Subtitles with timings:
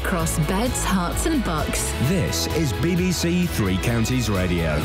[0.00, 1.92] across beds, Herts, and bucks.
[2.08, 4.78] This is BBC Three Counties Radio.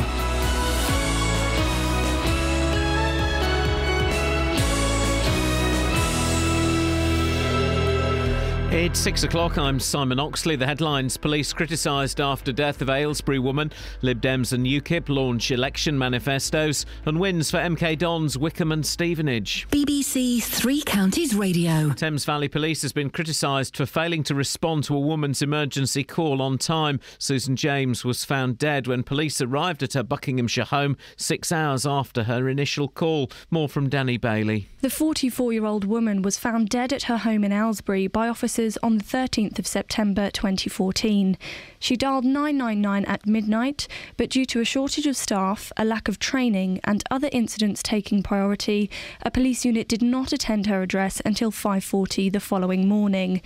[8.78, 9.58] It's six o'clock.
[9.58, 10.58] I'm Simon Oxley.
[10.58, 13.72] The headlines Police criticised after death of Aylesbury woman.
[14.02, 16.86] Lib Dems and UKIP launch election manifestos.
[17.06, 19.66] And wins for MK Dons, Wycombe and Stevenage.
[19.70, 21.92] BBC Three Counties Radio.
[21.92, 26.42] Thames Valley Police has been criticised for failing to respond to a woman's emergency call
[26.42, 27.00] on time.
[27.18, 32.24] Susan James was found dead when police arrived at her Buckinghamshire home six hours after
[32.24, 33.32] her initial call.
[33.50, 34.68] More from Danny Bailey.
[34.82, 38.65] The 44 year old woman was found dead at her home in Aylesbury by officers
[38.82, 41.38] on the 13th of September 2014.
[41.80, 46.18] She dialed 999 at midnight, but due to a shortage of staff, a lack of
[46.18, 48.90] training, and other incidents taking priority,
[49.22, 53.42] a police unit did not attend her address until 5:40 the following morning.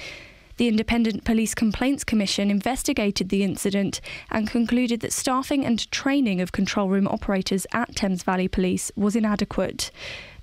[0.55, 6.51] The Independent Police Complaints Commission investigated the incident and concluded that staffing and training of
[6.51, 9.89] control room operators at Thames Valley Police was inadequate.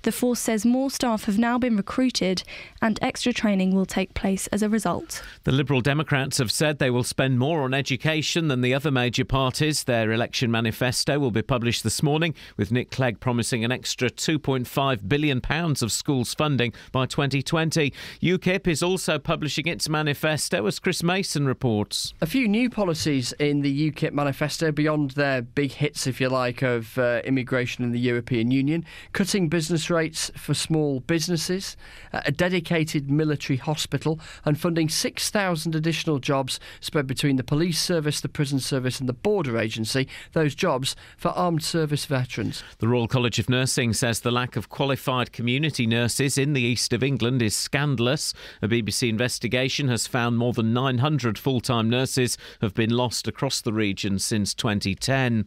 [0.07, 2.43] The force says more staff have now been recruited
[2.81, 5.21] and extra training will take place as a result.
[5.43, 9.25] The Liberal Democrats have said they will spend more on education than the other major
[9.25, 9.83] parties.
[9.83, 15.09] Their election manifesto will be published this morning, with Nick Clegg promising an extra £2.5
[15.09, 17.91] billion of schools funding by 2020.
[18.21, 22.13] UKIP is also publishing its manifesto, as Chris Mason reports.
[22.21, 26.61] A few new policies in the UKIP manifesto beyond their big hits, if you like,
[26.61, 29.96] of uh, immigration in the European Union, cutting business rates
[30.35, 31.75] for small businesses,
[32.13, 38.21] uh, a dedicated military hospital, and funding 6,000 additional jobs spread between the police service,
[38.21, 40.07] the prison service, and the border agency.
[40.33, 42.63] Those jobs for armed service veterans.
[42.79, 46.93] The Royal College of Nursing says the lack of qualified community nurses in the east
[46.93, 48.33] of England is scandalous.
[48.61, 53.61] A BBC investigation has found more than 900 full time nurses have been lost across
[53.61, 55.45] the region since 2010.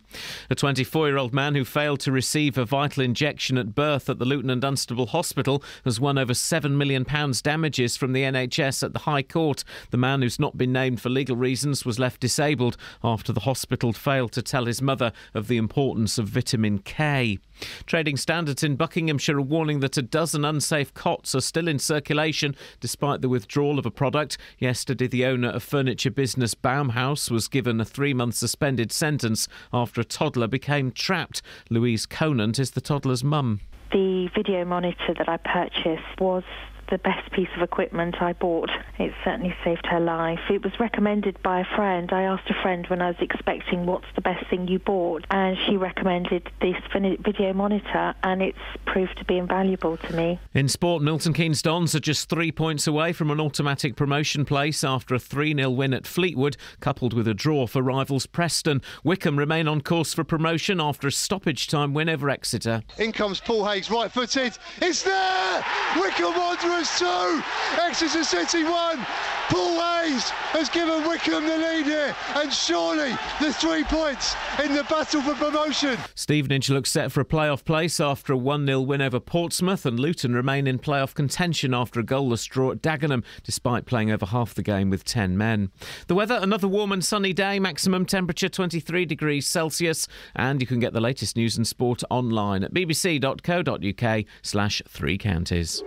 [0.48, 4.18] A 24 year old man who failed to receive a vital injection at birth at
[4.18, 7.04] the Luton and Dunstable Hospital has won over £7 million
[7.42, 9.64] damages from the NHS at the High Court.
[9.90, 13.92] The man, who's not been named for legal reasons, was left disabled after the hospital
[13.92, 17.40] failed to tell his mother of the importance of vitamin K.
[17.86, 22.54] Trading standards in Buckinghamshire are warning that a dozen unsafe cots are still in circulation
[22.78, 24.38] despite the withdrawal of a product.
[24.58, 30.00] Yesterday, the owner of furniture business Baumhaus was given a three month suspended sentence after
[30.00, 31.42] a toddler became trapped.
[31.68, 33.60] Louise Conant is the toddler's mum.
[33.92, 36.44] The video monitor that I purchased was
[36.90, 38.70] the best piece of equipment I bought.
[38.98, 40.40] It certainly saved her life.
[40.50, 42.12] It was recommended by a friend.
[42.12, 45.56] I asked a friend when I was expecting what's the best thing you bought, and
[45.66, 50.38] she recommended this video monitor, and it's proved to be invaluable to me.
[50.54, 54.82] In sport, Milton Keynes Dons are just three points away from an automatic promotion place
[54.82, 58.82] after a 3 0 win at Fleetwood, coupled with a draw for rivals Preston.
[59.04, 62.82] Wycombe remain on course for promotion after a stoppage time win over Exeter.
[62.98, 64.58] In comes Paul Hayes, right footed.
[64.82, 65.64] It's there!
[65.96, 67.42] Wycombe Wanderers two,
[67.80, 69.04] Exeter City one.
[69.50, 73.10] Paul Hayes has given Wycombe the lead here, and surely
[73.40, 75.98] the three points in the battle for promotion.
[76.14, 79.98] Stevenage looks set for a playoff place after a 1 0 win over Portsmouth, and
[79.98, 84.54] Luton remain in playoff contention after a goalless draw at Dagenham, despite playing over half
[84.54, 85.70] the game with 10 men.
[86.06, 90.78] The weather another warm and sunny day, maximum temperature 23 degrees Celsius, and you can
[90.78, 95.82] get the latest news and sport online at bbc.co.uk slash three counties.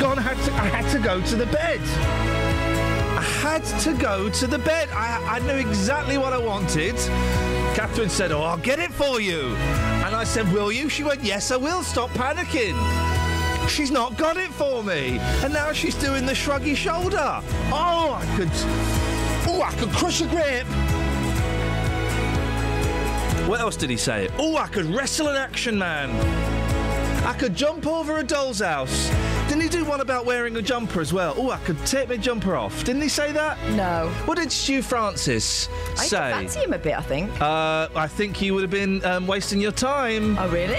[0.00, 1.80] God, I had to, I had to go to the bed.
[3.16, 4.88] I had to go to the bed.
[4.92, 6.96] I, I knew exactly what I wanted.
[7.74, 9.54] Catherine said, Oh, I'll get it for you.
[10.04, 10.88] And I said, Will you?
[10.88, 11.82] She went, Yes, I will.
[11.82, 12.76] Stop panicking.
[13.68, 15.18] She's not got it for me.
[15.42, 17.40] And now she's doing the shruggy shoulder.
[17.72, 18.50] Oh, I could.
[19.48, 20.66] Oh, I could crush a grip.
[23.48, 24.28] What else did he say?
[24.38, 26.65] Oh, I could wrestle an action man.
[27.26, 29.10] I could jump over a doll's house.
[29.48, 31.34] Didn't he do one about wearing a jumper as well?
[31.36, 32.84] Oh, I could take my jumper off.
[32.84, 33.58] Didn't he say that?
[33.72, 34.08] No.
[34.26, 35.68] What did Stu Francis
[35.98, 36.18] I say?
[36.18, 37.30] I fancy him a bit, I think.
[37.40, 40.38] Uh, I think you would have been um, wasting your time.
[40.38, 40.78] Oh, really?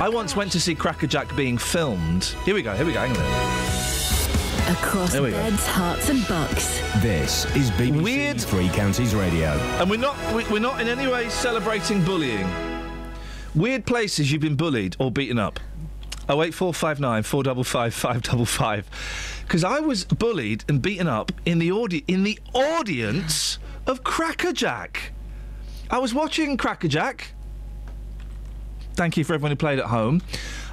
[0.00, 2.24] I once went to see Crackerjack being filmed.
[2.44, 4.72] Here we go, here we go, hang on.
[4.74, 5.36] Across There we go.
[5.38, 6.80] beds, Herts, and bucks.
[7.02, 8.40] This is BBC Weird.
[8.40, 9.48] Three Counties Radio.
[9.80, 12.46] And we're not we- we're not in any way celebrating bullying.
[13.58, 15.58] Weird places you've been bullied or beaten up.
[16.28, 18.88] Oh eight four five nine four double five five double five.
[19.42, 25.12] Because I was bullied and beaten up in the audi- in the audience of Crackerjack.
[25.90, 27.32] I was watching Crackerjack.
[28.94, 30.22] Thank you for everyone who played at home.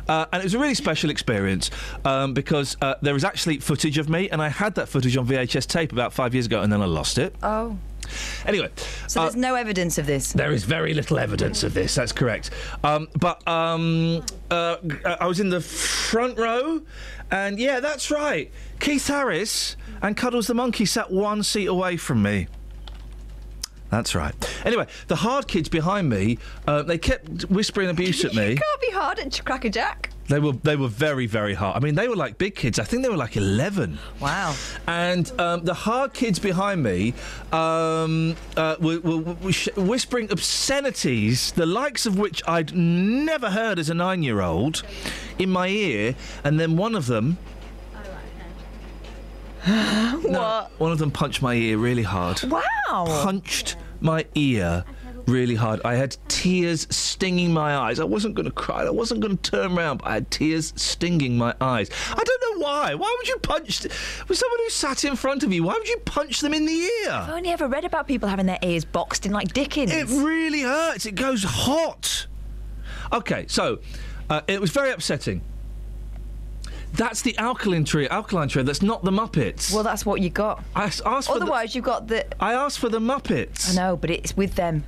[0.07, 1.71] Uh, and it was a really special experience
[2.03, 5.25] um, because uh, there was actually footage of me, and I had that footage on
[5.25, 7.35] VHS tape about five years ago, and then I lost it.
[7.41, 7.79] Oh.
[8.45, 8.69] Anyway,
[9.07, 10.33] So uh, there's no evidence of this.
[10.33, 11.95] there is very little evidence of this.
[11.95, 12.51] That's correct.
[12.83, 14.77] Um, but um, uh,
[15.19, 16.81] I was in the front row,
[17.31, 18.51] and yeah, that's right.
[18.79, 22.47] Keith Harris and Cuddles the monkey sat one seat away from me.
[23.89, 24.33] That's right.
[24.65, 26.37] Anyway, the hard kids behind me,
[26.67, 28.49] uh, they kept whispering abuse at me.
[28.51, 30.09] You can't be hard at Crackerjack.
[30.27, 31.77] They were they were very very hard.
[31.77, 32.79] I mean, they were like big kids.
[32.79, 33.99] I think they were like eleven.
[34.19, 34.55] Wow.
[34.87, 37.13] And um, the hard kids behind me
[37.51, 43.89] um, uh, were, were, were whispering obscenities, the likes of which I'd never heard as
[43.89, 44.81] a nine-year-old,
[45.37, 46.15] in my ear.
[46.43, 47.37] And then one of them.
[49.65, 50.71] what?
[50.79, 52.41] One of them punched my ear really hard.
[52.43, 53.05] Wow.
[53.23, 54.85] Punched my ear
[55.27, 55.81] really hard.
[55.83, 57.99] I had tears stinging my eyes.
[57.99, 58.83] I wasn't going to cry.
[58.83, 59.97] I wasn't going to turn around.
[59.97, 61.89] But I had tears stinging my eyes.
[62.11, 62.95] I don't know why.
[62.95, 65.63] Why would you punch with someone who sat in front of you?
[65.63, 67.11] Why would you punch them in the ear?
[67.11, 69.91] I've only ever read about people having their ears boxed in like Dickens.
[69.91, 71.05] It really hurts.
[71.05, 72.27] It goes hot.
[73.13, 73.79] Okay, so
[74.29, 75.41] uh, it was very upsetting.
[76.93, 78.07] That's the alkaline trio.
[78.09, 78.63] Alkaline trio.
[78.63, 79.73] That's not the Muppets.
[79.73, 80.63] well, that's what you got.
[80.75, 82.25] I asked for the, Otherwise, you've got the.
[82.41, 83.71] I asked for the Muppets.
[83.71, 84.85] I know, but it's with them.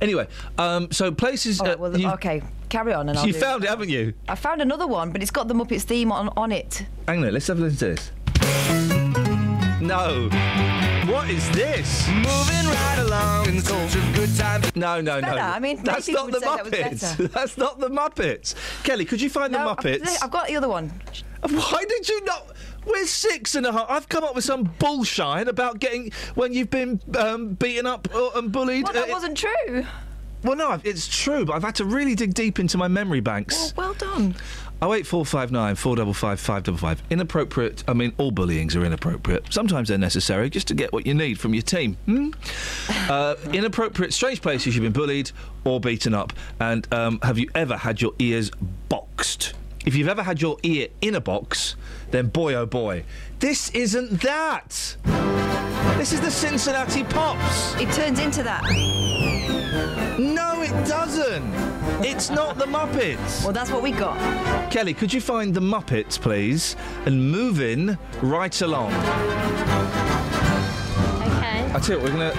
[0.00, 0.26] Anyway,
[0.58, 1.60] um, so places.
[1.60, 3.08] All right, uh, well, you, okay, carry on.
[3.08, 4.12] And I'll you found it, haven't you?
[4.28, 6.84] I found another one, but it's got the Muppets theme on, on it.
[7.08, 8.12] Hang on, let's have a listen to this.
[9.80, 10.28] No.
[11.06, 12.08] What is this?
[12.08, 14.62] Moving right along in such a good time.
[14.74, 15.28] No, no, no.
[15.28, 15.38] better.
[15.40, 17.32] I mean, that's not the would say that Muppets.
[17.32, 18.54] That's not the Muppets.
[18.82, 20.18] Kelly, could you find No, the I've- Muppets?
[20.22, 20.92] I've got the other one.
[21.48, 22.48] Why did you not?
[22.86, 23.86] We're six and a half.
[23.88, 28.50] I've come up with some bullshine about getting when you've been um, beaten up and
[28.52, 28.84] bullied.
[28.84, 29.84] Well, that Uh, wasn't true.
[30.44, 33.74] well, no, it's true, but I've had to really dig deep into my memory banks.
[33.76, 34.36] Well, well done.
[34.82, 37.02] Oh eight four five nine four double five five double five.
[37.08, 37.82] Inappropriate.
[37.88, 39.46] I mean, all bullyings are inappropriate.
[39.50, 41.96] Sometimes they're necessary just to get what you need from your team.
[42.04, 42.28] Hmm?
[43.10, 45.30] uh, inappropriate, strange places you've been bullied
[45.64, 46.34] or beaten up.
[46.60, 48.50] And um, have you ever had your ears
[48.90, 49.54] boxed?
[49.86, 51.76] If you've ever had your ear in a box,
[52.10, 53.04] then boy oh boy,
[53.38, 54.96] this isn't that.
[55.96, 57.76] This is the Cincinnati Pops.
[57.76, 58.64] It turns into that.
[60.18, 61.54] No, it doesn't.
[62.04, 63.44] It's not the Muppets.
[63.44, 64.18] Well, that's what we got.
[64.72, 66.74] Kelly, could you find the Muppets, please,
[67.04, 68.92] and move in right along?
[71.22, 71.62] Okay.
[71.72, 72.34] I tell you, what, we're gonna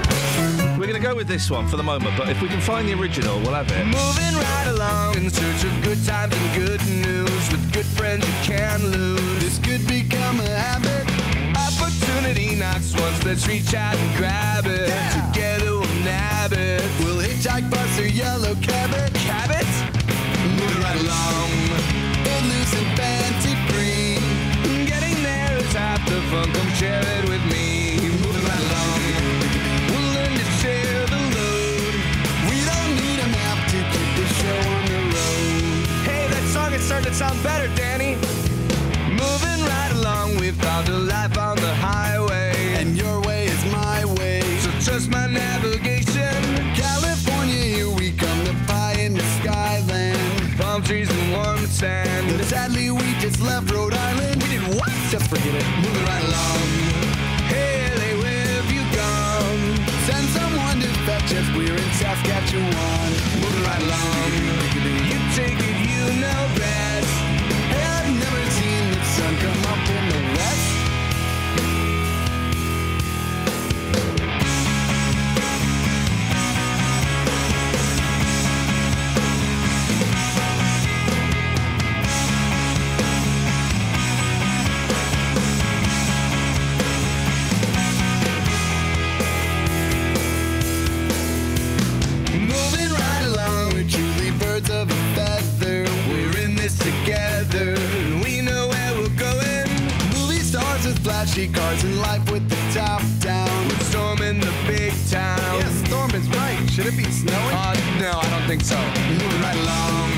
[0.88, 2.94] we're gonna go with this one for the moment, but if we can find the
[2.94, 3.86] original, we'll have it.
[3.86, 8.34] Moving right along in search of good times and good news with good friends you
[8.56, 9.44] can't lose.
[9.44, 11.04] This could become a habit.
[11.60, 14.88] Opportunity knocks once, let's reach out and grab it.
[15.12, 16.81] Together we'll nab it.
[17.00, 19.13] We'll hitchhike, bus, or yellow cabot.
[19.28, 19.68] Cabot?
[20.56, 21.51] Moving right along.
[22.24, 24.88] Get loose and fancy free.
[24.88, 26.50] Getting there is half the fun.
[26.54, 27.76] Come share it with me.
[36.88, 38.16] Starting to sound better, Danny.
[39.12, 42.75] Moving right along, we found a life on the highway.
[42.80, 44.39] And your way is my way.
[44.60, 46.34] So trust my navigation.
[46.75, 50.57] California, here we come, the pie in the skyland.
[50.57, 52.38] Palm trees and warm sand.
[52.38, 54.42] But sadly, we just left Rhode Island.
[54.44, 54.89] We did what?
[55.12, 55.68] Just forget it.
[55.84, 56.68] Moving right along.
[57.51, 59.62] Hey, where have you gone?
[60.08, 61.48] Send someone to fetch us.
[61.53, 63.07] We're in Saskatchewan.
[101.27, 103.67] Flashy cars and life with the top down.
[103.67, 105.39] We're storming the big town.
[105.60, 106.57] Yeah, storm is right.
[106.69, 107.55] Should it be snowing?
[107.55, 108.77] Uh, no, I don't think so.
[109.10, 110.12] Moving right along.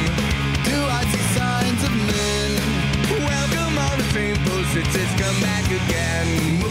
[0.65, 2.51] Do I see signs of men?
[3.25, 6.68] Welcome all the same postage, come back again.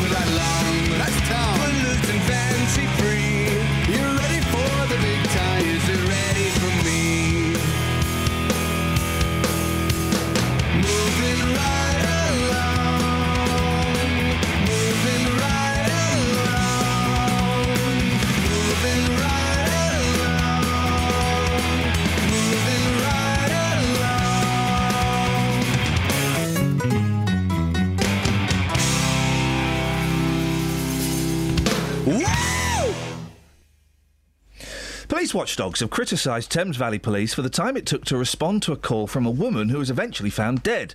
[35.09, 38.73] Police watchdogs have criticised Thames Valley Police for the time it took to respond to
[38.73, 40.95] a call from a woman who was eventually found dead.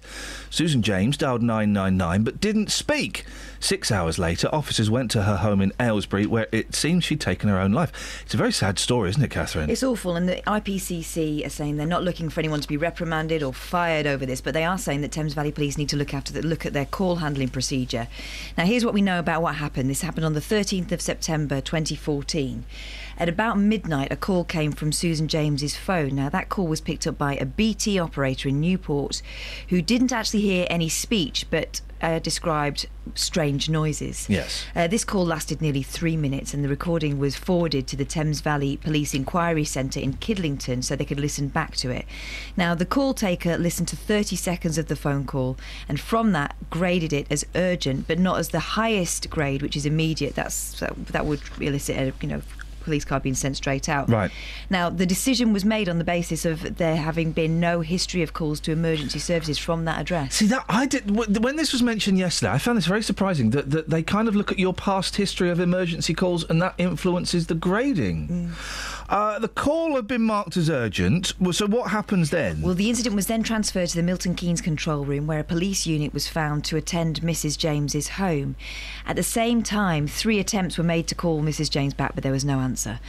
[0.51, 3.25] Susan James dialed 999 but didn't speak.
[3.59, 7.49] Six hours later, officers went to her home in Aylesbury where it seems she'd taken
[7.49, 8.21] her own life.
[8.23, 9.71] It's a very sad story, isn't it, Catherine?
[9.71, 13.41] It's awful, and the IPCC are saying they're not looking for anyone to be reprimanded
[13.41, 16.13] or fired over this, but they are saying that Thames Valley Police need to look
[16.13, 18.07] after the, look at their call handling procedure.
[18.59, 19.89] Now, here's what we know about what happened.
[19.89, 22.63] This happened on the 13th of September 2014.
[23.17, 26.15] At about midnight, a call came from Susan James's phone.
[26.15, 29.21] Now, that call was picked up by a BT operator in Newport
[29.69, 34.27] who didn't actually hear any speech, but uh, described strange noises.
[34.29, 34.65] Yes.
[34.75, 38.41] Uh, this call lasted nearly three minutes, and the recording was forwarded to the Thames
[38.41, 42.05] Valley Police Inquiry Centre in Kidlington so they could listen back to it.
[42.57, 46.55] Now, the call taker listened to 30 seconds of the phone call, and from that
[46.69, 50.35] graded it as urgent, but not as the highest grade, which is immediate.
[50.35, 52.41] That's that, that would elicit a you know
[52.83, 54.09] police car being sent straight out.
[54.09, 54.31] Right.
[54.69, 58.33] Now, the decision was made on the basis of there having been no history of
[58.33, 60.35] calls to emergency services from that address.
[60.35, 62.51] See that I did when this was mentioned yesterday.
[62.51, 65.49] I found this very surprising that, that they kind of look at your past history
[65.49, 68.27] of emergency calls and that influences the grading.
[68.27, 69.02] Mm.
[69.09, 71.33] Uh, the call had been marked as urgent.
[71.39, 72.61] Well, So what happens then?
[72.61, 75.85] Well, the incident was then transferred to the Milton Keynes control room, where a police
[75.85, 77.57] unit was found to attend Mrs.
[77.57, 78.55] James's home.
[79.05, 81.69] At the same time, three attempts were made to call Mrs.
[81.69, 82.99] James back, but there was no answer.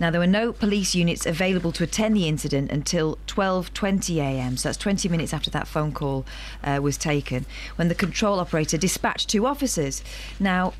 [0.00, 4.56] Now, there were no police units available to attend the incident until 12:20 a.m.
[4.56, 6.26] So that's 20 minutes after that phone call
[6.62, 7.46] uh, was taken,
[7.76, 10.02] when the control operator dispatched two officers.
[10.40, 10.74] Now,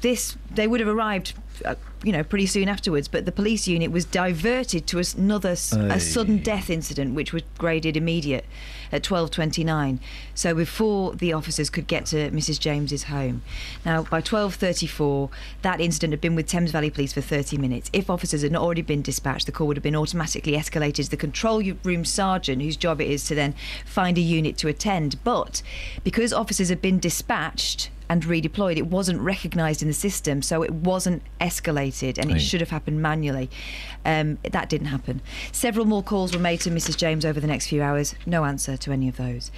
[0.00, 3.90] this they would have arrived uh, you know pretty soon afterwards but the police unit
[3.90, 5.94] was diverted to another Aye.
[5.94, 8.46] a sudden death incident which was graded immediate
[8.92, 9.98] at 12:29
[10.34, 13.42] so before the officers could get to Mrs James's home.
[13.84, 15.30] Now by 12:34
[15.62, 17.90] that incident had been with Thames Valley Police for 30 minutes.
[17.92, 21.10] If officers had not already been dispatched the call would have been automatically escalated to
[21.10, 23.54] the control room sergeant whose job it is to then
[23.84, 25.22] find a unit to attend.
[25.24, 25.62] But
[26.04, 28.76] because officers had been dispatched and redeployed.
[28.76, 33.00] It wasn't recognised in the system, so it wasn't escalated, and it should have happened
[33.00, 33.48] manually.
[34.04, 35.20] Um, that didn't happen.
[35.52, 36.96] Several more calls were made to Mrs.
[36.96, 38.14] James over the next few hours.
[38.24, 39.50] No answer to any of those.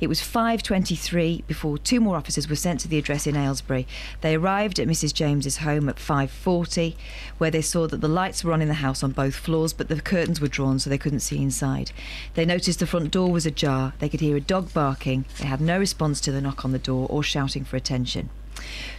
[0.00, 3.86] It was 5:23 before two more officers were sent to the address in Aylesbury.
[4.20, 5.14] They arrived at Mrs.
[5.14, 6.96] James's home at 5:40,
[7.38, 9.88] where they saw that the lights were on in the house on both floors, but
[9.88, 11.92] the curtains were drawn, so they couldn't see inside.
[12.34, 13.94] They noticed the front door was ajar.
[13.98, 15.24] They could hear a dog barking.
[15.38, 18.28] They had no response to the knock on the door or shouting for attention.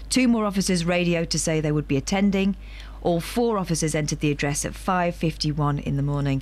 [0.10, 2.56] Two more officers radioed to say they would be attending.
[3.02, 6.42] All four officers entered the address at 5:51 in the morning,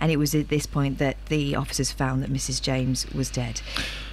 [0.00, 2.60] and it was at this point that the officers found that Mrs.
[2.60, 3.60] James was dead.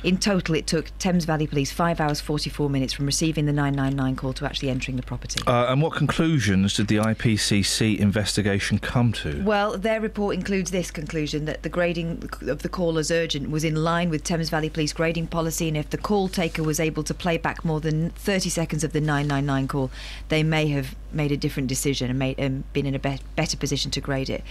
[0.03, 4.15] In total, it took Thames Valley Police five hours 44 minutes from receiving the 999
[4.15, 5.41] call to actually entering the property.
[5.45, 9.43] Uh, and what conclusions did the IPCC investigation come to?
[9.43, 13.63] Well, their report includes this conclusion that the grading of the call as urgent was
[13.63, 17.03] in line with Thames Valley Police grading policy, and if the call taker was able
[17.03, 19.91] to play back more than 30 seconds of the 999 call,
[20.29, 23.57] they may have made a different decision and made, um, been in a be- better
[23.57, 24.43] position to grade it.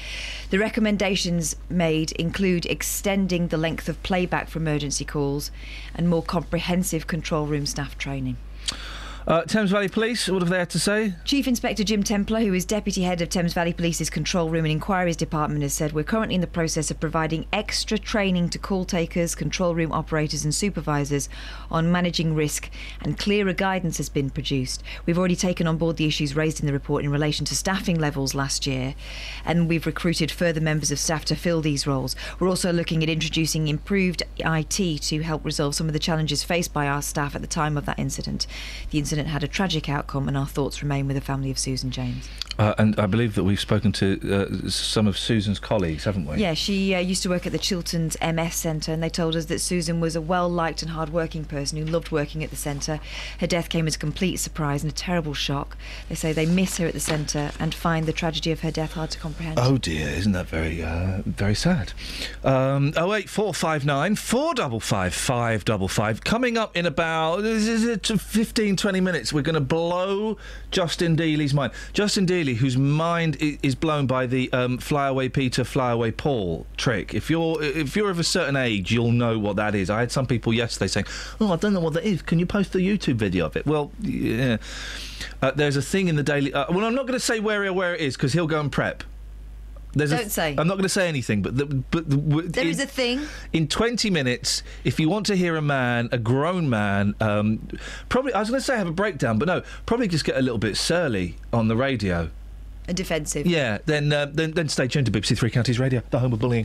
[0.50, 5.50] The recommendations made include extending the length of playback for emergency calls
[5.94, 8.36] and more comprehensive control room staff training.
[9.28, 11.12] Uh, Thames Valley Police, what have they had to say?
[11.26, 14.72] Chief Inspector Jim Templer, who is Deputy Head of Thames Valley Police's Control Room and
[14.72, 18.86] Inquiries Department, has said we're currently in the process of providing extra training to call
[18.86, 21.28] takers, control room operators, and supervisors
[21.70, 22.70] on managing risk,
[23.02, 24.82] and clearer guidance has been produced.
[25.04, 28.00] We've already taken on board the issues raised in the report in relation to staffing
[28.00, 28.94] levels last year,
[29.44, 32.16] and we've recruited further members of staff to fill these roles.
[32.40, 36.72] We're also looking at introducing improved IT to help resolve some of the challenges faced
[36.72, 38.46] by our staff at the time of that incident.
[38.90, 41.90] The incident had a tragic outcome, and our thoughts remain with the family of Susan
[41.90, 42.28] James.
[42.58, 44.18] Uh, and I believe that we've spoken to
[44.64, 46.38] uh, some of Susan's colleagues, haven't we?
[46.38, 49.44] Yeah, she uh, used to work at the Chilterns MS Centre, and they told us
[49.44, 52.56] that Susan was a well liked and hard working person who loved working at the
[52.56, 52.98] centre.
[53.38, 55.76] Her death came as a complete surprise and a terrible shock.
[56.08, 58.94] They say they miss her at the centre and find the tragedy of her death
[58.94, 59.60] hard to comprehend.
[59.60, 61.92] Oh dear, isn't that very, uh, very sad?
[62.42, 66.24] Um, 08459 455 555.
[66.24, 70.36] Coming up in about is 15, 20 minutes, we're going to blow
[70.70, 71.72] Justin Dealey's mind.
[71.92, 76.66] Justin Dealey, whose mind is blown by the um, fly away Peter, fly away Paul
[76.76, 77.14] trick.
[77.14, 79.90] If you're if you're of a certain age, you'll know what that is.
[79.90, 81.06] I had some people yesterday saying,
[81.40, 82.22] "Oh, I don't know what that is.
[82.22, 84.58] Can you post the YouTube video of it?" Well, yeah.
[85.42, 86.52] Uh, there's a thing in the daily.
[86.52, 88.70] Uh, well, I'm not going to say where where it is because he'll go and
[88.70, 89.04] prep.
[89.94, 90.54] There's Don't a, say.
[90.58, 92.86] I'm not going to say anything, but the, but the, w- There in, is a
[92.86, 93.22] thing.
[93.52, 94.62] in 20 minutes.
[94.84, 97.66] If you want to hear a man, a grown man, um,
[98.08, 100.42] probably I was going to say have a breakdown, but no, probably just get a
[100.42, 102.30] little bit surly on the radio.
[102.86, 103.46] And defensive.
[103.46, 106.38] Yeah, then uh, then then stay tuned to BBC Three Counties Radio, the home of
[106.38, 106.64] bullying.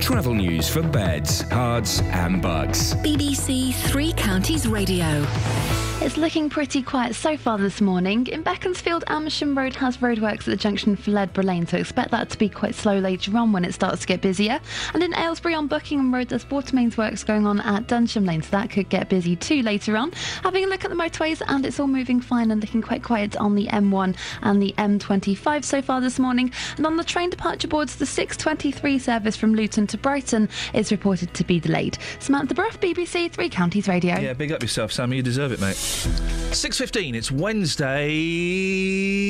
[0.00, 2.94] Travel news for beds, cards, and bugs.
[2.96, 5.24] BBC Three Counties Radio.
[6.00, 8.26] It's looking pretty quiet so far this morning.
[8.26, 12.28] In Beaconsfield, Amersham Road has roadworks at the junction for Ledborough Lane, so expect that
[12.28, 14.60] to be quite slow later on when it starts to get busier.
[14.92, 18.42] And in Aylesbury on Buckingham Road, there's water mains works going on at Dunsham Lane,
[18.42, 20.12] so that could get busy too later on.
[20.42, 23.34] Having a look at the motorways, and it's all moving fine and looking quite quiet
[23.36, 26.52] on the M1 and the M25 so far this morning.
[26.76, 31.32] And on the train departure boards, the 623 service from Luton to Brighton is reported
[31.34, 31.98] to be delayed.
[32.18, 34.18] Samantha Bruff, BBC Three Counties Radio.
[34.18, 35.16] Yeah, big up yourself, Sammy.
[35.16, 35.76] You deserve it, mate.
[36.54, 38.08] 6.15, it's Wednesday,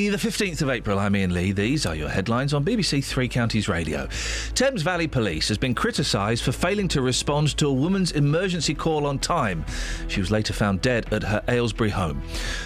[0.08, 0.98] the 15th of April.
[0.98, 1.52] I'm Iain Lee.
[1.52, 4.08] These are your headlines on BBC Three Counties Radio.
[4.54, 9.06] Thames Valley Police has been criticised for failing to respond to a woman's emergency call
[9.06, 9.64] on time.
[10.08, 12.22] She was later found dead at her Aylesbury home.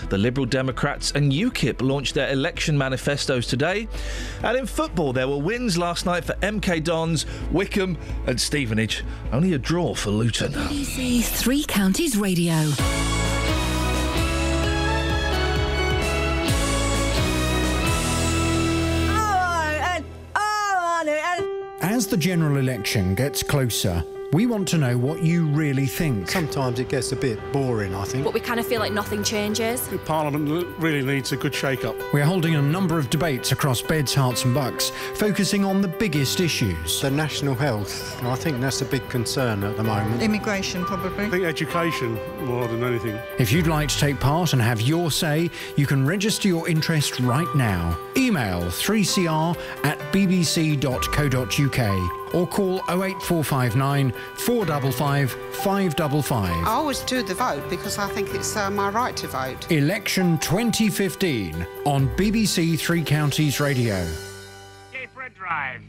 [0.09, 3.87] The Liberal Democrats and UKIP launched their election manifestos today.
[4.43, 7.27] And in football, there were wins last night for MK Dons,
[7.79, 9.05] Wycombe, and Stevenage.
[9.33, 10.53] Only a draw for Luton.
[10.53, 12.55] BBC Three Counties Radio.
[21.81, 26.31] As the general election gets closer, we want to know what you really think.
[26.31, 28.25] Sometimes it gets a bit boring, I think.
[28.25, 29.89] But we kind of feel like nothing changes.
[30.05, 31.97] Parliament really needs a good shake-up.
[32.13, 36.41] We're holding a number of debates across Beds, Herts and Bucks, focusing on the biggest
[36.41, 37.01] issues.
[37.01, 40.23] The national health, I think that's a big concern at the moment.
[40.23, 41.27] Immigration, probably.
[41.27, 43.19] I think education more than anything.
[43.39, 47.19] If you'd like to take part and have your say, you can register your interest
[47.21, 47.99] right now.
[48.17, 50.79] Email 3cr at bbc.co.uk
[52.35, 56.51] or call 08459 455 555.
[56.51, 59.71] I always do the vote because I think it's uh, my right to vote.
[59.71, 64.07] Election 2015 on BBC Three Counties Radio.
[65.15, 65.83] Fred Drive.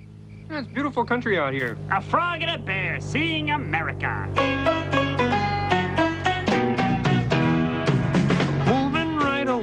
[0.49, 1.77] It's beautiful country out here.
[1.91, 4.27] A frog and a bear seeing America.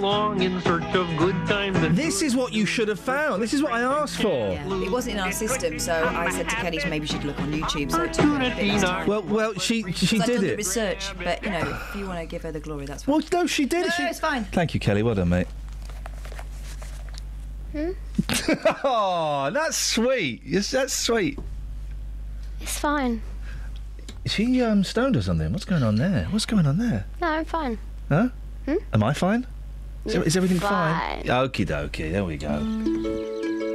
[0.06, 1.76] Along in search of good times.
[1.78, 3.42] And This is what you should have found.
[3.42, 4.52] This is what I asked for.
[4.52, 7.52] Yeah, it wasn't in our system, so I said to Kelly maybe she'd look on
[7.52, 7.90] YouTube.
[7.90, 9.06] So it took her a bit less time.
[9.08, 10.56] Well, well, she she 'Cause I've did it.
[10.56, 13.14] research, but you know, if you want to give her the glory, that's fine.
[13.14, 13.92] Well, no, she did No, it.
[13.94, 14.02] She...
[14.04, 14.44] no, it's fine.
[14.44, 15.02] Thank you, Kelly.
[15.02, 15.48] Well done, mate.
[17.72, 17.90] Hmm?
[18.84, 20.42] oh, that's sweet.
[20.44, 21.38] Yes, that's sweet.
[22.60, 23.22] It's fine.
[24.24, 25.52] Is she um, stoned or something?
[25.52, 26.26] What's going on there?
[26.30, 27.06] What's going on there?
[27.20, 27.78] No, I'm fine.
[28.08, 28.28] Huh?
[28.64, 28.76] Hmm?
[28.92, 29.46] Am I fine?
[30.06, 31.22] Is, You're is everything fine.
[31.22, 31.22] fine?
[31.24, 32.12] Okie dokie.
[32.12, 33.66] There we go.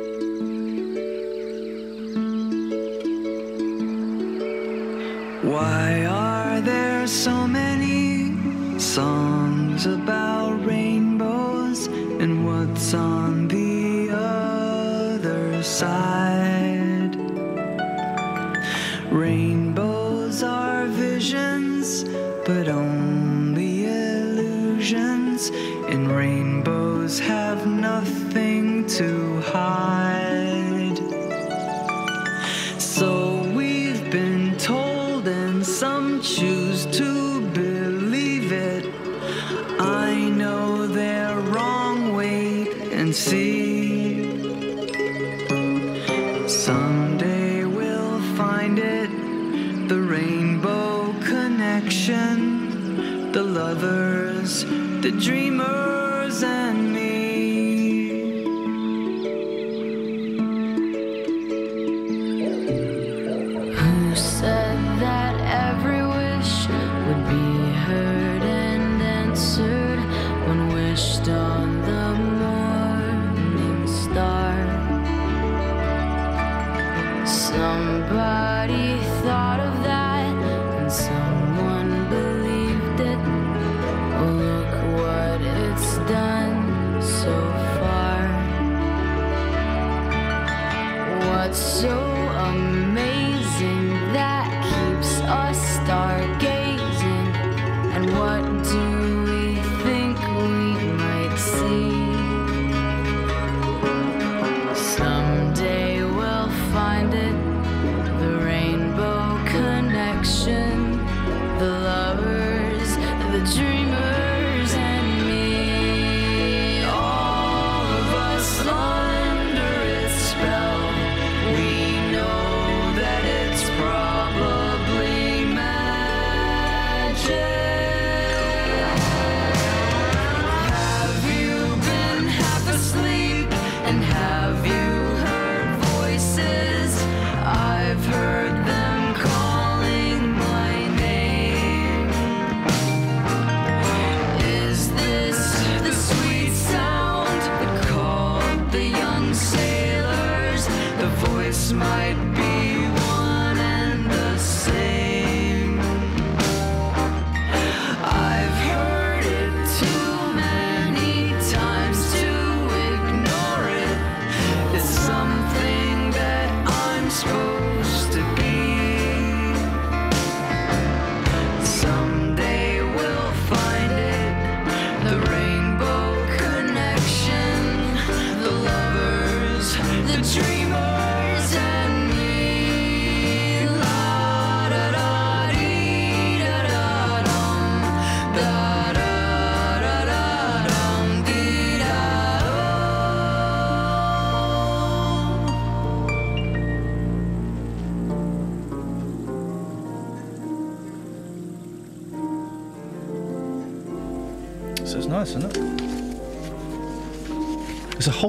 [5.44, 17.16] Why are there so many songs about rainbows and what's on the other side?
[19.12, 22.04] Rainbows are visions,
[22.46, 25.50] but only illusions,
[25.92, 30.31] and rainbows have nothing to hide.
[55.02, 55.91] The dreamers,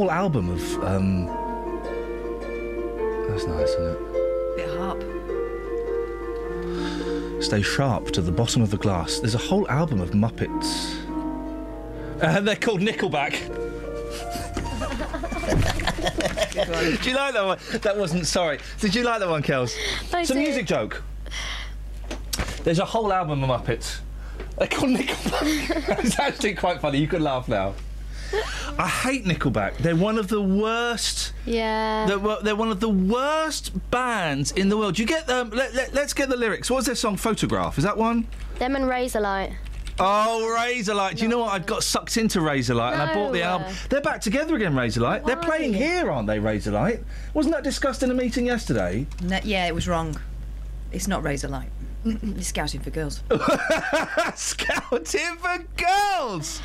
[0.02, 0.84] whole album of.
[0.84, 1.26] Um,
[3.28, 3.98] that's nice, isn't it?
[4.56, 5.00] Bit harp.
[7.40, 9.20] Stay sharp to the bottom of the glass.
[9.20, 10.96] There's a whole album of Muppets.
[12.20, 13.32] And they're called Nickelback.
[16.52, 17.58] Did you like that one?
[17.82, 18.58] That wasn't sorry.
[18.80, 19.72] Did you like that one, Kels?
[20.12, 21.00] I it's a music joke.
[22.64, 24.00] There's a whole album of Muppets.
[24.58, 26.00] They're called Nickelback.
[26.04, 26.98] it's actually quite funny.
[26.98, 27.74] You could laugh now.
[28.79, 29.77] I hate Nickelback.
[29.79, 31.33] They're one of the worst.
[31.45, 32.07] Yeah.
[32.07, 34.95] They're, they're one of the worst bands in the world.
[34.95, 35.51] Do you get them.
[35.51, 36.71] Let, let, let's get the lyrics.
[36.71, 37.16] What's their song?
[37.16, 37.79] Photograph.
[37.79, 38.27] Is that one?
[38.59, 39.55] Them and Razorlight.
[39.99, 41.16] Oh, Razorlight.
[41.16, 41.53] Do you know what?
[41.53, 43.73] I got sucked into Razorlight and I bought the album.
[43.90, 45.27] They're back together again, Razorlight.
[45.27, 47.05] They're playing here, aren't they, Razorlight?
[47.35, 49.07] Wasn't that discussed in a meeting yesterday?
[49.23, 50.18] No, yeah, it was wrong.
[50.92, 51.68] It's not Razorlight.
[52.05, 53.23] it's scouting for girls.
[54.35, 56.61] Scouting for girls!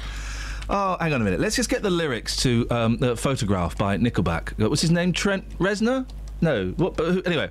[0.70, 1.40] Oh, hang on a minute.
[1.40, 4.62] Let's just get the lyrics to um, the photograph by Nickelback.
[4.62, 5.14] Uh, What's his name?
[5.14, 6.08] Trent Reznor?
[6.42, 6.70] No.
[6.78, 6.98] What?
[6.98, 7.50] But who, anyway,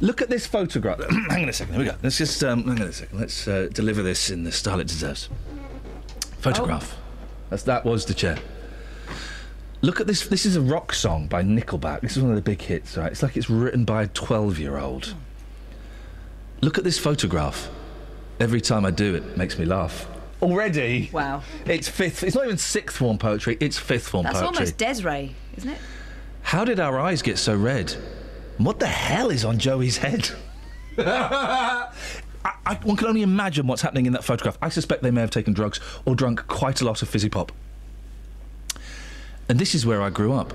[0.00, 1.00] look at this photograph.
[1.30, 1.74] hang on a second.
[1.74, 1.96] Here we go.
[2.02, 3.18] Let's just um, hang on a second.
[3.18, 5.28] Let's uh, deliver this in the style it deserves.
[6.38, 6.96] Photograph.
[7.50, 8.38] That's that was the chair.
[9.82, 10.26] Look at this.
[10.28, 12.00] This is a rock song by Nickelback.
[12.00, 13.10] This is one of the big hits, right?
[13.10, 15.14] It's like it's written by a twelve-year-old.
[16.60, 17.68] Look at this photograph.
[18.38, 20.06] Every time I do it, it makes me laugh.
[20.42, 21.10] Already.
[21.12, 21.42] Wow.
[21.66, 22.22] It's fifth.
[22.22, 23.56] It's not even sixth form poetry.
[23.60, 24.40] It's fifth form poetry.
[24.40, 24.58] That's poetry.
[24.58, 25.78] almost Des'ree, isn't it?
[26.42, 27.94] How did our eyes get so red?
[28.58, 30.30] What the hell is on Joey's head?
[30.98, 31.90] I,
[32.66, 34.58] I, one can only imagine what's happening in that photograph.
[34.62, 37.52] I suspect they may have taken drugs or drunk quite a lot of fizzy pop.
[39.48, 40.54] And this is where I grew up.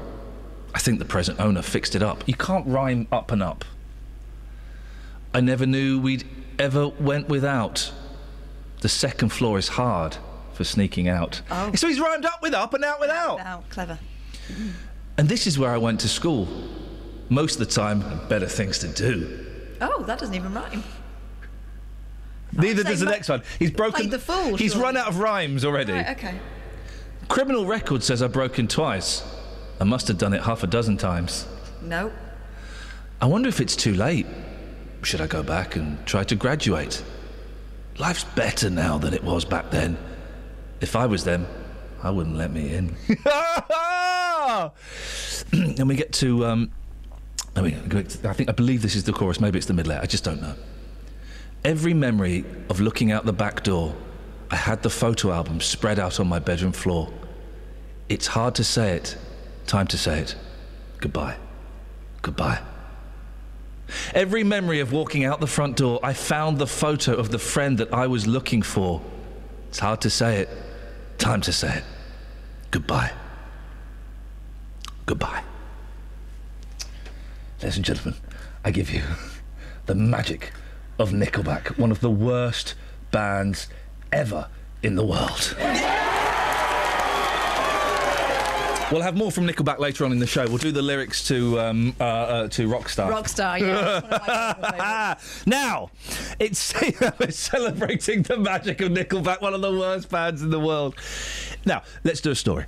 [0.73, 2.23] I think the present owner fixed it up.
[2.27, 3.65] You can't rhyme up and up.
[5.33, 6.23] I never knew we'd
[6.59, 7.91] ever went without.
[8.85, 10.15] The second floor is hard
[10.53, 11.41] for sneaking out.
[11.49, 11.73] Oh.
[11.73, 13.39] So he's rhymed up with up and out with out.
[13.39, 13.67] Out.
[13.71, 13.97] Clever.
[14.47, 14.73] Mm.
[15.17, 16.47] And this is where I went to school.
[17.29, 19.43] Most of the time, better things to do.
[19.81, 20.83] Oh, that doesn't even rhyme.
[22.53, 23.41] Neither does the next one.
[23.57, 24.11] He's broken.
[24.11, 24.83] the fool, He's surely.
[24.83, 25.93] run out of rhymes already.
[25.93, 26.39] Right, okay.
[27.27, 29.23] Criminal record says I've broken twice.
[29.81, 31.47] I must have done it half a dozen times.
[31.81, 32.11] No.
[33.19, 34.27] I wonder if it's too late.
[35.01, 37.03] Should I go back and try to graduate?
[37.97, 39.97] Life's better now than it was back then.
[40.81, 41.47] If I was them,
[42.03, 42.95] I wouldn't let me in.
[45.51, 46.45] and we get to.
[46.45, 46.71] Um,
[47.55, 47.75] I mean,
[48.25, 49.39] I think I believe this is the chorus.
[49.39, 49.93] Maybe it's the middle.
[49.93, 50.55] I just don't know.
[51.63, 53.95] Every memory of looking out the back door,
[54.51, 57.11] I had the photo album spread out on my bedroom floor.
[58.09, 59.17] It's hard to say it.
[59.65, 60.35] Time to say it.
[60.99, 61.37] Goodbye.
[62.21, 62.61] Goodbye.
[64.13, 67.77] Every memory of walking out the front door, I found the photo of the friend
[67.77, 69.01] that I was looking for.
[69.69, 70.49] It's hard to say it.
[71.17, 71.83] Time to say it.
[72.71, 73.11] Goodbye.
[75.05, 75.43] Goodbye.
[77.61, 78.19] Ladies and gentlemen,
[78.63, 79.03] I give you
[79.85, 80.51] the magic
[80.99, 82.75] of Nickelback, one of the worst
[83.11, 83.67] bands
[84.11, 84.47] ever
[84.81, 85.55] in the world.
[88.91, 90.45] We'll have more from Nickelback later on in the show.
[90.45, 93.11] We'll do the lyrics to um, uh, uh, to Rockstar.
[93.11, 95.15] Rockstar, yeah.
[95.47, 95.89] now,
[96.37, 96.71] it's
[97.19, 100.95] we're celebrating the magic of Nickelback, one of the worst bands in the world.
[101.65, 102.65] Now, let's do a story.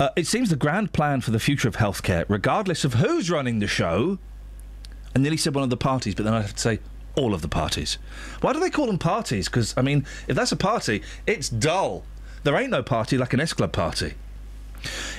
[0.00, 3.60] Uh, it seems the grand plan for the future of healthcare, regardless of who's running
[3.60, 4.18] the show,
[5.14, 6.80] I nearly said one of the parties, but then I'd have to say
[7.14, 7.98] all of the parties.
[8.40, 9.48] Why do they call them parties?
[9.48, 12.04] Because, I mean, if that's a party, it's dull.
[12.42, 14.14] There ain't no party like an S Club party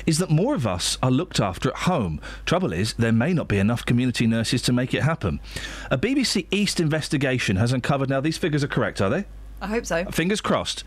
[0.06, 2.20] is that more of us are looked after at home.
[2.46, 5.40] Trouble is, there may not be enough community nurses to make it happen.
[5.90, 9.26] A BBC East investigation has uncovered, now these figures are correct, are they?
[9.62, 10.06] I hope so.
[10.06, 10.84] Fingers crossed.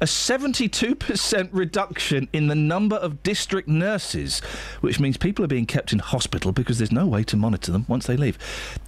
[0.00, 4.38] A 72% reduction in the number of district nurses,
[4.80, 7.86] which means people are being kept in hospital because there's no way to monitor them
[7.88, 8.38] once they leave.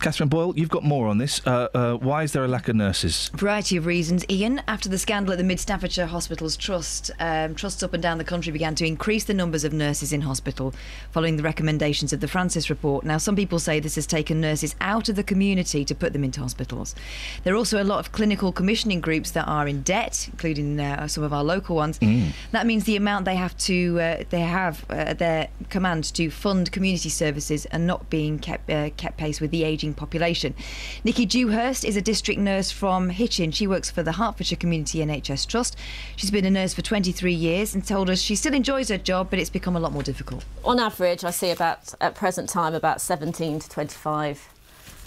[0.01, 1.45] Catherine Boyle, you've got more on this.
[1.45, 3.31] Uh, uh, why is there a lack of nurses?
[3.35, 4.63] Variety of reasons, Ian.
[4.69, 8.25] After the scandal at the Mid Staffordshire Hospitals Trust, um, trusts up and down the
[8.25, 10.73] country began to increase the numbers of nurses in hospital
[11.11, 13.05] following the recommendations of the Francis report.
[13.05, 16.23] Now, some people say this has taken nurses out of the community to put them
[16.23, 16.95] into hospitals.
[17.43, 21.09] There are also a lot of clinical commissioning groups that are in debt, including uh,
[21.09, 21.99] some of our local ones.
[22.53, 26.31] That means the amount they have to uh, they have uh, at their command to
[26.31, 30.55] fund community services and not being kept uh, kept pace with the ageing population.
[31.05, 33.51] Nikki Dewhurst is a district nurse from Hitchin.
[33.51, 35.77] She works for the Hertfordshire Community NHS Trust.
[36.17, 39.29] She's been a nurse for 23 years and told us she still enjoys her job,
[39.31, 40.45] but it's become a lot more difficult.
[40.65, 44.49] On average, I see about, at present time, about 17 to 25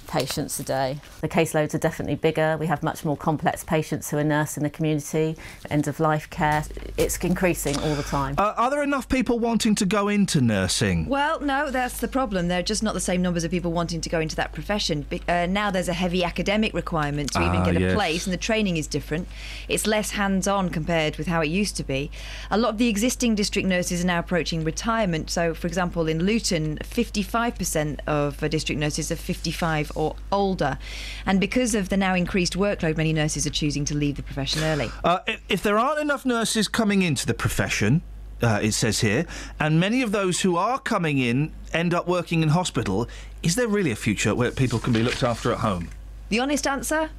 [0.10, 1.00] patients a day.
[1.22, 2.58] The caseloads are definitely bigger.
[2.60, 5.38] We have much more complex patients who are nursed in the community,
[5.70, 6.64] end of life care.
[6.98, 8.36] It's increasing all the time.
[8.38, 11.08] Uh, are there enough people wanting to go into nursing?
[11.08, 12.48] Well, no, that's the problem.
[12.48, 15.06] There are just not the same numbers of people wanting to go into that profession.
[15.28, 18.38] Uh, now there's a heavy academic requirement to even Ah, get a place, and the
[18.38, 19.28] training is different.
[19.68, 22.10] It's less hands on compared with how it used to be.
[22.50, 25.30] A lot of the existing district nurses are now approaching retirement.
[25.30, 30.78] So, for example, in Luton, 55% of uh, district nurses are 55 or older.
[31.26, 34.64] And because of the now increased workload, many nurses are choosing to leave the profession
[34.64, 34.90] early.
[35.04, 38.02] Uh, if there aren't enough nurses coming into the profession,
[38.42, 39.26] uh, it says here,
[39.60, 43.08] and many of those who are coming in end up working in hospital,
[43.44, 45.90] is there really a future where people can be looked after at home?
[46.30, 47.10] The honest answer,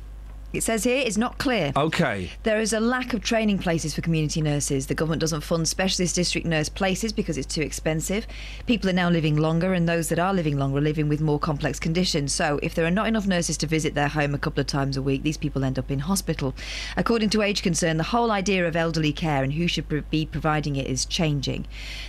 [0.52, 1.72] it says here, is not clear.
[1.76, 2.30] Okay.
[2.42, 4.86] There is a lack of training places for community nurses.
[4.86, 8.26] The government doesn't fund specialist district nurse places because it's too expensive.
[8.66, 11.38] People are now living longer, and those that are living longer are living with more
[11.38, 12.32] complex conditions.
[12.32, 14.96] So, if there are not enough nurses to visit their home a couple of times
[14.96, 16.54] a week, these people end up in hospital.
[16.96, 20.76] According to Age Concern, the whole idea of elderly care and who should be providing
[20.76, 21.66] it is changing.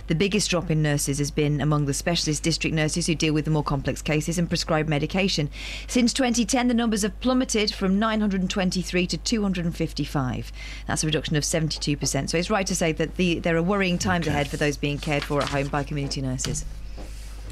[0.08, 3.44] The biggest drop in nurses has been among the specialist district nurses who deal with
[3.44, 5.48] the more complex cases and prescribe medication.
[5.86, 7.98] Since 2010, the numbers have plummeted from
[8.38, 10.52] 923 to 255.
[10.86, 12.30] That's a reduction of 72%.
[12.30, 14.98] So it's right to say that the, there are worrying times ahead for those being
[14.98, 16.64] cared for at home by community nurses.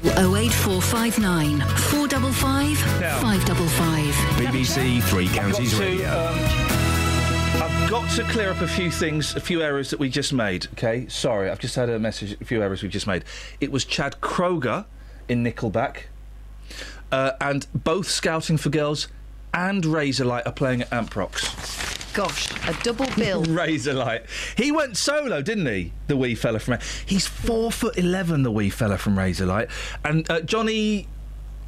[0.03, 2.77] 08459 455
[3.21, 4.13] 555.
[4.45, 6.09] BBC Three Counties I've got to, Radio.
[6.09, 6.37] um,
[7.61, 10.65] I've got to clear up a few things, a few errors that we just made.
[10.73, 12.35] Okay, sorry, I've just had a message.
[12.41, 13.23] A few errors we just made.
[13.59, 14.85] It was Chad Kroeger
[15.29, 16.05] in Nickelback,
[17.11, 19.07] uh, and both Scouting for Girls
[19.53, 22.13] and Razorlight are playing at Amprox.
[22.13, 23.43] Gosh, a double bill.
[23.45, 24.25] Razorlight.
[24.57, 25.93] He went solo, didn't he?
[26.07, 26.79] The wee fella from.
[27.05, 28.43] He's four foot eleven.
[28.43, 29.69] The wee fella from Razorlight,
[30.03, 31.07] and uh, Johnny.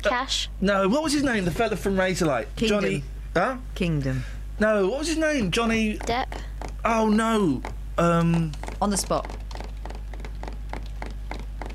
[0.02, 0.50] Cash.
[0.60, 1.46] No, what was his name?
[1.46, 2.48] The fella from Razorlight.
[2.58, 2.82] Kingdom.
[2.82, 3.04] Johnny.
[3.36, 3.58] Huh?
[3.74, 4.24] Kingdom.
[4.60, 5.50] No, what was his name?
[5.50, 5.98] Johnny.
[6.00, 6.28] Depp.
[6.84, 7.62] Oh no.
[7.98, 8.52] Um.
[8.82, 9.26] On the spot.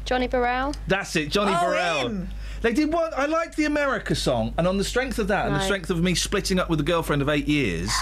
[0.05, 0.75] Johnny Borrell.
[0.87, 2.07] That's it, Johnny Oh, Borrell.
[2.07, 2.29] him.
[2.61, 3.12] They did one.
[3.16, 6.03] I liked the America song, and on the strength of that, and the strength of
[6.03, 7.92] me splitting up with a girlfriend of eight years,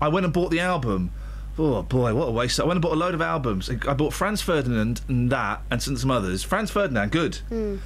[0.00, 1.10] I went and bought the album.
[1.58, 2.60] Oh boy, what a waste!
[2.60, 3.70] I went and bought a load of albums.
[3.70, 6.42] I bought Franz Ferdinand and that, and some others.
[6.42, 7.36] Franz Ferdinand, good.
[7.48, 7.76] Hmm.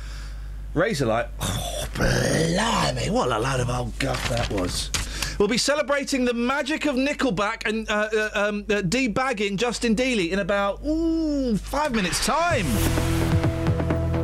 [0.75, 4.91] Razorlight, oh blimey, what a load of old guff that was.
[5.39, 10.31] We'll be celebrating the magic of Nickelback and uh, uh, um, uh, debagging Justin Dealey
[10.31, 12.67] in about ooh, five minutes' time.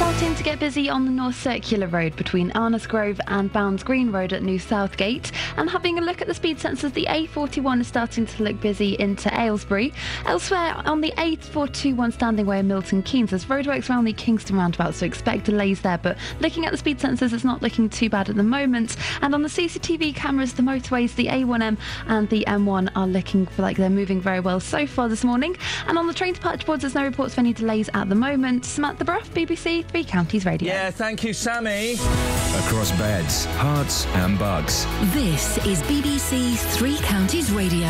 [0.00, 4.10] Starting to get busy on the North Circular Road between Arnos Grove and Bounds Green
[4.10, 5.30] Road at New Southgate.
[5.58, 8.96] And having a look at the speed sensors, the A41 is starting to look busy
[8.98, 9.92] into Aylesbury.
[10.24, 14.94] Elsewhere on the A421 Standing Way in Milton Keynes, there's roadworks around the Kingston roundabout,
[14.94, 15.98] so expect delays there.
[15.98, 18.96] But looking at the speed sensors, it's not looking too bad at the moment.
[19.20, 23.76] And on the CCTV cameras, the motorways, the A1M and the M1 are looking like
[23.76, 25.58] they're moving very well so far this morning.
[25.86, 28.64] And on the train departure boards, there's no reports of any delays at the moment.
[28.64, 30.68] Samantha Bruff, BBC Three Counties Radio.
[30.68, 31.94] Yeah, thank you, Sammy.
[31.94, 34.86] Across beds, Herts, and bugs.
[35.12, 37.88] This is BBC Three Counties Radio.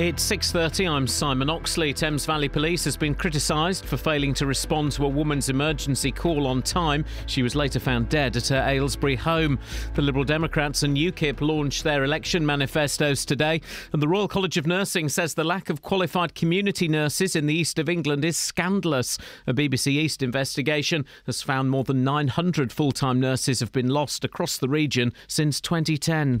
[0.00, 0.88] It's 6:30.
[0.88, 1.92] I'm Simon Oxley.
[1.92, 6.46] Thames Valley Police has been criticised for failing to respond to a woman's emergency call
[6.46, 7.04] on time.
[7.26, 9.58] She was later found dead at her Aylesbury home.
[9.92, 13.60] The Liberal Democrats and UKIP launched their election manifestos today,
[13.92, 17.54] and the Royal College of Nursing says the lack of qualified community nurses in the
[17.54, 19.18] east of England is scandalous.
[19.46, 24.56] A BBC East investigation has found more than 900 full-time nurses have been lost across
[24.56, 26.40] the region since 2010.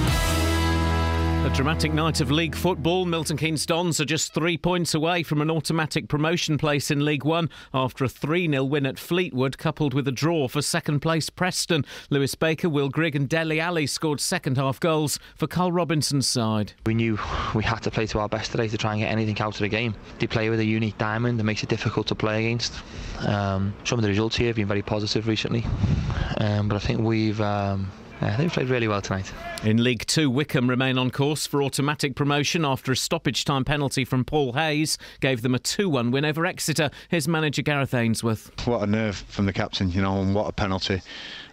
[1.53, 3.03] Dramatic night of league football.
[3.05, 7.25] Milton Keynes Dons are just three points away from an automatic promotion place in League
[7.25, 11.29] One after a 3 0 win at Fleetwood, coupled with a draw for second place
[11.29, 11.85] Preston.
[12.09, 16.71] Lewis Baker, Will Grigg, and Dele Alli scored second half goals for Karl Robinson's side.
[16.85, 17.19] We knew
[17.53, 19.59] we had to play to our best today to try and get anything out of
[19.59, 19.93] the game.
[20.19, 22.73] They play with a unique diamond that makes it difficult to play against.
[23.27, 25.65] Um, some of the results here have been very positive recently,
[26.37, 27.39] um, but I think we've.
[27.41, 29.31] Um, yeah, they've played really well tonight.
[29.63, 34.05] In League Two, Wycombe remain on course for automatic promotion after a stoppage time penalty
[34.05, 36.91] from Paul Hayes gave them a 2 1 win over Exeter.
[37.09, 38.51] Here's manager Gareth Ainsworth.
[38.67, 41.01] What a nerve from the captain, you know, and what a penalty.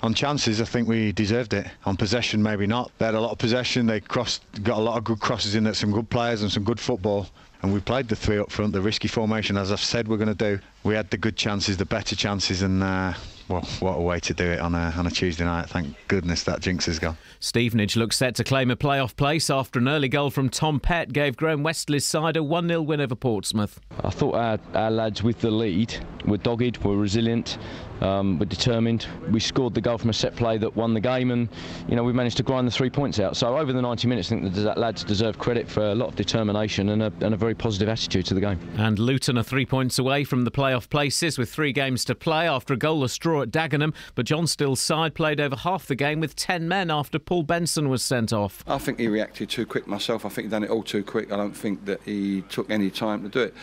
[0.02, 1.66] On chances, I think we deserved it.
[1.84, 2.92] On possession, maybe not.
[2.98, 3.86] They had a lot of possession.
[3.86, 6.64] They crossed, got a lot of good crosses in there, some good players and some
[6.64, 7.26] good football.
[7.62, 10.28] And we played the three up front, the risky formation, as I've said we're going
[10.28, 10.60] to do.
[10.84, 13.14] We had the good chances, the better chances, and uh,
[13.48, 15.68] well, what a way to do it on a, on a Tuesday night.
[15.68, 17.16] Thank goodness that jinx is gone.
[17.40, 21.12] Stevenage looks set to claim a playoff place after an early goal from Tom Pett
[21.12, 23.80] gave Graham Westley's side a 1 0 win over Portsmouth.
[24.04, 25.94] I thought our, our lads with the lead
[26.26, 27.58] were dogged, were resilient,
[28.00, 29.06] um, were determined.
[29.30, 31.48] We scored the goal from a set play that won the game, and
[31.88, 33.36] you know we managed to grind the three points out.
[33.36, 36.08] So over the 90 minutes, I think that the lads deserve credit for a lot
[36.08, 38.58] of determination and a, and a very positive attitude to the game.
[38.76, 42.48] And Luton are three points away from the playoff places with three games to play
[42.48, 43.94] after a goalless draw at Dagenham.
[44.14, 47.88] But John Still's side played over half the game with 10 men after Paul Benson
[47.88, 48.62] was sent off.
[48.66, 50.24] I think he reacted too quick myself.
[50.24, 51.32] I think he done it all too quick.
[51.32, 53.54] I don't think that he took any time to do it.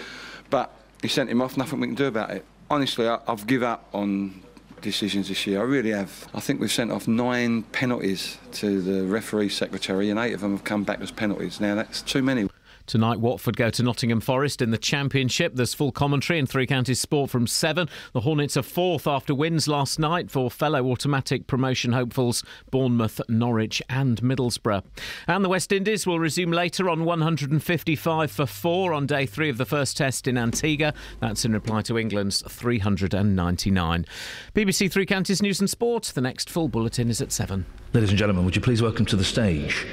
[0.50, 0.72] But
[1.02, 1.58] he sent him off.
[1.58, 2.46] Nothing we can do about it.
[2.70, 4.42] Honestly, I, I've give up on
[4.82, 5.60] decisions this year.
[5.60, 6.28] I really have.
[6.34, 10.52] I think we've sent off nine penalties to the referee secretary, and eight of them
[10.52, 11.60] have come back as penalties.
[11.60, 12.50] Now that's too many.
[12.86, 15.56] Tonight, Watford go to Nottingham Forest in the Championship.
[15.56, 17.90] There's full commentary in Three Counties Sport from 7.
[18.14, 23.82] The Hornets are fourth after wins last night for fellow automatic promotion hopefuls Bournemouth, Norwich,
[23.90, 24.84] and Middlesbrough.
[25.28, 29.58] And the West Indies will resume later on 155 for 4 on day 3 of
[29.58, 30.94] the first test in Antigua.
[31.20, 34.06] That's in reply to England's 399.
[34.54, 36.12] BBC Three Counties News and Sport.
[36.14, 37.66] The next full bulletin is at 7.
[37.94, 39.88] Ladies and gentlemen, would you please welcome to the stage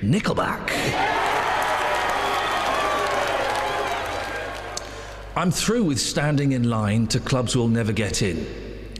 [0.00, 1.25] Nickelback?
[5.36, 8.46] I'm through with standing in line to clubs we'll never get in.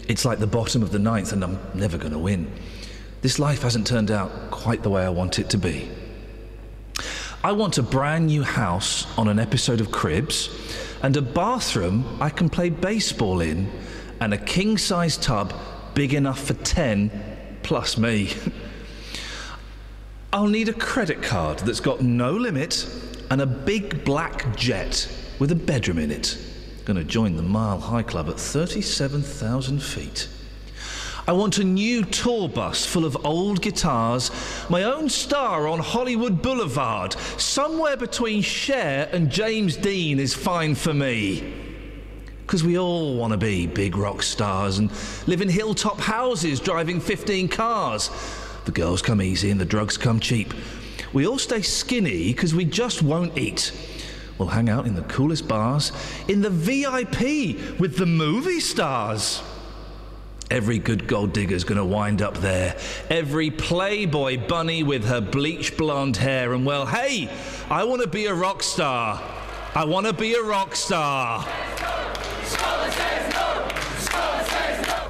[0.06, 2.52] It's like the bottom of the ninth, and I'm never going to win.
[3.22, 5.90] This life hasn't turned out quite the way I want it to be.
[7.42, 10.50] I want a brand new house on an episode of Cribs,
[11.02, 13.72] and a bathroom I can play baseball in,
[14.20, 15.54] and a king size tub
[15.94, 18.34] big enough for 10 plus me.
[20.34, 22.86] I'll need a credit card that's got no limit
[23.30, 26.38] and a big black jet with a bedroom in it.
[26.84, 30.28] Going to join the Mile High Club at 37,000 feet.
[31.28, 34.30] I want a new tour bus full of old guitars,
[34.70, 37.14] my own star on Hollywood Boulevard.
[37.14, 41.52] Somewhere between Cher and James Dean is fine for me.
[42.42, 44.92] Because we all want to be big rock stars and
[45.26, 48.08] live in hilltop houses driving 15 cars.
[48.64, 50.54] The girls come easy and the drugs come cheap.
[51.12, 53.72] We all stay skinny because we just won't eat.
[54.38, 55.92] We'll hang out in the coolest bars,
[56.28, 59.42] in the VIP with the movie stars.
[60.50, 62.76] Every good gold digger's gonna wind up there.
[63.10, 66.52] Every Playboy bunny with her bleach blonde hair.
[66.52, 67.28] And well, hey,
[67.68, 69.20] I wanna be a rock star.
[69.74, 71.44] I wanna be a rock star.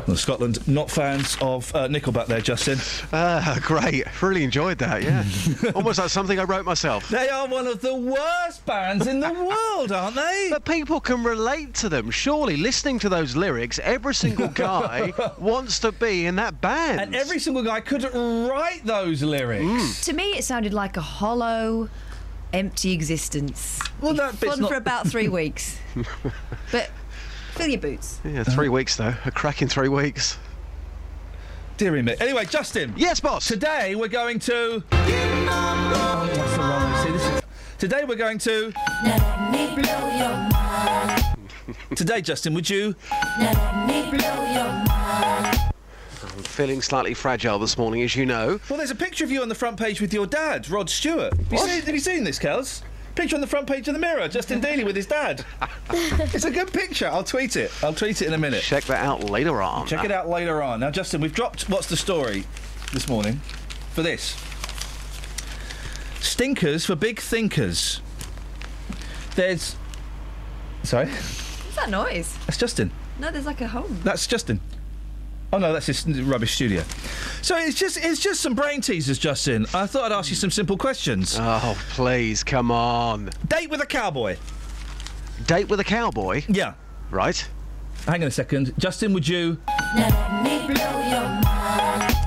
[0.07, 2.79] Well, Scotland, not fans of uh, Nickelback there, Justin.
[3.13, 4.05] Ah, great.
[4.23, 5.25] Really enjoyed that, yeah.
[5.75, 7.09] Almost like something I wrote myself.
[7.09, 10.49] They are one of the worst bands in the world, aren't they?
[10.51, 12.13] But people can relate to them.
[12.13, 17.01] Surely, listening to those lyrics, every single guy wants to be in that band.
[17.01, 20.05] And every single guy could write those lyrics.
[20.05, 21.89] To me, it sounded like a hollow,
[22.53, 23.81] empty existence.
[24.01, 25.79] Well, that bit's fun not- for about three weeks.
[26.71, 26.91] but
[27.57, 28.21] fill your boots.
[28.25, 29.15] Yeah, three weeks though.
[29.25, 30.39] A cracking three weeks.
[31.77, 32.15] Deary me.
[32.21, 32.95] Anyway, Justin.
[32.97, 33.47] Yes, boss.
[33.49, 34.83] Today we're going to.
[34.93, 37.05] Oh, that's the wrong.
[37.05, 37.43] See, this is...
[37.79, 38.73] Today we're going to.
[39.05, 41.23] Let me blow your mind.
[41.95, 42.95] Today, Justin, would you?
[43.39, 45.59] Let me blow your mind.
[46.23, 48.59] I'm feeling slightly fragile this morning, as you know.
[48.71, 51.35] Well, there's a picture of you on the front page with your dad, Rod Stewart.
[51.35, 51.69] Have you, What?
[51.69, 52.83] seen, have you seen this, Kels?
[53.17, 55.43] Picture on the front page of the Mirror, Justin Dealey with his dad.
[55.91, 57.09] it's a good picture.
[57.09, 57.73] I'll tweet it.
[57.83, 58.63] I'll tweet it in a minute.
[58.63, 59.87] Check that out later on.
[59.87, 60.81] Check it out later on.
[60.81, 62.45] Now, Justin, we've dropped what's the story
[62.93, 63.41] this morning
[63.95, 64.37] for this.
[66.21, 68.03] Stinkers for big thinkers.
[69.35, 69.77] There's.
[70.83, 72.37] Sorry, What's that noise?
[72.47, 72.91] that's Justin.
[73.19, 73.99] No, there's like a home.
[74.05, 74.61] That's Justin.
[75.57, 76.83] Oh no, that's this rubbish studio.
[77.41, 79.65] So it's just it's just some brain teasers, Justin.
[79.73, 81.35] I thought I'd ask you some simple questions.
[81.41, 83.31] Oh, please, come on.
[83.49, 84.37] Date with a cowboy.
[85.47, 86.43] Date with a cowboy?
[86.47, 86.75] Yeah.
[87.11, 87.49] Right.
[88.07, 89.15] Hang on a second, Justin.
[89.15, 89.57] Would you?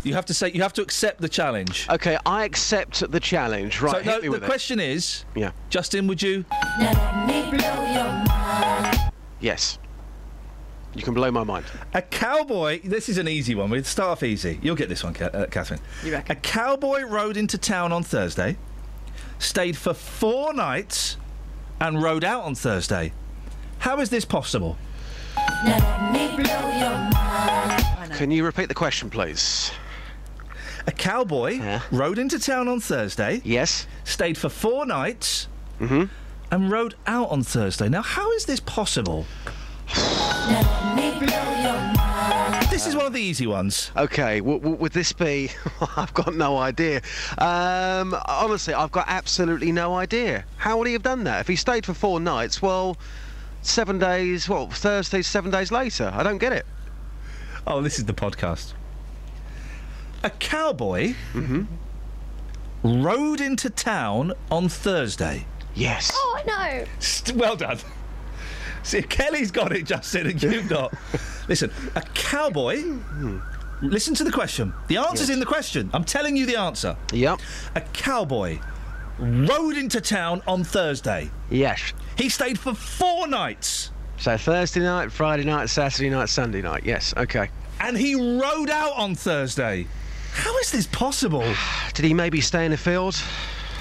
[0.03, 1.85] You have to say you have to accept the challenge.
[1.87, 3.79] Okay, I accept the challenge.
[3.79, 5.51] Right, So hit no, me the with question is, Yeah.
[5.69, 6.45] Justin, would you?
[9.39, 9.77] Yes.
[10.95, 11.65] You can blow my mind.
[11.93, 12.81] A cowboy.
[12.83, 13.69] This is an easy one.
[13.69, 14.59] We'll start off easy.
[14.61, 15.79] You'll get this one, uh, Catherine.
[16.03, 16.35] You reckon?
[16.35, 18.57] A cowboy rode into town on Thursday,
[19.37, 21.17] stayed for four nights,
[21.79, 23.13] and rode out on Thursday.
[23.79, 24.77] How is this possible?
[28.17, 29.71] Can you repeat the question, please?
[30.87, 33.41] A cowboy rode into town on Thursday.
[33.45, 33.85] Yes.
[34.03, 35.47] Stayed for four nights.
[35.79, 36.05] Mm-hmm.
[36.51, 37.89] And rode out on Thursday.
[37.89, 39.25] Now, how is this possible?
[42.69, 43.91] This is one of the easy ones.
[43.97, 45.51] Okay, w- w- would this be?
[45.97, 47.01] I've got no idea.
[47.37, 50.45] Um, honestly, I've got absolutely no idea.
[50.57, 51.41] How would he have done that?
[51.41, 52.97] If he stayed for four nights, well,
[53.61, 56.11] seven days, well, Thursday, seven days later.
[56.13, 56.65] I don't get it.
[57.67, 58.73] Oh, this is the podcast.
[60.23, 61.63] A cowboy Mm-hmm.
[63.03, 65.45] rode into town on Thursday.
[65.75, 66.11] Yes.
[66.13, 66.43] Oh, I
[66.79, 66.85] know.
[66.99, 67.79] St- well done.
[68.93, 70.91] See, Kelly's got it, Justin, and you've not.
[71.47, 72.83] Listen, a cowboy.
[73.83, 74.73] Listen to the question.
[74.87, 75.91] The answer's in the question.
[75.93, 76.97] I'm telling you the answer.
[77.13, 77.39] Yep.
[77.75, 78.57] A cowboy
[79.19, 81.29] rode into town on Thursday.
[81.51, 81.93] Yes.
[82.17, 83.91] He stayed for four nights.
[84.17, 86.83] So Thursday night, Friday night, Saturday night, Sunday night.
[86.83, 87.13] Yes.
[87.15, 87.51] Okay.
[87.79, 89.87] And he rode out on Thursday.
[90.33, 91.45] How is this possible?
[91.93, 93.21] Did he maybe stay in the field?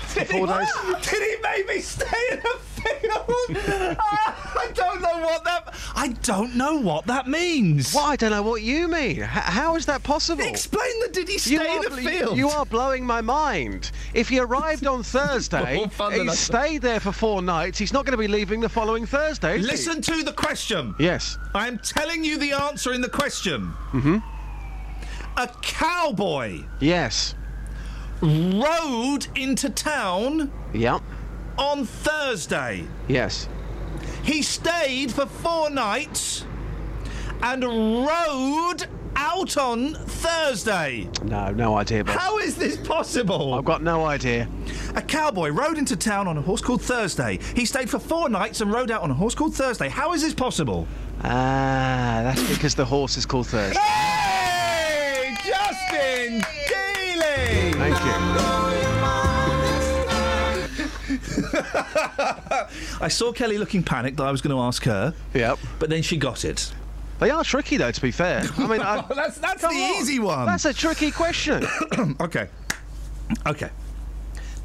[0.14, 3.26] Did he, did he maybe stay in a field?
[4.00, 5.74] I don't know what that.
[5.94, 7.92] I don't know what that means.
[7.94, 9.18] Well, I don't know what you mean.
[9.18, 10.42] H- how is that possible?
[10.44, 11.08] Explain the.
[11.12, 12.36] Did he You stay in are the bl- field?
[12.38, 13.90] You are blowing my mind.
[14.14, 17.78] If he arrived on Thursday, More fun than he stayed there for four nights.
[17.78, 19.58] He's not going to be leaving the following Thursday.
[19.58, 19.70] is he?
[19.72, 20.94] Listen to the question.
[20.98, 21.36] Yes.
[21.54, 23.72] I'm telling you the answer in the question.
[23.92, 24.18] Mm-hmm.
[25.36, 27.34] A cowboy Yes.
[28.22, 31.00] Rode into town Yep.
[31.56, 32.84] on Thursday.
[33.08, 33.48] Yes.
[34.22, 36.44] He stayed for four nights
[37.42, 41.08] and rode out on Thursday.
[41.24, 42.04] No, no idea.
[42.04, 42.16] Boss.
[42.16, 43.54] How is this possible?
[43.54, 44.48] I've got no idea.
[44.94, 47.38] A cowboy rode into town on a horse called Thursday.
[47.54, 49.88] He stayed for four nights and rode out on a horse called Thursday.
[49.88, 50.86] How is this possible?
[51.24, 53.78] Ah, that's because the horse is called Thursday.
[53.80, 54.57] Hey,
[55.36, 57.74] Justin Dealey!
[57.74, 58.18] Thank you.
[63.00, 65.14] I saw Kelly looking panicked that I was going to ask her.
[65.34, 65.58] Yep.
[65.78, 66.72] But then she got it.
[67.18, 67.90] They are tricky, though.
[67.90, 69.74] To be fair, I mean, I, that's that's the on.
[69.74, 70.46] easy one.
[70.46, 71.64] That's a tricky question.
[72.20, 72.48] okay.
[73.46, 73.70] Okay.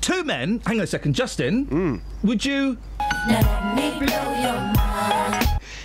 [0.02, 0.62] Two men.
[0.66, 1.66] Hang on a second, Justin.
[1.66, 1.98] Hmm.
[2.28, 2.78] Would you?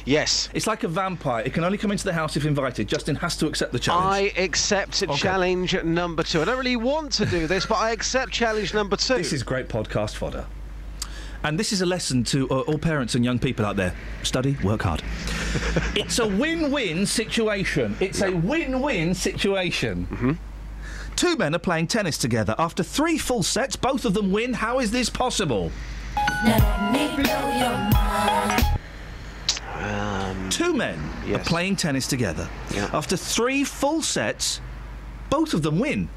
[0.05, 0.49] Yes.
[0.55, 1.45] It's like a vampire.
[1.45, 2.89] It can only come into the house if invited.
[2.89, 4.33] Justin has to accept the challenge.
[4.37, 5.14] I accept Okay.
[5.14, 6.43] challenge number two.
[6.43, 9.16] I don't really want to do this, but I accept challenge number two.
[9.19, 10.47] This is great podcast fodder.
[11.45, 13.95] And this is a lesson to uh, all parents and young people out there.
[14.25, 15.03] Study, work hard.
[15.95, 17.97] it's a win-win situation.
[18.01, 20.09] It's a win-win situation.
[20.11, 20.33] Mm-hmm.
[21.14, 22.57] Two men are playing tennis together.
[22.59, 24.53] After three full sets, both of them win.
[24.55, 25.71] How is this possible?
[29.75, 30.99] Um, Two men
[31.33, 32.49] are playing tennis together.
[32.75, 32.91] Yeah.
[32.93, 34.61] After three full sets,
[35.31, 36.09] both of them win.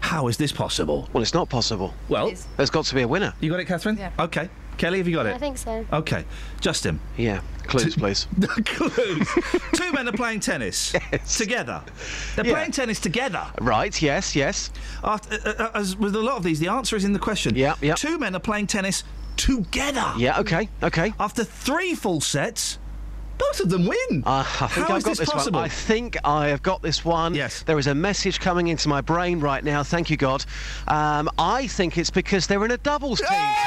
[0.00, 1.08] How is this possible?
[1.12, 1.94] well, it's not possible.
[2.08, 3.32] Well, There's got to be a winner.
[3.40, 3.96] you got it, Catherine?
[3.96, 4.10] Yeah.
[4.18, 4.48] Okay.
[4.78, 5.34] Kelly, have you got it?
[5.34, 5.86] I think so.
[5.92, 6.24] Okay.
[6.60, 6.98] Justin.
[7.16, 7.40] Yeah.
[7.66, 8.26] Clues, please.
[8.64, 9.28] Clues.
[9.74, 10.92] Two men are playing tennis
[11.36, 11.82] together.
[12.34, 12.52] They're Yeah.
[12.54, 13.46] playing tennis together.
[13.60, 14.00] Right.
[14.02, 14.34] Yes.
[14.34, 14.70] Yes.
[15.04, 17.54] After, uh, uh, as with a lot of these, the answer is in the question.
[17.54, 17.94] Yeah, yeah.
[17.94, 19.04] Two men are playing tennis
[19.36, 20.12] together.
[20.16, 20.40] Yeah.
[20.40, 20.68] Okay.
[20.82, 21.12] Okay.
[21.20, 22.78] After three full sets,
[23.38, 24.22] both of them win.
[24.24, 25.54] Uh, I think How I've is got this this one.
[25.56, 27.34] I think I have got this one.
[27.34, 27.62] Yes.
[27.62, 29.82] There is a message coming into my brain right now.
[29.82, 30.44] Thank you, God.
[30.86, 33.28] Um, I think it's because they're in a doubles team.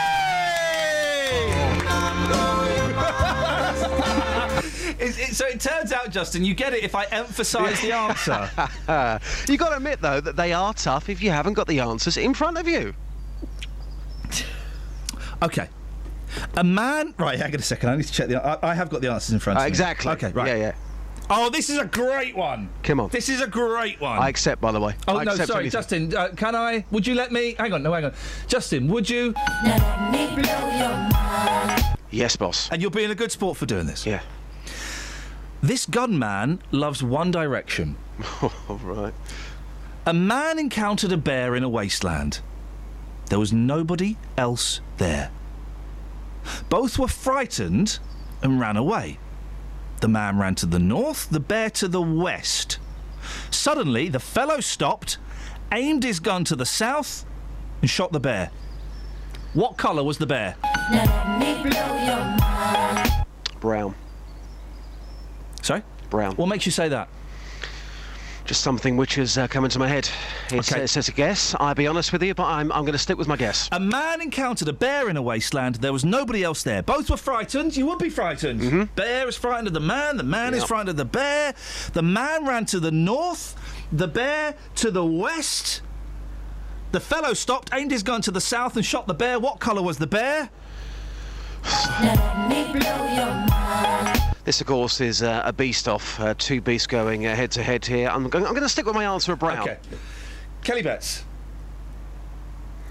[4.97, 8.49] It- so it turns out, Justin, you get it if I emphasise the answer.
[9.51, 12.18] you got to admit though that they are tough if you haven't got the answers
[12.18, 12.93] in front of you.
[15.43, 15.67] Okay.
[16.57, 17.13] A man.
[17.17, 17.89] Right, hang on a second.
[17.89, 18.43] I need to check the.
[18.45, 19.69] I, I have got the answers in front Uh, of me.
[19.69, 20.11] exactly.
[20.13, 20.47] Okay, right.
[20.47, 20.75] Yeah, yeah.
[21.29, 22.69] Oh, this is a great one.
[22.83, 23.09] Come on.
[23.09, 24.19] This is a great one.
[24.19, 24.95] I accept, by the way.
[25.07, 25.71] Oh I no, sorry, anything.
[25.71, 26.15] Justin.
[26.15, 26.86] Uh, can I?
[26.91, 27.55] Would you let me?
[27.57, 28.13] Hang on, no, hang on.
[28.47, 29.33] Justin, would you?
[32.11, 32.69] Yes, boss.
[32.71, 34.05] And you're being a good sport for doing this.
[34.05, 34.21] Yeah.
[35.61, 37.97] This gunman loves One Direction.
[38.41, 39.13] All right.
[40.05, 42.39] A man encountered a bear in a wasteland.
[43.30, 45.32] There was nobody else there.
[46.69, 47.99] Both were frightened
[48.41, 49.17] and ran away.
[50.01, 52.78] The man ran to the north, the bear to the west.
[53.49, 55.17] Suddenly, the fellow stopped,
[55.71, 57.26] aimed his gun to the south,
[57.82, 58.51] and shot the bear.
[59.53, 60.55] What colour was the bear?
[63.59, 63.95] Brown.
[65.61, 65.82] Sorry?
[66.09, 66.36] Brown.
[66.36, 67.09] What makes you say that?
[68.45, 70.07] Just something which has uh, come into my head.
[70.51, 70.83] It's, Okay.
[70.83, 71.55] it says a guess.
[71.59, 73.67] I'll be honest with you, but I'm, I'm going to stick with my guess.
[73.71, 75.75] A man encountered a bear in a wasteland.
[75.75, 76.83] There was nobody else there.
[76.83, 77.75] Both were frightened.
[77.75, 78.93] You would be frightened.
[78.95, 80.17] Bear is frightened of the man.
[80.17, 81.55] The man is frightened of the bear.
[81.93, 83.55] The man ran to the north.
[83.91, 85.81] The bear to the west.
[86.91, 89.39] The fellow stopped, aimed his gun to the south, and shot the bear.
[89.39, 90.49] What colour was the bear?
[94.45, 96.20] This, of course, is uh, a beast off.
[96.20, 98.09] Uh, two beasts going uh, head to head here.
[98.09, 99.59] I'm, going, I'm to stick with my answer of brown.
[99.59, 99.78] Okay.
[100.63, 101.24] Kelly Betts.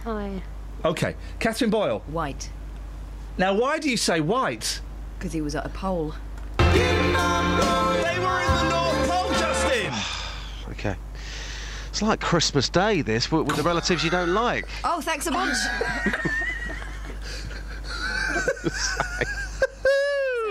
[0.03, 0.43] Hi.
[0.85, 1.14] Okay.
[1.39, 2.01] Catherine Boyle.
[2.09, 2.51] White.
[3.39, 4.81] Now, why do you say white?
[5.16, 6.14] Because he was at a pole.
[6.59, 9.93] They were in the North Pole, Justin.
[10.70, 10.97] Okay.
[11.89, 14.66] It's like Christmas Day, this, with, with the relatives you don't like.
[14.83, 15.57] Oh, thanks a bunch.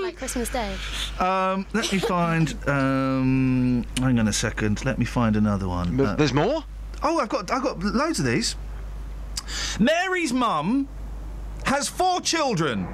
[0.02, 0.76] like Christmas Day.
[1.20, 2.56] Um, let me find.
[2.68, 4.84] Um, hang on a second.
[4.86, 6.00] Let me find another one.
[6.00, 6.64] Uh, There's more.
[7.02, 8.56] Oh, I've got I've got loads of these.
[9.80, 10.88] Mary's mum
[11.66, 12.88] has four children.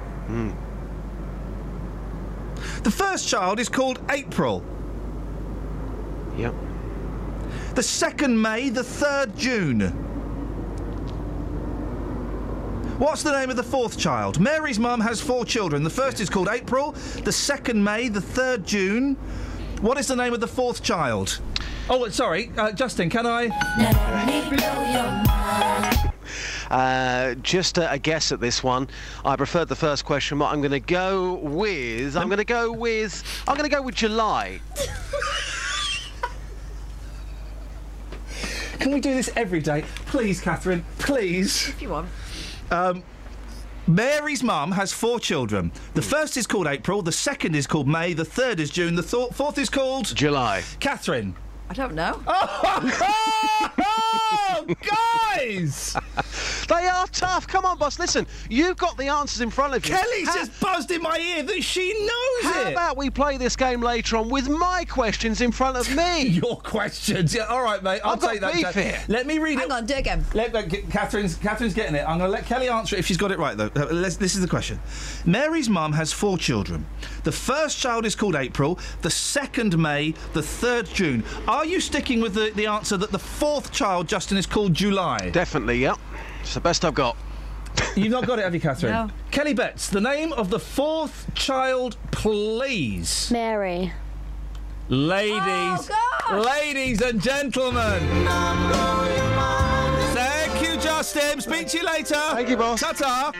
[2.82, 4.64] The first child is called April.
[6.36, 6.54] Yep.
[7.74, 10.06] The second May, the third June.
[13.00, 14.38] What's the name of the fourth child?
[14.40, 15.82] Mary's mum has four children.
[15.82, 16.92] The first is called April,
[17.24, 19.14] the second May, the third June.
[19.80, 21.40] What is the name of the fourth child?
[21.88, 23.46] Oh, sorry, uh, Justin, can I?
[26.70, 28.86] Uh, just a, a guess at this one.
[29.24, 32.18] I preferred the first question, but I'm going to go with.
[32.18, 33.24] I'm going to go with.
[33.48, 34.60] I'm going to go with July.
[38.78, 39.84] Can we do this every day?
[40.04, 41.70] Please, Catherine, please.
[41.70, 42.10] If you want.
[42.70, 43.02] Um,
[43.86, 45.72] Mary's mum has four children.
[45.94, 49.02] The first is called April, the second is called May, the third is June, the
[49.02, 50.62] th- fourth is called July.
[50.78, 51.34] Catherine.
[51.70, 52.20] I don't know.
[54.52, 54.66] Oh,
[55.36, 55.96] guys!
[56.70, 57.48] They are tough.
[57.48, 57.98] Come on, boss.
[57.98, 59.92] Listen, you've got the answers in front of you.
[59.92, 62.64] Kelly's How- just buzzed in my ear that she knows How it.
[62.66, 66.22] How about we play this game later on with my questions in front of me?
[66.28, 67.34] Your questions.
[67.34, 68.00] Yeah, all right, mate.
[68.04, 68.52] I'll I've got take that.
[68.54, 69.00] beef here.
[69.08, 69.70] Let me read Hang it.
[69.72, 70.24] Hang on, do it again.
[70.32, 72.04] Let, let- get- Catherine's, Catherine's getting it.
[72.08, 73.70] I'm going to let Kelly answer it if she's got it right, though.
[73.74, 74.78] Uh, let's- this is the question.
[75.26, 76.86] Mary's mum has four children.
[77.24, 81.24] The first child is called April, the second May, the third June.
[81.48, 85.30] Are you sticking with the, the answer that the fourth child, Justin, is called July?
[85.30, 85.98] Definitely, yep.
[86.40, 87.16] It's the best I've got.
[87.96, 88.92] You've not got it, have you, Catherine?
[88.92, 89.10] No.
[89.30, 93.30] Kelly Betts, the name of the fourth child, please.
[93.30, 93.92] Mary.
[94.88, 95.90] Ladies,
[96.32, 98.00] Oh, ladies and gentlemen.
[100.14, 101.40] Thank you, Justin.
[101.40, 102.14] Speak to you later.
[102.32, 102.80] Thank you, boss.
[102.80, 103.30] Ta-ta.
[103.34, 103.38] I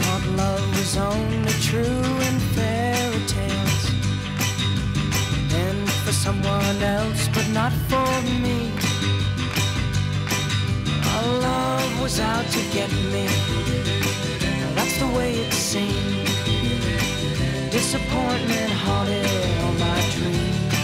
[0.00, 2.27] thought love was only true
[6.24, 8.10] someone else, but not for
[8.44, 8.58] me.
[11.12, 13.26] Our love was out to get me.
[14.74, 16.26] That's the way it seemed.
[17.70, 19.26] Disappointment haunted
[19.62, 20.74] all my dreams.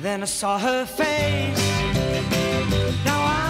[0.00, 1.64] Then I saw her face.
[3.04, 3.49] Now I'm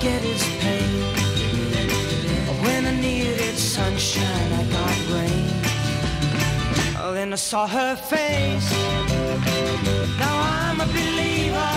[0.00, 1.02] get is pain.
[2.64, 5.64] When I needed sunshine, I got rain.
[7.14, 8.70] Then I saw her face.
[10.18, 11.72] Now I'm a believer.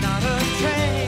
[0.00, 1.01] Not a trace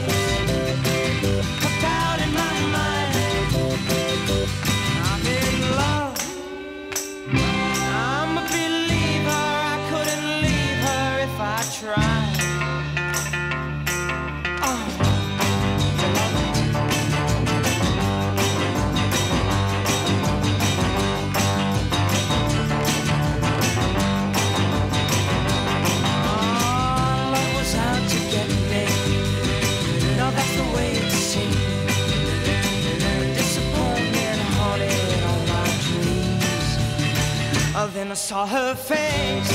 [37.95, 39.54] then I saw her face.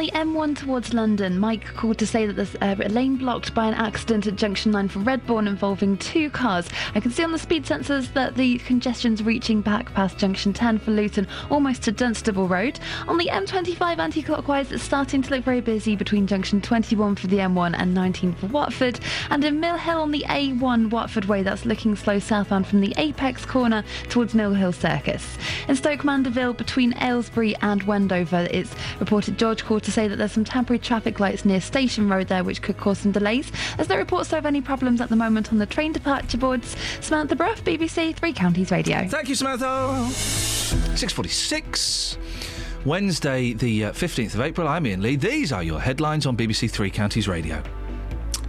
[0.00, 3.74] The M1 towards London, Mike called to say that there's a lane blocked by an
[3.74, 6.70] accident at junction 9 for Redbourn involving two cars.
[6.94, 10.78] I can see on the speed sensors that the congestion's reaching back past junction 10
[10.78, 12.80] for Luton, almost to Dunstable Road.
[13.08, 17.26] On the M25 anti clockwise, it's starting to look very busy between junction 21 for
[17.26, 19.00] the M1 and 19 for Watford.
[19.28, 22.94] And in Mill Hill on the A1 Watford Way, that's looking slow southbound from the
[22.96, 25.36] Apex corner towards Mill Hill Circus.
[25.68, 30.32] In Stoke Mandeville between Aylesbury and Wendover, it's reported George called to say that there's
[30.32, 33.52] some temporary traffic lights near Station Road there which could cause some delays.
[33.76, 36.76] There's no reports of any problems at the moment on the train departure boards.
[37.00, 39.08] Samantha Bruff, BBC Three Counties Radio.
[39.08, 39.64] Thank you, Samantha.
[39.64, 42.16] 6.46.
[42.86, 44.68] Wednesday, the uh, 15th of April.
[44.68, 45.16] I'm Iain Lee.
[45.16, 47.62] These are your headlines on BBC Three Counties Radio.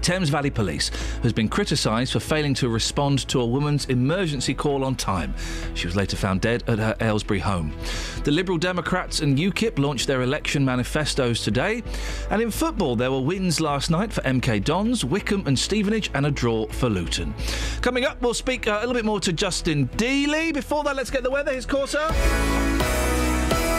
[0.02, 0.90] Thames Valley Police
[1.24, 5.34] has been criticised for failing to respond to a woman's emergency call on time.
[5.76, 7.74] She was later found dead at her Aylesbury home.
[8.24, 11.84] The Liberal Democrats and UKIP launched their election manifestos today.
[12.30, 16.26] And in football, there were wins last night for MK Dons, Wycombe and Stevenage, and
[16.26, 17.34] a draw for Luton.
[17.82, 20.54] Coming up, we'll speak uh, a little bit more to Justin Dealey.
[20.54, 21.52] Before that, let's get the weather.
[21.52, 22.10] Here's Corsa.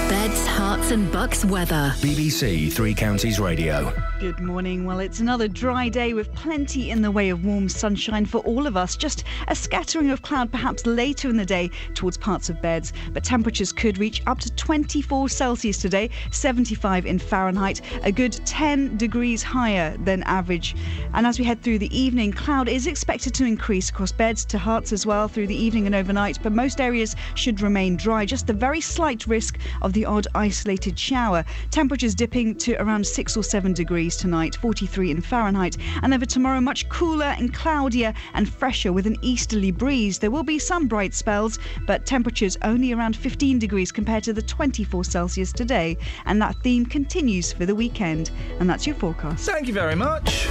[0.09, 1.93] Beds, Herts, and Bucks weather.
[1.97, 3.93] BBC Three Counties Radio.
[4.23, 4.85] Good morning.
[4.85, 8.69] Well, it's another dry day with plenty in the way of warm sunshine for all
[8.69, 8.95] of us.
[8.95, 13.25] Just a scattering of cloud perhaps later in the day towards parts of beds, but
[13.25, 19.43] temperatures could reach up to 24 Celsius today, 75 in Fahrenheit, a good 10 degrees
[19.43, 20.77] higher than average.
[21.15, 24.57] And as we head through the evening, cloud is expected to increase across beds to
[24.57, 28.25] Herts as well through the evening and overnight, but most areas should remain dry.
[28.25, 31.45] Just the very slight risk of the odd isolated shower.
[31.73, 35.77] Temperatures dipping to around 6 or 7 degrees tonight, 43 in Fahrenheit.
[36.03, 40.19] And over tomorrow, much cooler and cloudier and fresher with an easterly breeze.
[40.19, 44.43] There will be some bright spells, but temperatures only around 15 degrees compared to the
[44.43, 45.97] 24 Celsius today.
[46.27, 48.31] And that theme continues for the weekend.
[48.61, 49.49] And that's your forecast.
[49.49, 50.49] Thank you very much.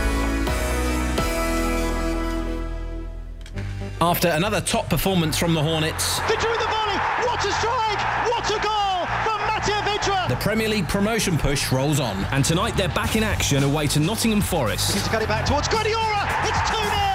[4.01, 6.97] After another top performance from the Hornets, Vydra with the volley.
[7.27, 8.01] What a strike!
[8.31, 10.27] What a goal from Matej Vydra.
[10.27, 12.25] the Premier League promotion push rolls on.
[12.33, 14.91] And tonight they're back in action away to Nottingham Forest.
[14.91, 16.27] He's got it back towards Guedioura.
[16.43, 17.10] It's 2 0.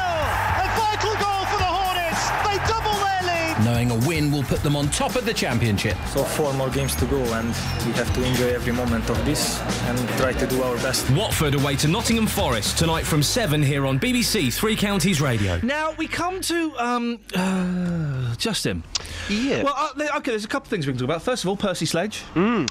[3.65, 5.97] Knowing a win will put them on top of the championship.
[6.09, 7.49] So four more games to go, and
[7.87, 11.09] we have to enjoy every moment of this and try to do our best.
[11.13, 15.59] Watford away to Nottingham Forest tonight from 7 here on BBC Three Counties Radio.
[15.63, 18.83] Now we come to um, uh, Justin.
[19.31, 19.63] Yeah.
[19.63, 20.33] Well, uh, okay.
[20.33, 21.23] There's a couple of things we can talk about.
[21.23, 22.23] First of all, Percy Sledge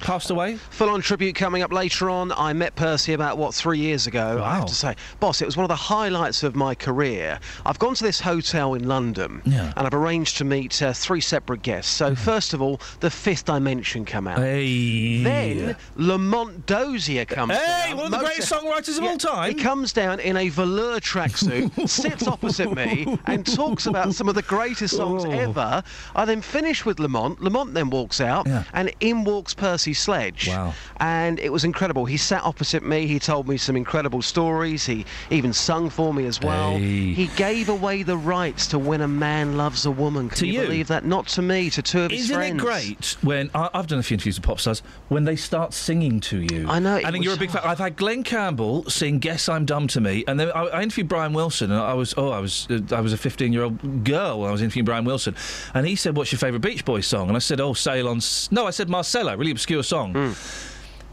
[0.02, 0.58] passed away.
[0.58, 2.32] Full on tribute coming up later on.
[2.32, 4.42] I met Percy about, what, three years ago.
[4.44, 7.40] I have to say, boss, it was one of the highlights of my career.
[7.66, 9.74] I've gone to this hotel in London Yeah.
[9.76, 11.92] and I've arranged to meet uh, three separate guests.
[11.92, 14.40] So, first of all, the fifth dimension come out.
[14.40, 15.24] Hey.
[15.24, 17.98] Then Lamont Dozier comes Hey, down.
[17.98, 19.56] one of the greatest songwriters of all time.
[19.56, 24.36] He comes down in a velour tracksuit, sits opposite me, and talks about some of
[24.36, 25.32] the greatest songs Oh.
[25.32, 25.84] ever.
[26.16, 27.42] I then finish with Lamont.
[27.42, 30.48] Lamont then walks out, and in walks Percy Sledge.
[30.50, 30.74] Wow.
[30.98, 32.06] And it was incredible.
[32.06, 33.08] He sat opposite me.
[33.08, 34.86] He told me some incredible stories.
[34.86, 36.72] He even sung for me as well.
[36.78, 37.14] Hey.
[37.14, 40.30] He gave away the rights to when a man loves a woman.
[40.30, 40.65] Can To you, you?
[40.68, 41.06] Believe that?
[41.06, 42.62] Not to me, to two of his Isn't friends.
[42.62, 45.74] it great when I, I've done a few interviews with pop stars when they start
[45.74, 46.66] singing to you?
[46.70, 47.62] I know, I think you're a big fan.
[47.64, 51.08] I've had Glen Campbell sing "Guess I'm Dumb to Me," and then I, I interviewed
[51.08, 54.04] Brian Wilson, and I was oh, I was uh, I was a 15 year old
[54.04, 55.36] girl when I was interviewing Brian Wilson,
[55.74, 58.18] and he said, "What's your favourite Beach Boys song?" And I said, "Oh, Sail on."
[58.18, 60.36] S-" No, I said Marcella, really obscure song.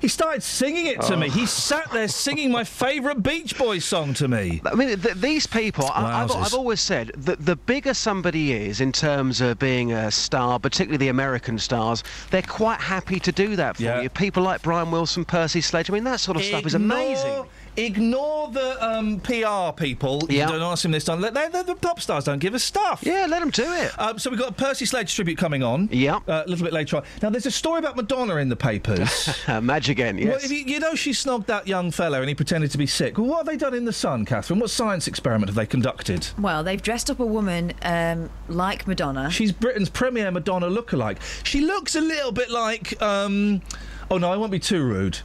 [0.03, 1.14] He started singing it to.
[1.14, 1.16] Oh.
[1.16, 1.30] me.
[1.30, 1.46] He oh.
[1.46, 4.61] sat there singing my favourite Beach Boys song to me.
[4.66, 8.80] I mean, th- these people, I- I've, I've always said that the bigger somebody is
[8.80, 13.55] in terms of being a star, particularly the American stars, they're quite happy to do
[13.55, 14.09] that for you.
[14.09, 17.44] People like Brian Wilson, Percy Sledge, I mean, that sort of stuff is amazing.
[17.76, 20.22] Ignore- Ignore the um, PR people.
[20.28, 20.46] Yeah.
[20.48, 21.20] Don't ask them this time.
[21.20, 23.00] Let, they, they- the pop stars don't give us stuff.
[23.02, 23.92] Yeah, let them do it.
[23.98, 25.88] Um, so we've got a Percy Sledge tribute coming on.
[25.92, 26.16] Yeah.
[26.28, 27.04] Uh, a little bit later on.
[27.22, 29.28] Now, there's a story about Madonna in the papers.
[29.62, 30.28] Madge again, yes.
[30.28, 32.86] Well, if you, you know she snogged that young fellow and he pretended to be
[32.86, 33.16] sick.
[33.18, 34.60] Well, what have they done in the Sun, Catherine?
[34.60, 36.28] What science experiment have they conducted?
[36.38, 39.30] Well, they've dressed up a woman um, like Madonna.
[39.30, 41.18] She's Britain's premier Madonna lookalike.
[41.44, 43.00] She looks a little bit like.
[43.02, 43.62] Um,
[44.10, 45.18] oh no, I won't be too rude.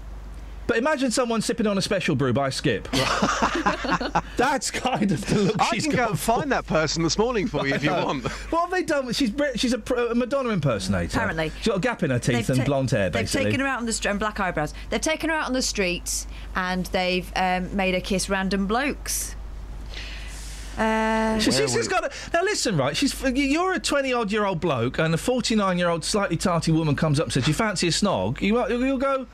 [0.68, 2.89] But imagine someone sipping on a special brew by Skip.
[4.38, 7.18] That's kind of the look I she's can go got and find that person this
[7.18, 8.05] morning for you if you No.
[8.05, 8.28] want.
[8.51, 9.11] What have they done?
[9.13, 11.18] She's she's a, a Madonna impersonator.
[11.18, 11.51] Apparently.
[11.57, 13.09] she's got a gap in her teeth They've and blonde hair.
[13.09, 14.74] Basically, They've taken her out on the street and black eyebrows.
[14.89, 19.36] They've taken her out on the streets and they've um, made her kiss random blokes.
[20.78, 22.95] Uh, She's, she's just got a, now listen, right?
[22.95, 26.38] She's you're a twenty odd year old bloke, and a forty nine year old slightly
[26.38, 29.26] tarty woman comes up and says, "You fancy a snog?" You you'll go,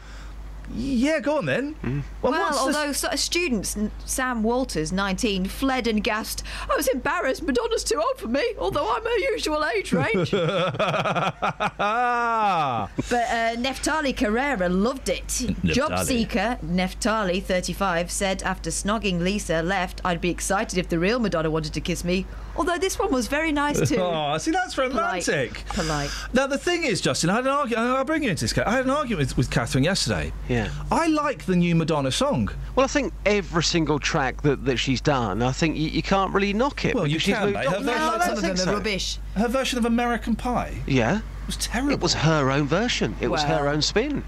[0.73, 1.75] "Yeah, go on then."
[2.21, 6.87] Well, well, what's the- although sort students, Sam Walters, 19, fled and gasped, I was
[6.87, 10.31] embarrassed, Madonna's too old for me, although I'm her usual age range.
[10.31, 10.49] but
[11.79, 15.27] uh, Neftali Carrera loved it.
[15.65, 21.19] Job seeker Neftali, 35, said after snogging Lisa left, I'd be excited if the real
[21.19, 23.97] Madonna wanted to kiss me, although this one was very nice too.
[24.13, 25.63] Oh, see, that's romantic.
[25.69, 26.09] Polite.
[26.33, 27.87] Now the thing is, Justin, I had an argument.
[27.87, 28.57] I'll bring you into this.
[28.57, 30.31] I had an argument with, with Catherine yesterday.
[30.49, 30.52] Yeah.
[30.91, 32.49] I like the new Madonna song.
[32.75, 36.33] Well, I think every single track that, that she's done, I think you, you can't
[36.33, 36.95] really knock it.
[36.95, 37.63] Well, you she's can, moved on.
[37.73, 38.73] Her No, version- I don't of think so.
[38.73, 39.17] rubbish.
[39.35, 40.75] Her version of American Pie.
[40.87, 41.17] Yeah.
[41.17, 41.93] It was terrible.
[41.93, 43.15] It was her own version.
[43.19, 44.23] It was her own spin.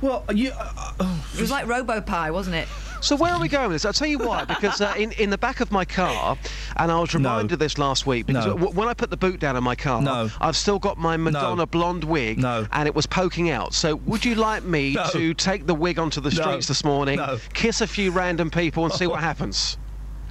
[0.00, 0.52] Well, you.
[0.58, 0.92] uh,
[1.34, 2.68] It was like Robo Pie, wasn't it?
[3.00, 3.84] So where are we going with this?
[3.84, 4.44] I'll tell you why.
[4.44, 6.36] Because uh, in in the back of my car,
[6.76, 8.54] and I was reminded of this last week because No.
[8.56, 10.30] w- when I put the boot down in my car, No.
[10.40, 12.66] I've still got my Madonna blonde wig, No.
[12.72, 13.72] and it was poking out.
[13.72, 15.06] So would you like me No.
[15.10, 16.42] to take the wig onto the No.
[16.42, 17.38] streets this morning, No.
[17.54, 19.76] kiss a few random people, and see what happens?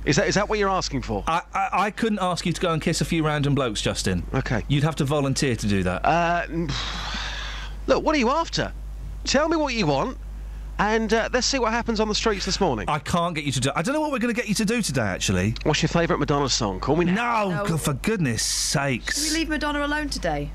[0.04, 1.24] Is that is that what you're asking for?
[1.28, 4.24] I, I, I couldn't ask you to go and kiss a few random blokes, Justin.
[4.34, 4.64] Okay.
[4.68, 6.06] You'd have to volunteer to do that.
[6.06, 6.46] Uh,
[7.88, 8.74] look, what are you after?
[9.28, 10.18] Tell me what you want,
[10.80, 12.88] and uh, let's see what happens on the streets this morning.
[12.88, 13.72] I can't get you to do.
[13.76, 15.02] I don't know what we're going to get you to do today.
[15.02, 16.80] Actually, What's your favourite Madonna song?
[16.80, 17.50] Call me now.
[17.50, 17.78] no, No.
[17.78, 19.30] For goodness Should sakes.
[19.32, 20.50] we leave Madonna alone today?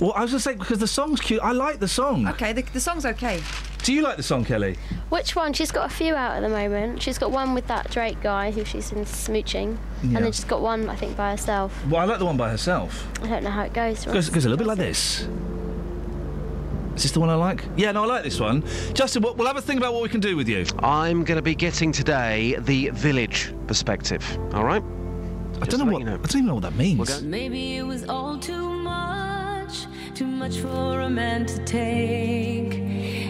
[0.00, 1.40] Well, I was going to say because the song's cute.
[1.42, 2.26] I like the song.
[2.28, 3.42] Okay, the, the song's okay.
[3.82, 4.78] Do you like the song, Kelly?
[5.10, 5.52] Which one?
[5.52, 7.02] She's got a few out at the moment.
[7.02, 10.16] She's got one with that Drake guy who she's been smooching, Yeah.
[10.16, 11.72] and then she's got one I think by herself.
[11.86, 13.06] Well, I like the one by herself.
[13.22, 14.06] I don't know how it goes.
[14.06, 15.28] It goes, it goes a little bit like this.
[16.96, 17.62] Is this the one I like?
[17.76, 18.64] Yeah, no, I like this one.
[18.94, 20.64] Justin, we'll, we'll have a think about what we can do with you.
[20.78, 24.24] I'm going to be getting today the village perspective.
[24.54, 24.82] All right.
[25.60, 26.02] I don't know what.
[26.02, 27.20] I don't even know what that means.
[27.20, 32.80] Maybe it was all too much, too much for a man to take.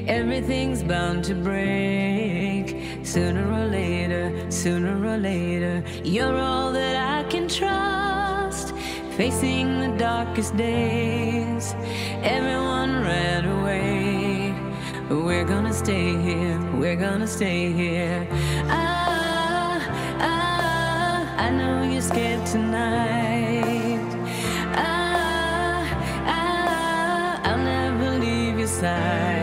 [0.09, 5.83] Everything's bound to break sooner or later, sooner or later.
[6.05, 8.73] You're all that I can trust.
[9.17, 11.75] Facing the darkest days,
[12.23, 14.55] everyone ran away.
[15.09, 18.29] We're gonna stay here, we're gonna stay here.
[18.69, 19.81] Ah,
[20.21, 24.05] ah, I know you're scared tonight.
[24.75, 25.89] Ah,
[26.27, 29.36] ah, I'll never leave your side.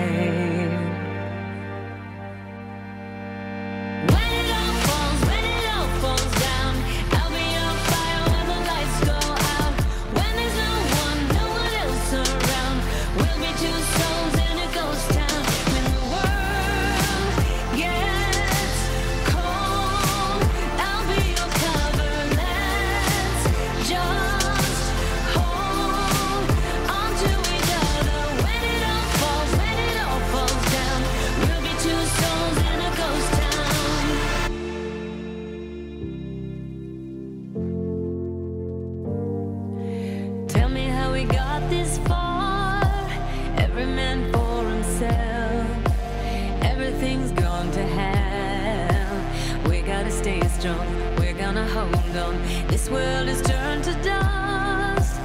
[51.84, 52.68] Hold on.
[52.68, 55.20] This world is turned to dust.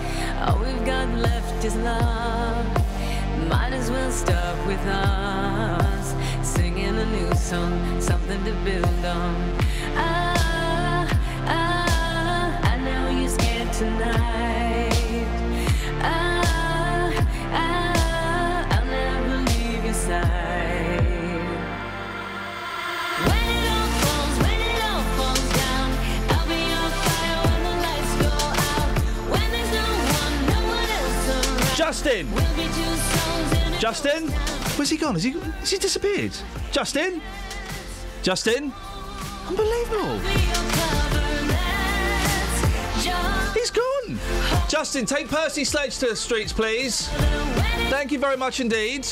[0.45, 2.67] All we've got left is love.
[3.49, 6.15] Might as well start with us.
[6.43, 9.35] Singing a new song, something to build on.
[9.95, 11.07] Ah,
[11.47, 14.68] ah, I know you're scared tonight.
[31.79, 32.29] Justin!
[32.35, 34.29] We'll be two souls in a Justin?
[34.77, 35.15] Where's he gone?
[35.15, 36.33] Has he, has he disappeared?
[36.73, 37.23] Justin?
[38.21, 38.73] Justin?
[39.47, 40.19] Unbelievable.
[43.55, 44.19] He's gone.
[44.69, 47.07] Justin, take Percy Sledge to the streets, please.
[47.91, 49.07] Thank you very much indeed.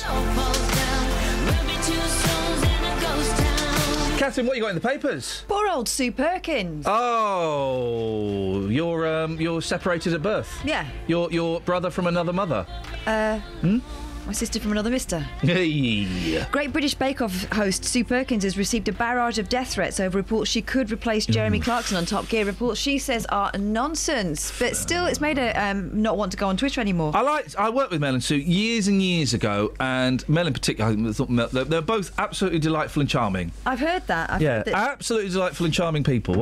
[4.17, 5.45] Catherine, what you got in the papers?
[5.47, 6.87] Poor old Sue Perkins.
[6.89, 10.51] Oh, you're um, you're separated at birth.
[10.65, 10.87] Yeah.
[11.07, 12.67] Your your brother from another mother.
[13.07, 13.79] Uh, Hmm?
[14.27, 15.21] My sister from another mister.
[15.41, 16.45] Hey.
[16.51, 20.19] Great British Bake Off host Sue Perkins has received a barrage of death threats over
[20.19, 22.45] reports she could replace Jeremy Clarkson on Top Gear.
[22.45, 26.49] Reports she says are nonsense, but still, it's made her um, not want to go
[26.49, 27.13] on Twitter anymore.
[27.15, 27.55] I liked.
[27.57, 30.91] I worked with Mel and Sue years and years ago, and Mel in particular.
[30.91, 33.53] I thought Mel, they're, they're both absolutely delightful and charming.
[33.65, 34.31] I've heard that.
[34.31, 36.35] I've yeah, heard that absolutely delightful and charming people.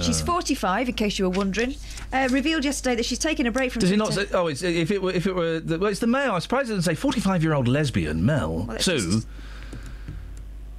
[0.00, 1.74] She's 45, in case you were wondering.
[2.10, 4.26] Uh, revealed yesterday that she's taken a break from Does it not say?
[4.32, 6.32] Oh, it's, if it were, if it were, the, well, it's the Mail.
[6.32, 8.64] I'm surprised it doesn't say 45 year old lesbian Mel.
[8.68, 8.98] Well, Sue.
[8.98, 9.26] just-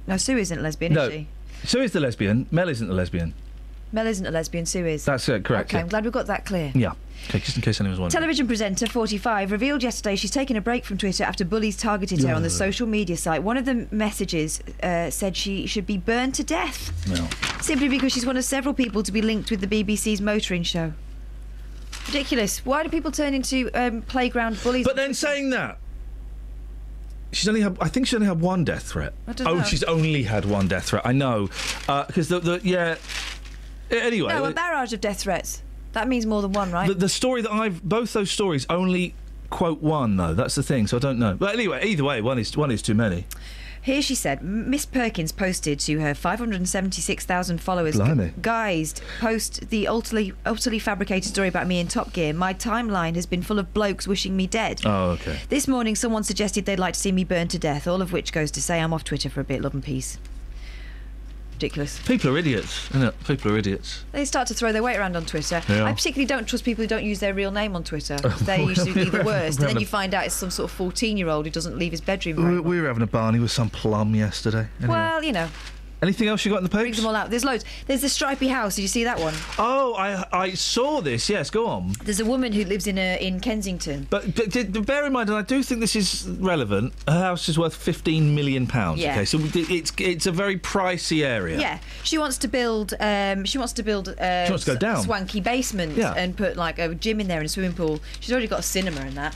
[0.06, 1.28] No, Sue isn't lesbian, no, is she?
[1.64, 2.46] Sue is the lesbian.
[2.50, 3.34] Mel isn't the lesbian.
[3.92, 5.04] Mel isn't a lesbian, Sue is.
[5.04, 5.70] That's uh, correct.
[5.70, 5.82] Okay, yeah.
[5.82, 6.72] I'm glad we've got that clear.
[6.74, 6.92] Yeah.
[7.28, 8.18] Okay, just in case anyone's wondering.
[8.18, 12.34] Television presenter, 45, revealed yesterday she's taken a break from Twitter after bullies targeted her
[12.34, 13.42] on the social media site.
[13.42, 17.28] One of the messages uh, said she should be burned to death No.
[17.60, 20.92] simply because she's one of several people to be linked with the BBC's motoring show.
[22.06, 22.64] Ridiculous.
[22.64, 24.86] Why do people turn into um, playground bullies?
[24.86, 25.78] But then saying that,
[27.32, 27.76] she's only had.
[27.80, 29.12] I think she's only had one death threat.
[29.26, 29.62] I don't oh, know.
[29.64, 31.06] she's only had one death threat.
[31.06, 31.48] I know,
[31.88, 32.96] uh, because the, the yeah.
[33.90, 35.62] Anyway, no, a barrage of death threats.
[35.92, 36.86] That means more than one, right?
[36.86, 39.14] the, the story that I've both those stories only
[39.50, 40.34] quote one though.
[40.34, 40.86] That's the thing.
[40.86, 41.34] So I don't know.
[41.34, 43.26] But anyway, either way, one is one is too many.
[43.82, 48.32] Here she said, Miss Perkins posted to her 576,000 followers, Blimey.
[48.40, 52.34] guised, post the utterly, utterly fabricated story about me in Top Gear.
[52.34, 54.82] My timeline has been full of blokes wishing me dead.
[54.84, 55.38] Oh, okay.
[55.48, 58.32] This morning, someone suggested they'd like to see me burned to death, all of which
[58.32, 59.62] goes to say I'm off Twitter for a bit.
[59.62, 60.18] Love and peace.
[61.60, 62.00] Ridiculous.
[62.06, 63.24] People are idiots, isn't it?
[63.24, 64.06] People are idiots.
[64.12, 65.60] They start to throw their weight around on Twitter.
[65.68, 65.84] Yeah.
[65.84, 68.16] I particularly don't trust people who don't use their real name on Twitter.
[68.40, 69.58] They're usually the worst.
[69.58, 71.90] And then you find out it's some sort of 14 year old who doesn't leave
[71.92, 72.36] his bedroom.
[72.50, 74.68] We, we were having a Barney with some plum yesterday.
[74.78, 74.94] Anyway.
[74.94, 75.50] Well, you know.
[76.02, 76.96] Anything else you got in the papers?
[76.96, 77.28] them all out.
[77.30, 77.64] There's loads.
[77.86, 78.76] There's the stripy house.
[78.76, 79.34] Did you see that one?
[79.58, 81.28] Oh, I I saw this.
[81.28, 81.92] Yes, go on.
[82.04, 84.06] There's a woman who lives in a, in Kensington.
[84.08, 86.94] But, but, bear in mind, and I do think this is relevant.
[87.06, 89.00] Her house is worth fifteen million pounds.
[89.00, 89.12] Yeah.
[89.12, 91.58] Okay, so it's it's a very pricey area.
[91.60, 92.94] Yeah, she wants to build.
[92.98, 94.08] Um, she wants to build.
[94.08, 95.02] Uh, She wants to go down.
[95.02, 96.14] Swanky basement Yeah.
[96.16, 98.00] and put like a gym in there and a swimming pool.
[98.20, 99.34] She's already got a cinema and that.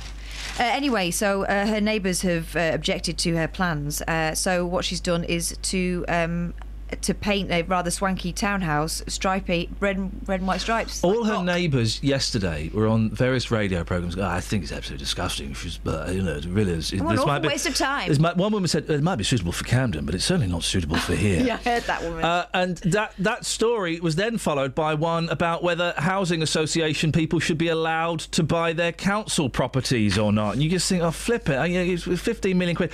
[0.59, 4.01] Uh, anyway, so uh, her neighbours have uh, objected to her plans.
[4.03, 6.55] Uh, so what she's done is to um,
[7.03, 11.03] to paint a rather swanky townhouse, stripy, red, and- red and white stripes.
[11.05, 14.17] All her neighbours yesterday were on various radio programs.
[14.17, 15.55] "Oh, I think it's absolutely disgusting.
[15.55, 16.93] She's, but you know, it really is.
[16.93, 18.11] What an this awful waste of time.
[18.21, 20.97] might- one woman said it might be suitable for Camden, but it's certainly not suitable
[20.97, 21.35] for here.
[21.45, 22.25] Yeah, I heard that woman.
[22.25, 27.39] Uh, and that that story was then followed by one about whether housing association people
[27.41, 30.55] should be allowed to buy their council properties or not.
[30.55, 31.59] And you just think, oh, flip it.
[31.71, 32.91] It's 15 million quid.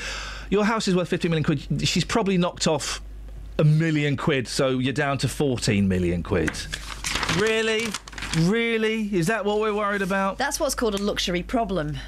[0.51, 1.87] Your house is worth 15 million quid.
[1.89, 3.01] She's probably knocked off
[3.61, 6.51] a million quid, so you're down to 14 million quid.
[7.37, 7.87] Really?
[8.41, 9.15] Really?
[9.15, 10.39] Is that what we're worried about?
[10.39, 11.99] That's what's called a luxury problem.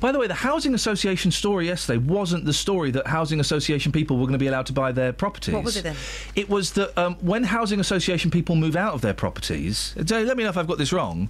[0.00, 4.16] By the way, the housing association story yesterday wasn't the story that housing association people
[4.16, 5.54] were going to be allowed to buy their properties.
[5.54, 5.96] What was it then?
[6.34, 10.42] It was that um, when housing association people move out of their properties, let me
[10.42, 11.28] know if I've got this wrong.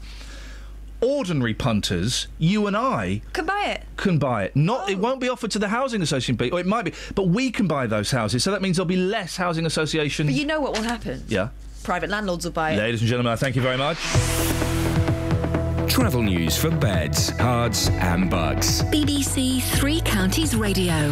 [1.00, 3.82] Ordinary punters, you and I Can buy it.
[3.96, 4.54] can buy it.
[4.54, 5.00] Not, it oh.
[5.00, 6.58] won't be offered to the housing association people.
[6.58, 8.44] Or it might be, but we can buy those houses.
[8.44, 10.26] So that means there'll be less housing association.
[10.26, 11.24] But you know what will happen?
[11.28, 11.48] yeah.
[11.82, 12.76] Private landlords will buy it.
[12.76, 13.96] Ladies and gentlemen, thank you very much.
[15.90, 18.82] Travel news for beds, cards, and Bucks.
[18.82, 21.10] BBC Three Counties Radio.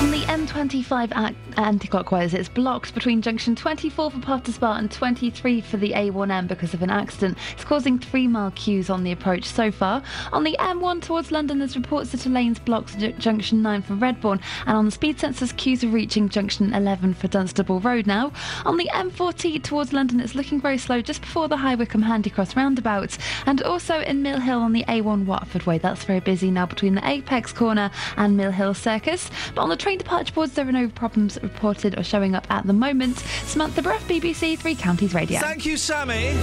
[0.00, 5.76] On the M25 at anti-clockwise, it's blocked between junction 24 for Spa and 23 for
[5.76, 7.36] the A1M because of an accident.
[7.52, 10.02] It's causing three-mile queues on the approach so far.
[10.32, 13.92] On the M1 towards London, there's reports that a lane's blocked at junction 9 for
[13.92, 18.32] Redbourn, and on the speed sensors, queues are reaching junction 11 for Dunstable Road now.
[18.64, 22.56] On the M40 towards London, it's looking very slow just before the High Wycombe Handycross
[22.56, 25.76] roundabout, and also in Mill Hill on the A1 Watford Way.
[25.76, 29.30] That's very busy now between the Apex Corner and Mill Hill Circus.
[29.54, 32.64] But on the train departure boards, there are no problems reported or showing up at
[32.64, 33.18] the moment.
[33.44, 35.40] Samantha Bruff, BBC Three Counties Radio.
[35.40, 36.34] Thank you, Sammy.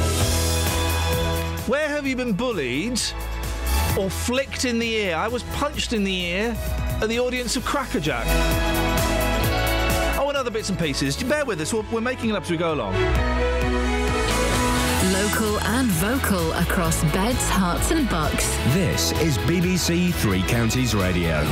[1.67, 2.99] Where have you been bullied
[3.97, 5.15] or flicked in the ear?
[5.15, 6.57] I was punched in the ear
[7.01, 8.25] at the audience of Crackerjack.
[10.19, 11.15] Oh, and other bits and pieces.
[11.23, 11.73] Bear with us.
[11.73, 12.95] We're, we're making it up as we go along.
[15.13, 18.45] Local and vocal across beds, Herts, and bucks.
[18.73, 21.45] This is BBC Three Counties Radio.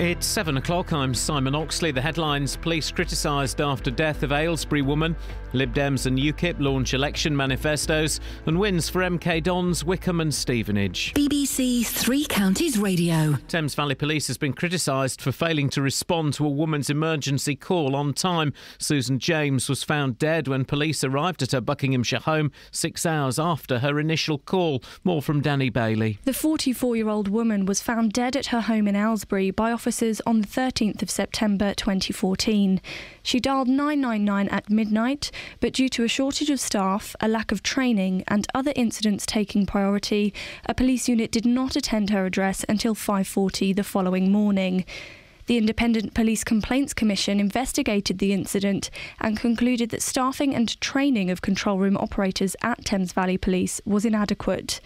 [0.00, 0.94] It's seven o'clock.
[0.94, 1.90] I'm Simon Oxley.
[1.90, 5.14] The headlines Police criticised after death of Aylesbury woman.
[5.52, 8.20] Lib Dems and UKIP launch election manifestos.
[8.46, 11.12] And wins for MK Dons, Wycombe and Stevenage.
[11.14, 13.36] BBC Three Counties Radio.
[13.48, 17.96] Thames Valley Police has been criticised for failing to respond to a woman's emergency call
[17.96, 18.52] on time.
[18.78, 23.80] Susan James was found dead when police arrived at her Buckinghamshire home six hours after
[23.80, 24.82] her initial call.
[25.04, 26.18] More from Danny Bailey.
[26.24, 30.20] The 44 year old woman was found dead at her home in Aylesbury by officers
[30.26, 32.80] on the 13th of September 2014.
[33.22, 35.30] She dialed 999 at midnight,
[35.60, 39.66] but due to a shortage of staff, a lack of training, and other incidents taking
[39.66, 40.32] priority,
[40.66, 44.84] a police unit did not attend her address until 5:40 the following morning.
[45.46, 48.88] The Independent Police Complaints Commission investigated the incident
[49.20, 54.04] and concluded that staffing and training of control room operators at Thames Valley Police was
[54.04, 54.80] inadequate.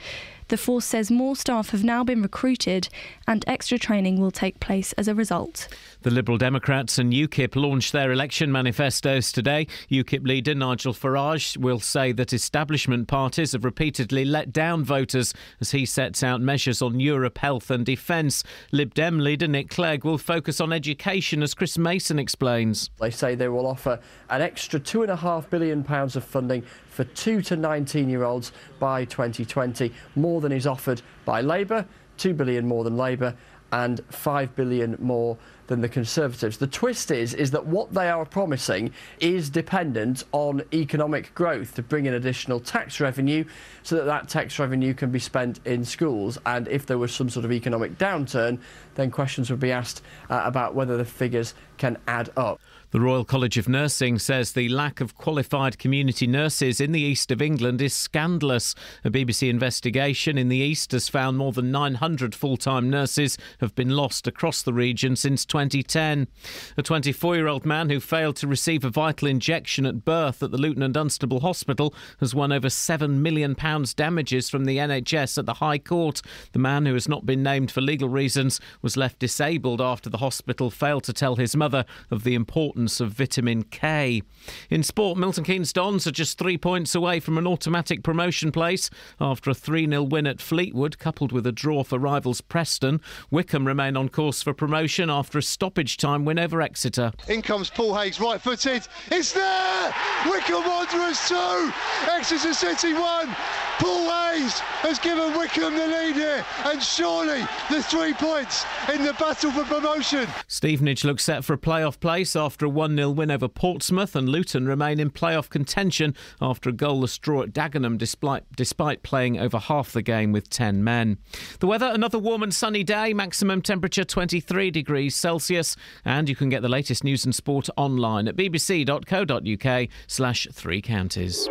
[0.48, 2.88] The force says more staff have now been recruited
[3.26, 5.68] and extra training will take place as a result.
[6.04, 9.66] The Liberal Democrats and UKIP launched their election manifestos today.
[9.90, 15.32] UKIP leader Nigel Farage will say that establishment parties have repeatedly let down voters
[15.62, 18.44] as he sets out measures on Europe, health and defence.
[18.70, 22.90] Lib Dem leader Nick Clegg will focus on education, as Chris Mason explains.
[23.00, 23.98] They say they will offer
[24.28, 30.42] an extra £2.5 billion of funding for 2 to 19 year olds by 2020, more
[30.42, 31.86] than is offered by Labour,
[32.18, 33.34] 2 billion more than Labour,
[33.72, 35.36] and 5 billion more
[35.66, 36.58] than the Conservatives.
[36.58, 41.82] The twist is is that what they are promising is dependent on economic growth to
[41.82, 43.44] bring in additional tax revenue
[43.82, 47.28] so that that tax revenue can be spent in schools and if there was some
[47.28, 48.58] sort of economic downturn
[48.94, 52.60] then questions would be asked uh, about whether the figures can add up.
[52.94, 57.32] The Royal College of Nursing says the lack of qualified community nurses in the east
[57.32, 58.72] of England is scandalous.
[59.04, 63.74] A BBC investigation in the east has found more than 900 full time nurses have
[63.74, 66.28] been lost across the region since 2010.
[66.76, 70.52] A 24 year old man who failed to receive a vital injection at birth at
[70.52, 73.56] the Luton and Dunstable Hospital has won over £7 million
[73.96, 76.22] damages from the NHS at the High Court.
[76.52, 80.18] The man, who has not been named for legal reasons, was left disabled after the
[80.18, 84.22] hospital failed to tell his mother of the importance of vitamin K.
[84.70, 88.90] In sport, Milton Keynes Dons are just three points away from an automatic promotion place
[89.20, 93.00] after a 3 0 win at Fleetwood, coupled with a draw for rivals Preston.
[93.30, 97.12] Wycombe remain on course for promotion after a stoppage time win over Exeter.
[97.28, 98.86] In comes Paul Hayes, right footed.
[99.10, 99.94] It's there!
[100.26, 101.72] Wycombe Wanderers 2,
[102.10, 103.36] Exeter City 1.
[103.78, 109.12] Paul Hayes has given Wycombe the lead here, and surely the three points in the
[109.14, 110.26] battle for promotion.
[110.48, 114.28] Stevenage looks set for a playoff place after a 1 0 win over Portsmouth, and
[114.28, 119.58] Luton remain in playoff contention after a goalless draw at Dagenham despite, despite playing over
[119.58, 121.18] half the game with 10 men.
[121.60, 126.48] The weather another warm and sunny day, maximum temperature 23 degrees Celsius, and you can
[126.48, 131.48] get the latest news and sport online at bbc.co.uk slash three counties.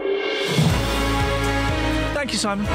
[2.23, 2.65] Thank you, Simon.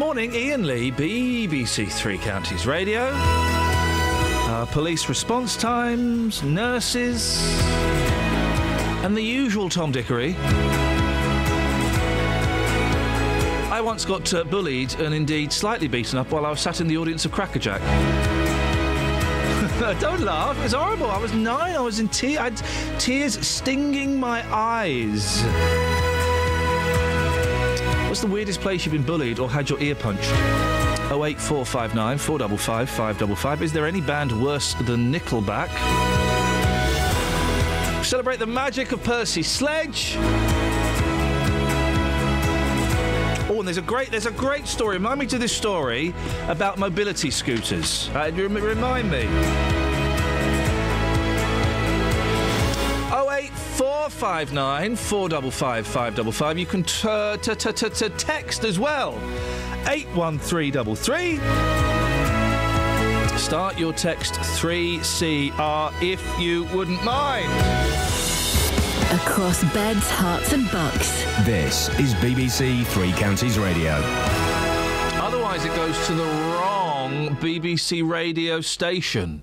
[0.00, 3.12] Morning, Iain Lee, BBC Three Counties Radio.
[3.14, 7.40] Uh, police response times, nurses,
[9.04, 10.34] and the usual Tom Dickory.
[13.70, 16.88] I once got uh, bullied and indeed slightly beaten up while I was sat in
[16.88, 18.37] the audience of Crackerjack.
[20.00, 20.56] Don't laugh.
[20.64, 21.10] It's horrible.
[21.10, 21.74] I was nine.
[21.74, 22.38] I was in tears.
[22.38, 25.42] I had tears stinging my eyes.
[28.08, 30.30] What's the weirdest place you've been bullied or had your ear punched?
[31.10, 33.62] 08459 455 555.
[33.62, 35.68] Is there any band worse than Nickelback?
[38.04, 40.16] Celebrate the magic of Percy Sledge.
[43.64, 44.96] There's a great there's a great story.
[44.96, 46.14] Remind me to this story
[46.48, 48.08] about mobility scooters.
[48.10, 49.28] Uh, rem- remind me.
[53.10, 56.58] 08459 455 555.
[56.58, 59.14] You can t- text as well.
[59.86, 61.38] 81333.
[63.38, 68.17] Start your text 3CR if you wouldn't mind.
[69.10, 71.24] Across beds, Herts, and bucks.
[71.46, 73.92] This is BBC Three Counties Radio.
[75.14, 79.40] Otherwise, it goes to the wrong BBC radio station.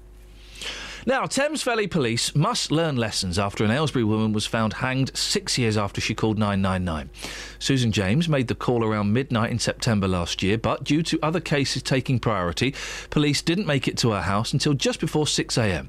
[1.08, 5.58] Now, Thames Valley Police must learn lessons after an Aylesbury woman was found hanged six
[5.58, 7.10] years after she called 999.
[7.58, 11.40] Susan James made the call around midnight in September last year, but due to other
[11.40, 12.76] cases taking priority,
[13.10, 15.88] police didn't make it to her house until just before 6am.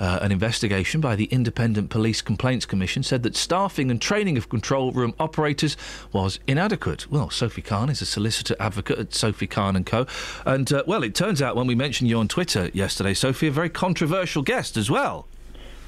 [0.00, 4.48] Uh, an investigation by the Independent Police Complaints Commission said that staffing and training of
[4.48, 5.76] control room operators
[6.10, 7.10] was inadequate.
[7.10, 10.06] Well, Sophie Khan is a solicitor advocate at Sophie Khan and Co.
[10.46, 13.50] And, uh, well, it turns out when we mentioned you on Twitter yesterday, Sophie, a
[13.50, 15.28] very controversial guest as well.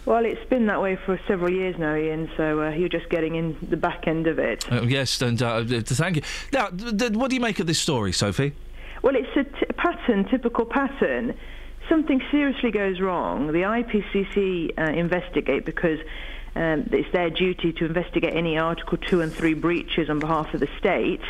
[0.05, 2.31] Well, it's been that way for several years now, Iain.
[2.37, 4.71] So uh, you're just getting in the back end of it.
[4.71, 6.23] Uh, yes, and uh, thank you.
[6.53, 8.53] Now, th- th- what do you make of this story, Sophie?
[9.01, 11.35] Well, it's a t- pattern, typical pattern.
[11.89, 13.49] Something seriously goes wrong.
[13.49, 15.99] The IPCC uh, investigate because
[16.55, 20.61] um, it's their duty to investigate any Article 2 and 3 breaches on behalf of
[20.61, 21.22] the state,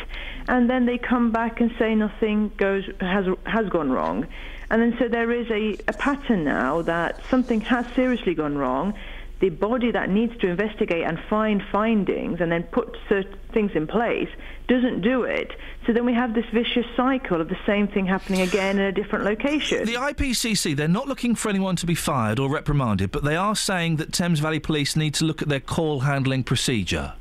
[0.47, 4.27] and then they come back and say nothing goes has has gone wrong.
[4.69, 8.95] And then so there is a, a pattern now that something has seriously gone wrong.
[9.39, 13.87] The body that needs to investigate and find findings and then put certain things in
[13.87, 14.29] place
[14.67, 15.51] doesn't do it.
[15.85, 18.91] So then we have this vicious cycle of the same thing happening again in a
[18.91, 19.85] different location.
[19.85, 23.55] The IPCC, they're not looking for anyone to be fired or reprimanded, but they are
[23.55, 27.13] saying that Thames Valley Police need to look at their call handling procedure.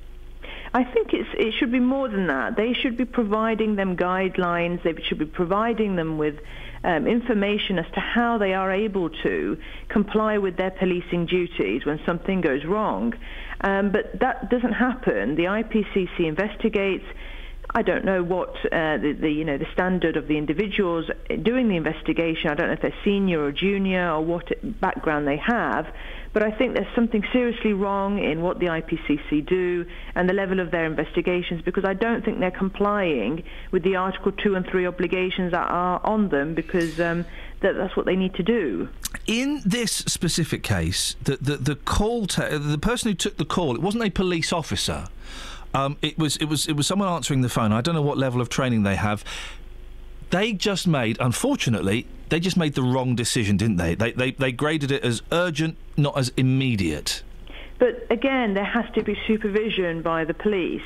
[0.75, 2.57] I think it's, it should be more than that.
[2.57, 4.83] They should be providing them guidelines.
[4.83, 6.39] They should be providing them with
[6.85, 9.59] um, information as to how they are able to
[9.89, 13.13] comply with their policing duties when something goes wrong.
[13.61, 15.35] Um, but that doesn't happen.
[15.35, 17.05] The IPCC investigates.
[17.75, 21.11] I don't know what uh, the, the, you know the standard of the individuals
[21.43, 22.51] doing the investigation.
[22.51, 25.87] I don't know if they're senior or junior or what background they have.
[26.33, 30.61] But I think there's something seriously wrong in what the IPCC do and the level
[30.61, 34.87] of their investigations because I don't think they're complying with the Article 2 and 3
[34.87, 37.27] obligations that are on them because um,
[37.61, 38.89] that, that's what they need to do.
[39.27, 43.83] In this specific case, the, the, the call, the person who took the call, it
[43.83, 45.09] wasn't a police officer.
[45.75, 47.73] Um, it was it was it was someone answering the phone.
[47.73, 49.25] I don't know what level of training they have.
[50.31, 53.95] They just made, unfortunately, they just made the wrong decision, didn't they?
[53.95, 57.23] They they, they graded it as urgent, not as immediate.
[57.79, 60.81] But again, there has to be supervision by the police.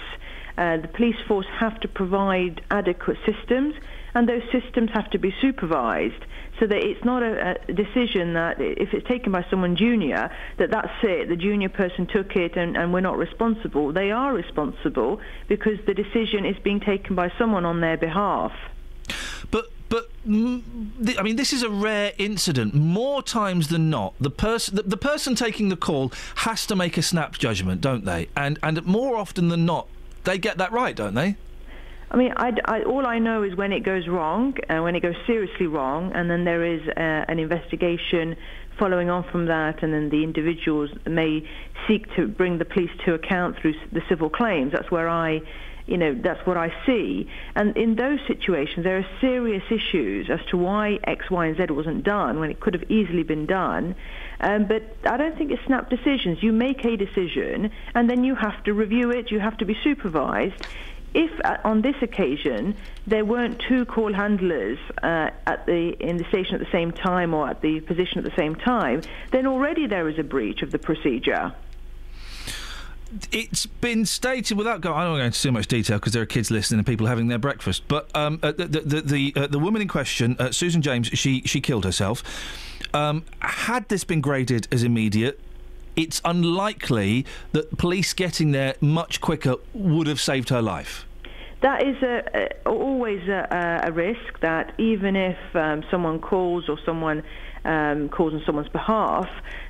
[0.56, 3.74] Uh, the police force have to provide adequate systems,
[4.14, 6.24] and those systems have to be supervised
[6.58, 10.70] so that it's not a, a, decision that if it's taken by someone junior that
[10.70, 15.20] that's it the junior person took it and, and we're not responsible they are responsible
[15.48, 18.52] because the decision is being taken by someone on their behalf
[19.50, 22.74] but but I mean, this is a rare incident.
[22.74, 26.96] More times than not, the person the, the, person taking the call has to make
[26.96, 28.28] a snap judgment, don't they?
[28.36, 29.86] And and more often than not,
[30.24, 31.36] they get that right, don't they?
[32.10, 35.00] I mean, I, I, all I know is when it goes wrong, uh, when it
[35.00, 38.36] goes seriously wrong, and then there is uh, an investigation
[38.78, 41.40] following on from that, and then the individuals may
[41.88, 44.72] seek to bring the police to account through the civil claims.
[44.72, 45.40] That's where I
[45.86, 47.28] you know, that's what I see.
[47.54, 51.66] And in those situations, there are serious issues as to why X, Y, and Z
[51.70, 53.94] wasn't done when it could have easily been done.
[54.40, 56.38] Um, but I don't think it's snap decisions.
[56.42, 59.30] You make a decision, and then you have to review it.
[59.30, 60.60] You have to be supervised.
[61.16, 66.24] If uh, on this occasion there weren't two call handlers uh, at the in the
[66.24, 69.00] station at the same time or at the position at the same time,
[69.32, 71.54] then already there is a breach of the procedure
[73.30, 74.96] it's been stated without going.
[74.96, 76.86] I don't want to go into too much detail because there are kids listening and
[76.86, 77.84] people having their breakfast.
[77.86, 81.40] But um, uh, the the the, uh, the, woman in question, uh, Susan James, she
[81.42, 82.22] she killed herself.
[82.92, 85.40] Um, had this been graded as immediate,
[85.94, 91.05] it's unlikely that police getting there much quicker would have saved her life.
[91.62, 96.78] That is a, a, always a, a, risk that even if um, someone calls or
[96.84, 97.22] someone
[97.64, 99.28] um, calls on someone's behalf,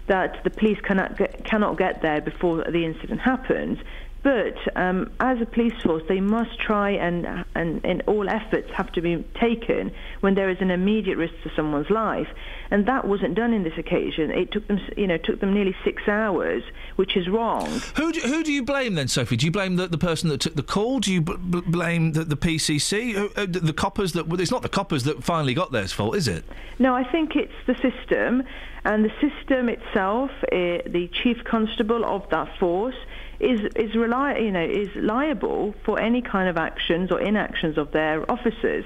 [0.09, 3.79] that the police cannot get, cannot get there before the incident happens.
[4.27, 8.91] But um, as a police force, they must try and, and, and all efforts have
[8.93, 12.27] to be taken when there is an immediate risk to someone's life.
[12.71, 14.31] And that wasn't done in this occasion.
[14.31, 16.63] It took them, you know, took them nearly six hours,
[16.97, 17.67] which is wrong.
[17.97, 19.37] Who do, who do you blame then, Sophie?
[19.37, 20.99] Do you blame the, the person that took the call?
[20.99, 23.17] Do you b- b- blame the, the PCC?
[23.17, 24.27] Uh, the, the coppers that?
[24.27, 26.45] Well, it's not the coppers that finally got theirs fault, is it?
[26.79, 28.43] No, I think it's the system,
[28.85, 30.31] and the system itself.
[30.45, 32.97] Uh, the chief constable of that force
[33.41, 38.31] is is you know is liable for any kind of actions or inactions of their
[38.31, 38.85] officers.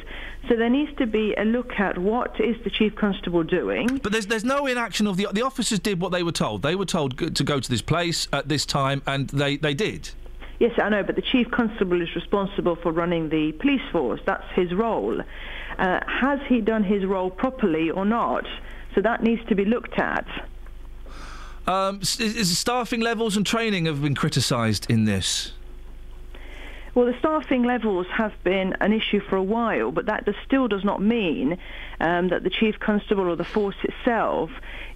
[0.48, 4.00] So there needs to be a look at what is the chief constable doing.
[4.02, 6.62] But there's there's no inaction of the the officers did what they were told.
[6.62, 10.10] They were told to go to this place at this time, and they they did.
[10.58, 14.20] Yes, I know, but the chief constable is responsible for running the police force.
[14.26, 15.22] That's his role.
[15.78, 18.46] Uh, has he done his role properly or not?
[18.94, 20.26] So that needs to be looked at.
[21.66, 25.52] Um, is staffing levels and training have been criticised in this?
[26.94, 30.84] Well, the staffing levels have been an issue for a while, but that still does
[30.84, 31.56] not mean
[32.00, 34.50] um, that the chief constable or the force itself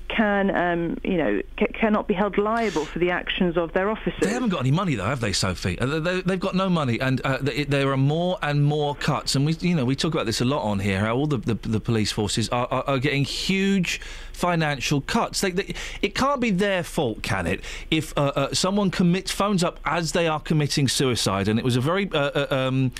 [0.09, 4.21] can, um, you know, ca- cannot be held liable for the actions of their officers.
[4.21, 5.79] They haven't got any money though, have they, Sophie?
[5.79, 9.35] Uh, they, they've got no money, and uh, th- there are more and more cuts.
[9.35, 11.01] And we, you know, we talk about this a lot on here.
[11.01, 14.01] How all the, the, the police forces are, are, are getting huge
[14.33, 15.41] financial cuts.
[15.41, 17.61] They, they, it can't be their fault, can it?
[17.91, 21.77] If uh, uh, someone commits phones up as they are committing suicide, and it was
[21.77, 22.11] a very.
[22.13, 22.93] Uh, um,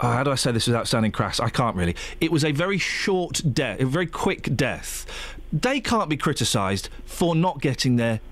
[0.00, 1.40] how do I say this without sounding crass?
[1.40, 1.94] I can't really.
[2.20, 5.06] It was a very short death, a very quick death.
[5.52, 8.29] They can't be criticised for not getting there uh,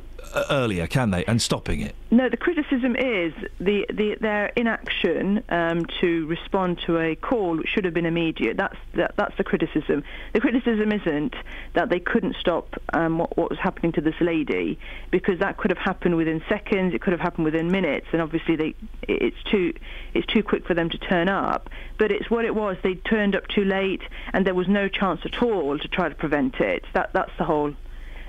[0.50, 1.24] earlier, can they?
[1.24, 1.94] And stopping it.
[2.10, 7.68] No, the criticism is the, the their inaction um, to respond to a call which
[7.68, 8.56] should have been immediate.
[8.56, 10.04] That's that, that's the criticism.
[10.32, 11.34] The criticism isn't
[11.74, 14.78] that they couldn't stop um, what, what was happening to this lady
[15.10, 16.94] because that could have happened within seconds.
[16.94, 19.74] It could have happened within minutes, and obviously they it's too
[20.14, 21.68] it's too quick for them to turn up.
[21.98, 22.76] But it's what it was.
[22.82, 24.02] They turned up too late,
[24.32, 26.84] and there was no chance at all to try to prevent it.
[26.94, 27.74] That that's the whole.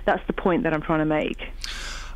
[0.09, 1.49] That's the point that I'm trying to make.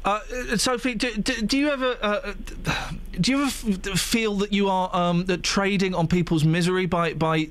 [0.03, 0.19] Uh,
[0.51, 2.33] uh, Sophie, do, do, do you ever uh,
[2.65, 2.91] uh,
[3.21, 7.13] do you ever f- feel that you are um, that trading on people's misery by
[7.13, 7.47] by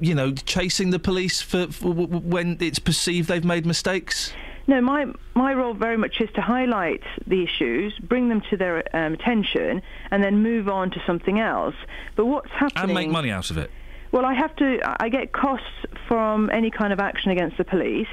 [0.00, 4.32] you know chasing the police for, for when it's perceived they've made mistakes?
[4.68, 8.84] No, my my role very much is to highlight the issues, bring them to their
[8.96, 11.74] um, attention, and then move on to something else.
[12.14, 12.84] But what's happening?
[12.84, 13.72] And make money out of it.
[14.12, 14.78] Well, I have to.
[15.02, 15.66] I get costs
[16.06, 18.06] from any kind of action against the police.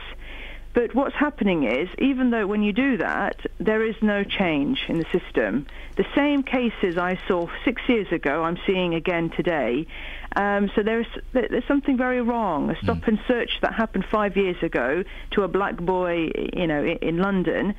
[0.78, 5.00] But what's happening is, even though when you do that, there is no change in
[5.00, 5.66] the system.
[5.96, 9.88] The same cases I saw six years ago, I'm seeing again today.
[10.36, 12.70] Um, so there's there's something very wrong.
[12.70, 16.84] A stop and search that happened five years ago to a black boy, you know,
[16.84, 17.74] in, in London.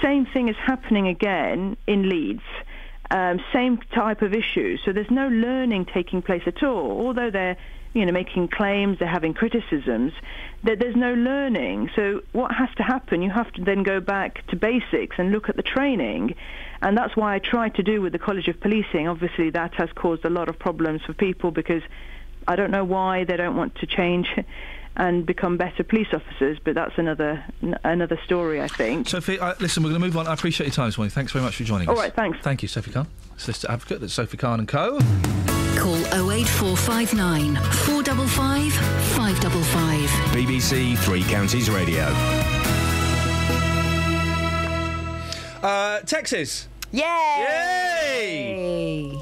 [0.00, 2.48] Same thing is happening again in Leeds.
[3.10, 4.80] Um, same type of issues.
[4.84, 7.04] So there's no learning taking place at all.
[7.04, 7.56] Although they're
[7.94, 10.12] you know, making claims, they're having criticisms,
[10.64, 11.90] that there's no learning.
[11.96, 13.22] So what has to happen?
[13.22, 16.34] You have to then go back to basics and look at the training.
[16.82, 19.08] And that's why I tried to do with the College of Policing.
[19.08, 21.82] Obviously, that has caused a lot of problems for people because
[22.46, 24.28] I don't know why they don't want to change
[24.96, 29.08] and become better police officers, but that's another n- another story, I think.
[29.08, 30.26] Sophie, uh, listen, we're going to move on.
[30.26, 31.10] I appreciate your time this morning.
[31.10, 32.00] Thanks very much for joining All us.
[32.00, 32.38] right, thanks.
[32.42, 33.06] Thank you, Sophie Khan,
[33.36, 34.02] solicitor advocate.
[34.02, 34.98] at Sophie Khan and Co.
[35.78, 35.94] Call
[36.30, 40.10] 08459 455 555.
[40.34, 42.04] BBC Three Counties Radio.
[45.62, 46.66] Uh, Texas.
[46.90, 47.06] Yay!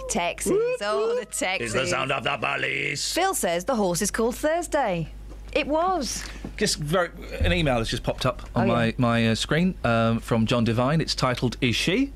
[0.08, 0.54] Texas.
[0.82, 1.68] Oh, the Texas.
[1.68, 3.12] Is the sound of the police.
[3.12, 5.08] Phil says the horse is called Thursday.
[5.52, 6.24] It was.
[6.56, 7.10] Just very,
[7.40, 8.92] an email has just popped up on Oh, my yeah.
[8.98, 11.00] my uh, screen um, from John Devine.
[11.02, 12.12] It's titled "Is she?"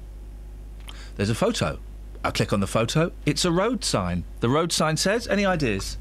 [1.17, 1.79] There's a photo.
[2.25, 3.13] I click on the photo.
[3.25, 4.25] It's a road sign.
[4.41, 5.97] The road sign says, "Any ideas?"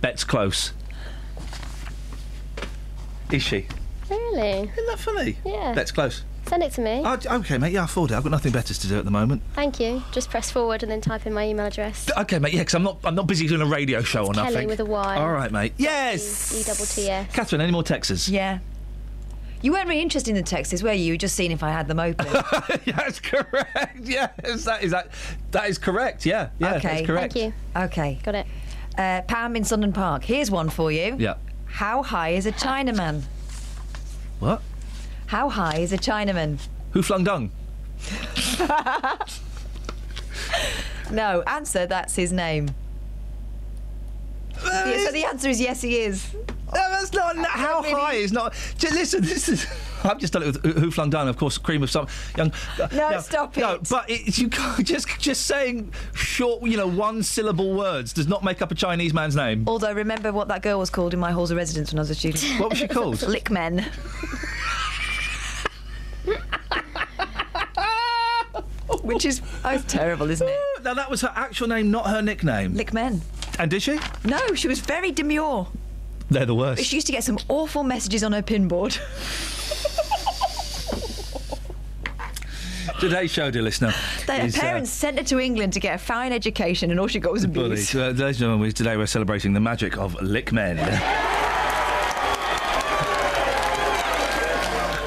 [0.00, 0.72] Bet's close.
[3.30, 3.66] Is she?
[4.10, 4.70] Really?
[4.70, 5.38] Isn't that funny?
[5.44, 5.72] Yeah.
[5.74, 6.24] Bet's close.
[6.46, 7.02] Send it to me.
[7.04, 7.72] Oh, okay, mate.
[7.72, 8.14] Yeah, I'll forward it.
[8.16, 9.42] I've got nothing better to do at the moment.
[9.52, 10.02] Thank you.
[10.12, 12.08] Just press forward and then type in my email address.
[12.16, 12.54] Okay, mate.
[12.54, 14.68] Yeah, because I'm not I'm not busy doing a radio show or Kelly nothing.
[14.68, 15.16] with a Y.
[15.16, 15.74] All right, mate.
[15.76, 16.54] Yes.
[16.58, 17.30] E double T S.
[17.34, 18.28] Catherine, any more texts?
[18.30, 18.60] Yeah.
[19.60, 21.04] You weren't really interested in the texts, were you?
[21.04, 22.26] You were just seeing if I had them open.
[22.86, 24.00] That's correct.
[24.02, 25.08] Yes, that is that.
[25.50, 26.24] That is correct.
[26.24, 26.88] Yeah, yeah, okay.
[26.88, 27.32] that's correct.
[27.32, 27.80] Thank you.
[27.82, 28.18] Okay.
[28.22, 28.46] Got it.
[28.96, 30.24] Uh, Pam in Sundon Park.
[30.24, 31.16] Here's one for you.
[31.18, 31.34] Yeah.
[31.66, 33.22] How high is a Chinaman?
[34.40, 34.62] What?
[35.26, 36.58] How high is a Chinaman?
[36.92, 37.50] Who flung dung?
[41.10, 42.68] No, answer, that's his name.
[44.64, 46.34] Yeah, so the answer is yes, he is.
[46.74, 47.36] No, that's not.
[47.46, 48.54] how high is not.
[48.78, 49.66] J- listen, this is.
[50.04, 52.52] I've just done it with Who- Flung Down, of course, cream of some young.
[52.80, 53.60] uh, No, stop it.
[53.62, 58.28] No, but it, you can't just just saying short, you know, one syllable words does
[58.28, 59.64] not make up a Chinese man's name.
[59.66, 62.10] Although, remember what that girl was called in my halls of residence when I was
[62.10, 62.60] a student?
[62.60, 63.16] What was she called?
[63.16, 63.84] Lickmen.
[69.02, 70.58] Which is oh, it's terrible, isn't it?
[70.82, 72.74] Now that was her actual name, not her nickname.
[72.74, 73.20] Lickmen.
[73.58, 73.98] And did she?
[74.24, 75.68] No, she was very demure.
[76.30, 76.84] They're the worst.
[76.84, 78.98] she used to get some awful messages on her pinboard.
[83.00, 83.92] Today's show, dear listener.
[84.26, 86.98] That her is, uh, parents sent her to England to get a fine education, and
[86.98, 87.92] all she got was abuse.
[87.92, 87.94] Bullies.
[87.94, 90.78] Uh, ladies and gentlemen, we- today we're celebrating the magic of Lickmen.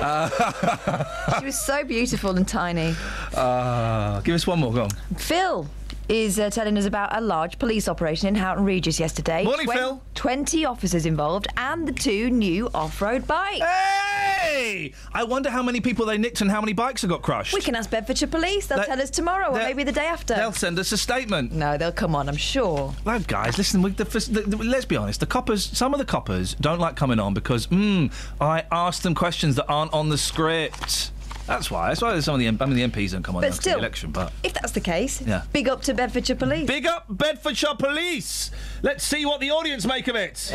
[1.39, 2.95] She was so beautiful and tiny.
[3.33, 4.89] Uh, give us one more, go on.
[5.17, 5.67] Phil
[6.11, 9.45] is uh, telling us about a large police operation in Houghton Regis yesterday.
[9.45, 10.01] Morning, Twen- Phil.
[10.15, 13.63] 20 officers involved and the two new off-road bikes.
[13.65, 14.91] Hey!
[15.13, 17.53] I wonder how many people they nicked and how many bikes have got crushed.
[17.53, 18.67] We can ask Bedfordshire Police.
[18.67, 20.35] They'll They- tell us tomorrow or they'll- maybe the day after.
[20.35, 21.53] They'll send us a statement.
[21.53, 22.93] No, they'll come on, I'm sure.
[23.05, 23.81] No, guys, listen.
[23.81, 25.21] We, the, the, the, let's be honest.
[25.21, 28.11] The coppers, some of the coppers, don't like coming on because, mm,
[28.41, 31.11] I asked them questions that aren't on the script.
[31.47, 31.89] That's why.
[31.89, 33.57] That's why some of the, I mean, the MPs don't come on But now 'cause
[33.57, 34.11] of still- the election.
[34.11, 35.41] But If that's the case, Yeah.
[35.51, 36.67] big up to Bedfordshire Police.
[36.67, 38.51] big up Bedfordshire Police.
[38.81, 40.51] Let's see what the audience make of it.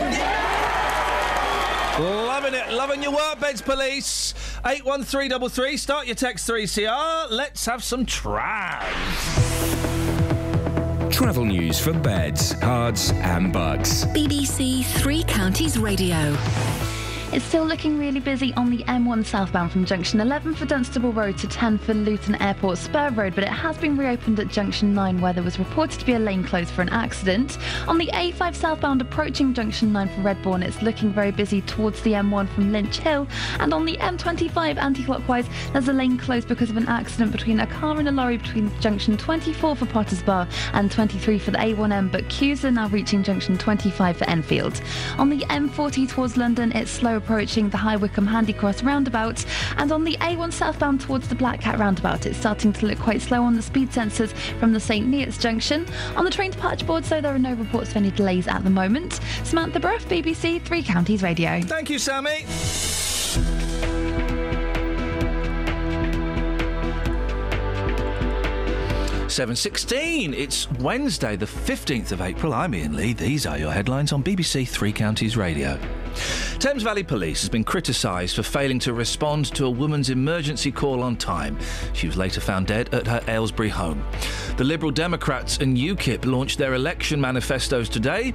[1.99, 4.35] Loving it, loving your work, Beds Police.
[4.67, 5.77] Eight one three double three.
[5.79, 7.27] Start your text three CR.
[7.31, 8.85] Let's have some trav.
[11.11, 14.05] Travel news for beds, Herts, and Bucks.
[14.13, 16.37] BBC Three Counties Radio.
[17.37, 21.37] It's still looking really busy on the M1 southbound from junction 11 for Dunstable Road
[21.37, 25.21] to 10 for Luton Airport Spur Road, but it has been reopened at junction 9
[25.21, 27.59] where there was reported to be a lane closed for an accident.
[27.89, 32.13] On the A5 southbound approaching junction 9 for Redbourn, it's looking very busy towards the
[32.13, 33.29] M1 from Lynch Hill,
[33.61, 37.67] and on the M25 anti-clockwise, there's a lane closed because of an accident between a
[37.67, 42.11] car and a lorry between junction 24 for Potters Bar and 23 for the A1M,
[42.11, 44.81] but queues are now reaching junction 25 for Enfield.
[45.19, 49.45] On the M40 towards London, it's slow approaching the High Wycombe Handy Cross roundabout,
[49.79, 53.21] and on the A1 southbound towards the Black Cat roundabout, it's starting to look quite
[53.21, 54.31] slow on the speed sensors
[54.61, 55.87] from the St Neots junction.
[56.15, 58.71] On the train departure board, so there are no reports of any delays at the
[58.71, 59.19] moment.
[59.43, 61.61] Samantha Bruff, BBC Three Counties Radio.
[61.63, 62.45] Thank you, Sammy.
[69.29, 70.33] Seven sixteen.
[70.33, 72.55] It's Wednesday, the fifteenth of April.
[72.55, 73.13] I'm Iain Lee.
[73.13, 75.79] These are your headlines on BBC Three Counties Radio.
[76.59, 81.03] Thames Valley Police has been criticised for failing to respond to a woman's emergency call
[81.03, 81.59] on time.
[81.93, 84.05] She was later found dead at her Aylesbury home.
[84.57, 88.33] The Liberal Democrats and UKIP launched their election manifestos today.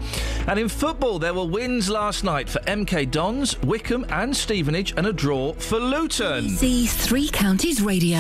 [0.48, 5.08] And in football, there were wins last night for MK Dons, Wycombe, and Stevenage, and
[5.08, 6.46] a draw for Luton.
[6.46, 8.20] BBC Three Counties Radio.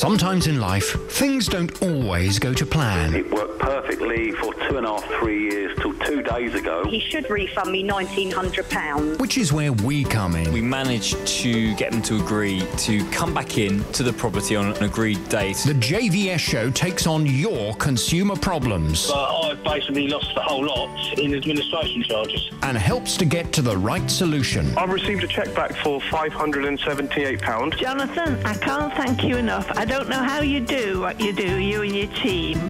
[0.00, 3.14] Sometimes in life, things don't always go to plan.
[3.14, 6.84] It worked perfectly for two and a half, three years till two days ago.
[6.88, 9.20] He should refund me £1,900.
[9.20, 10.50] Which is where we come in.
[10.54, 14.68] We managed to get them to agree to come back in to the property on
[14.74, 15.58] an agreed date.
[15.66, 21.18] The JVS show takes on your consumer problems But I've basically lost the whole lot
[21.18, 22.50] in administration charges.
[22.62, 24.72] and helps to get to the right solution.
[24.78, 27.76] I've received a cheque back for £578.
[27.76, 29.70] Jonathan, I can't thank you enough.
[29.76, 32.68] I don't know how you do what you do, you and your team.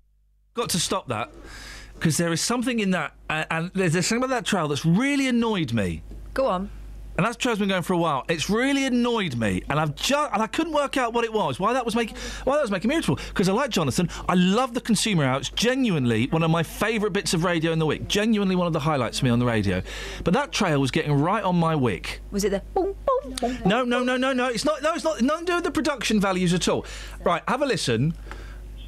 [0.55, 1.31] Got to stop that
[1.95, 4.87] because there is something in that, uh, and there's there's something about that trail that's
[4.87, 6.03] really annoyed me.
[6.33, 6.71] Go on.
[7.17, 8.25] And that trail's been going for a while.
[8.29, 11.61] It's really annoyed me, and I've just and I couldn't work out what it was.
[11.61, 13.17] Why that was making why that was making me irritable.
[13.29, 14.09] Because I like Jonathan.
[14.29, 15.39] I love the Consumer Hour.
[15.39, 18.09] It's genuinely one of my favourite bits of radio in the week.
[18.09, 19.83] Genuinely one of the highlights for me on the radio.
[20.25, 22.21] But that trail was getting right on my wick.
[22.31, 23.59] Was it the boom, boom, boom?
[23.67, 24.49] No, no, no, no, no.
[24.49, 24.83] It's not.
[24.83, 25.21] No, it's not.
[25.21, 26.87] Nothing to do with the production values at all.
[27.23, 28.15] Right, have a listen.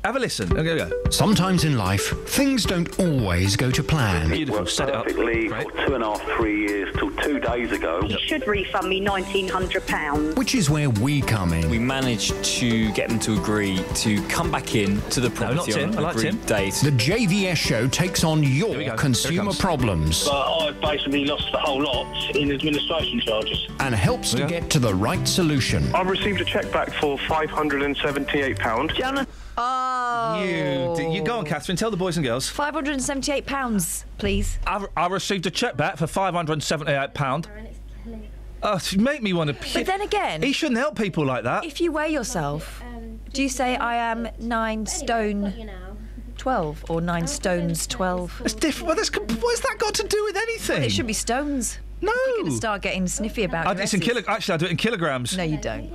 [0.05, 0.51] Have a listen.
[0.59, 0.91] Okay, go.
[1.11, 4.31] Sometimes in life, things don't always go to plan.
[4.31, 4.67] Beautiful.
[4.67, 5.05] Set it up.
[5.05, 8.03] Perfectly for two and a half, three years till two days ago.
[8.05, 10.37] He should refund me £1,900.
[10.37, 11.71] Which is where we come in.
[11.71, 15.69] We managed to get them to agree to come back in to the property not
[15.69, 15.91] on Tim.
[15.97, 16.75] an like agreed date.
[16.83, 22.35] The JVS show takes on your consumer problems But I've basically lost the whole lot
[22.35, 23.69] in administration charges.
[23.79, 25.95] and helps to get to the right solution.
[25.95, 28.95] I've received a cheque back for £578.
[28.97, 29.27] Jonathan.
[29.57, 30.43] Oh.
[30.43, 31.49] You, you go on, oh.
[31.49, 31.77] Catherine.
[31.77, 32.51] Tell the boys and girls.
[32.53, 34.59] £578, please.
[34.67, 37.49] I, I received a cheque back for five hundred and seventy-eight pound.
[38.63, 39.75] Oh, to make me want to.
[39.75, 41.65] But then again, he shouldn't help people like that.
[41.65, 42.81] if you weigh yourself,
[43.33, 45.53] do you say I am nine stone
[46.39, 48.43] 12 or nine stones 12?
[48.45, 48.87] It's different.
[48.87, 49.11] Well, that's,
[49.43, 50.85] what's that got to do with anything?
[50.85, 51.79] it should be stones.
[52.03, 52.13] No.
[52.27, 54.71] You're going to start getting sniffy about I, it's in kilo, actually, I do it
[54.73, 55.37] in kilograms.
[55.37, 55.91] No, you don't.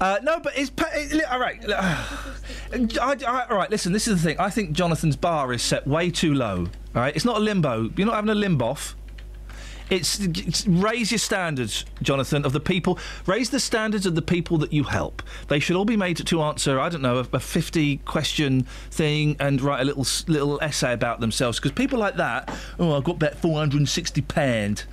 [0.00, 0.70] Uh, no, but it's.
[0.70, 1.60] pa- it- all right.
[1.72, 4.38] I, I, all right, listen, this is the thing.
[4.40, 6.68] I think Jonathan's bar is set way too low.
[6.94, 7.14] All right?
[7.14, 7.90] It's not a limbo.
[7.96, 8.94] You're not having a limb off.
[9.90, 12.98] It's, it's raise your standards, Jonathan, of the people.
[13.26, 15.22] Raise the standards of the people that you help.
[15.48, 16.78] They should all be made to answer.
[16.78, 21.20] I don't know a, a fifty question thing and write a little little essay about
[21.20, 21.58] themselves.
[21.58, 24.84] Because people like that, oh, I've got that four hundred and sixty pound.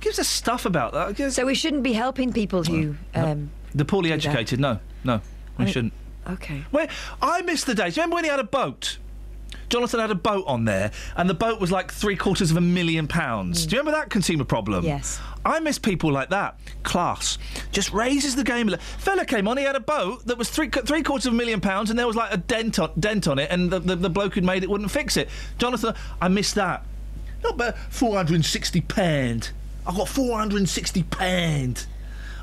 [0.00, 1.32] Who gives a stuff about that?
[1.34, 2.96] So we shouldn't be helping people who.
[3.14, 4.14] Um, The poorly that.
[4.24, 5.20] educated, no, no,
[5.58, 5.92] we I- shouldn't.
[6.26, 6.64] Okay.
[6.70, 6.88] Where
[7.20, 7.96] I miss the days.
[7.96, 8.96] Remember when he had a boat?
[9.68, 12.60] Jonathan had a boat on there, and the boat was like three quarters of a
[12.60, 13.66] million pounds.
[13.66, 14.84] Do you remember that consumer problem?
[14.84, 15.20] Yes.
[15.44, 16.58] I miss people like that.
[16.82, 17.36] Class
[17.72, 18.74] just raises the game.
[18.98, 19.56] Fella came on.
[19.58, 22.06] He had a boat that was three three quarters of a million pounds, and there
[22.06, 24.62] was like a dent on, dent on it, and the, the, the bloke who'd made
[24.62, 25.28] it wouldn't fix it.
[25.58, 26.84] Jonathan, I miss that.
[27.44, 29.50] Not about four hundred and sixty pound.
[29.90, 31.86] I got four hundred and sixty pound.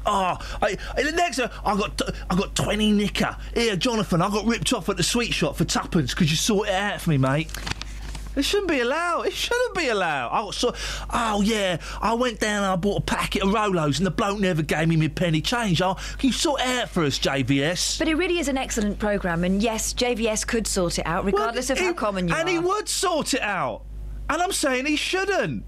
[0.05, 1.47] Oh, I, I, the next I
[1.77, 3.37] got I got twenty nicker.
[3.53, 6.67] Here, Jonathan, I got ripped off at the sweet shop for tuppence because you sort
[6.67, 7.49] it out for me, mate.
[8.35, 9.27] It shouldn't be allowed.
[9.27, 10.29] It shouldn't be allowed.
[10.31, 10.75] I got so,
[11.09, 14.41] oh yeah, I went down and I bought a packet of Rolos and the bloke
[14.41, 15.81] never gave me my penny change.
[15.81, 17.97] Oh, can you sort it out for us, JVS?
[17.97, 21.69] But it really is an excellent programme, and yes, JVS could sort it out, regardless
[21.69, 22.51] of how common you and are.
[22.51, 23.83] he would sort it out.
[24.29, 25.63] And I'm saying he shouldn't.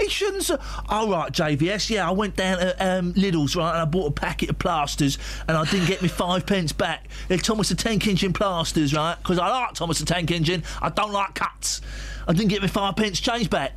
[0.00, 0.50] He shouldn't.
[0.88, 1.90] All right, JVS.
[1.90, 5.18] Yeah, I went down to um, Lidl's right, and I bought a packet of plasters,
[5.46, 7.08] and I didn't get me five pence back.
[7.28, 9.16] They're Thomas the Tank Engine plasters, right?
[9.16, 10.62] Because I like Thomas the Tank Engine.
[10.80, 11.80] I don't like cuts.
[12.26, 13.72] I didn't get me five pence change back.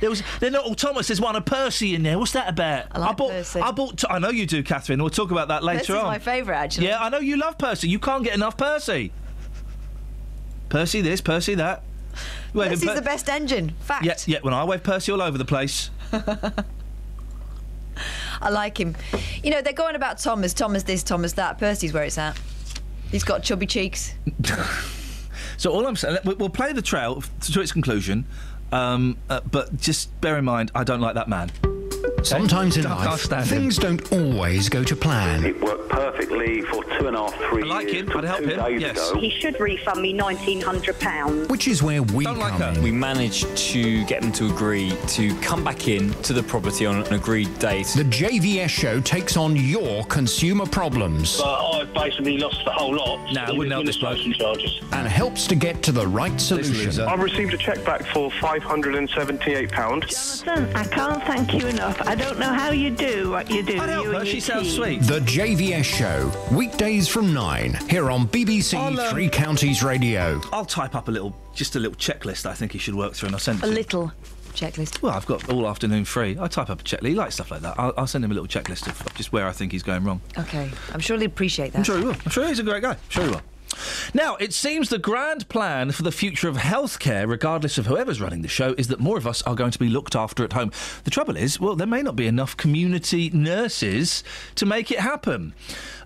[0.00, 0.22] There was.
[0.40, 1.08] They're not all Thomas.
[1.08, 2.18] There's one of Percy in there.
[2.18, 2.86] What's that about?
[2.92, 3.30] I, like bought.
[3.30, 3.60] Percy.
[3.60, 4.04] I bought.
[4.08, 5.00] I know you do, Catherine.
[5.00, 6.04] We'll talk about that later Percy's on.
[6.04, 6.88] my favourite, actually.
[6.88, 7.88] Yeah, I know you love Percy.
[7.88, 9.12] You can't get enough Percy.
[10.68, 11.82] Percy this, Percy that.
[12.54, 13.74] Waving Percy's Per- the best engine.
[13.80, 14.04] Fact.
[14.04, 14.38] yeah, yeah.
[14.42, 15.90] When I wave Percy all over the place.
[18.40, 18.94] I like him.
[19.42, 21.58] You know, they're going about Thomas, Thomas this, Thomas that.
[21.58, 22.38] Percy's where it's at.
[23.10, 24.14] He's got chubby cheeks.
[25.58, 28.26] So all I'm saying, we- we'll play the trail to its conclusion,
[28.72, 31.50] um, uh, but just bear in mind, I don't like that man.
[32.22, 35.44] Sometimes in Can't- can't life, things don't always go to plan.
[35.44, 38.08] It worked perfectly for two and a half, three I like years.
[38.10, 38.16] him.
[38.18, 39.10] I'd help two him, days yes.
[39.10, 39.20] ago.
[39.20, 41.48] He should refund me £1,900.
[41.48, 42.82] Which is where we come in.
[42.82, 46.96] We managed to get them to agree to come back in to the property on
[47.04, 47.86] an agreed date.
[47.94, 53.32] The JVS show takes on your consumer problems But I basically lost the whole lot.
[53.32, 54.18] Nah, I in wouldn't help this bloke.
[54.36, 54.80] charges.
[54.92, 57.00] and helps to get to the right solution.
[57.06, 59.70] I've received a cheque back for £578.
[60.44, 62.00] Jonathan, I can't thank you enough.
[62.06, 63.78] I don't know how you do what you do.
[63.80, 64.18] I'd help you her.
[64.20, 64.76] and She your sounds team.
[64.76, 65.02] sweet.
[65.02, 70.40] The JVS show, weekdays from 9, here on BBC I'll, um, Three Counties Radio.
[70.52, 73.28] I'll type up a little, just a little checklist I think he should work through,
[73.28, 73.74] and I'll send it A to him.
[73.76, 74.12] little
[74.54, 75.02] checklist.
[75.02, 76.36] Well, I've got all afternoon free.
[76.40, 77.06] I type up a checklist.
[77.08, 77.78] He likes stuff like that.
[77.78, 80.20] I'll, I'll send him a little checklist of just where I think he's going wrong.
[80.38, 80.70] Okay.
[80.94, 81.78] I'm sure he'll appreciate that.
[81.78, 82.16] I'm sure he will.
[82.24, 82.92] I'm sure he's a great guy.
[82.92, 83.42] I'm sure he will.
[84.14, 88.42] Now, it seems the grand plan for the future of healthcare, regardless of whoever's running
[88.42, 90.70] the show, is that more of us are going to be looked after at home.
[91.04, 94.22] The trouble is, well, there may not be enough community nurses
[94.54, 95.54] to make it happen.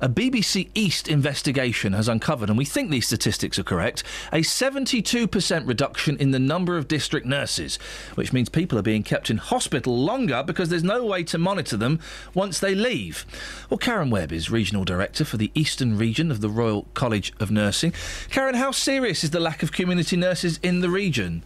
[0.00, 5.66] A BBC East investigation has uncovered, and we think these statistics are correct, a 72%
[5.66, 7.76] reduction in the number of district nurses,
[8.14, 11.76] which means people are being kept in hospital longer because there's no way to monitor
[11.76, 12.00] them
[12.32, 13.26] once they leave.
[13.68, 17.49] Well, Karen Webb is Regional Director for the Eastern Region of the Royal College of
[17.50, 17.92] Nursing.
[18.30, 21.42] Karen, how serious is the lack of community nurses in the region?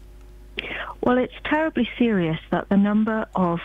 [1.02, 3.60] Well, it's terribly serious that the number of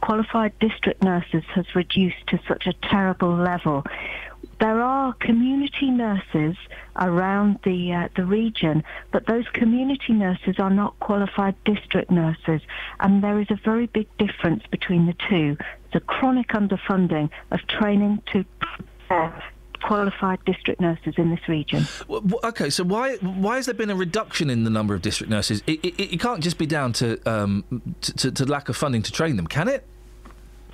[0.00, 3.84] qualified district nurses has reduced to such a terrible level.
[4.60, 6.56] There are community nurses
[6.96, 8.82] around the uh, the region,
[9.12, 12.60] but those community nurses are not qualified district nurses,
[13.00, 15.56] and there is a very big difference between the two.
[15.92, 19.44] The chronic underfunding of training to prepare
[19.82, 21.86] qualified district nurses in this region.
[22.08, 25.02] W- w- Okay, so why why has there been a reduction in the number of
[25.02, 25.62] district nurses?
[25.66, 27.64] It, it, it can't just be down to, um,
[28.02, 29.84] to, to to lack of funding to train them, can it?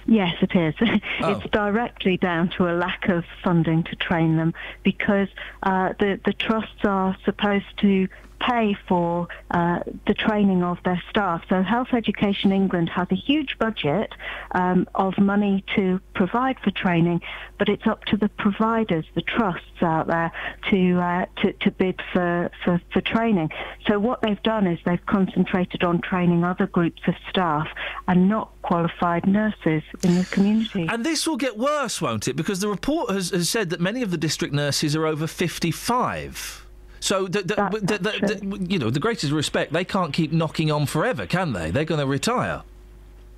[0.06, 0.74] Yes, it is.
[1.22, 1.30] Oh.
[1.38, 4.52] It's directly down to a lack of funding to train them
[4.82, 5.28] because
[5.62, 8.08] uh, the the trusts are supposed to
[8.48, 11.42] pay for uh, the training of their staff.
[11.48, 14.12] So Health Education England has a huge budget
[14.52, 17.20] um, of money to provide for training,
[17.58, 20.32] but it's up to the providers, the trusts out there,
[20.70, 23.50] to uh, to, to bid for, for, for training.
[23.86, 27.68] So what they've done is they've concentrated on training other groups of staff
[28.08, 30.86] and not qualified nurses in the community.
[30.90, 32.34] And this will get worse, won't it?
[32.34, 36.63] Because the report has, has said that many of the district nurses are over 55.
[37.04, 41.26] So, the, the, the, you know, the greatest respect, they can't keep knocking on forever,
[41.26, 41.70] can they?
[41.70, 42.62] They're going to retire.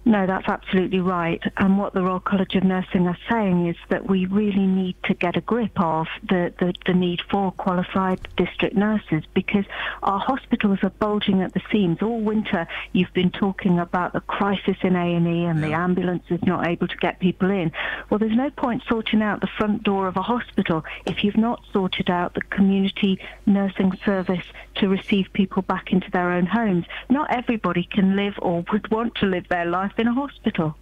[0.09, 1.43] No, that's absolutely right.
[1.57, 5.15] And what the Royal College of Nursing are saying is that we really need to
[5.15, 9.65] get a grip of the, the, the need for qualified district nurses because
[10.05, 12.03] our hospitals are bulging at the seams.
[12.03, 16.69] All winter you've been talking about the crisis in A&E and the ambulance is not
[16.69, 17.73] able to get people in.
[18.09, 21.65] Well, there's no point sorting out the front door of a hospital if you've not
[21.73, 24.45] sorted out the community nursing service
[24.77, 26.85] to receive people back into their own homes.
[27.11, 30.77] Not everybody can live or would want to live their life in a hospital.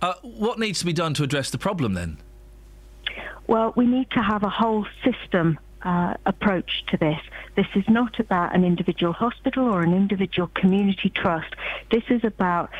[0.00, 2.18] Uh, what needs to be done to address the problem then?
[3.46, 7.18] Well, we need to have a whole system uh, approach to this.
[7.56, 11.54] This is not about an individual hospital or an individual community trust.
[11.90, 12.70] This is about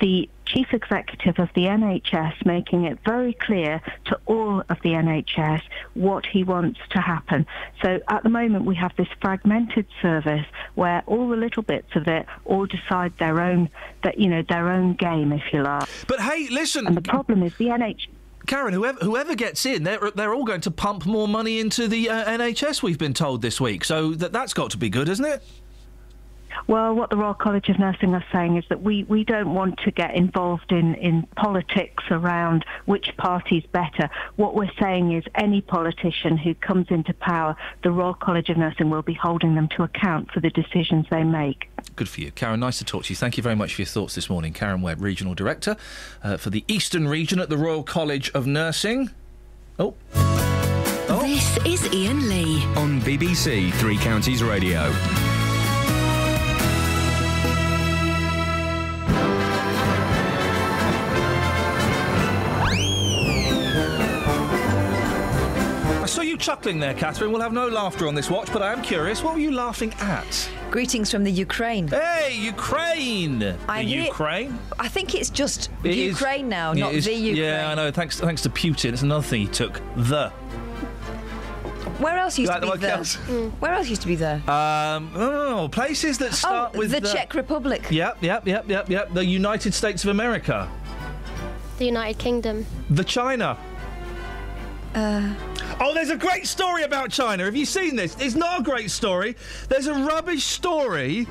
[0.00, 5.62] the chief executive of the NHS making it very clear to all of the NHS
[5.94, 7.46] what he wants to happen.
[7.82, 12.08] So at the moment we have this fragmented service where all the little bits of
[12.08, 13.68] it all decide their own
[14.02, 15.88] that you know their own game if you like.
[16.06, 16.86] But hey, listen.
[16.86, 18.08] And the problem is the NHS
[18.48, 22.08] Karen, whoever whoever gets in, they're they're all going to pump more money into the
[22.08, 22.82] uh, NHS.
[22.82, 25.44] We've been told this week, so that that's got to be good, isn't it?
[26.66, 29.78] Well, what the Royal College of Nursing are saying is that we, we don't want
[29.84, 34.10] to get involved in, in politics around which party's better.
[34.36, 38.90] What we're saying is any politician who comes into power, the Royal College of Nursing
[38.90, 41.70] will be holding them to account for the decisions they make.
[41.96, 42.60] Good for you, Karen.
[42.60, 43.16] Nice to talk to you.
[43.16, 44.52] Thank you very much for your thoughts this morning.
[44.52, 45.76] Karen Webb, Regional Director
[46.22, 49.10] uh, for the Eastern Region at the Royal College of Nursing.
[49.78, 49.94] Oh.
[51.28, 52.64] This is Iain Lee.
[52.76, 54.92] On BBC Three Counties Radio.
[66.38, 67.32] Chuckling there, Catherine.
[67.32, 69.22] We'll have no laughter on this watch, but I am curious.
[69.22, 70.48] What were you laughing at?
[70.70, 71.88] Greetings from the Ukraine.
[71.88, 73.42] Hey, Ukraine!
[73.68, 74.58] I'm the here- Ukraine?
[74.78, 77.36] I think it's just It is- Ukraine now, not is- the Ukraine.
[77.44, 77.90] Yeah, I know.
[77.90, 78.92] Thanks, thanks to Putin.
[78.92, 79.80] It's another thing he took.
[79.96, 80.30] The.
[81.98, 82.96] Where else used Like to be one there?
[82.98, 83.14] else?
[83.58, 84.36] Where else used to be there?
[84.48, 87.86] Um, oh, places that start oh, with the Czech Republic.
[87.90, 89.12] Yep, yep, yep, yep, yep.
[89.12, 90.68] The United States of America.
[91.78, 92.66] The United Kingdom.
[92.90, 93.56] The China.
[94.94, 95.34] Uh,
[95.80, 97.44] Oh, there's a great story about China.
[97.44, 98.16] Have you seen this?
[98.18, 99.36] It's not a great story.
[99.68, 101.28] There's a rubbish story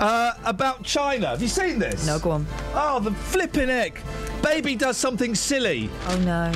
[0.00, 1.28] uh, about China.
[1.28, 2.06] Have you seen this?
[2.06, 2.46] No, go on.
[2.74, 4.00] Oh, the flipping heck.
[4.42, 5.90] Baby does something silly.
[6.08, 6.52] Oh no.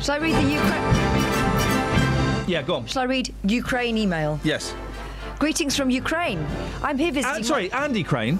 [0.00, 2.48] Shall I read the Ukraine?
[2.48, 2.86] Yeah, go on.
[2.86, 4.38] Shall I read Ukraine email?
[4.44, 4.74] Yes.
[5.40, 6.46] Greetings from Ukraine.
[6.82, 7.40] I'm here visiting.
[7.40, 8.38] Uh, sorry, Andy Crane.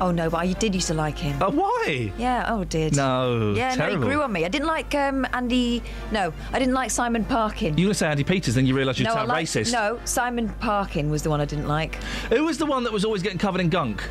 [0.00, 1.42] Oh no, but I did used to like him.
[1.42, 2.12] Uh, why?
[2.16, 2.94] Yeah, oh did.
[2.96, 4.00] No, Yeah, terrible.
[4.00, 4.44] no, he grew on me.
[4.44, 5.82] I didn't like um, Andy.
[6.12, 7.76] No, I didn't like Simon Parkin.
[7.76, 9.30] You were going to say Andy Peters, then you realised you're no, I sound
[9.66, 9.72] racist.
[9.72, 11.96] No, Simon Parkin was the one I didn't like.
[12.30, 14.02] Who was the one that was always getting covered in gunk?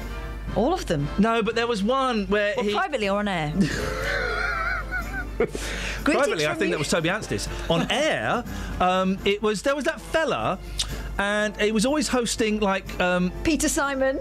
[0.56, 1.08] All of them.
[1.20, 2.74] No, but there was one where Well, he.
[2.74, 3.54] privately or on air.
[6.04, 7.48] Privately, I think that was Toby Anstis.
[7.70, 8.44] On air,
[8.80, 10.58] um, it was there was that fella,
[11.20, 14.20] and he was always hosting like um, Peter Simon.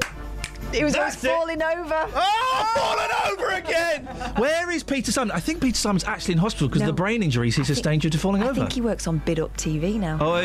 [0.73, 1.29] He was always That's it.
[1.29, 2.09] falling over.
[2.15, 4.05] Oh, fallen over again!
[4.37, 5.31] Where is Peter Simon?
[5.35, 6.89] I think Peter Simon's actually in hospital because No.
[6.91, 8.61] of the brain injuries he sustained due to falling I over.
[8.61, 10.19] I think he works on Bid Up TV now.
[10.21, 10.43] Oi!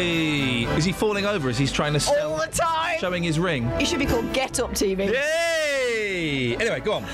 [0.77, 2.99] Is he falling over as he's trying to sell, All the time.
[2.99, 3.69] showing his ring?
[3.79, 5.11] He should be called Get Up TV.
[5.11, 6.55] Yay!
[6.55, 7.05] Anyway, go on.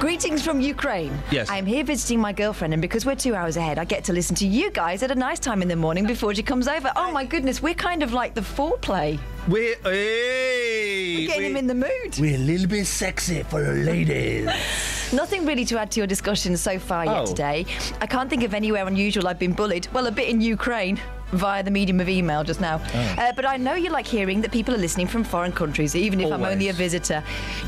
[0.00, 1.16] Greetings from Ukraine.
[1.30, 1.48] Yes.
[1.50, 4.36] I'm here visiting my girlfriend, and because we're two hours ahead, I get to listen
[4.36, 6.92] to you guys at a nice time in the morning before she comes over.
[6.96, 9.18] Oh my goodness, we're kind of like the foreplay.
[9.48, 12.18] We're hey, We're getting him in the mood.
[12.18, 14.46] We're a little bit sexy for the ladies.
[15.12, 17.26] Nothing really to add to your discussion so far yet Oh.
[17.26, 17.64] today.
[18.00, 19.86] I can't think of anywhere unusual I've been bullied.
[19.92, 20.98] Well, a bit in Ukraine.
[21.32, 22.80] Via the medium of email just now.
[22.94, 23.14] Oh.
[23.18, 26.20] Uh, but I know you like hearing that people are listening from foreign countries, even
[26.20, 27.22] if I'm only a visitor.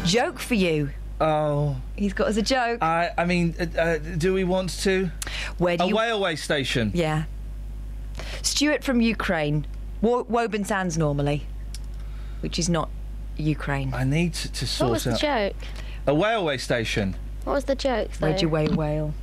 [0.05, 0.91] Joke for you.
[1.21, 1.77] Oh.
[1.97, 2.83] He's got us a joke.
[2.83, 5.11] I, I mean, uh, uh, do we want to?
[5.59, 6.91] Where do a you- railway station.
[6.95, 7.25] Yeah.
[8.43, 9.67] Stuart from Ukraine.
[10.01, 11.45] Wo- Woburn Sands normally,
[12.41, 12.89] which is not
[13.37, 13.93] Ukraine.
[13.95, 15.57] I need to, to What sort was the out joke?
[16.07, 17.17] a railway station.
[17.45, 18.29] What was the joke, though?
[18.29, 19.15] Where'd you weigh whale?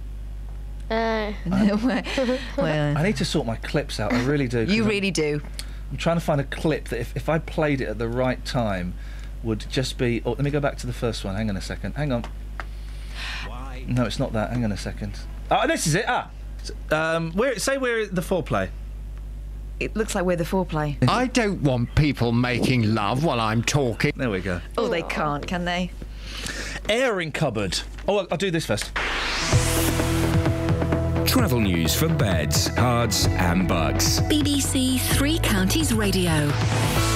[0.89, 2.37] Uh, well,
[2.97, 4.13] I need to sort my clips out.
[4.13, 4.63] I really do.
[4.63, 5.41] you I'm- really do.
[5.91, 8.43] I'm trying to find a clip that if, if I played it at the right
[8.45, 8.93] time
[9.43, 10.21] would just be.
[10.25, 11.35] Oh, let me go back to the first one.
[11.35, 11.93] Hang on a second.
[11.93, 12.25] Hang on.
[13.47, 13.83] Why?
[13.87, 14.49] No, it's not that.
[14.51, 15.19] Hang on a second.
[15.51, 16.05] Oh, this is it.
[16.07, 16.29] Ah.
[16.61, 17.57] S- Um, where?
[17.59, 18.69] Say we're the foreplay.
[19.79, 20.97] It looks like we're the foreplay.
[21.09, 24.13] I don't want people making love while I'm talking.
[24.15, 24.61] There we go.
[24.77, 25.91] Oh, they can't, can they?
[26.87, 27.79] Airing cupboard.
[28.07, 28.91] Oh, I'll, I'll do this first.
[31.25, 34.19] Travel news for beds, Herts, and Bucks.
[34.21, 36.51] BBC Three Counties Radio.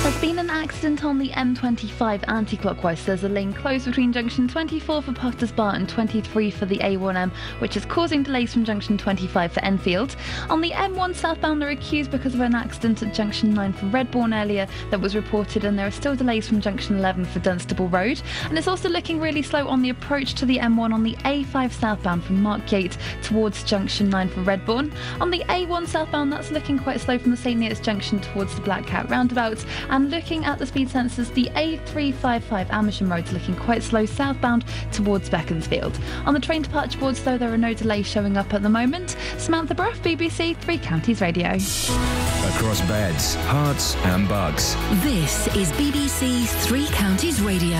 [0.01, 3.05] There's been an accident on the M25 anti-clockwise.
[3.05, 7.31] There's a lane closed between junction 24 for Potters Bar and 23 for the A1M,
[7.59, 10.15] which is causing delays from junction 25 for Enfield.
[10.49, 13.85] On the M1 southbound, there are queues because of an accident at junction 9 for
[13.87, 17.89] Redbourn earlier that was reported, and there are still delays from junction 11 for Dunstable
[17.89, 18.21] Road.
[18.45, 21.71] And it's also looking really slow on the approach to the M1 on the A5
[21.73, 24.93] southbound from Markyate towards junction 9 for Redbourn.
[25.19, 28.61] On the A1 southbound, that's looking quite slow from the St Neots junction towards the
[28.61, 29.63] Black Cat roundabout.
[29.89, 35.29] And looking at the speed sensors, the A355 Amersham Road's looking quite slow southbound towards
[35.29, 35.99] Beaconsfield.
[36.25, 39.15] On the train departure boards, though, there are no delays showing up at the moment.
[39.37, 41.49] Samantha Bruff, BBC Three Counties Radio.
[41.49, 44.75] across beds, Herts, and Bucks.
[45.03, 47.77] This is BBC Three Counties Radio.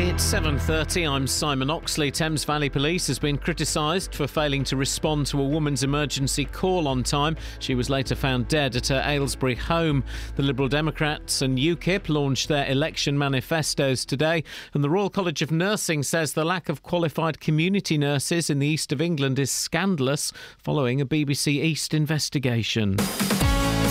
[0.00, 1.08] It's 7:30.
[1.08, 2.12] I'm Simon Oxley.
[2.12, 6.86] Thames Valley Police has been criticised for failing to respond to a woman's emergency call
[6.86, 7.36] on time.
[7.58, 10.04] She was later found dead at her Aylesbury home.
[10.36, 15.50] The Liberal Democrats and UKIP launched their election manifestos today, and the Royal College of
[15.50, 20.32] Nursing says the lack of qualified community nurses in the east of England is scandalous,
[20.58, 22.98] following a BBC East investigation.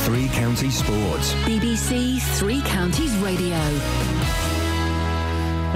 [0.06, 1.34] Three Counties Sports.
[1.44, 3.58] BBC Three Counties Radio.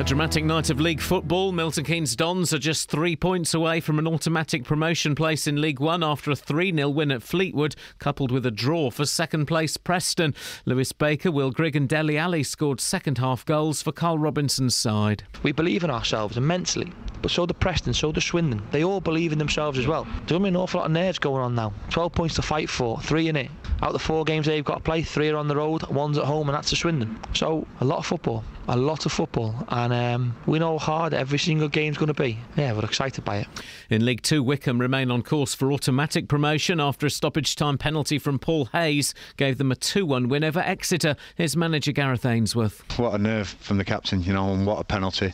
[0.02, 1.52] A dramatic night of league football.
[1.52, 5.80] Milton Keynes Dons are just three points away from an automatic promotion place in League
[5.80, 9.78] One after a 3 0 win at Fleetwood, coupled with a draw for second place
[9.78, 10.34] Preston.
[10.66, 15.22] Lewis Baker, Will Grigg, and Dele Alli scored second half goals for Karl Robinson's side.
[15.44, 16.92] We believe in ourselves immensely,
[17.22, 18.64] but so do Preston, so do Swindon.
[18.72, 20.06] They all believe in themselves as well.
[20.06, 21.74] There's going to be an awful lot of nerves going on now.
[21.92, 23.52] 12 points to fight for, three in it.
[23.84, 26.18] Out of the four games they've got to play, three are on the road, one's
[26.18, 27.20] at home, and that's to Swindon.
[27.36, 31.14] So, a lot of football, a lot of football, and um, we know how hard
[31.14, 32.38] every single game's going to be.
[32.56, 33.48] Yeah, we're excited by it.
[33.90, 38.20] In League Two, Wycombe remain on course for automatic promotion after a stoppage time penalty
[38.20, 41.16] from Paul Hayes gave them a 2 1 win over Exeter.
[41.36, 42.84] Here's manager Gareth Ainsworth.
[42.98, 45.34] What a nerve from the captain, you know, and what a penalty.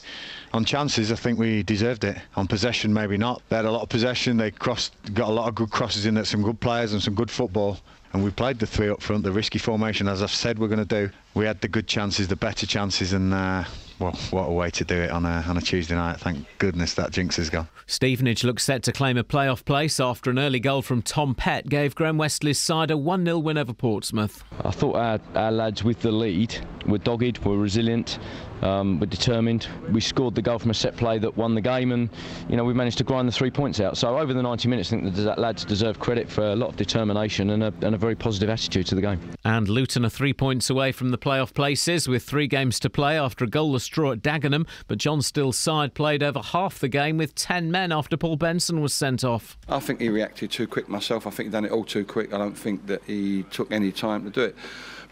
[0.53, 2.17] On chances, I think we deserved it.
[2.35, 3.41] On possession, maybe not.
[3.49, 4.37] They had a lot of possession.
[4.37, 7.15] They crossed, got a lot of good crosses in at some good players and some
[7.15, 7.79] good football.
[8.13, 10.85] And we played the three up front, the risky formation, as I've said we're going
[10.85, 11.09] to do.
[11.33, 13.63] We had the good chances, the better chances, and uh,
[13.99, 16.19] well, what a way to do it on a, on a Tuesday night.
[16.19, 17.67] Thank goodness that jinx is gone.
[17.87, 21.67] Stevenage looks set to claim a playoff place after an early goal from Tom Pett
[21.67, 24.43] gave Graham Westley's side a 1 0 win over Portsmouth.
[24.63, 26.55] I thought our, our lads with the lead
[26.85, 28.19] were dogged, were resilient,
[28.61, 29.67] um, were determined.
[29.91, 32.09] We scored the goal from a set play that won the game, and
[32.49, 33.97] you know we managed to grind the three points out.
[33.97, 36.77] So over the 90 minutes, I think the lads deserve credit for a lot of
[36.77, 39.19] determination and a, and a very positive attitude to the game.
[39.45, 43.17] And Luton are three points away from the playoff places with three games to play
[43.17, 44.67] after a goalless draw at Dagenham.
[44.87, 48.81] But John Still's side played over half the game with 10 men after Paul Benson
[48.81, 49.57] was sent off.
[49.67, 51.27] I think he reacted too quick myself.
[51.27, 52.33] I think he done it all too quick.
[52.33, 54.55] I don't think that he took any time to do it.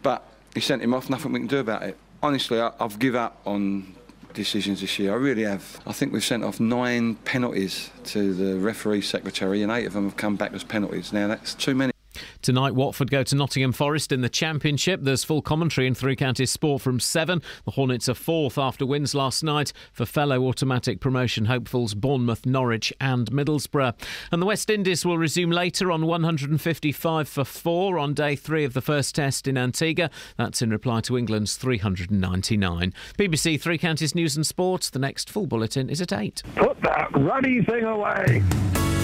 [0.01, 0.23] But
[0.53, 1.09] he sent him off.
[1.09, 1.97] Nothing we can do about it.
[2.25, 3.93] Honestly, I, I've give up on
[4.33, 5.11] decisions this year.
[5.13, 5.79] I really have.
[5.85, 10.05] I think we've sent off nine penalties to the referee secretary, and eight of them
[10.05, 11.13] have come back as penalties.
[11.13, 11.94] Now that's too many.
[12.45, 14.99] Tonight, Watford go to Nottingham Forest in the Championship.
[15.01, 17.41] There's full commentary in Three Counties Sport from 7.
[17.65, 22.93] The Hornets are fourth after wins last night for fellow automatic promotion hopefuls Bournemouth, Norwich,
[23.01, 23.95] and Middlesbrough.
[24.31, 28.73] And the West Indies will resume later on 155 for 4 on day 3 of
[28.73, 30.11] the first test in Antigua.
[30.37, 32.93] That's in reply to England's 399.
[33.17, 34.91] BBC Three Counties News and Sport.
[34.93, 36.43] The next full bulletin is at 8.
[36.57, 38.43] Put that ruddy thing away.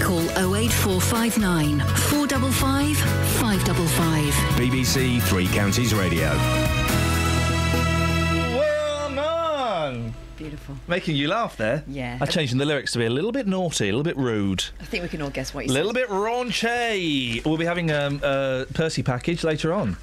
[0.02, 0.20] Call
[0.54, 4.32] 08459 455 555.
[4.58, 6.30] BBC Three Counties Radio.
[8.54, 10.14] Woman!
[10.36, 10.76] Beautiful.
[10.86, 11.82] Making you laugh there.
[11.86, 12.18] Yeah.
[12.20, 14.84] I changed the lyrics to be a little bit naughty, a little bit rude, I
[14.84, 17.44] think we can all guess what a little bit raunchy.
[17.44, 19.96] We'll be having um, a Percy package later on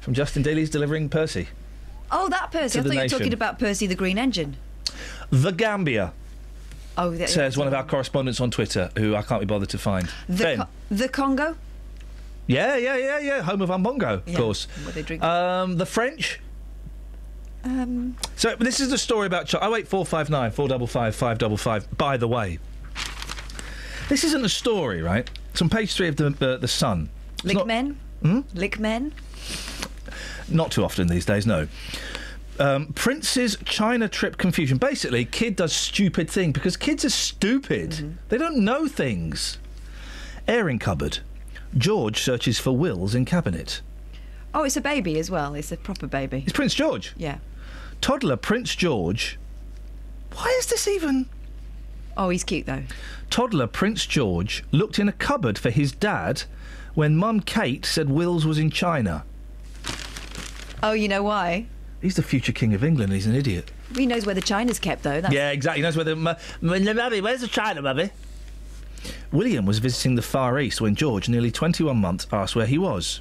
[0.00, 1.48] from Justin Dealey's delivering Percy.
[2.10, 2.78] Oh, that Percy.
[2.78, 3.18] I the thought you were nation.
[3.18, 4.56] talking about Percy the Green Engine.
[5.30, 6.12] The Gambia,
[6.96, 9.78] Oh, the, says one of our correspondents on Twitter, who I can't be bothered to
[9.78, 10.08] find.
[10.28, 10.58] the, ben.
[10.58, 11.56] Co- the Congo.
[12.48, 13.42] Yeah, yeah, yeah, yeah.
[13.42, 14.66] Home of Ambongo, of Yeah, course.
[14.84, 15.22] what they drink.
[15.22, 16.40] Um, the French.
[17.62, 19.52] Um, So this is the story about.
[19.60, 21.86] Oh wait, four five nine four double five five double five.
[21.96, 22.58] By the way,
[24.08, 25.28] this isn't a story, right?
[25.52, 27.10] It's on page three of the uh, the Sun.
[27.34, 27.98] It's lick not- men.
[28.22, 28.40] Hmm?
[28.54, 29.12] Lick men.
[30.48, 31.68] Not too often these days, no.
[32.58, 34.78] Um, Prince's China trip confusion.
[34.78, 38.16] Basically, kid does stupid thing because kids are stupid.
[38.30, 39.58] They don't know things.
[40.48, 41.18] Airing cupboard.
[41.76, 43.82] George searches for wills in cabinet.
[44.54, 45.54] Oh, it's a baby as well.
[45.54, 46.42] It's a proper baby.
[46.46, 47.12] It's Prince George.
[47.16, 47.38] Yeah.
[48.00, 49.38] Toddler Prince George.
[50.34, 51.26] Why is this even?
[52.16, 52.82] Oh, he's cute though.
[53.30, 56.44] Toddler Prince George looked in a cupboard for his dad
[56.94, 59.24] when Mum Kate said Wills was in China.
[60.82, 61.66] Oh, you know why?
[62.00, 63.12] He's the future king of England.
[63.12, 63.70] He's an idiot.
[63.94, 65.20] He knows where the china's kept though.
[65.20, 65.80] That's Yeah, exactly.
[65.80, 67.20] He knows where the mu- mu- mummy.
[67.20, 68.10] Where's the China, mummy?
[69.30, 73.20] William was visiting the Far East when George, nearly 21 months, asked where he was.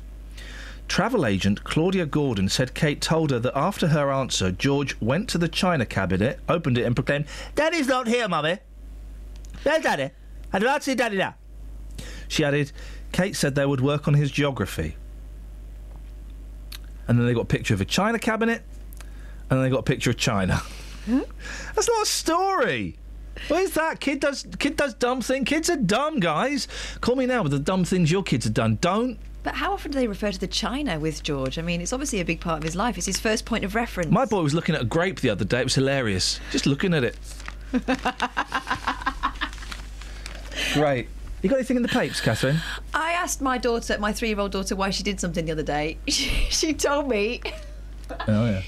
[0.88, 5.38] Travel agent Claudia Gordon said Kate told her that after her answer, George went to
[5.38, 7.26] the China cabinet, opened it, and proclaimed,
[7.56, 8.60] "Daddy's not here, mummy.
[9.64, 10.12] Where's Daddy?
[10.54, 11.36] I'd like to see Daddy now."
[12.30, 12.72] She added,
[13.12, 14.96] Kate said they would work on his geography.
[17.08, 18.64] And then they got a picture of a China cabinet,
[19.50, 20.58] and then they got a picture of China.
[21.06, 21.22] Hmm?
[21.76, 22.98] That's not a story.
[23.48, 24.00] What is that?
[24.00, 25.46] Kid does kid does dumb thing.
[25.46, 26.68] Kids are dumb, guys.
[27.02, 28.78] Call me now with the dumb things your kids have done.
[28.82, 29.20] Don't.
[29.44, 31.58] But how often do they refer to the China with George?
[31.58, 32.98] I mean, it's obviously a big part of his life.
[32.98, 34.12] It's his first point of reference.
[34.12, 35.62] My boy was looking at a grape the other day.
[35.62, 36.40] It was hilarious.
[36.52, 37.18] Just looking at it.
[40.74, 41.08] Great.
[41.42, 42.58] You got anything in the papes, Catherine?
[42.94, 45.98] I asked my daughter, my three-year-old daughter, why she did something the other day.
[46.08, 47.42] She, she told me.
[48.28, 48.62] Oh yeah.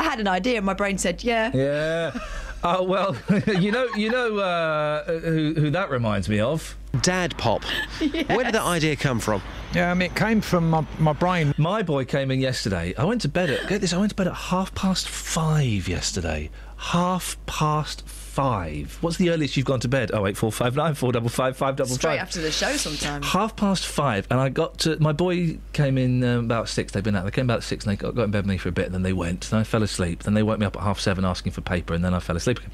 [0.00, 2.18] I had an idea, and my brain said, "Yeah." Yeah.
[2.62, 3.16] Oh well,
[3.46, 6.76] you know, you know uh, who, who that reminds me of?
[7.02, 7.62] Dad pop.
[8.00, 9.42] Where did that idea come from?
[9.74, 11.54] Yeah, I mean, it came from my, my brain.
[11.58, 12.94] My boy came in yesterday.
[12.96, 13.92] I went to bed at get this.
[13.92, 16.50] I went to bed at half past five yesterday.
[16.76, 18.08] Half past
[18.38, 18.96] five.
[19.00, 20.12] What's the earliest you've gone to bed?
[20.14, 22.20] Oh eight four five nine four double five five double Straight five.
[22.20, 23.26] after the show, sometimes.
[23.26, 24.96] Half past five, and I got to.
[25.00, 26.92] My boy came in um, about six.
[26.92, 27.24] They've been out.
[27.24, 28.86] They came about six, and they got, got in bed with me for a bit.
[28.86, 29.50] And then they went.
[29.50, 30.22] Then I fell asleep.
[30.22, 32.36] Then they woke me up at half seven, asking for paper, and then I fell
[32.36, 32.70] asleep again.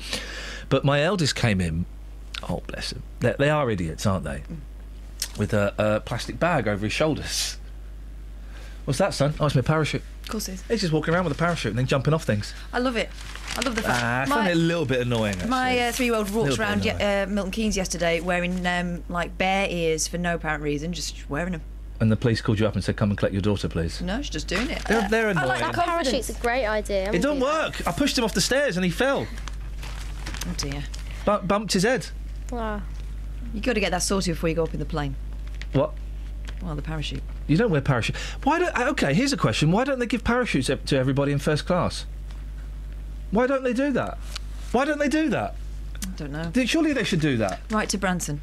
[0.69, 1.87] But my eldest came in.
[2.47, 3.03] Oh bless him.
[3.21, 4.43] They, they are idiots, aren't they?
[5.39, 7.57] With a, a plastic bag over his shoulders.
[8.85, 9.33] What's that, son?
[9.41, 10.03] Oh, it's my parachute.
[10.25, 10.63] Of course it is.
[10.69, 12.53] He's just walking around with a parachute and then jumping off things.
[12.73, 13.09] I love it.
[13.57, 14.03] I love the fact.
[14.03, 15.35] Ah, I my, find it a little bit annoying.
[15.35, 15.49] Actually.
[15.51, 20.07] my uh, three-year-old walked around ye- uh, Milton Keynes yesterday wearing um, like bear ears
[20.09, 21.63] for no apparent reason, just wearing them.
[22.01, 24.21] And the police called you up and said, "Come and collect your daughter, please." No,
[24.21, 24.83] she's just doing it.
[24.87, 25.61] They're, they're annoying.
[25.61, 27.09] That parachute's a great idea.
[27.09, 27.55] I'm It don't with you.
[27.55, 27.87] work.
[27.87, 29.27] I pushed him off the stairs and he fell.
[30.47, 30.83] Oh dear.
[31.25, 32.07] Bu- bumped his head.
[32.51, 32.83] Wow.
[33.55, 35.15] You got to get that sorted before you go up in the plane.
[35.73, 35.93] What?
[36.65, 37.23] Well, the parachute.
[37.47, 38.17] You don't wear parachute.
[38.43, 38.77] Why don't?
[38.79, 39.71] uh, Okay, here's a question.
[39.71, 42.07] Why don't they give parachutes to everybody in first class?
[43.31, 44.19] Why don't they do that?
[44.73, 45.57] Why don't they do that?
[46.07, 46.65] I don't know.
[46.65, 47.61] Surely they should do that.
[47.71, 48.41] Right to Branson.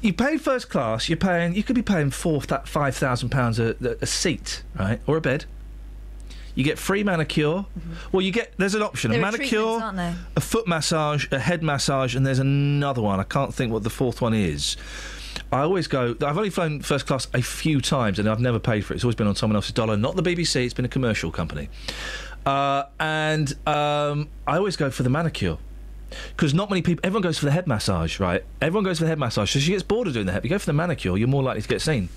[0.00, 1.08] You pay first class.
[1.08, 1.54] You're paying.
[1.54, 5.44] You could be paying four, five thousand pounds a a seat, right, or a bed.
[6.54, 7.66] You get free manicure.
[8.10, 8.54] Well, you get.
[8.56, 10.16] There's an option: There a manicure, treatments, aren't there?
[10.36, 13.20] a foot massage, a head massage, and there's another one.
[13.20, 14.76] I can't think what the fourth one is.
[15.52, 16.14] I always go.
[16.20, 18.96] I've only flown first class a few times, and I've never paid for it.
[18.96, 20.64] It's always been on someone else's dollar, not the BBC.
[20.64, 21.68] It's been a commercial company,
[22.46, 25.58] uh, and um, I always go for the manicure
[26.28, 27.00] because not many people.
[27.04, 28.44] Everyone goes for the head massage, right?
[28.60, 30.44] Everyone goes for the head massage, so she gets bored of doing the head.
[30.44, 32.08] You go for the manicure, you're more likely to get seen.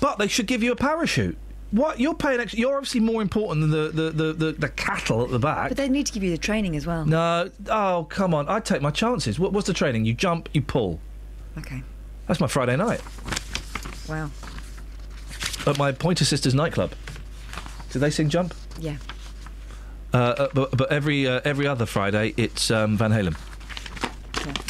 [0.00, 1.38] But they should give you a parachute.
[1.70, 2.40] What you're paying?
[2.40, 5.70] Extra, you're obviously more important than the the, the, the, the cattle at the back.
[5.70, 7.04] But they need to give you the training as well.
[7.04, 8.48] No, oh come on!
[8.48, 9.38] I'd take my chances.
[9.38, 10.04] What, what's the training?
[10.04, 11.00] You jump, you pull.
[11.58, 11.82] Okay.
[12.26, 13.00] That's my Friday night
[14.08, 14.30] Wow.
[15.66, 16.92] at my Pointer Sisters nightclub.
[17.90, 18.54] Do they sing jump?
[18.78, 18.96] Yeah.
[20.12, 23.34] Uh, uh, but, but every uh, every other Friday it's um, Van Halen.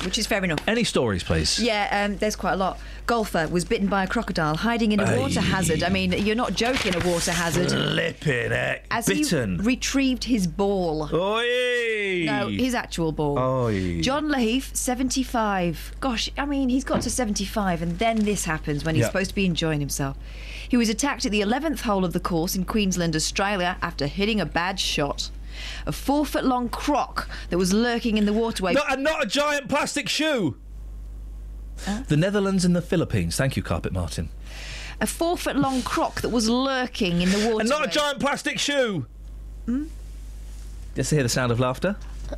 [0.04, 0.60] Which is fair enough.
[0.68, 1.58] Any stories, please?
[1.60, 2.78] Yeah, um, there's quite a lot.
[3.06, 5.18] Golfer was bitten by a crocodile hiding in a Ay.
[5.18, 5.82] water hazard.
[5.82, 7.70] I mean, you're not joking, a water hazard.
[7.70, 8.86] Flipping heck.
[8.90, 9.58] As Bitten.
[9.58, 11.10] he retrieved his ball.
[11.14, 12.24] Oi!
[12.24, 13.38] No, his actual ball.
[13.38, 14.00] Oi.
[14.00, 15.92] John Laheath, 75.
[16.00, 19.08] Gosh, I mean, he's got to 75, and then this happens when he's Yeah.
[19.08, 20.16] supposed to be enjoying himself.
[20.66, 24.40] He was attacked at the 11th hole of the course in Queensland, Australia, after hitting
[24.40, 25.30] a bad shot.
[25.86, 28.72] A four foot long croc that was lurking in the waterway.
[28.72, 30.56] Not, and not a giant plastic shoe.
[32.08, 33.36] The Netherlands and the Philippines.
[33.36, 34.28] Thank you, Carpet Martin.
[35.00, 37.60] A four foot long croc that was lurking in the water.
[37.60, 39.06] And not a giant plastic shoe.
[39.66, 39.84] Hmm?
[40.94, 41.96] Just to hear the sound of laughter.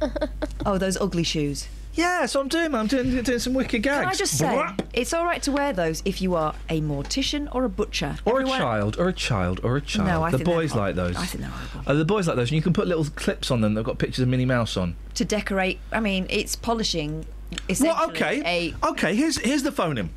[0.64, 1.68] Oh, those ugly shoes.
[1.94, 2.74] Yeah, that's what I'm doing.
[2.74, 4.00] I'm doing, doing some wicked gags.
[4.00, 4.80] Can I just say, Brap.
[4.92, 8.16] it's all right to wear those if you are a mortician or a butcher.
[8.24, 10.08] Or Everyone- a child, or a child, or a child.
[10.08, 11.14] No, I the think boys like those.
[11.16, 11.90] I think they're horrible.
[11.90, 13.74] Uh, the boys like those, and you can put little clips on them.
[13.74, 14.96] They've got pictures of Minnie Mouse on.
[15.14, 17.26] To decorate, I mean, it's polishing.
[17.68, 19.14] Essentially Well, okay, A okay.
[19.14, 20.08] Here's here's the phoneme.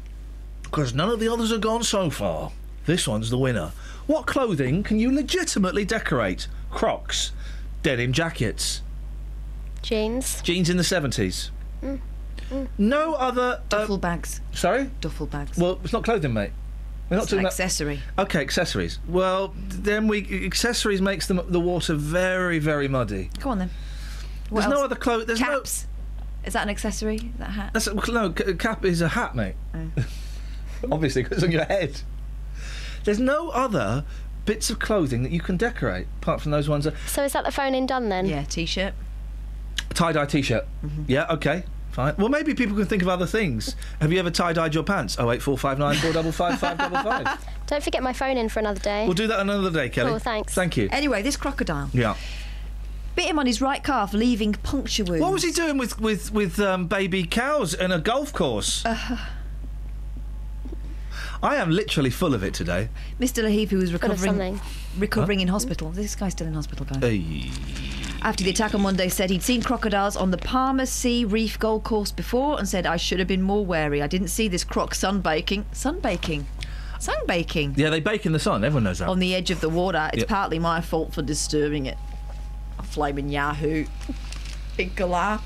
[0.64, 2.52] Because none of the others have gone so far.
[2.86, 3.72] This one's the winner.
[4.08, 6.48] What clothing can you legitimately decorate?
[6.72, 7.32] Crocs,
[7.84, 8.82] denim jackets,
[9.82, 10.42] Jeans.
[10.42, 11.52] jeans in the seventies.
[11.84, 12.00] Mm.
[12.52, 12.68] Mm.
[12.78, 14.42] No other uh, duffel bags.
[14.52, 15.58] Sorry, duffel bags.
[15.58, 16.52] Well, it's not clothing, mate.
[17.10, 18.00] We're not It's talking an about accessory.
[18.18, 19.00] Okay, accessories.
[19.08, 23.30] Well, then we accessories makes the the water very very muddy.
[23.40, 23.70] Come on then.
[24.50, 25.26] What There's no other clothes.
[25.26, 25.86] There's Caps.
[26.46, 27.16] Is that an accessory?
[27.18, 27.74] Is that a hat?
[27.74, 29.56] That's no c- cap is a hat, mate.
[29.76, 29.90] Oh.
[30.92, 32.02] Obviously, because it's on your head.
[33.04, 34.06] There's no other
[34.46, 36.86] bits of clothing that you can decorate apart from those ones.
[36.86, 38.26] That, So is that the phone in done then?
[38.26, 38.94] Yeah, t-shirt.
[39.94, 40.66] tie dye t-shirt.
[40.84, 41.04] Mm-hmm.
[41.08, 42.16] Yeah, okay, fine.
[42.18, 43.76] Well, maybe people can think of other things.
[44.02, 45.18] Have you ever tie dyed your pants?
[45.20, 47.46] Oh eight four five nine four double five five double five.
[47.68, 49.06] Don't forget my phone in for another day.
[49.06, 50.10] We'll do that another day, Kelly.
[50.12, 50.54] Cool, thanks.
[50.56, 50.90] Thank you.
[50.92, 52.16] Anyway, this crocodile Yeah.
[53.20, 55.22] Bit him on his right calf, leaving puncture wounds.
[55.22, 58.86] What was he doing with with with um, baby cows in a golf course?
[58.86, 59.18] Uh,
[61.42, 62.90] I am literally full of it today.
[63.20, 63.44] Mr.
[63.44, 65.00] Laheath, who was Full of recovering, something.
[65.00, 65.90] recovering in hospital.
[65.90, 67.02] This guy's still in hospital, guys.
[67.02, 67.50] Hey.
[68.22, 71.84] after the attack on Monday said he'd seen crocodiles on the Palmer Sea Reef Golf
[71.86, 74.02] Course before and said I should have been more wary.
[74.02, 75.64] I didn't see this croc sunbaking.
[75.74, 76.44] Sunbaking?
[77.00, 77.78] Sunbaking?
[77.78, 78.66] Yeah, they bake in the sun.
[78.66, 79.08] Everyone knows that.
[79.08, 80.10] On the edge of the water.
[80.12, 80.28] It's Yep.
[80.28, 81.98] partly my fault for disturbing it.
[82.90, 83.86] Flaming Yahoo.
[84.78, 85.42] Big galah.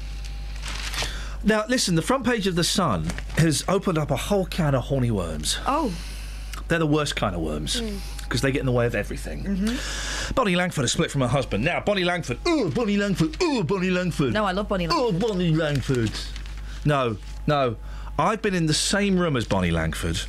[1.43, 3.07] Now, listen, the front page of The Sun
[3.37, 5.57] has opened up a whole can of horny worms.
[5.67, 5.93] Oh.
[6.69, 7.99] They're the worst kind of worms Mm.
[8.23, 9.43] because they get in the way of everything.
[9.43, 10.33] Mm-hmm.
[10.33, 11.65] Bonnie Langford has split from her husband.
[11.65, 12.39] Now, Bonnie Langford.
[12.45, 13.35] Oh, Bonnie Langford.
[13.41, 14.33] Oh, Bonnie Langford.
[14.33, 15.15] No, I love Bonnie Langford.
[15.21, 16.11] Oh, Bonnie Langford.
[16.85, 17.75] No, no.
[18.17, 20.21] I've been in the same room as Bonnie Langford.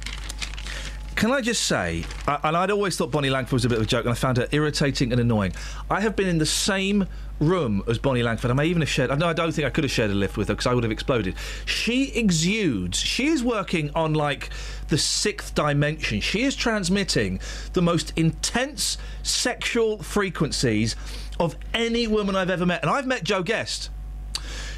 [1.16, 3.84] Can I just say, I- and I'd always thought Bonnie Langford was a bit of
[3.84, 5.52] a joke, and I found her irritating and annoying.
[5.90, 7.06] I have been in the same
[7.40, 8.50] room as Bonnie Langford.
[8.50, 9.16] I may even have shared.
[9.18, 10.82] No, I don't think I could have shared a lift with her because I would
[10.84, 11.34] have exploded.
[11.66, 12.98] She exudes.
[12.98, 14.50] She is working on like
[14.88, 16.20] the sixth dimension.
[16.20, 17.40] She is transmitting
[17.72, 20.94] the most intense sexual frequencies
[21.40, 23.90] of any woman I've ever met, and I've met Jo Guest.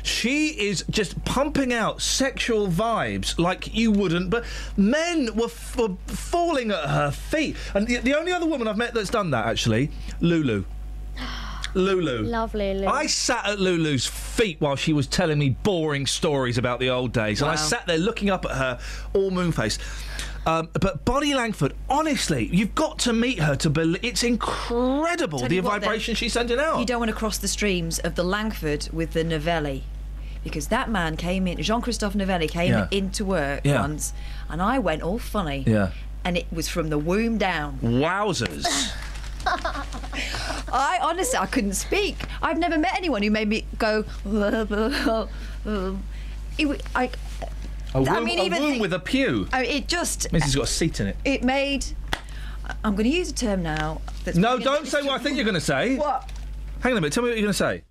[0.07, 4.45] She is just pumping out sexual vibes like you wouldn't, but
[4.77, 7.57] men were, f- were falling at her feet.
[7.75, 10.65] And the, the only other woman I've met that's done that, actually, Lulu.
[11.75, 12.23] Lulu.
[12.23, 12.87] Lovely, Lou.
[12.87, 17.13] I sat at Lulu's feet while she was telling me boring stories about the old
[17.13, 18.79] days, and I sat there looking up at her,
[19.13, 19.81] all moon faced.
[20.47, 24.05] Um, but Bonnie Langford, honestly, you've got to meet her to believe.
[24.05, 26.79] It's incredible the what, then, vibration she's sending out.
[26.79, 29.83] You don't want to cross the streams of the Langford with the Novelli.
[30.47, 32.87] Because that man came in, Jean Christophe Novelli came Yeah.
[32.93, 33.81] into work Yeah.
[33.81, 34.13] once,
[34.49, 35.65] and I went all funny.
[35.67, 35.91] Yeah.
[36.25, 37.81] And it was from the womb down.
[37.83, 38.65] Wowzers.
[40.73, 42.17] I honestly, I couldn't speak.
[42.43, 44.05] I've never met anyone who made me go.
[46.59, 47.11] It, I,
[47.93, 49.47] A womb, I mean, a even womb with a pew.
[49.53, 50.33] I mean, it just.
[50.33, 51.17] Means he's got a seat in it.
[51.25, 51.85] It made.
[52.85, 54.01] I'm going to use a term now.
[54.25, 55.97] That's No, don't say what I think you're going to say.
[55.97, 56.31] What?
[56.81, 57.13] Hang on a minute.
[57.13, 57.83] Tell me what you're going to say.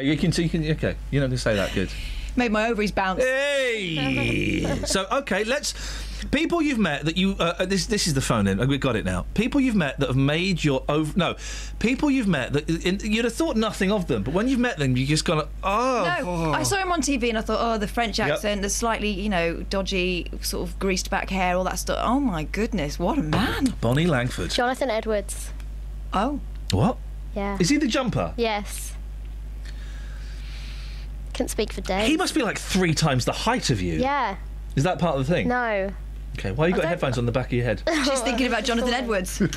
[0.00, 0.32] Okay, you can.
[0.32, 0.70] See you can.
[0.70, 1.74] Okay, you're not going to say that.
[1.74, 1.90] Good.
[2.36, 3.22] Made my ovaries bounce.
[3.22, 4.80] Hey.
[4.86, 5.74] so okay, let's.
[6.30, 7.36] People you've met that you.
[7.38, 8.66] Uh, uh, this this is the phone in.
[8.66, 9.26] We've got it now.
[9.34, 11.12] People you've met that have made your over.
[11.18, 11.36] No,
[11.80, 14.78] people you've met that in, you'd have thought nothing of them, but when you've met
[14.78, 15.48] them, you just gonna.
[15.62, 16.22] Oh.
[16.24, 18.30] No, I saw him on TV and I thought, oh, the French Yep.
[18.30, 21.98] accent, the slightly, you know, dodgy, sort of greased back hair, all that stuff.
[22.02, 23.74] Oh my goodness, what a man!
[23.80, 24.50] Bonnie Langford.
[24.50, 25.52] Jonathan Edwards.
[26.12, 26.40] Oh.
[26.70, 26.96] What?
[27.34, 27.58] Yeah.
[27.60, 28.32] Is he the jumper?
[28.36, 28.94] Yes.
[31.40, 32.06] Couldn't speak for days.
[32.06, 33.94] He must be like three times the height of you.
[33.94, 34.36] Yeah.
[34.76, 35.48] Is that part of the thing?
[35.48, 35.90] No.
[36.38, 36.52] Okay.
[36.52, 37.82] Why you got headphones on the back of your head?
[38.04, 39.40] She's thinking about Jonathan Edwards.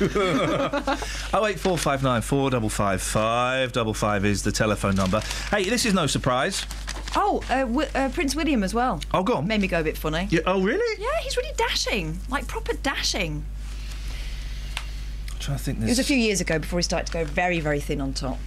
[1.34, 5.20] Oh eight four five nine four double five five double five is the telephone number.
[5.50, 6.64] Hey, this is no surprise.
[7.16, 9.02] Oh, uh, Wi- uh, Prince William as well.
[9.12, 9.46] Oh, go on.
[9.46, 10.26] Made me go a bit funny.
[10.30, 11.02] Yeah, oh, really?
[11.02, 13.44] Yeah, he's really dashing, like proper dashing.
[15.32, 15.80] I'm trying to think.
[15.80, 15.88] This...
[15.88, 18.14] It was a few years ago before he started to go very, very thin on
[18.14, 18.38] top,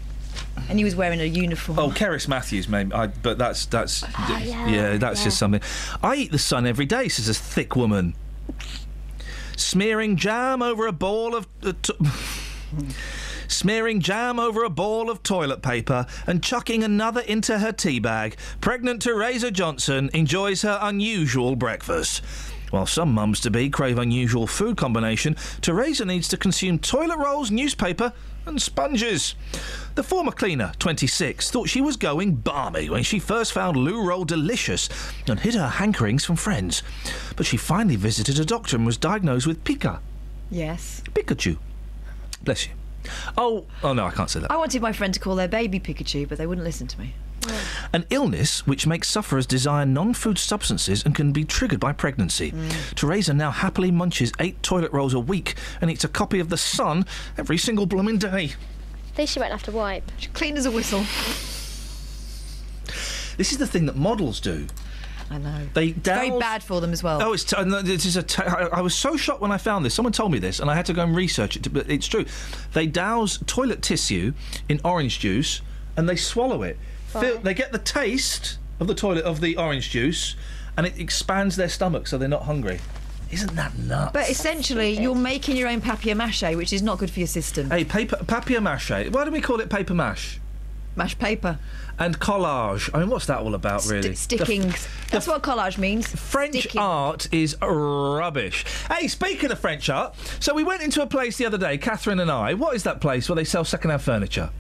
[0.70, 1.80] and he was wearing a uniform.
[1.80, 2.94] Oh, Keris Matthews, maybe.
[2.94, 5.26] I, but that's that's Ah, yeah, that's yeah.
[5.26, 5.62] just something.
[6.04, 7.08] I eat the sun every day.
[7.08, 8.16] Says a thick woman.
[9.56, 11.48] Smearing jam over a ball of.
[11.64, 11.94] Uh, t-
[13.50, 18.36] Smearing jam over a ball of toilet paper and chucking another into her tea bag,
[18.60, 22.22] pregnant Teresa Johnson enjoys her unusual breakfast.
[22.72, 27.50] While some mums to be crave unusual food combination, Teresa needs to consume toilet rolls,
[27.50, 28.12] newspaper,
[28.48, 29.36] and sponges.
[29.96, 34.26] The former cleaner, 26, thought she was going balmy when she first found loo roll
[34.26, 34.90] delicious
[35.28, 36.84] and hid her hankerings from friends.
[37.36, 40.00] But she finally visited a doctor and was diagnosed with Pica.
[40.50, 41.02] Yes.
[41.14, 41.58] Pikachu.
[42.44, 42.74] Bless you.
[43.38, 44.52] Oh, oh no, I can't say that.
[44.52, 47.14] I wanted my friend to call their baby Pikachu, but they wouldn't listen to me.
[47.94, 52.54] An illness which makes sufferers desire non food substances and can be triggered by pregnancy.
[52.96, 56.58] Teresa now happily munches eight toilet rolls a week and eats a copy of The
[56.58, 57.06] Sun
[57.38, 58.54] every single blooming day.
[59.14, 60.12] At least she won't have to wipe.
[60.18, 61.06] She's clean as a whistle.
[63.38, 64.68] This is the thing that models do.
[65.30, 65.68] I know.
[65.74, 67.22] They It's very bad for them as well.
[67.22, 68.24] Oh, it's t- this is a.
[68.24, 69.94] T- I I was so shocked when I found this.
[69.94, 71.74] Someone told me this, and I had to go and research it.
[71.74, 72.26] But it's true.
[72.74, 74.34] They douse toilet tissue
[74.70, 75.62] in orange juice,
[75.98, 76.78] and they swallow it.
[77.22, 80.36] Feel, they get the taste of the toilet of the orange juice,
[80.78, 82.80] and it expands their stomach, so they're not hungry.
[83.32, 84.12] Isn't that nuts?
[84.14, 87.70] But essentially, you're making your own papier mâché, which is not good for your system.
[87.70, 89.12] Hey, paper papier mâché.
[89.12, 90.40] Why do we call it paper mash?
[90.96, 91.60] Mash paper.
[92.00, 92.90] And collage.
[92.94, 94.16] I mean, what's that all about, really?
[94.16, 94.88] St- The- stickings.
[95.12, 96.08] That's what collage means.
[96.08, 98.66] French art is rubbish.
[98.90, 102.20] Hey, speaking of French art, so we went into a place the other day, Catherine
[102.20, 102.54] and I.
[102.54, 104.52] What is that place where they sell second-hand furniture?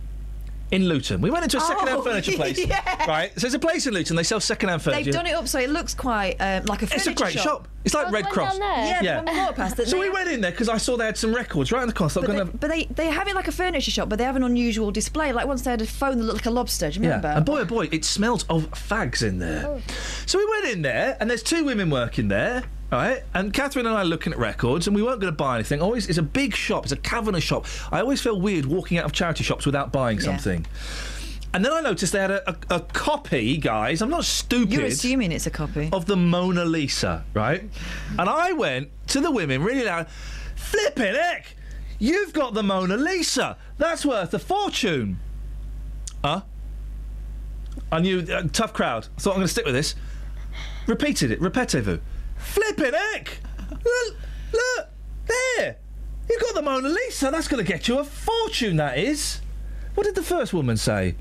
[0.71, 1.21] In Luton.
[1.21, 2.57] We went into a second-hand Oh, furniture place.
[2.59, 3.05] yeah.
[3.07, 3.31] Right.
[3.35, 4.15] So there's a place in Luton.
[4.17, 5.03] They sell second-hand furniture.
[5.05, 7.67] They've done it up so it looks quite um, like a It's a great shop.
[7.85, 8.57] It's like Oh, Red Cross.
[8.57, 8.99] down there?
[9.01, 10.75] Yeah, the one we walked past that so they- we went in there because I
[10.75, 12.09] saw they had some records right on the corner.
[12.09, 12.57] So But they, going to.
[12.57, 15.31] but they they have it like a furniture shop, but they have an unusual display.
[15.31, 16.89] Like once they had a phone that looked like a lobster.
[16.89, 17.29] Do you remember?
[17.29, 19.81] Yeah, and boy, oh boy, it smells of fags in there.
[20.25, 23.23] So we went in there, and there's two women working there, right?
[23.33, 25.81] And Catherine and I are looking at records, and we weren't going to buy anything.
[25.81, 26.83] Always, it's a big shop.
[26.83, 27.65] It's a cavernous shop.
[27.91, 30.23] I always feel weird walking out of charity shops without buying Yeah.
[30.25, 30.65] something.
[31.53, 34.01] And then I noticed they had a, a, a copy, guys.
[34.01, 34.71] I'm not stupid.
[34.73, 35.89] You're assuming it's a copy.
[35.93, 37.63] of the Mona Lisa, right?
[38.19, 40.07] And I went to the women really loud,
[40.55, 41.55] flipping heck,
[41.99, 43.57] you've got the Mona Lisa.
[43.77, 45.19] That's worth a fortune.
[46.23, 46.41] Huh?
[47.91, 49.07] I knew, uh, tough crowd.
[49.17, 49.95] I thought I'm going to stick with this.
[50.85, 51.99] Repeated it, repetez-vous.
[52.53, 53.39] Flipping heck!
[53.69, 54.15] Look,
[54.53, 54.89] look,
[55.27, 55.77] there!
[56.29, 57.29] You've got the Mona Lisa.
[57.31, 59.41] That's going to get you a fortune, that is.
[59.95, 61.15] What did the first woman say?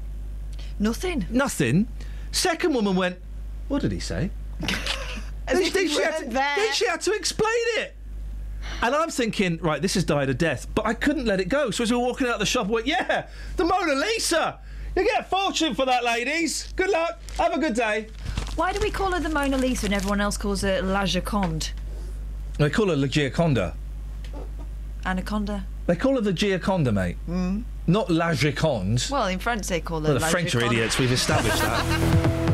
[0.79, 1.27] Nothing.
[1.31, 1.89] Nothing.
[2.33, 3.19] Second woman went,
[3.69, 4.31] what did he say?
[5.49, 7.95] Then, if then she had to, then she had to explain it.
[8.83, 11.71] And I'm thinking, right, this has died a death, but I couldn't let it go.
[11.71, 14.59] So as we were walking out of the shop, I went, yeah, the Mona Lisa.
[14.97, 16.73] You get a fortune for that, ladies.
[16.75, 17.21] Good luck.
[17.39, 18.09] Have a good day.
[18.57, 21.73] Why do we call her the Mona Lisa and everyone else calls her La Joconde?
[22.59, 23.75] They call her La Gioconda.
[25.05, 25.67] Anaconda?
[25.87, 27.19] They call her the Gioconda, mate.
[27.29, 27.65] Mm.
[27.87, 29.11] Not La Gioconde.
[29.11, 30.99] Well, in French they call her Well, the La French are idiots.
[30.99, 32.43] We've established that.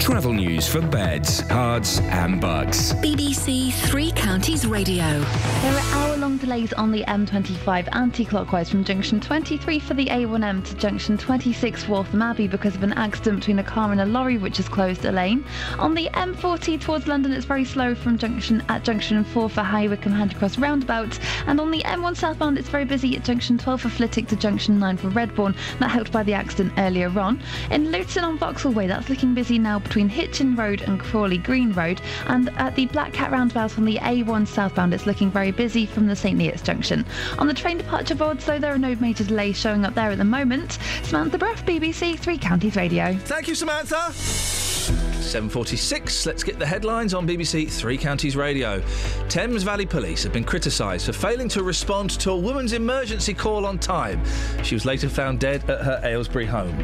[0.00, 2.94] Travel news for beds, cards, and bugs.
[2.94, 5.04] BBC Three Counties Radio.
[5.04, 10.74] There are hour-long delays on the M25 anti-clockwise from junction 23 for the A1M to
[10.76, 14.56] junction 26 Waltham Abbey because of an accident between a car and a lorry which
[14.56, 15.44] has closed a lane.
[15.78, 19.86] On the M40 towards London it's very slow from junction at junction 4 for High
[19.86, 23.82] Wycombe Handy Cross roundabout and on the M1 southbound it's very busy at junction 12
[23.82, 25.54] for Flitwick to junction 9 for Redbourn.
[25.78, 27.42] That helped by the accident earlier on.
[27.70, 31.72] In Luton on Vauxhall Way that's looking busy now between Hitchin Road and Crawley Green
[31.72, 35.84] Road and at the Black Cat roundabout on the A1 southbound it's looking very busy
[35.84, 37.04] from the St Neots junction.
[37.38, 40.18] On the train departure boards though there are no major delays showing up there at
[40.18, 40.78] the moment.
[41.02, 43.16] Samantha Bruff, BBC Three Counties Radio.
[43.16, 44.79] Thank you, Samantha.
[44.88, 48.82] 7.46, let's get the headlines on BBC Three Counties Radio.
[49.28, 53.66] Thames Valley Police have been criticised for failing to respond to a woman's emergency call
[53.66, 54.22] on time.
[54.62, 56.76] She was later found dead at her Aylesbury home.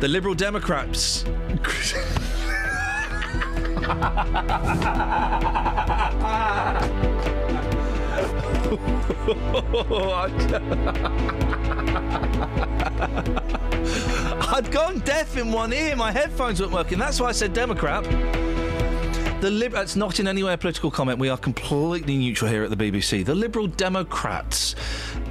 [0.00, 1.24] The Liberal Democrats...
[14.52, 15.96] I'd gone deaf in one ear.
[15.96, 16.98] My headphones weren't working.
[16.98, 18.04] That's why I said Democrat.
[19.40, 21.18] The Lib- That's not in any way a political comment.
[21.18, 23.24] We are completely neutral here at the BBC.
[23.24, 24.74] The Liberal Democrats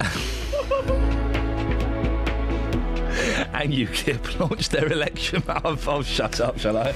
[3.54, 5.42] and UKIP launched their election.
[5.48, 6.92] I'll, I'll shut up, shall I?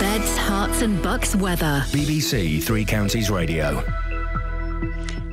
[0.00, 1.82] Beds, Herts, and Bucks weather.
[1.88, 3.82] BBC Three Counties Radio.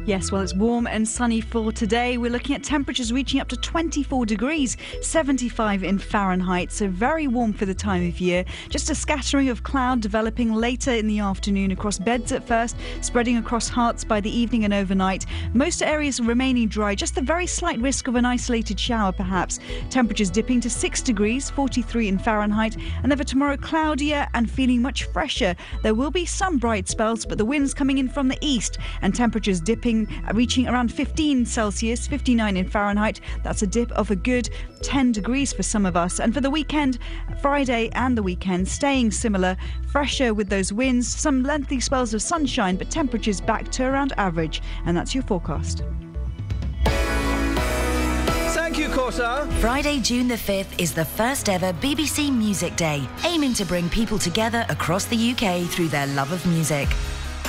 [0.05, 2.19] Yes, well, it's warm and sunny for today.
[2.19, 7.53] We're looking at temperatures reaching up to 24 degrees, 75 in Fahrenheit, so very warm
[7.53, 8.45] for the time of year.
[8.69, 13.37] Just a scattering of cloud developing later in the afternoon across beds at first, spreading
[13.37, 15.25] across Herts by the evening and overnight.
[15.55, 19.57] Most areas remaining dry, just a very slight risk of an isolated shower perhaps.
[19.89, 24.83] Temperatures dipping to 6 degrees, 43 in Fahrenheit, and then for tomorrow, cloudier and feeling
[24.83, 25.55] much fresher.
[25.81, 29.15] There will be some bright spells, but the winds coming in from the east and
[29.15, 33.21] temperatures dipping, uh, reaching around 15 Celsius, 59 in Fahrenheit.
[33.43, 34.49] That's a dip of a good
[34.81, 36.19] 10 degrees for some of us.
[36.19, 36.99] And for the weekend,
[37.41, 39.57] Friday and the weekend, staying similar,
[39.91, 44.61] fresher with those winds, some lengthy spells of sunshine, but temperatures back to around average.
[44.85, 45.83] And that's your forecast.
[48.75, 49.49] Thank you, Corsa.
[49.59, 54.19] Friday, June the 5th is the first ever BBC Music Day, aiming to bring people
[54.19, 56.89] together across the UK through their love of music.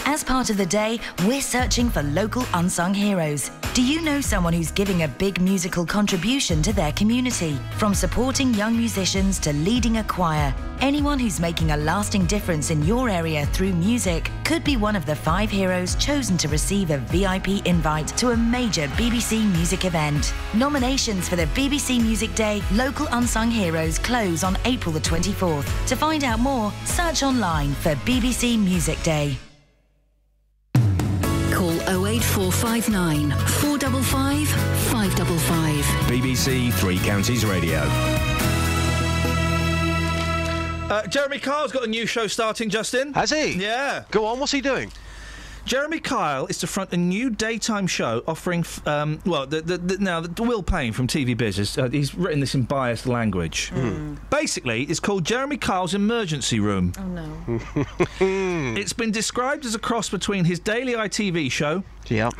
[0.08, 3.50] As part of the day, we're searching for local unsung heroes.
[3.74, 7.58] Do you know someone who's giving a big musical contribution to their community?
[7.76, 12.84] From supporting young musicians to leading a choir, anyone who's making a lasting difference in
[12.84, 16.98] your area through music could be one of the five heroes chosen to receive a
[16.98, 20.32] VIP invite to a major BBC music event.
[20.54, 25.66] Nominations for the BBC Music Day Local Unsung Heroes close on April the 24th.
[25.88, 29.36] To find out more, search online for BBC Music Day.
[31.86, 35.84] Call 08459 455 555.
[36.10, 37.78] BBC Three Counties Radio.
[40.88, 43.12] Uh, Jeremy Kyle's got a new show starting, Justin.
[43.14, 43.52] Has he?
[43.52, 44.04] Yeah.
[44.10, 44.90] Go on, what's he doing?
[45.66, 49.78] Jeremy Kyle is to front a new daytime show offering, f- um, well, the, the,
[49.78, 53.04] the, now, the Will Payne from TV Biz, is, uh, he's written this in biased
[53.06, 53.72] language.
[54.30, 56.92] Basically, it's called Jeremy Kyle's Emergency Room.
[56.98, 57.60] Oh no.
[58.80, 61.82] it's been described as a cross between his daily ITV show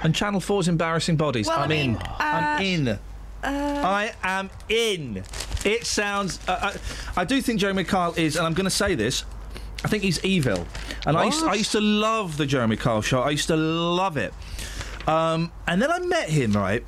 [0.05, 1.49] and Channel 4's Embarrassing Bodies.
[1.49, 1.97] Well, I I'm mean, in.
[1.97, 2.99] uh, I'm in.
[3.43, 5.25] I am in.
[5.65, 6.39] It sounds.
[6.49, 6.73] Uh,
[7.17, 9.25] I, I do think Jeremy Kyle is, and I'm going to say this.
[9.85, 10.67] I think he's evil,
[11.07, 13.21] and I used, I used to love the Jeremy Kyle show.
[13.21, 14.33] I used to love it,
[15.07, 16.53] um, and then I met him.
[16.53, 16.85] Right,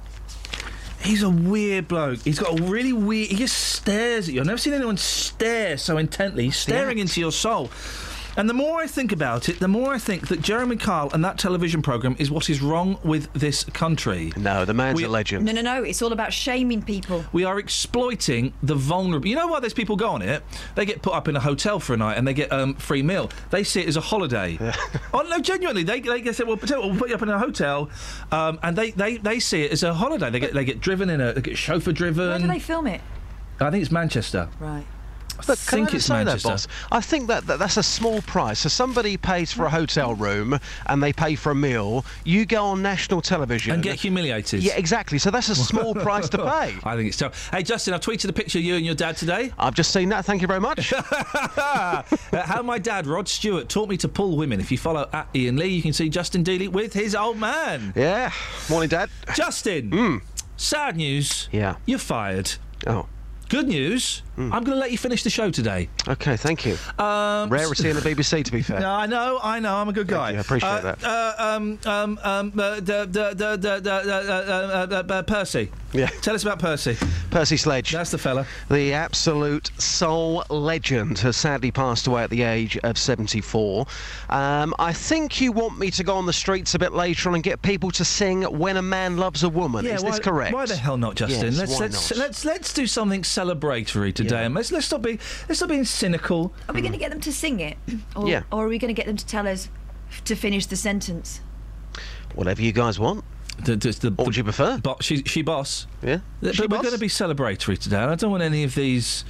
[1.03, 2.21] he's a weird bloke.
[2.23, 3.29] He's got a really weird.
[3.31, 4.41] He just stares at you.
[4.41, 6.45] I've never seen anyone stare so intently.
[6.45, 7.71] He's staring into your soul.
[8.39, 11.25] And the more I think about it, the more I think that Jeremy Kyle and
[11.25, 14.33] that television programme is what is wrong with this country.
[14.37, 15.45] No, the man's We- a legend.
[15.45, 15.83] No, no, no.
[15.83, 17.25] It's all about shaming people.
[17.33, 19.27] We are exploiting the vulnerable.
[19.27, 20.45] You know why those people go on it?
[20.77, 23.03] They get put up in a hotel for a night and they get um, free
[23.03, 23.29] meal.
[23.51, 24.57] They see it as a holiday.
[25.13, 27.91] oh no, genuinely, they they say, "Well, we'll put you up in a hotel,"
[28.31, 30.31] um, and they, they, they see it as a holiday.
[30.31, 32.29] They get they get driven in a they get chauffeur driven.
[32.29, 33.01] Where do they film it?
[33.59, 34.49] I think it's Manchester.
[34.61, 34.87] Right.
[35.41, 36.49] I can think I say that, Manchester.
[36.49, 36.69] boss?
[36.93, 38.61] I think that, that that's a small price.
[38.61, 42.05] So somebody pays for a hotel room and they pay for a meal.
[42.25, 44.63] You go on national television And get humiliated.
[44.63, 45.19] Yeah, exactly.
[45.19, 46.77] So that's a small price to pay.
[46.85, 47.37] I think it's terrible.
[47.53, 49.53] Hey, Justin, I've tweeted a picture of you and your dad today.
[49.59, 50.25] I've just seen that.
[50.25, 50.93] Thank you very much.
[51.59, 52.03] Uh,
[52.33, 54.61] how my dad, Rod Stewart, taught me to pull women.
[54.61, 57.93] If you follow at Iain Lee, you can see Justin Dealey with his old man.
[57.97, 58.33] Yeah.
[58.71, 59.11] Morning, Dad.
[59.35, 60.21] Justin.
[60.57, 61.49] Sad news.
[61.53, 61.77] Yeah.
[61.87, 62.53] You're fired.
[62.87, 63.07] Oh.
[63.49, 64.23] Good news.
[64.39, 65.89] I'm going to let you finish the show today.
[66.07, 66.77] Okay, thank you.
[66.99, 68.79] Um, Rarity in the BBC, to be fair.
[68.89, 69.75] No, I know, I know.
[69.77, 70.31] I'm a good guy.
[70.33, 71.05] you, I appreciate Uh, that.
[71.05, 75.71] Uh, um, um, um, uh, the, the, the, the, the, uh, uh, uh, uh, Percy.
[75.93, 76.07] Yeah.
[76.21, 76.97] Tell us about Percy.
[77.31, 77.93] Percy Sledge.
[77.93, 78.47] That's the fella.
[78.71, 83.87] The absolute soul legend has sadly passed away at the age of 74.
[84.29, 87.35] Um, I think you want me to go on the streets a bit later on
[87.37, 90.53] and get people to sing "When a Man Loves a Woman." Is why, this correct?
[90.53, 91.47] Why the hell not, Justin?
[91.47, 92.19] Yes, let's why let's, not?
[92.19, 95.19] let's let's do something celebratory today, and let's let's stop being
[95.49, 96.53] let's stop being cynical.
[96.69, 97.77] Are we going to get them to sing it,
[98.15, 98.43] or, Yeah.
[98.53, 99.69] or are we going to get them to tell us
[100.25, 101.41] to finish the sentence?
[102.35, 103.25] Whatever you guys want.
[103.65, 104.79] The, the, the, what would you prefer?
[104.79, 105.89] Bo- she, she boss.
[106.01, 106.21] Yeah.
[106.41, 107.97] But She we're going to be celebratory today.
[107.97, 109.25] I don't want any of these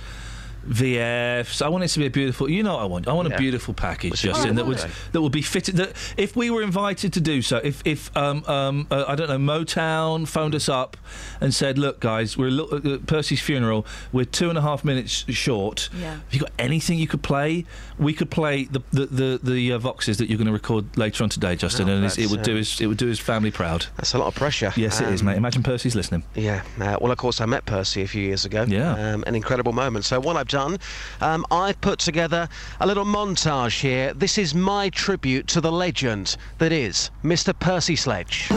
[0.66, 1.62] VFs.
[1.62, 2.50] I want it to be a beautiful.
[2.50, 3.08] You know what I want.
[3.08, 4.56] I want a beautiful package, What's Justin.
[4.56, 5.76] That would that would be fitted.
[5.76, 9.28] That if we were invited to do so, if if um um uh, I don't
[9.28, 10.96] know Motown phoned us up
[11.40, 13.86] and said, look guys, we're a little, uh, Percy's funeral.
[14.12, 15.88] We're two and a half minutes short.
[15.98, 16.14] Yeah.
[16.14, 17.64] Have you got anything you could play?
[17.98, 21.24] We could play the the the, the uh, voxes that you're going to record later
[21.24, 23.06] on today, Justin, Oh, and it's- it that's, would do uh, his it would do
[23.06, 23.86] his family proud.
[23.96, 24.72] That's a lot of pressure.
[24.76, 25.36] Yes, it is, Um, mate.
[25.36, 26.24] Imagine Percy's listening.
[26.34, 26.62] Yeah.
[26.80, 28.64] Uh, well, of course, I met Percy a few years ago.
[28.68, 28.92] Yeah.
[29.14, 30.04] Um, an incredible moment.
[30.04, 30.78] So what I've done,
[31.20, 32.48] um, I've put together
[32.80, 34.12] a little montage here.
[34.14, 37.56] This is my tribute to the legend that is Mr.
[37.58, 38.50] Percy Sledge.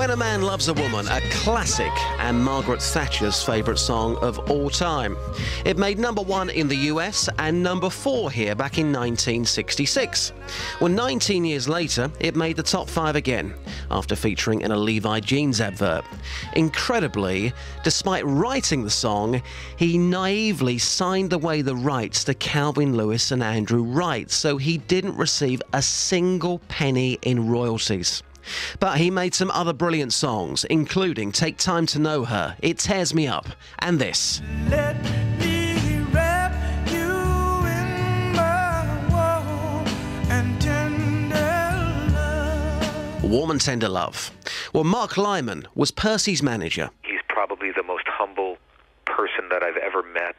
[0.00, 4.70] When a Man Loves a Woman, a classic and Margaret Thatcher's favourite song of all
[4.70, 5.14] time.
[5.66, 10.32] It made number one in the US and number four here back in 1966.
[10.80, 13.52] Well, 19 years later, it made the top five again
[13.90, 16.06] after featuring in a Levi Jeans advert.
[16.54, 17.52] Incredibly,
[17.84, 19.42] despite writing the song,
[19.76, 25.18] he naively signed away the rights to Calvin Lewis and Andrew Wright, so he didn't
[25.18, 28.22] receive a single penny in royalties.
[28.78, 33.14] But he made some other brilliant songs, including Take Time to Know Her, It Tears
[33.14, 33.46] Me Up,
[33.78, 34.40] and this.
[43.22, 44.32] Warm and Tender Love.
[44.72, 46.90] Well, Mark Lyman was Percy's manager.
[47.04, 48.58] He's probably the most humble
[49.04, 50.34] person that I've ever met.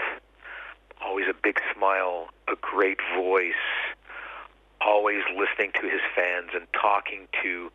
[1.01, 3.53] Always a big smile, a great voice,
[4.81, 7.71] always listening to his fans and talking to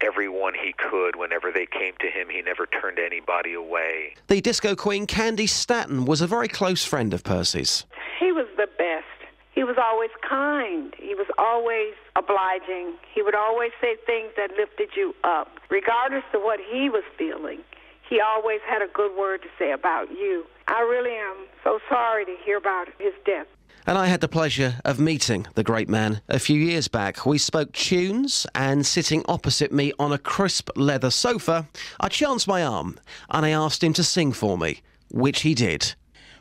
[0.00, 2.28] everyone he could whenever they came to him.
[2.30, 4.14] He never turned anybody away.
[4.28, 7.84] The disco queen Candi Staton was a very close friend of Percy's.
[8.18, 9.04] He was the best.
[9.52, 10.94] He was always kind.
[10.98, 12.94] He was always obliging.
[13.14, 15.48] He would always say things that lifted you up.
[15.70, 17.60] Regardless of what he was feeling,
[18.08, 20.44] he always had a good word to say about you.
[20.68, 23.46] I really am so sorry to hear about his death.
[23.88, 27.24] And I had the pleasure of meeting the great man a few years back.
[27.24, 31.68] We spoke tunes, and sitting opposite me on a crisp leather sofa,
[32.00, 32.98] I chanced my arm
[33.30, 34.80] and I asked him to sing for me,
[35.12, 35.94] which he did.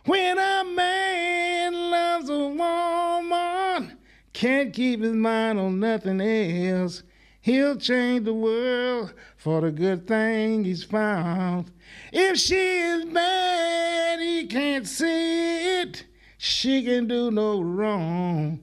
[0.06, 4.00] When a man loves a woman,
[4.34, 7.04] can't keep his mind on nothing else.
[7.42, 11.72] He'll change the world for the good thing he's found.
[12.12, 16.06] If she is bad, he can't see it.
[16.48, 18.60] She can do no wrong.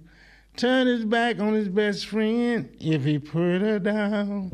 [0.57, 4.53] Turn his back on his best friend if he put her down.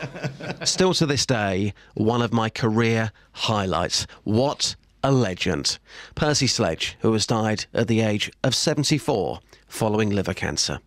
[0.64, 4.08] Still to this day, one of my career highlights.
[4.24, 4.74] What
[5.04, 5.78] a legend.
[6.16, 9.38] Percy Sledge, who has died at the age of 74
[9.68, 10.80] following liver cancer.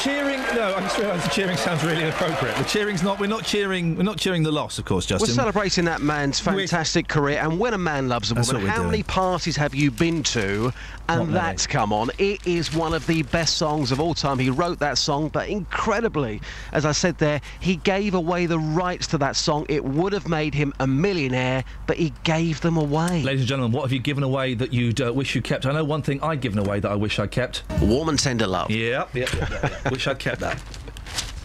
[0.00, 0.45] Cheering?
[0.56, 2.56] No, I just realised the cheering sounds really inappropriate.
[2.56, 3.20] The cheering's not.
[3.20, 3.94] We're not cheering.
[3.94, 5.28] We're not cheering the loss, of course, Justin.
[5.28, 9.02] We're celebrating that man's fantastic career, and when a man loves a woman, how many
[9.02, 10.72] parties have you been to?
[11.08, 11.40] Not And many.
[11.46, 12.10] that's come on.
[12.18, 14.38] It is one of the best songs of all time.
[14.38, 16.40] He wrote that song, but incredibly,
[16.72, 19.66] as I said there, he gave away the rights to that song.
[19.68, 23.22] It would have made him a millionaire, but he gave them away.
[23.22, 25.64] Ladies and gentlemen, what have you given away that you'd uh, wish you kept?
[25.66, 27.62] I know one thing I'd given away that I wish I kept.
[27.80, 28.70] Warm and tender love.
[28.70, 29.90] Yep, yep, yep, yep, yep.
[29.92, 30.58] wish I'd kept that.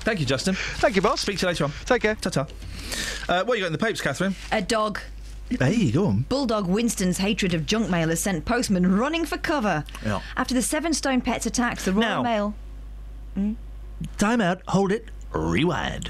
[0.03, 0.55] Thank you, Justin.
[0.55, 1.21] Thank you, boss.
[1.21, 1.71] Speak to you later on.
[1.85, 2.15] Take care.
[2.15, 2.47] Ta-ta.
[3.29, 4.35] Uh, what you got in the papers, Catherine?
[4.51, 4.99] A dog.
[5.59, 6.25] Hey, go on.
[6.29, 9.83] Bulldog Winston's hatred of junk mail has sent postmen running for cover.
[10.05, 10.21] Yeah.
[10.37, 12.55] After the Seven Stone Pets attacks, the Royal Now-
[13.35, 13.55] Mail.
[14.17, 14.61] Time out.
[14.69, 15.05] Hold it.
[15.33, 16.09] Rewind.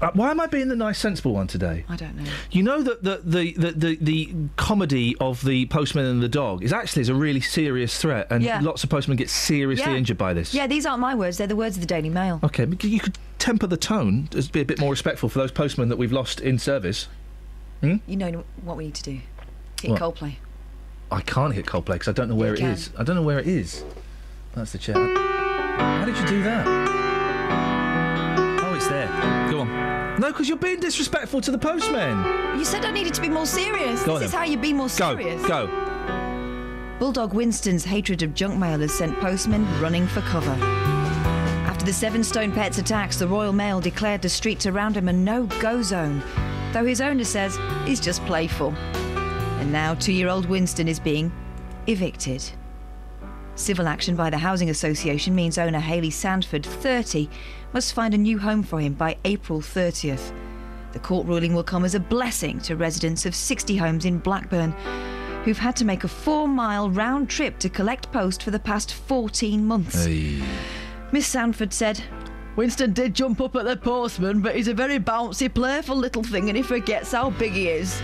[0.00, 1.84] Uh, why am I being the nice, sensible one today?
[1.88, 2.24] I don't know.
[2.50, 6.64] You know that the the, the, the, the comedy of the postman and the dog
[6.64, 8.60] is actually is a really serious threat, and Yeah.
[8.62, 9.98] lots of postmen get seriously Yeah.
[9.98, 10.54] injured by this.
[10.54, 12.40] Yeah, these aren't my words, they're the words of the Daily Mail.
[12.42, 15.90] Okay, you could temper the tone, just be a bit more respectful for those postmen
[15.90, 17.06] that we've lost in service.
[17.80, 17.96] Hmm?
[18.06, 19.20] You know what we need to do.
[19.80, 20.00] Hit What?
[20.00, 20.34] Coldplay.
[21.10, 22.70] I can't hit Coldplay because I don't know where You it can.
[22.72, 22.90] is.
[22.98, 23.82] I don't know where it is.
[24.54, 24.94] That's the chair.
[24.96, 26.66] How did you do that?
[28.62, 29.06] Oh, it's there.
[29.50, 30.20] Go on.
[30.20, 32.58] No, because you're being disrespectful to the postman.
[32.58, 34.02] You said I needed to be more serious.
[34.02, 34.40] Go on this is then.
[34.40, 35.40] how you be more serious.
[35.46, 36.96] Go, go.
[36.98, 40.50] Bulldog Winston's hatred of junk mail has sent postmen running for cover.
[41.66, 45.12] After the Seven Stone Pets attacks, the Royal Mail declared the streets around him a
[45.12, 46.22] no-go zone,
[46.72, 48.72] though his owner says he's just playful.
[49.60, 51.32] And now two-year-old Winston is being
[51.86, 52.42] evicted.
[53.54, 57.28] Civil action by the Housing Association means owner Hayley Sandford, 30,
[57.72, 60.32] must find a new home for him by April 30th.
[60.92, 64.72] The court ruling will come as a blessing to residents of 60 homes in Blackburn
[65.44, 68.92] who've had to make a four mile round trip to collect post for the past
[68.92, 70.06] 14 months.
[71.12, 72.02] Miss Sanford said,
[72.60, 76.50] Winston did jump up at the postman, but he's a very bouncy, playful little thing
[76.50, 78.02] and he forgets how big he is.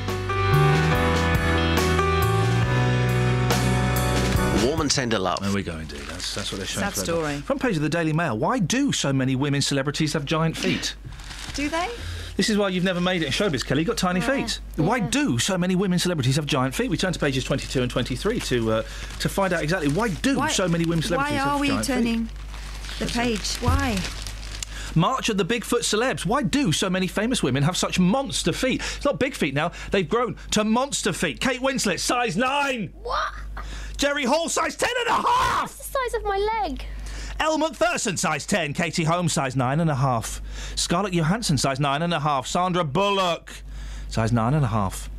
[4.64, 5.40] Warm and tender love.
[5.42, 6.00] There we go, indeed.
[6.08, 6.90] That's, that's what they're showing.
[6.90, 7.22] Sad for everyone.
[7.22, 7.40] story.
[7.42, 8.38] Front page of the Daily Mail.
[8.38, 10.94] Why do so many women celebrities have giant feet?
[11.52, 11.90] Do they?
[12.38, 13.82] This is why you've never made it in showbiz, Kelly.
[13.82, 14.60] You've got tiny feet.
[14.76, 16.88] Why do so many women celebrities have giant feet?
[16.88, 18.82] We turn to pages 22 and 23 to uh,
[19.18, 21.46] to find out exactly why do Why- so many women celebrities have.
[21.46, 21.92] Why have are we giant feet?
[21.92, 22.30] turning
[22.98, 23.56] the page?
[23.56, 23.98] Why?
[24.97, 26.24] March of the Bigfoot celebs.
[26.24, 28.81] Why do so many famous women have such monster feet?
[28.97, 29.73] It's not big feet now.
[29.90, 31.40] They've grown to monster feet.
[31.40, 32.93] Kate Winslet, size 9.
[33.02, 33.32] What?
[33.97, 35.77] Jerry Hall, size 10 and a half.
[35.77, 36.85] That's the size of my leg.
[37.39, 38.73] Elle Macpherson, size 10.
[38.73, 40.40] Katie Holmes, size 9 and a half.
[40.74, 42.47] Scarlett Johansson, size 9 and a half.
[42.47, 43.52] Sandra Bullock,
[44.09, 45.10] size 9 and a half.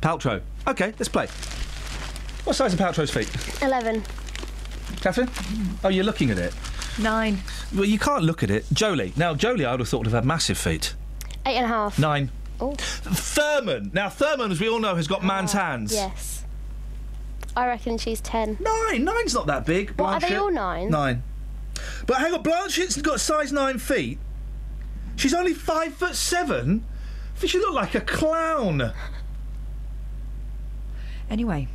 [0.00, 0.40] Paltrow.
[0.66, 1.26] OK, let's play.
[2.44, 3.30] What size are Paltrow's feet?
[3.62, 4.02] 11.
[5.00, 5.30] Catherine?
[5.82, 6.54] Oh, you're looking at it.
[6.98, 7.38] Nine.
[7.74, 8.66] Well, you can't look at it.
[8.72, 9.12] Jolie.
[9.16, 10.94] Now, Jolie, I would have thought would have had massive feet.
[11.46, 11.98] Eight and a half.
[11.98, 12.30] Nine.
[12.60, 12.74] Oh.
[12.74, 13.90] Thurman.
[13.92, 15.92] Now, Thurman, as we all know, has got man's ah, hands.
[15.92, 16.44] Yes.
[17.56, 18.58] I reckon she's 10.
[18.60, 19.04] Nine.
[19.04, 19.98] Nine's not that big.
[19.98, 20.90] What, are they all nine?
[20.90, 21.22] Nine.
[22.06, 24.18] But hang on, Blanchett's got size nine feet.
[25.16, 26.84] She's only five foot seven.
[27.34, 28.92] I think she looked like a clown.
[31.30, 31.68] Anyway.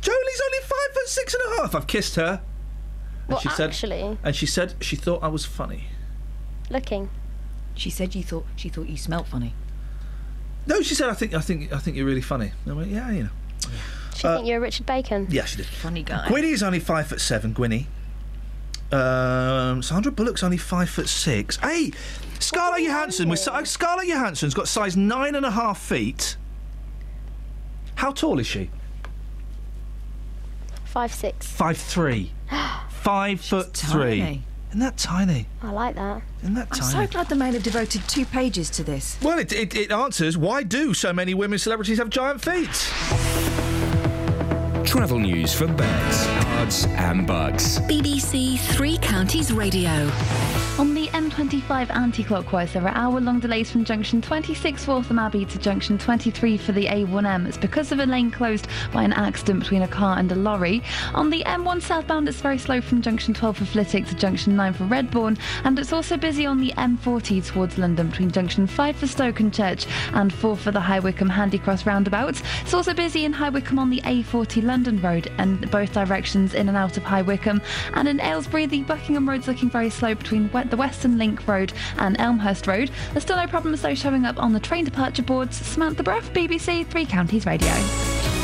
[0.00, 1.74] Jolie's only five foot six and a half.
[1.74, 2.40] I've kissed her.
[3.30, 5.84] And Well, she said, actually, and she said she thought I was funny.
[6.68, 7.08] looking.
[7.76, 9.54] She said you thought she thought you smelt funny.
[10.66, 12.50] No, she said I think I think I think you're really funny.
[12.68, 13.30] I went, yeah, you know.
[14.16, 15.28] She Uh, think you're Richard Bacon.
[15.30, 15.66] Yeah, she did.
[15.66, 16.26] Funny guy.
[16.28, 17.54] Gwynny's only five foot seven.
[17.54, 17.86] Gwynny.
[18.92, 21.56] Um, Sandra Bullock's only five foot six.
[21.58, 21.92] Hey,
[22.40, 26.36] Scarlett Johansson with si- Scarlett Johansson's got size nine and a half feet.
[27.94, 28.70] How tall is she?
[30.84, 31.46] Five six.
[31.46, 32.32] Five three.
[33.02, 34.20] Five foot three.
[34.20, 34.42] tiny.
[34.68, 35.46] Isn't that tiny?
[35.62, 36.22] I like that.
[36.42, 36.82] Isn't that tiny?
[36.84, 39.18] I'm so glad the Mail have devoted two pages to this.
[39.22, 42.68] Well, it, it, it answers why do so many women celebrities have giant feet?
[44.86, 47.78] Travel news for beds, cards, and bugs.
[47.80, 49.90] BBC Three Counties Radio.
[50.78, 55.58] On the M25 M25 anti-clockwise, there are hour-long delays from junction 26 Waltham Abbey to
[55.58, 57.48] junction 23 for the A1M.
[57.48, 60.82] It's because of a lane closed by an accident between a car and a lorry.
[61.14, 64.74] On the M1 southbound, it's very slow from junction 12 for Flitwick to junction 9
[64.74, 69.06] for Redbourn, and it's also busy on the M40 towards London between junction 5 for
[69.06, 72.38] Stokenchurch and Church and 4 for the High Wycombe Handy Cross roundabout.
[72.60, 76.68] It's also busy in High Wycombe on the A40 London Road and both directions in
[76.68, 77.62] and out of High Wycombe.
[77.94, 82.18] And in Aylesbury, the Buckingham Road's looking very slow between the Western Link Road and
[82.20, 82.90] Elmhurst Road.
[83.12, 85.56] There's still no problems though showing up on the train departure boards.
[85.56, 88.39] Samantha Bruff, BBC Three Counties Radio.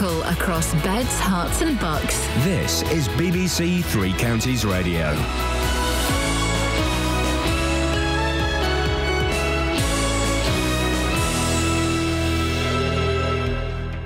[0.00, 2.26] And vocal across beds, Herts, and bucks.
[2.44, 5.14] This is BBC Three Counties Radio.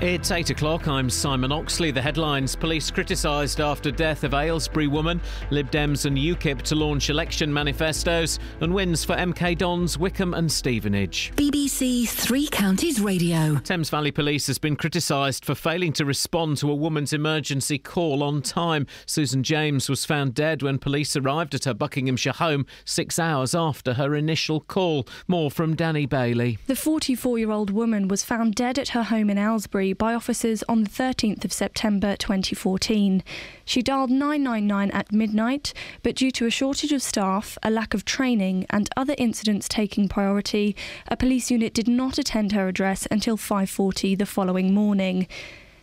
[0.03, 0.89] It's 8 o'clock.
[0.89, 1.89] I'm Simon Oxley.
[1.89, 7.09] The headlines Police criticised after death of Aylesbury woman, Lib Dems and UKIP to launch
[7.09, 11.31] election manifestos, and wins for MK Dons, Wycombe and Stevenage.
[11.37, 13.55] BBC Three Counties Radio.
[13.63, 18.23] Thames Valley Police has been criticised for failing to respond to a woman's emergency call
[18.23, 18.85] on time.
[19.05, 23.93] Susan James was found dead when police arrived at her Buckinghamshire home six hours after
[23.93, 25.07] her initial call.
[25.29, 26.57] More from Danny Bailey.
[26.67, 30.63] The 44 year old woman was found dead at her home in Aylesbury by officers
[30.69, 33.23] on the 13th of September 2014.
[33.65, 38.05] She dialed 999 at midnight, but due to a shortage of staff, a lack of
[38.05, 40.75] training, and other incidents taking priority,
[41.07, 45.27] a police unit did not attend her address until 5:40 the following morning.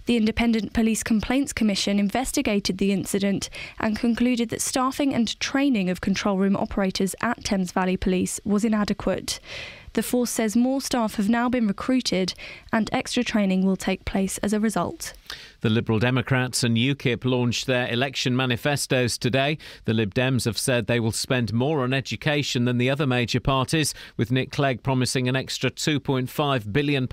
[0.06, 6.00] The Independent Police Complaints Commission investigated the incident and concluded that staffing and training of
[6.00, 9.38] control room operators at Thames Valley Police was inadequate.
[9.94, 12.34] The force says more staff have now been recruited
[12.72, 15.14] and extra training will take place as a result.
[15.62, 19.58] The Liberal Democrats and UKIP launched their election manifestos today.
[19.84, 23.40] The Lib Dems have said they will spend more on education than the other major
[23.40, 27.08] parties, with Nick Clegg promising an extra £2.5 billion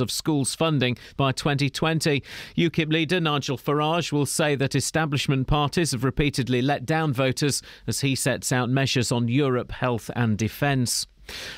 [0.00, 2.22] of schools funding by 2020.
[2.56, 8.00] UKIP leader Nigel Farage will say that establishment parties have repeatedly let down voters as
[8.00, 11.06] he sets out measures on Europe, health, and defence.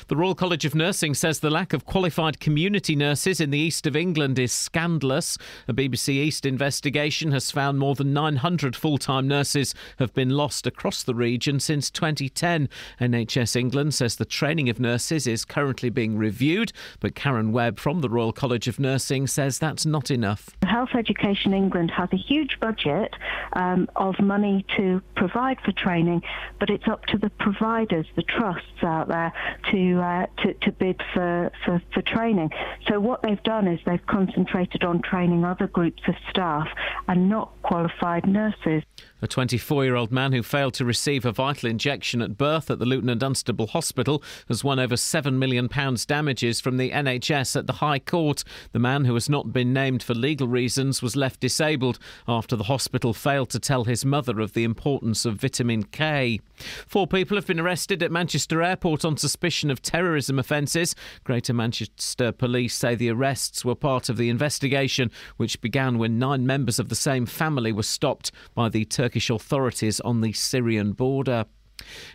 [0.07, 3.87] The Royal College of Nursing says the lack of qualified community nurses in the east
[3.87, 5.37] of England is scandalous.
[5.67, 10.67] A BBC East investigation has found more than 900 full time nurses have been lost
[10.67, 12.69] across the region since 2010.
[12.99, 18.01] NHS England says the training of nurses is currently being reviewed, but Karen Webb from
[18.01, 20.49] the Royal College of Nursing says that's not enough.
[20.63, 23.13] Health Education England has a huge budget
[23.53, 26.21] um, of money to provide for training,
[26.59, 29.33] but it's up to the providers, the trusts out there,
[29.71, 32.49] to, uh, to, to bid for, for, for training.
[32.87, 36.67] So what they've done is they've concentrated on training other groups of staff
[37.07, 38.83] and not qualified nurses.
[39.21, 42.79] A 24 year old man who failed to receive a vital injection at birth at
[42.79, 45.69] the Luton and Dunstable Hospital has won over £7 million
[46.05, 48.43] damages from the NHS at the High Court.
[48.73, 51.97] The man, who has not been named for legal reasons, was left disabled
[52.27, 56.41] after the hospital failed to tell his mother of the importance of vitamin K.
[56.85, 60.93] Four people have been arrested at Manchester Airport on suspicion of terrorism offences.
[61.23, 66.45] Greater Manchester Police say the arrests were part of the investigation, which began when nine
[66.45, 69.04] members of the same family were stopped by the Turkish
[69.35, 71.45] authorities on the Syrian border.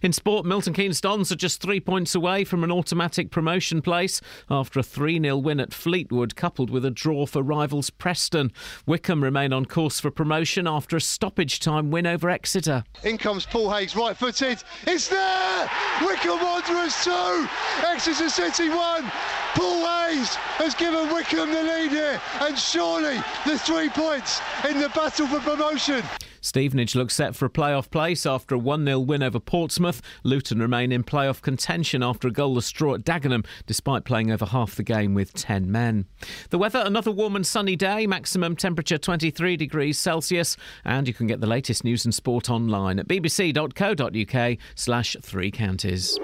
[0.02, 4.20] In sport, Milton Keynes Dons are just three points away from an automatic promotion place
[4.48, 8.52] after a 3 0 win at Fleetwood, coupled with a draw for rivals Preston.
[8.86, 12.84] Wycombe remain on course for promotion after a stoppage time win over Exeter.
[13.04, 14.62] In comes Paul Hayes right footed.
[14.86, 15.70] It's there!
[16.00, 17.48] Wycombe Wanderers 2,
[17.86, 19.12] Exeter City 1.
[19.54, 24.88] Paul Hayes has given Wycombe the lead here, and surely the three points in the
[24.90, 26.02] battle for promotion.
[26.40, 30.00] Stevenage looks set for a playoff place after a 1 0 win over Portsmouth.
[30.22, 34.74] Luton remain in playoff contention after a goalless draw at Dagenham, despite playing over half
[34.74, 36.06] the game with 10 men.
[36.50, 40.56] The weather another warm and sunny day, maximum temperature 23 degrees Celsius.
[40.84, 46.18] And you can get the latest news and sport online at bbc.co.uk slash three counties.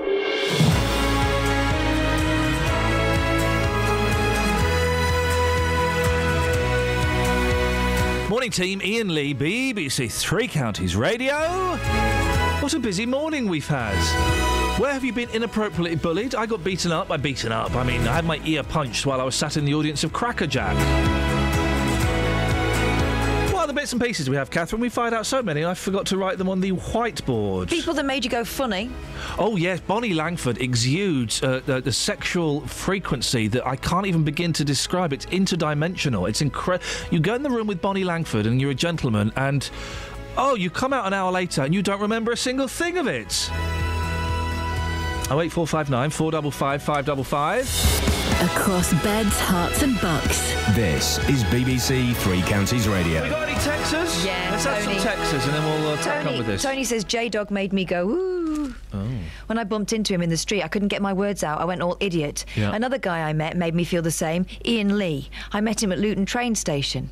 [8.29, 11.37] Morning team, Iain Lee, BBC Three Counties Radio.
[12.59, 13.95] What a busy morning we've had.
[14.81, 16.35] Where have you been inappropriately bullied?
[16.35, 17.09] I got beaten up.
[17.13, 17.77] I beaten up.
[17.77, 20.13] I mean, I had my ear punched while I was sat in the audience of
[20.13, 20.75] Crackerjack.
[23.77, 24.81] Bits and pieces we have, Catherine.
[24.81, 27.69] We find out so many, I forgot to write them on the whiteboard.
[27.69, 28.91] People that made you go funny.
[29.39, 34.55] Oh yes, Bonnie Langford exudes uh, the, the sexual frequency that I can't even begin
[34.55, 35.13] to describe.
[35.13, 36.27] It's interdimensional.
[36.27, 36.89] It's incredible.
[37.11, 39.69] You go in the room with Bonnie Langford, and you're a gentleman, and
[40.39, 43.07] oh, you come out an hour later, and you don't remember a single thing of
[43.07, 43.51] it.
[45.31, 48.47] 08459 455 555.
[48.51, 50.39] Across beds, Herts, and Bucks.
[50.77, 53.25] This is BBC Three Counties Radio.
[53.25, 54.25] We got any Texas?
[54.25, 54.51] Yeah.
[54.53, 54.77] Let's Tony.
[54.77, 56.63] have some Texas and then we'll uh, tack on with this.
[56.63, 58.75] Tony says J Dog made me go, ooh.
[58.93, 59.09] Oh.
[59.47, 61.61] When I bumped into him in the street, I couldn't get my words out.
[61.61, 62.45] I went all idiot.
[62.55, 62.73] Yeah.
[62.73, 65.29] Another guy I met made me feel the same Iain Lee.
[65.53, 67.11] I met him at Luton train station.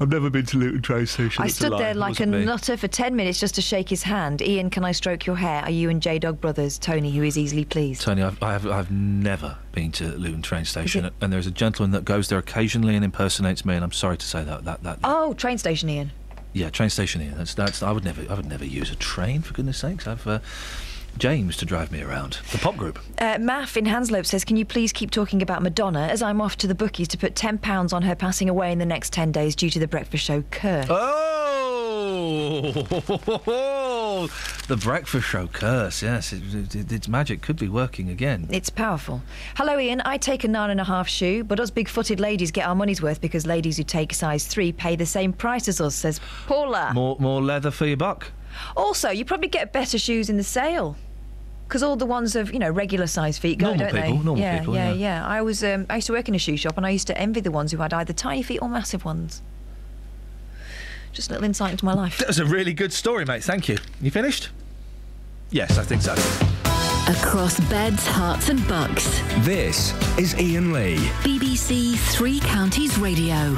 [0.00, 1.44] I've never been to Luton train station.
[1.44, 2.44] I stood there like a me.
[2.44, 4.42] nutter for 10 minutes just to shake his hand.
[4.42, 5.62] Iain, can I stroke your hair?
[5.62, 6.78] Are you and J Dog brothers?
[6.78, 8.02] Tony, who is easily pleased.
[8.02, 12.04] Tony, I've, I've, I've never been to Luton train station, and there's a gentleman that
[12.04, 14.64] goes there occasionally and impersonates me, and I'm sorry to say that.
[14.64, 16.10] That, that Oh, train station, Iain.
[16.52, 17.32] yeah, train station here.
[17.36, 20.08] That's, that's, I would never, I would never use a train for goodness sakes.
[20.08, 20.40] I've uh,
[21.18, 22.38] James to drive me around.
[22.52, 22.98] The pop group.
[23.18, 26.56] Uh, Maff in Hanslope says, Can you please keep talking about Madonna as I'm off
[26.58, 29.54] to the bookies to put £10 on her passing away in the next 10 days
[29.54, 30.86] due to the breakfast show curse?
[30.90, 32.04] Oh,
[34.68, 36.02] the breakfast show curse.
[36.02, 38.48] Yes, it, it, its magic could be working again.
[38.50, 39.22] It's powerful.
[39.56, 40.02] Hello, Iain.
[40.04, 42.74] I take a nine and a half shoe, but us big footed ladies get our
[42.74, 46.20] money's worth because ladies who take size three pay the same price as us, says
[46.46, 46.92] Paula.
[46.94, 48.32] More, more leather for your buck.
[48.76, 50.96] Also, you probably get better shoes in the sale.
[51.66, 54.24] Because all the ones of you know regular size feet go, Normal don't people, they?
[54.24, 55.20] normal yeah, people, yeah, yeah.
[55.20, 55.26] yeah.
[55.26, 57.18] I was um, I used to work in a shoe shop, and I used to
[57.18, 59.42] envy the ones who had either tiny feet or massive ones.
[61.12, 62.18] Just a little insight into my life.
[62.18, 63.44] That was a really good story, mate.
[63.44, 63.78] Thank you.
[64.00, 64.50] You finished?
[65.50, 66.12] Yes, I think so.
[67.06, 69.20] Across beds, Herts, and Bucks.
[69.44, 70.96] This is Iain Lee.
[71.22, 73.56] BBC Three Counties Radio.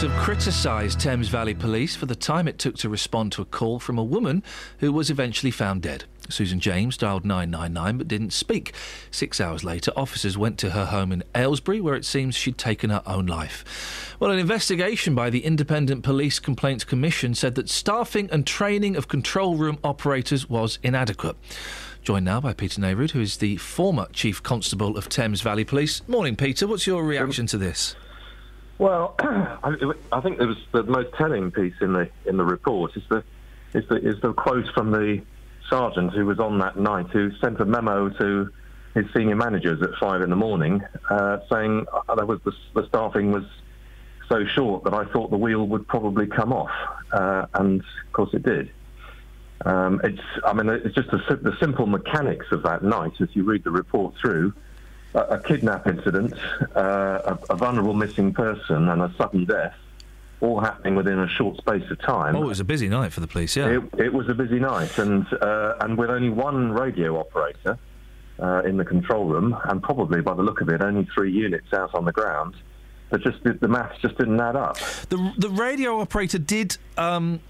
[0.00, 3.78] Have criticised Thames Valley Police for the time it took to respond to a call
[3.78, 4.42] from a woman
[4.78, 6.06] who was eventually found dead.
[6.28, 8.72] Susan James dialed 999 but didn't speak.
[9.12, 12.90] Six hours later, officers went to her home in Aylesbury where it seems she'd taken
[12.90, 14.16] her own life.
[14.18, 19.06] Well, an investigation by the Independent Police Complaints Commission said that staffing and training of
[19.06, 21.36] control room operators was inadequate.
[22.02, 26.02] Joined now by Peter Neyroud, who is the former Chief Constable of Thames Valley Police.
[26.08, 26.66] Morning, Peter.
[26.66, 27.94] What's your reaction to this?
[28.82, 33.04] Well, I, think it was the most telling piece in the in the report is
[33.08, 33.22] the
[33.74, 35.22] is the is the quote from the
[35.70, 38.50] sergeant who was on that night who sent a memo to
[38.96, 42.84] his senior managers at five in the morning uh, saying uh, there was the, the
[42.88, 43.44] staffing was
[44.28, 46.72] so short that I thought the wheel would probably come off,
[47.12, 48.72] uh, and of course it did.
[49.64, 53.44] Um, it's I mean it's just the, the simple mechanics of that night as you
[53.44, 54.52] read the report through
[55.14, 56.34] a, a kidnap incident,
[56.76, 59.74] uh, a, a vulnerable missing person, and a sudden death,
[60.40, 62.34] all happening within a short space of time.
[62.36, 63.68] Oh, it was a busy night for the police, yeah.
[63.68, 67.78] It, it was a busy night, and uh, and with only one radio operator
[68.40, 71.72] uh, in the control room, and probably by the look of it, only three units
[71.72, 72.54] out on the ground.
[73.10, 74.78] But just the, the maths just didn't add up.
[75.10, 76.78] The the radio operator did.
[76.96, 77.40] Um,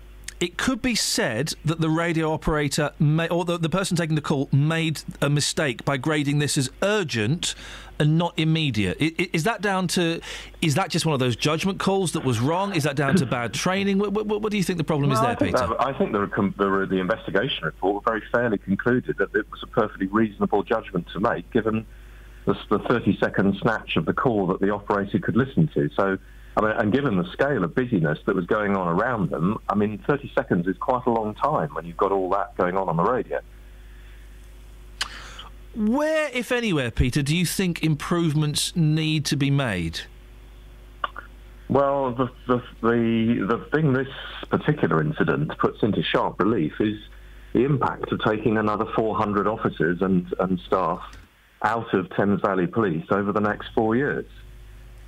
[0.42, 4.20] it could be said that the radio operator, may, or the, the person taking the
[4.20, 7.54] call, made a mistake by grading this as urgent
[8.00, 8.96] and not immediate.
[9.00, 10.20] I- i- Is that down to?
[10.60, 12.74] Is that just one of those judgment calls that was wrong?
[12.74, 13.98] Is that down to bad training?
[14.00, 15.52] What, what, what do you think the problem is there, I Peter?
[15.58, 16.26] that- I think the,
[16.58, 21.20] the, the investigation report very fairly concluded that it was a perfectly reasonable judgment to
[21.20, 21.86] make, given
[22.46, 25.88] the, the 30-second snatch of the call that the operator could listen to.
[25.94, 26.18] So,
[26.56, 29.74] I mean, and given the scale of busyness that was going on around them, I
[29.74, 32.88] mean, 30 seconds is quite a long time when you've got all that going on
[32.88, 33.40] on the radio.
[35.74, 40.00] Where, if anywhere, Peter, do you think improvements need to be made?
[41.70, 44.08] Well, the, the the the thing this
[44.50, 46.98] particular incident puts into sharp relief is
[47.54, 51.00] the impact of taking another 400 officers and, and staff
[51.62, 54.26] out of Thames Valley Police over the next four years.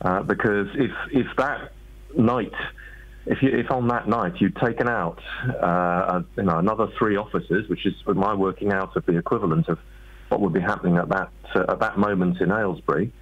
[0.02, 1.72] Uh, because if if that
[2.16, 2.52] night,
[3.26, 5.20] if you, if on that night you'd taken out
[5.62, 9.68] uh, you know another three officers, which is with my working out of the equivalent
[9.68, 9.78] of
[10.28, 13.12] what would be happening at that uh, at that moment in Aylesbury,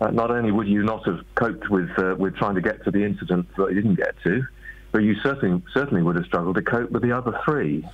[0.00, 2.90] uh, not only would you not have coped with uh, with trying to get to
[2.90, 4.42] the incident that you didn't get to,
[4.92, 7.86] but you certainly certainly would have struggled to cope with the other three.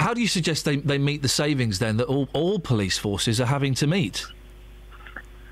[0.00, 3.38] How do you suggest they, they meet the savings then that all, all police forces
[3.38, 4.24] are having to meet?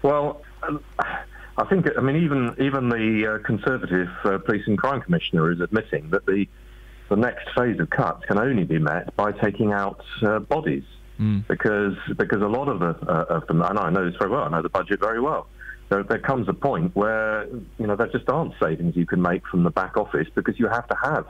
[0.03, 0.83] Well, um,
[1.59, 5.61] I think I mean even even the uh, Conservative uh, Police and Crime Commissioner is
[5.61, 6.47] admitting that the
[7.11, 10.85] the next phase of cuts can only be met by taking out uh, bodies
[11.49, 14.45] because because a lot of the, uh, of them and I know this very well
[14.45, 15.49] I know the budget very well
[15.89, 17.47] there, there comes a point where
[17.79, 20.69] you know there just aren't savings you can make from the back office because you
[20.69, 21.27] have to have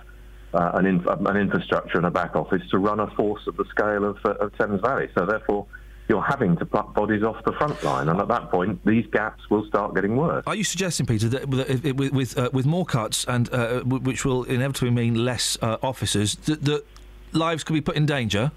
[0.53, 3.65] uh, an, in, an infrastructure and a back office to run a force of the
[3.67, 5.09] scale of, uh, of Thames Valley.
[5.17, 5.67] So therefore,
[6.09, 9.49] you're having to pluck bodies off the front line, and at that point, these gaps
[9.51, 10.43] will start getting worse.
[10.47, 14.45] Are you suggesting, Peter, that with with, uh, with more cuts and uh, which will
[14.45, 16.85] inevitably mean less uh, officers, that, that
[17.33, 18.51] lives could be put in danger?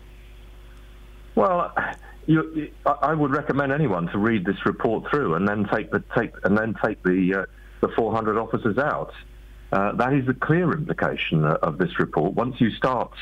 [1.36, 1.73] Well,
[2.26, 6.34] you, I would recommend anyone to read this report through and then take the take
[6.44, 7.45] and then take the uh,
[7.82, 9.11] the 400 officers out.
[9.72, 12.34] Uh, that is the clear implication uh, of this report.
[12.34, 13.14] Once you start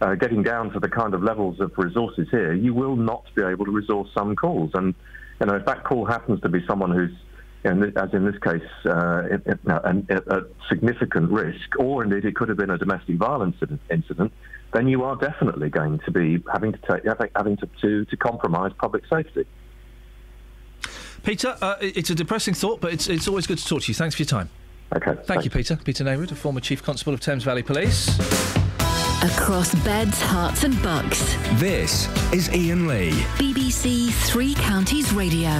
[0.00, 3.42] uh, getting down to the kind of levels of resources here, you will not be
[3.42, 4.70] able to resource some calls.
[4.74, 4.94] And
[5.40, 7.12] you know, if that call happens to be someone who's
[7.64, 12.48] in as in this case, uh, it- it- at significant risk, or indeed it could
[12.48, 13.56] have been a domestic violence
[13.90, 14.32] incident-
[14.72, 17.04] then you are definitely going to be having to take,
[17.36, 19.44] having, to, to, to compromise public safety.
[21.22, 23.94] Peter, uh, it's a depressing thought, but it's it's always good to talk to you.
[23.94, 24.48] Thanks for your time.
[24.96, 25.14] Okay.
[25.24, 25.76] Thank you, Peter.
[25.76, 28.59] Peter Neyroud, a former Chief Constable of Thames Valley Police.
[29.22, 31.36] Across beds, Herts, and Bucks.
[31.60, 33.10] This is Iain Lee.
[33.36, 35.50] BBC Three Counties Radio.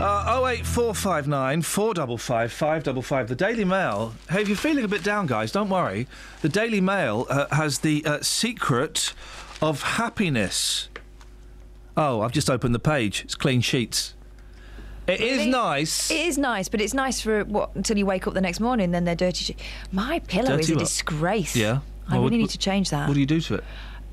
[0.00, 3.28] Uh, 08459 455 555.
[3.28, 4.14] The Daily Mail.
[4.28, 6.08] Hey, if you're feeling a bit down, guys, don't worry.
[6.42, 9.14] The Daily Mail uh, has the uh, secret
[9.62, 10.88] of happiness.
[11.96, 13.22] Oh, I've just opened the page.
[13.24, 14.14] It's clean sheets.
[15.08, 15.50] It is Really?
[15.50, 16.10] nice.
[16.10, 18.90] It is nice, but it's nice for what until you wake up the next morning.
[18.90, 19.54] Then they're dirty.
[19.54, 19.56] Sh-
[19.90, 20.80] My pillow is a what?
[20.80, 21.56] disgrace.
[21.56, 21.78] Yeah.
[22.08, 23.08] I Well, really what- need to change that.
[23.08, 23.64] What do you do to it?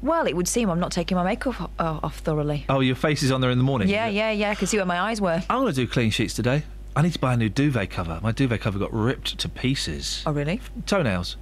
[0.01, 2.65] Well, it would seem I'm not taking my makeup o- off thoroughly.
[2.69, 3.89] Oh, your face is on there in the morning.
[3.89, 4.51] Yeah, yeah, yeah.
[4.51, 5.41] I can see where my eyes were.
[5.49, 6.63] I'm going to do clean sheets today.
[6.95, 8.19] I need to buy a new duvet cover.
[8.21, 10.23] My duvet cover got ripped to pieces.
[10.25, 10.61] Oh, really?
[10.85, 11.35] Toenails.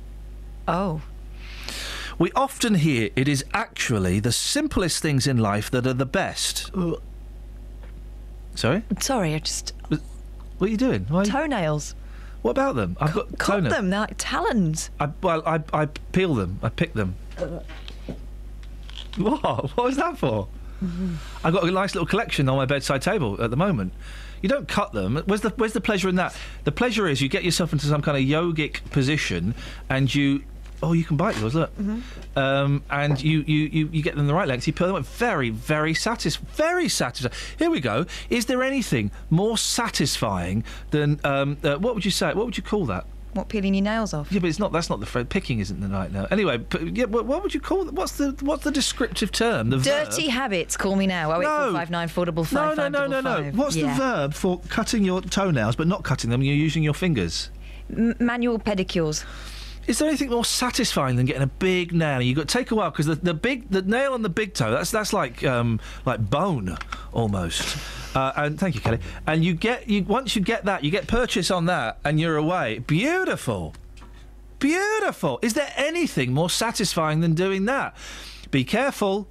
[0.68, 1.02] Oh.
[2.18, 6.72] We often hear it is actually the simplest things in life that are the best.
[8.56, 8.84] Sorry?
[9.00, 9.74] Sorry, I just.
[9.90, 11.06] What are you doing?
[11.10, 11.96] Why Toenails.
[12.42, 12.98] What about them?
[13.00, 13.74] I've got Cut toenails.
[13.74, 13.90] them.
[13.90, 14.90] They're like talons.
[15.00, 16.60] I, well, I, I peel them.
[16.62, 17.16] I pick them.
[19.18, 19.44] What?
[19.78, 20.48] What was that for?
[20.84, 21.16] Mm-hmm.
[21.44, 23.94] I've got a nice little collection on my bedside table at the moment.
[24.42, 25.22] You don't cut them.
[25.26, 26.36] Where's the Where's the pleasure in that?
[26.64, 29.54] The pleasure is you get yourself into some kind of yogic position,
[29.90, 30.44] and you.
[30.84, 31.56] Oh, you can bite yours.
[31.56, 31.72] Look.
[32.36, 34.68] Um, and you, you, you, you get them the right length.
[34.68, 35.06] You peel them up.
[35.06, 37.34] Very, very satis, very satisfying.
[37.58, 38.06] Here we go.
[38.30, 42.34] Is there anything more satisfying than um, uh, what would you say?
[42.34, 43.06] What would you call that?
[43.34, 44.32] What peeling your nails off?
[44.32, 44.72] Yeah, but it's not.
[44.72, 45.26] That's not the phrase.
[45.28, 46.28] Picking isn't the right now.
[46.30, 46.60] Anyway,
[46.94, 47.06] yeah.
[47.06, 47.86] What, what would you call?
[47.86, 49.72] What's the What's the descriptive term?
[49.72, 50.32] The Dirty verb?
[50.34, 50.78] habits.
[50.78, 51.32] Call me now.
[51.32, 53.52] Oh eight four five nine four double No, five no, five no, no, no.
[53.58, 53.94] What's Yeah.
[53.94, 56.44] the verb for cutting your toenails but not cutting them?
[56.44, 57.50] You're using your fingers.
[57.90, 59.26] M- manual pedicures.
[59.86, 62.22] Is there anything more satisfying than getting a big nail?
[62.22, 64.54] You got to take a while because the, the big the nail on the big
[64.54, 66.78] toe that's that's like um, like bone
[67.12, 67.78] almost.
[68.16, 69.00] Uh, and thank you, Kelly.
[69.28, 72.38] And you get you once you get that, you get purchase on that, and you're
[72.38, 72.80] away.
[72.80, 73.74] Beautiful,
[74.60, 75.40] beautiful.
[75.42, 77.96] Is there anything more satisfying than doing that?
[78.52, 79.28] Be careful.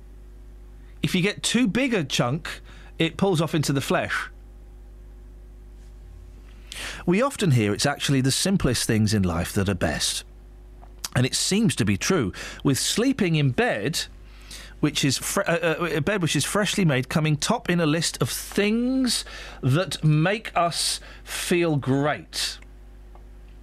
[1.03, 2.61] If you get too big a chunk,
[2.99, 4.29] it pulls off into the flesh.
[7.07, 10.25] We often hear it's actually the simplest things in life that are best.
[11.15, 12.33] And it seems to be true.
[12.65, 14.05] With sleeping in bed,
[14.81, 17.87] which is fre- uh, uh, a bed which is freshly made, coming top in a
[17.87, 19.25] list of things
[19.63, 22.59] that make us feel great.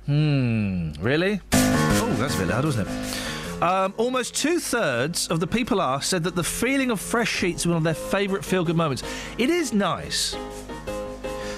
[0.05, 1.41] Hmm, really?
[1.53, 3.61] Oh, that's a bit loud, wasn't it?
[3.61, 7.65] Um, almost two thirds of the people asked said that the feeling of fresh sheets
[7.65, 9.03] was one of their favourite feel good moments.
[9.37, 10.37] It is nice.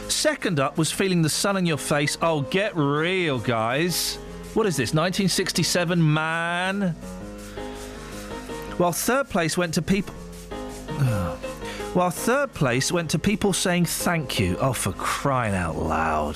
[0.08, 2.18] Second up was feeling the sun on your face.
[2.22, 4.18] Oh, get real, guys.
[4.53, 6.90] What is this, 1967, man?
[8.78, 10.14] While third place went to people.
[11.94, 14.57] While third place went to people saying thank you.
[14.60, 16.36] Oh, for crying out loud.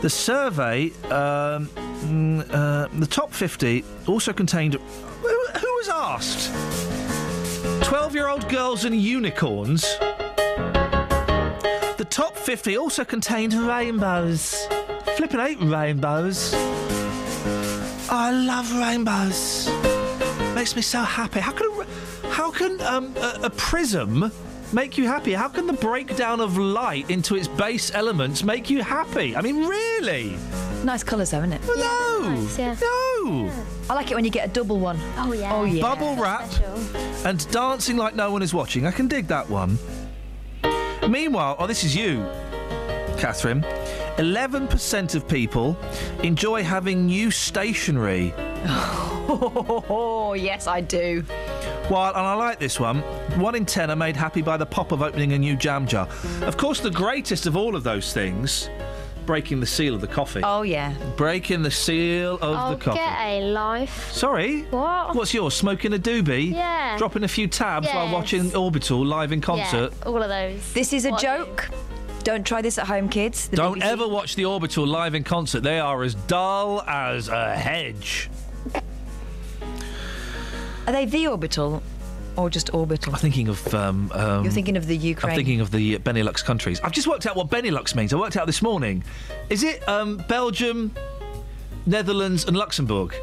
[0.00, 4.74] The survey, um, mm, uh, the top 50, also contained.
[4.74, 6.50] Who, who was asked?
[7.84, 9.82] 12 year old girls and unicorns.
[11.98, 14.66] The top 50 also contained rainbows.
[15.16, 16.52] Flipping eight rainbows.
[16.54, 19.70] Oh, I love rainbows.
[20.54, 21.40] Makes me so happy.
[21.40, 24.30] How can a, how can um, a, a prism
[24.74, 25.32] make you happy?
[25.32, 29.34] How can the breakdown of light into its base elements make you happy?
[29.34, 30.36] I mean, really?
[30.84, 31.62] Nice colours, though, isn't it?
[31.66, 32.46] No.
[32.58, 33.50] No.
[33.88, 34.98] I like it when you get a double one.
[35.16, 35.54] Oh yeah.
[35.54, 35.80] Oh yeah.
[35.80, 36.48] Bubble wrap
[37.24, 38.86] and dancing like no one is watching.
[38.86, 39.78] I can dig that one.
[41.08, 42.26] Meanwhile, oh, this is you,
[43.16, 43.64] Catherine.
[44.16, 45.76] 11% of people
[46.22, 48.32] enjoy having new stationery.
[48.68, 51.22] Oh yes, I do.
[51.88, 53.00] While, and I like this one,
[53.38, 56.08] one in ten are made happy by the pop of opening a new jam jar.
[56.42, 58.68] Of course, the greatest of all of those things,
[59.24, 60.40] breaking the seal of the coffee.
[60.42, 60.94] Oh, yeah.
[61.16, 62.98] Breaking the seal of Oh, the coffee.
[62.98, 64.10] get a life.
[64.12, 64.62] Sorry?
[64.70, 65.14] What?
[65.14, 65.54] What's yours?
[65.54, 66.52] Smoking a doobie?
[66.52, 66.96] Yeah.
[66.96, 69.92] Dropping a few tabs while watching Orbital live in concert?
[70.00, 70.72] Yeah, all of those.
[70.72, 71.68] This is a What joke.
[72.26, 73.46] Don't try this at home, kids.
[73.46, 75.60] The Don't BBC ever watch the Orbital live in concert.
[75.60, 78.28] They are as dull as a hedge.
[80.88, 81.84] Are they the orbital
[82.34, 83.12] or just orbital?
[83.12, 83.72] I'm thinking of.
[83.72, 85.30] Um, um, You're thinking of the Ukraine.
[85.30, 86.80] I'm thinking of the Benelux countries.
[86.80, 88.12] I've just worked out what Benelux means.
[88.12, 89.04] I worked out this morning.
[89.48, 90.92] Is it um, Belgium,
[91.86, 93.14] Netherlands, and Luxembourg?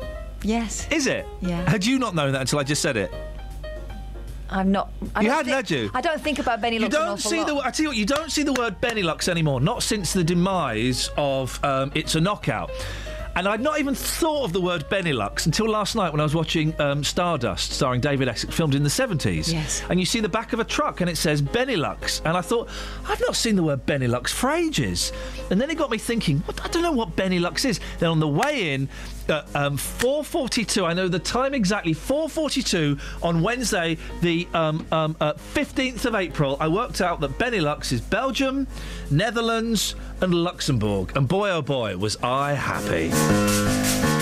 [0.43, 0.87] Yes.
[0.89, 1.27] Is it?
[1.41, 1.69] Yeah.
[1.69, 3.13] Had you not known that until I just said it?
[4.53, 4.91] I'm not.
[5.15, 5.91] I You don't hadn't, think- had you?
[5.95, 7.55] I don't think about Benny You don't see the.
[7.55, 9.59] I tell you what, you don't see the word Benelux anymore.
[9.59, 12.69] Not since the demise of um, It's a Knockout.
[13.35, 16.35] And I'd not even thought of the word Benelux until last night when I was
[16.35, 19.51] watching um, Stardust, starring David Essex, filmed in the 70s.
[19.51, 19.81] Yes.
[19.89, 22.21] And you see the back of a truck and it says Benelux.
[22.25, 22.69] And I thought,
[23.07, 25.11] I've not seen the word Benelux for ages.
[25.49, 27.79] And then it got me thinking, what, I don't know what Benelux is.
[27.99, 28.87] Then on the way in,
[29.29, 35.33] uh, um, 4.42, I know the time exactly, 4.42 on Wednesday, the um, um, uh,
[35.33, 38.67] 15th of April, I worked out that Benelux is Belgium,
[39.09, 41.11] Netherlands, and Luxembourg.
[41.15, 44.12] And boy, oh boy, was I happy.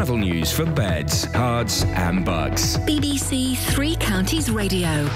[0.00, 2.78] Travel news for beds, cards, and bugs.
[2.78, 5.06] BBC Three Counties Radio.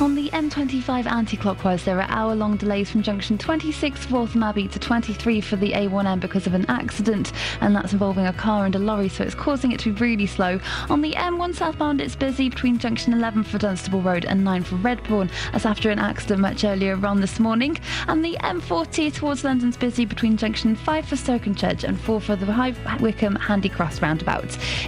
[0.00, 5.42] On the M25 anti-clockwise, there are hour-long delays from junction 26 Waltham Abbey to 23
[5.42, 9.10] for the A1M because of an accident, and that's involving a car and a lorry,
[9.10, 10.58] so it's causing it to be really slow.
[10.88, 14.76] On the M1 southbound, it's busy between junction 11 for Dunstable Road and 9 for
[14.76, 17.76] Redbourn, as after an accident much earlier on this morning.
[18.08, 22.46] And the M40 towards London's busy between junction 5 for Stokenchurch and 4 for the
[22.46, 24.00] High Wycombe Handy Cross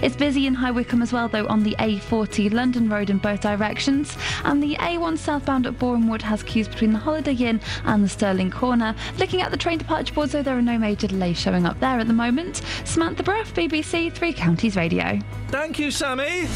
[0.01, 3.41] It's busy in High Wycombe as well, though, on the A40 London Road in both
[3.41, 8.03] directions, and the A1 southbound at Boreham Wood has queues between the Holiday Inn and
[8.03, 8.95] the Stirling Corner.
[9.17, 11.99] Looking at the train departure boards, though, there are no major delays showing up there
[11.99, 12.61] at the moment.
[12.85, 15.19] Samantha Bruff, BBC Three Counties Radio.
[15.47, 16.47] Thank you, Sammy.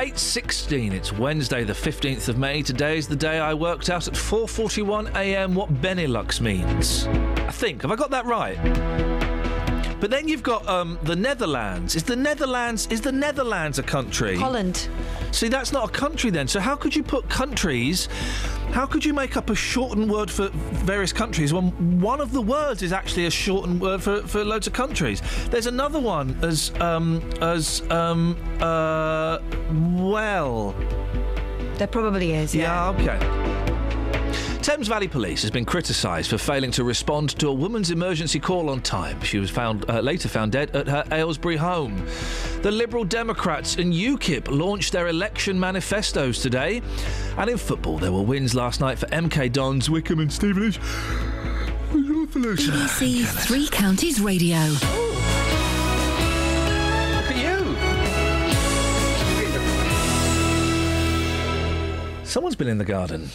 [0.00, 2.62] 8.16, it's Wednesday the 15th of May.
[2.62, 7.06] Today is the day I worked out at 4.41am what Benelux means.
[7.46, 7.82] I think.
[7.82, 8.56] Have I got that right?
[10.00, 11.94] But then you've got um, the Netherlands.
[11.94, 14.36] Is the Netherlands is the Netherlands a country?
[14.36, 14.88] Holland.
[15.30, 16.48] See, that's not a country then.
[16.48, 18.08] So how could you put countries?
[18.72, 22.40] How could you make up a shortened word for various countries when one of the
[22.40, 25.22] words is actually a shortened word for, for loads of countries?
[25.50, 29.38] There's another one as um, as um, uh,
[30.02, 30.74] well.
[31.74, 32.54] There probably is.
[32.54, 32.90] Yeah.
[32.90, 33.59] okay.
[34.70, 38.70] Thames Valley Police has been criticised for failing to respond to a woman's emergency call
[38.70, 39.20] on time.
[39.22, 42.06] She was found uh, later found dead at her Aylesbury home.
[42.62, 46.82] The Liberal Democrats and UKIP launched their election manifestos today.
[47.36, 50.78] And in football, there were wins last night for MK Dons, Wycombe, and Stevenage.
[51.90, 54.66] BBC Three Counties Radio.
[57.34, 57.74] You.
[62.24, 63.28] Someone's been in the garden.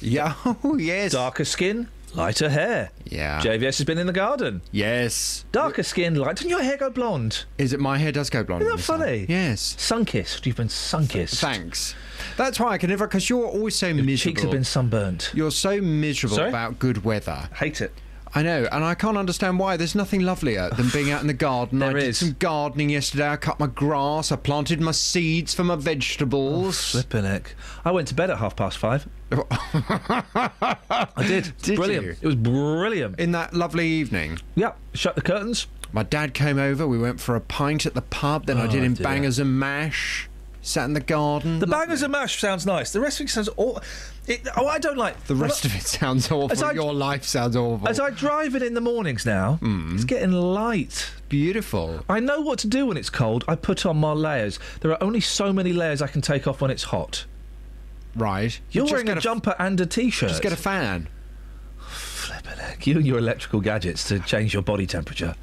[0.00, 1.12] Yeah, oh, yes.
[1.12, 2.90] Darker skin, lighter hair.
[3.04, 3.40] Yeah.
[3.40, 4.62] JVS has been in the garden.
[4.72, 5.44] Yes.
[5.52, 6.36] Darker skin, light.
[6.36, 7.44] Didn't your hair go blonde?
[7.58, 8.62] Is it my hair does go blonde?
[8.62, 9.26] Isn't that funny?
[9.28, 9.74] Yes.
[9.78, 10.46] Sunkissed.
[10.46, 11.40] You've been sunkissed.
[11.40, 11.94] Thanks.
[12.36, 14.16] That's why I can never, because you're always so miserable.
[14.16, 15.30] Cheeks have been sunburnt.
[15.34, 16.48] You're so miserable Sorry?
[16.48, 17.48] about good weather.
[17.56, 17.92] Hate it.
[18.32, 19.76] I know, and I can't understand why.
[19.76, 21.78] There's nothing lovelier than being out in the garden.
[21.80, 22.18] There I did is.
[22.18, 23.26] some gardening yesterday.
[23.28, 24.30] I cut my grass.
[24.30, 26.94] I planted my seeds for my vegetables.
[26.94, 27.54] Oh, heck.
[27.84, 29.08] I went to bed at half past five.
[29.32, 31.52] I did.
[31.62, 32.06] Did brilliant.
[32.06, 32.16] you?
[32.20, 33.20] It was brilliant.
[33.20, 34.38] In that lovely evening.
[34.56, 34.76] Yep.
[34.94, 35.66] Shut the curtains.
[35.92, 36.86] My dad came over.
[36.86, 38.46] We went for a pint at the pub.
[38.46, 39.04] Then I oh, did Oh, him dear.
[39.04, 40.28] bangers and mash.
[40.62, 41.58] Sat in the garden.
[41.58, 42.92] The bangers and mash sounds nice.
[42.92, 43.80] The rest of it sounds all.
[44.26, 46.64] It, oh, I don't like The rest of it sounds awful.
[46.64, 47.88] I- Your life sounds awful.
[47.88, 49.94] As I drive it in the mornings now, hmm.
[49.94, 51.10] it's getting light.
[51.30, 52.04] Beautiful.
[52.08, 53.44] I know what to do when it's cold.
[53.48, 54.58] I put on my layers.
[54.80, 57.24] There are only so many layers I can take off when it's hot.
[58.14, 58.60] Right.
[58.70, 60.28] You're wearing a a- jumper and a t-shirt.
[60.30, 61.08] Just get a fan.
[61.78, 62.86] Flippin' heck.
[62.86, 65.34] You and your electrical gadgets to change your body temperature.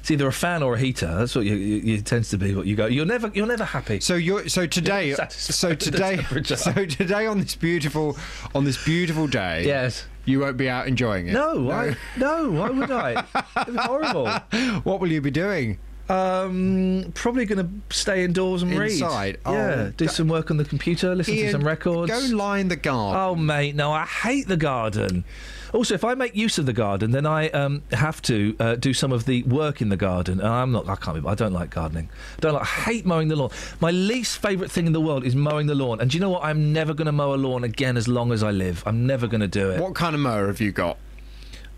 [0.00, 1.06] It's either a fan or a heater.
[1.14, 2.56] That's what you, you, you tends to be.
[2.56, 2.86] What you go.
[2.86, 3.30] You're never.
[3.34, 4.00] You're never happy.
[4.00, 5.14] So you're so today.
[5.14, 6.16] satisfied So today.
[6.56, 8.16] So today on this beautiful
[8.52, 9.64] on this beautiful day.
[9.64, 10.04] Yes.
[10.24, 11.32] You won't be out enjoying it.
[11.34, 13.24] No, I, no, why would I?
[13.60, 14.28] It'd be horrible.
[14.84, 15.78] What will you be doing?
[16.08, 18.92] Um, probably going to stay indoors and read.
[18.92, 19.38] Inside?
[19.46, 22.10] Yeah, Oh, do some work on the computer, listen to some records.
[22.10, 23.20] Go lie in the garden.
[23.20, 25.24] Oh, mate, no, I hate the garden.
[25.72, 28.92] Also, if I make use of the garden, then I um, have to uh, do
[28.92, 30.38] some of the work in the garden.
[30.38, 30.86] And I'm not.
[30.86, 31.22] I can't.
[31.22, 32.10] Be, I don't like gardening.
[32.36, 32.62] I don't like.
[32.62, 33.50] I hate mowing the lawn.
[33.80, 35.98] My least favourite thing in the world is mowing the lawn.
[35.98, 36.44] And do you know what?
[36.44, 38.82] I'm never going to mow a lawn again as long as I live.
[38.84, 39.80] I'm never going to do it.
[39.80, 40.98] What kind of mower have you got?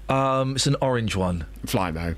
[0.09, 1.47] Um, it's an orange one.
[1.65, 2.17] Flymo.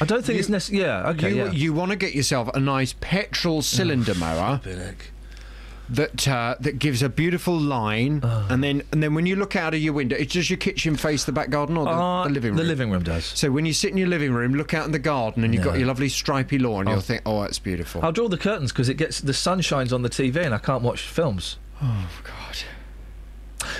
[0.00, 0.82] I don't think it's necessary.
[0.82, 1.08] Yeah.
[1.10, 1.30] Okay.
[1.30, 1.50] you, yeah.
[1.52, 4.60] you want to get yourself a nice petrol cylinder mower
[5.90, 9.74] that uh, that gives a beautiful line, and then and then when you look out
[9.74, 12.30] of your window, it's does your kitchen face the back garden or the, Uh, the
[12.30, 12.56] living room?
[12.56, 13.24] the living room does.
[13.26, 15.62] So when you sit in your living room, look out in the garden, and you've
[15.64, 16.92] got your lovely stripy lawn, Oh.
[16.92, 18.00] you'll think, oh, that's beautiful.
[18.02, 20.58] I'll draw the curtains because it gets the sun shines on the TV and I
[20.58, 21.58] can't watch films.
[21.82, 22.56] Oh God.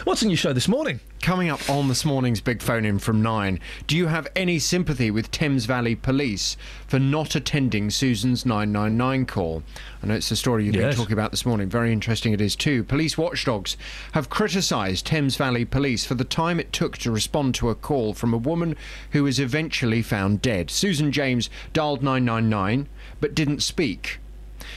[0.04, 1.00] What's in your show this morning?
[1.20, 5.10] Coming up on this morning's Big Phone In from nine, do you have any sympathy
[5.10, 6.56] with Thames Valley Police
[6.86, 9.62] for not attending Susan's 999 call?
[10.02, 10.94] I know it's the story you've Yes.
[10.94, 11.68] been talking about this morning.
[11.68, 12.84] Very interesting it is too.
[12.84, 13.76] Police watchdogs
[14.12, 18.14] have criticised Thames Valley Police for the time it took to respond to a call
[18.14, 18.76] from a woman
[19.12, 20.70] who was eventually found dead.
[20.70, 22.88] Susan James dialed 999
[23.20, 24.18] but didn't speak.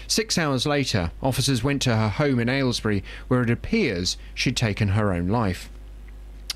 [0.07, 4.90] Six hours later, officers went to her home in Aylesbury, where it appears she'd taken
[4.90, 5.69] her own life.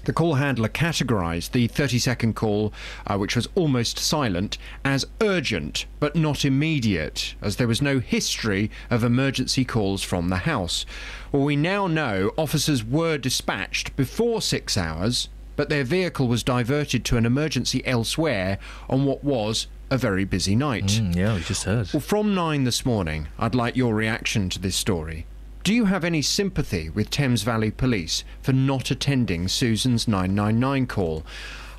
[0.04, 2.74] The call handler categorised the 30 second call,
[3.06, 8.72] uh, which was almost silent, as urgent but not immediate, as there was no history
[8.90, 10.88] of emergency calls from the house.
[11.32, 17.06] Well, we now know officers were dispatched before six hours, but their vehicle was diverted
[17.06, 18.58] to an emergency elsewhere
[18.90, 20.86] on what was a very busy night.
[20.86, 21.90] Mm, yeah, we just heard.
[21.94, 25.28] Well, from nine this morning, I'd like your reaction to this story.
[25.64, 31.24] Do you have any sympathy with Thames Valley Police for not attending Susan's 999 call?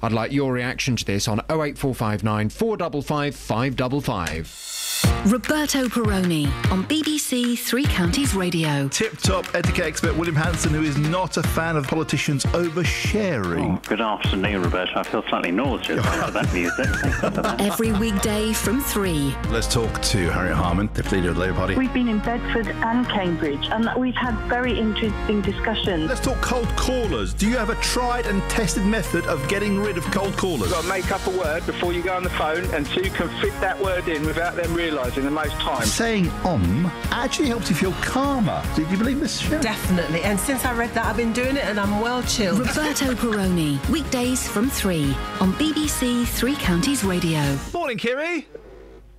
[0.02, 4.81] I'd like your reaction to this on 08459 455 555.
[5.26, 8.88] Roberto Perrone on BBC Three Counties Radio.
[8.88, 13.76] Tip top etiquette expert William Hanson, who is not a fan of politicians oversharing.
[13.76, 14.92] Oh, good afternoon, Roberto.
[14.96, 16.86] I feel slightly nauseous after that music.
[16.86, 17.60] Thanks for that.
[17.60, 19.34] Every weekday from three.
[19.48, 21.74] Let's talk to Harriet Harman, the leader of the Labour Party.
[21.76, 26.08] We've been in Bedford and Cambridge, and we've had very interesting discussions.
[26.08, 27.32] Let's talk cold callers.
[27.32, 30.62] Do you have a tried and tested method of getting rid of cold callers?
[30.62, 33.00] You've got to make up a word before you go on the phone, and so
[33.00, 35.86] you can fit that word in without them realising the most time.
[35.86, 38.62] Saying om actually helps you feel calmer.
[38.74, 39.62] Did you believe this, Sharon?
[39.62, 40.22] Definitely.
[40.22, 42.58] And since I read that, I've been doing it and I'm well chilled.
[42.58, 47.58] Roberto Perrone, weekdays from three on BBC Three Counties Radio.
[47.72, 48.46] Morning, Kiri.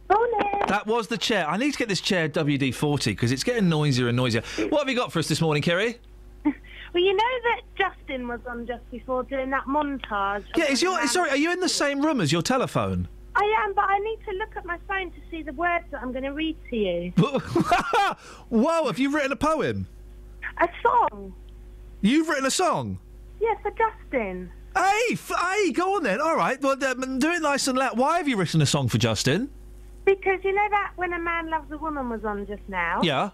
[0.09, 0.61] Morning.
[0.67, 1.47] That was the chair.
[1.49, 4.43] I need to get this chair WD 40 because it's getting noisier and noisier.
[4.69, 5.97] What have you got for us this morning, Kiri?
[6.93, 10.43] Well, you know that Justin was on just before doing that montage.
[10.55, 11.03] Yeah, is your.
[11.07, 13.07] Sorry, are you in the same room as your telephone?
[13.35, 16.01] I am, but I need to look at my phone to see the words that
[16.01, 17.11] I'm going to read to you.
[18.49, 19.87] Whoa, have you written a poem?
[20.59, 21.33] A song.
[22.01, 22.99] You've written a song?
[23.39, 24.51] Yeah, for Justin.
[24.75, 26.21] Hey, f- hey, go on then.
[26.21, 27.97] All right, well, um, do it nice and loud.
[27.97, 29.49] Why have you written a song for Justin?
[30.05, 33.01] Because you know that when a man loves a woman was on just now.
[33.01, 33.29] Yeah.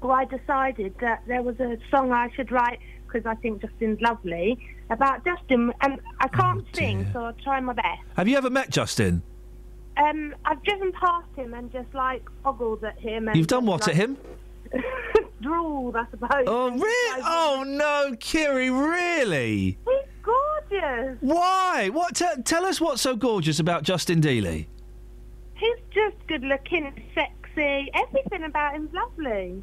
[0.00, 4.00] Well, I decided that there was a song I should write because I think Justin's
[4.00, 4.58] lovely
[4.90, 8.02] about Justin, and I can't sing, so I'll try my best.
[8.16, 9.22] Have you ever met Justin?
[9.96, 13.28] Um, I've driven past him and just like ogled at him.
[13.28, 14.16] And You've done what like, at him?
[15.40, 16.44] Drooled, I suppose.
[16.46, 17.22] Oh, really?
[17.24, 19.78] Oh, no, Kiri, really?
[19.86, 21.16] He's gorgeous.
[21.20, 21.88] Why?
[21.90, 22.16] What?
[22.16, 24.66] T- tell us what's so gorgeous about Justin Dealey.
[25.54, 27.90] He's just good looking, sexy.
[27.94, 29.62] Everything about him's lovely.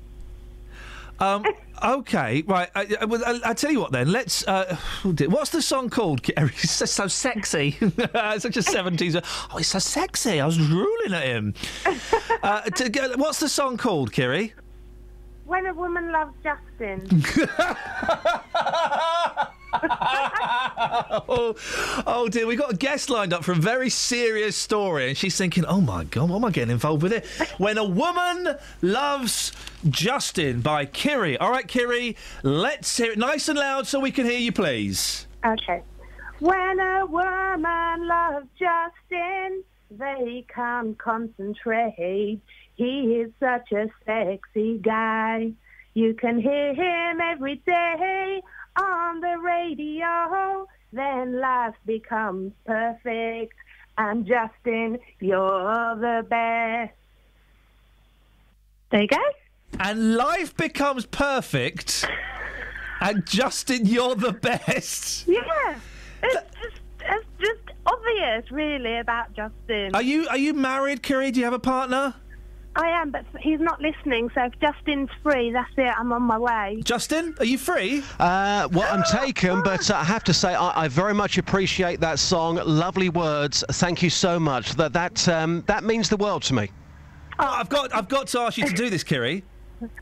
[1.19, 1.45] Um,
[1.83, 2.69] okay, right.
[2.75, 4.11] I, I, I, I'll tell you what then.
[4.11, 4.47] Let's.
[4.47, 6.23] Uh, what's the song called?
[6.23, 6.51] Kiri?
[6.63, 7.71] It's so, sexy.
[7.79, 9.21] Such a 70s.
[9.53, 10.39] Oh, it's so sexy.
[10.39, 11.53] I was drooling at him.
[12.43, 14.53] uh, to, what's the song called, Kiri?
[15.45, 17.23] When a woman loves Justin.
[21.27, 21.55] oh,
[22.07, 25.37] oh dear, we've got a guest lined up for a very serious story, and she's
[25.37, 27.25] thinking, "Oh my god, what am I getting involved with it?"
[27.57, 29.51] When a woman loves
[29.89, 31.37] Justin by Kiri.
[31.37, 35.27] All right, Kiri, let's hear it nice and loud so we can hear you, please.
[35.45, 35.81] Okay.
[36.39, 42.39] When a woman loves Justin, they can't concentrate.
[42.75, 45.51] He is such a sexy guy.
[45.93, 48.41] You can hear him every day
[48.75, 50.67] on the radio.
[50.91, 53.53] Then life becomes perfect.
[53.97, 56.93] And Justin, you're the best.
[58.91, 59.17] There you go.
[59.79, 62.05] And life becomes perfect.
[63.01, 65.27] And Justin, you're the best.
[65.27, 65.75] Yeah.
[66.21, 69.91] It's just, it's just obvious, really, about Justin.
[69.93, 71.31] Are you are you married, Kiri?
[71.31, 72.15] Do you have a partner?
[72.75, 74.29] I am, but he's not listening.
[74.33, 75.93] So if Justin's free, that's it.
[75.97, 76.81] I'm on my way.
[76.83, 78.03] Justin, are you free?
[78.19, 81.99] Uh, well, I'm taken, but uh, I have to say I, I very much appreciate
[81.99, 82.55] that song.
[82.65, 83.63] Lovely words.
[83.73, 84.73] Thank you so much.
[84.73, 86.71] That that um, that means the world to me.
[87.39, 89.43] Oh, I've got I've got to ask you to do this, Kiri.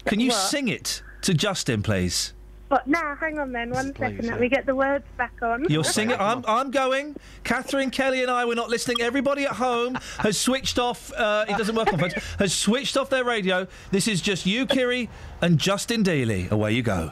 [0.06, 0.38] Can you What?
[0.38, 2.34] sing it to Justin, please?
[2.72, 4.28] But now, hang on then, one second.
[4.28, 5.66] Let me get the words back on.
[5.70, 6.16] You're singing.
[6.18, 7.18] I'm, I'm going.
[7.44, 8.46] Catherine, Kelly, and I.
[8.46, 9.02] We're not listening.
[9.02, 11.12] Everybody at home has switched off.
[11.12, 12.14] Uh, it doesn't work on phones.
[12.40, 13.68] Has switched off their radio.
[13.92, 15.10] This is just you, Kiri,
[15.42, 16.50] and Justin Dealey.
[16.50, 17.12] Away you go.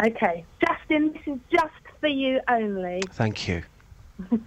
[0.00, 3.02] Okay, Justin, this is just for you only.
[3.10, 3.64] Thank you.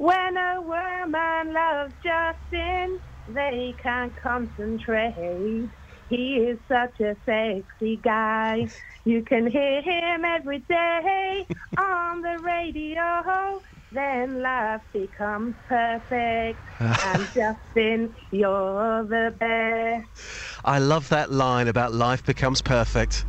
[0.00, 5.68] When a woman loves Justin, they can't concentrate.
[6.10, 8.66] He is such a sexy guy.
[9.04, 11.46] You can hear him every day
[11.78, 13.60] on the radio.
[13.92, 16.58] Then life becomes perfect.
[16.80, 20.60] and Justin, you're the best.
[20.64, 23.24] I love that line about life becomes perfect.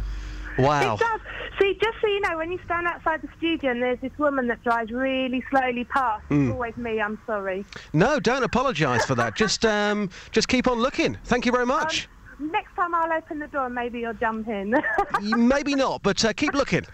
[0.58, 0.96] Wow.
[0.96, 1.20] It does.
[1.62, 4.48] See, just so you know, when you stand outside the studio and there's this woman
[4.48, 6.46] that drives really slowly past, Mm.
[6.48, 7.00] it's always me.
[7.00, 7.66] I'm sorry.
[7.94, 9.36] No, don't apologise for that.
[9.36, 11.20] Just um, just keep on looking.
[11.26, 12.10] Thank you very much.
[12.42, 14.76] Next time I'll open the door and maybe you'll jump in.
[15.22, 16.82] Maybe not, but uh, keep looking.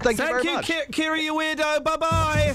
[0.00, 0.66] Thank you very you, much.
[0.66, 1.84] Ki- Kiri, you weirdo.
[1.84, 2.54] Bye bye.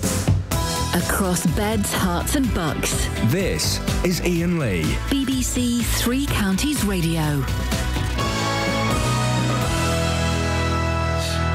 [0.95, 3.07] Across beds, Herts, and Bucks.
[3.31, 4.83] This is Iain Lee.
[5.09, 7.43] BBC Three Counties Radio.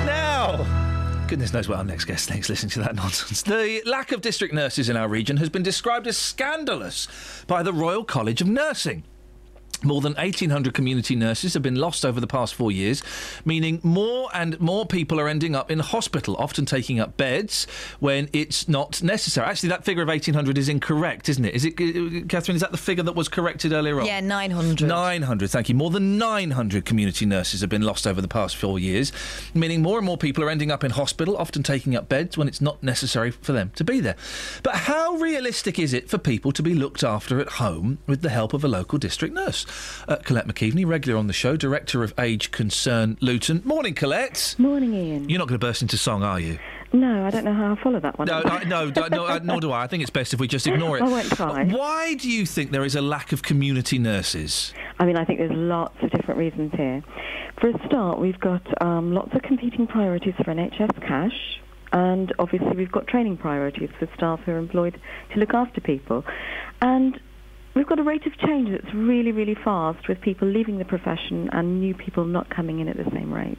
[0.07, 0.65] Now,
[1.29, 3.43] goodness knows what our next guest thinks listening to that nonsense.
[3.43, 7.07] The lack of district nurses in our region has been described as scandalous
[7.47, 9.05] by the Royal College of Nursing.
[9.83, 13.03] More than 1,800 community nurses have been lost over the past four years,
[13.45, 17.67] meaning more and more people are ending up in hospital, often taking up beds
[18.01, 19.47] when it's not necessary.
[19.47, 21.55] Actually, that figure of 1,800 is incorrect, isn't it?
[21.55, 21.77] Is it,
[22.29, 22.57] Catherine?
[22.57, 24.07] Is that the figure that was corrected earlier on?
[24.07, 24.89] Yeah, 900.
[24.89, 25.77] 900, thank you.
[25.77, 29.13] More than 900 community nurses have been lost over the past four years,
[29.55, 32.49] meaning more and more people are ending up in hospital, often taking up beds when
[32.49, 34.17] it's not necessary for them to be there.
[34.65, 38.31] But how realistic is it for people to be looked after at home with the
[38.31, 39.67] help of a local district nurse?
[40.07, 43.63] Uh, Colette McKeaveney, regular on the show, Director of Age Concern Luton.
[43.65, 44.55] Morning, Colette.
[44.59, 45.29] Morning, Iain.
[45.29, 46.59] You're not going to burst into song, are you?
[46.93, 48.29] No, I don't know how I follow that one.
[48.29, 49.85] No, I, no, no, no, uh, nor do I.
[49.85, 51.03] I think it's best if we just ignore it.
[51.05, 51.65] I won't try.
[51.65, 54.73] Why do you think there is a lack of community nurses?
[54.99, 57.03] I mean, I think there's lots of different reasons here.
[57.61, 61.61] For a start, we've got um, lots of competing priorities for NHS cash,
[61.93, 64.99] and obviously we've got training priorities for staff who are employed
[65.35, 66.25] to look after people.
[66.81, 67.21] And
[67.79, 71.49] we've got a rate of change that's really, really fast with people leaving the profession
[71.53, 73.59] and new people not coming in at the same rate.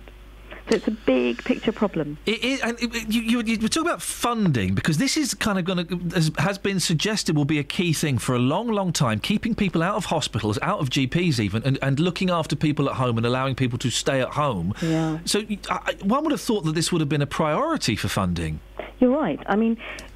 [0.70, 2.20] So it's a big picture problem.
[2.28, 5.58] It is, and it- it- you, you, you talk about funding because this is kind
[5.58, 8.94] of going to has, been suggested will be a key thing for a long, long
[8.94, 9.20] time.
[9.20, 12.98] Keeping people out of hospitals, out of GPs, even, and, and looking after people at
[12.98, 14.76] home and allowing people to stay at home.
[14.84, 15.18] Yeah.
[15.26, 15.42] So
[15.72, 18.60] I- one would have thought that this would have been a priority for funding.
[19.00, 19.40] You're right.
[19.48, 19.76] I mean,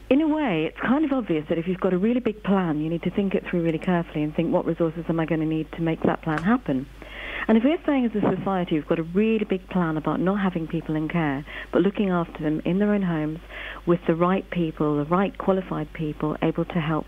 [0.10, 2.80] in a way, it's kind of obvious that if you've got a really big plan,
[2.82, 5.42] you need to think it through really carefully and think what resources am I going
[5.42, 6.88] to need to make that plan happen.
[7.48, 10.40] And if we're saying as a society we've got a really big plan about not
[10.40, 13.40] having people in care, but looking after them in their own homes
[13.86, 17.06] with the right people, the right qualified people, able to help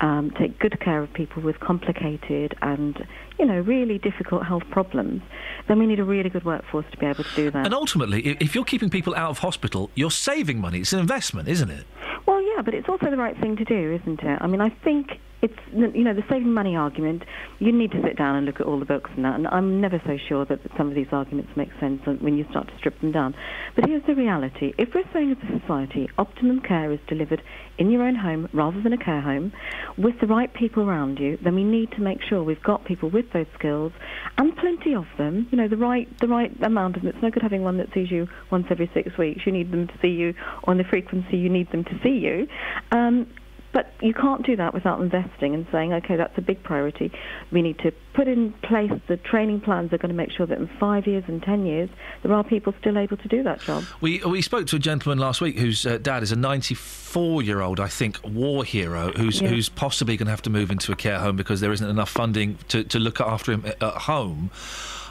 [0.00, 3.06] um, take good care of people with complicated and,
[3.38, 5.22] you know, really difficult health problems,
[5.68, 7.64] then we need a really good workforce to be able to do that.
[7.64, 10.80] And ultimately, if you're keeping people out of hospital, you're saving money.
[10.80, 11.84] It's an investment, isn't it?
[12.26, 14.38] Well, yeah, but it's also the right thing to do, isn't it?
[14.40, 17.22] I mean, I think it's you know the saving money argument.
[17.58, 19.34] You need to sit down and look at all the books and that.
[19.34, 22.68] And I'm never so sure that some of these arguments make sense when you start
[22.68, 23.34] to strip them down.
[23.76, 27.42] But here's the reality: if we're saying as a society, optimum care is delivered
[27.76, 29.52] in your own home rather than a care home,
[29.98, 33.10] with the right people around you, then we need to make sure we've got people
[33.10, 33.92] with those skills
[34.38, 35.48] and plenty of them.
[35.50, 37.12] You know, the right the right amount of them.
[37.14, 39.42] It's no good having one that sees you once every six weeks.
[39.46, 42.46] You need them to see you on the frequency you need them to see you.
[42.90, 43.26] Um,
[43.74, 47.12] but you can't do that without investing and saying, okay, that's a big priority.
[47.52, 50.46] We need to put in place the training plans that are going to make sure
[50.46, 51.90] that in five years and ten years,
[52.22, 53.84] there are people still able to do that job.
[54.00, 57.60] We we spoke to a gentleman last week whose uh, dad is a 94 year
[57.60, 60.96] old, I think, war hero who's who's possibly going to have to move into a
[60.96, 64.50] care home because there isn't enough funding to, to look after him at, at home.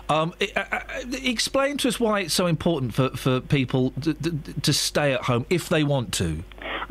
[0.10, 0.80] Um, i- uh, uh,
[1.24, 5.22] explain to us why it's so important for, for people to, to, to stay at
[5.24, 6.44] home if they want to.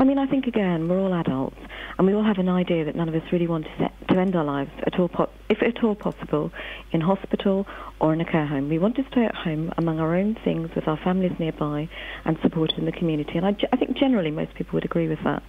[0.02, 1.60] I mean, I think again, we're all adults,
[1.97, 4.18] and we all have an idea that none of us really want to, set, to
[4.18, 6.50] end our lives at all, po- if at all possible,
[6.90, 7.68] in hospital
[8.00, 8.68] or in a care home.
[8.68, 11.89] We want to stay at home among our own things with our families nearby
[12.24, 13.34] and supported in the community.
[13.36, 15.40] And I, I think generally most people would agree with that.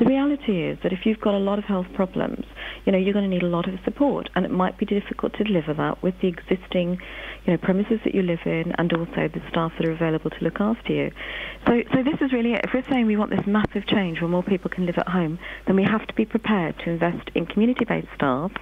[0.00, 2.44] The reality is that if you've got a lot of health problems,
[2.84, 5.34] you know, you're going to need a lot of support, and it might be difficult
[5.34, 6.98] to deliver that with the existing,
[7.46, 10.44] you know, premises that you live in and also the staff that are available to
[10.44, 11.10] look after you.
[11.66, 12.60] So, so this is really it.
[12.64, 15.38] If we're saying we want this massive change where more people can live at home,
[15.66, 18.52] then we have to be prepared to invest in community-based staff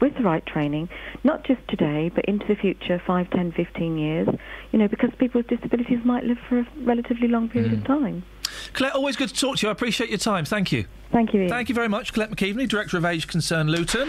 [0.00, 0.88] with the right training,
[1.22, 4.28] not just today, but into the future, 5, 10, 15 years,
[4.72, 7.84] you know, because people with disabilities might live for a relatively long period of hmm.
[7.84, 8.24] time.
[8.72, 9.68] Colette, always good to talk to you.
[9.68, 10.44] I appreciate your time.
[10.44, 10.86] Thank you.
[11.12, 11.42] Thank you.
[11.42, 11.50] Iain.
[11.50, 14.08] Thank you very much, Colette McKeaveney, Director of Age Concern Luton.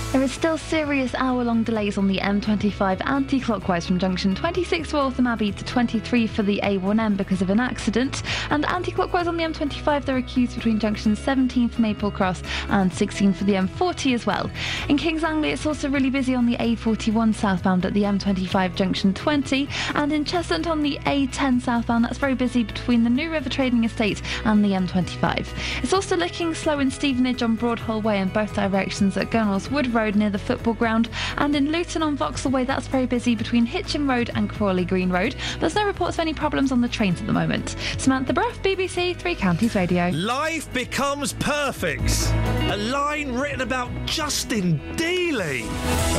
[0.11, 5.25] There is still serious hour-long delays on the M25 anti-clockwise from junction 26 for Waltham
[5.25, 10.03] Abbey to 23 for the A1M because of an accident, and anti-clockwise on the M25
[10.03, 14.25] there are queues between junctions 17 for Maple Cross and 16 for the M40 as
[14.25, 14.51] well.
[14.89, 19.13] In Kings Langley it's also really busy on the A41 southbound at the M25 junction
[19.13, 23.47] 20, and in Cheshunt on the A10 southbound that's very busy between the New River
[23.47, 25.47] Trading Estate and the M25.
[25.81, 29.87] It's also looking slow in Stevenage on Broadhall Way in both directions at Gunnels Wood
[29.93, 33.65] Road near the football ground, and in Luton on Vauxhall Way that's very busy between
[33.65, 35.35] Hitchin Road and Crawley Green Road.
[35.59, 37.75] There's no reports of any problems on the trains at the moment.
[37.97, 40.09] Samantha Bruff, BBC Three Counties Radio.
[40.09, 42.31] Life becomes perfect.
[42.71, 45.65] A line written about Justin Dealey.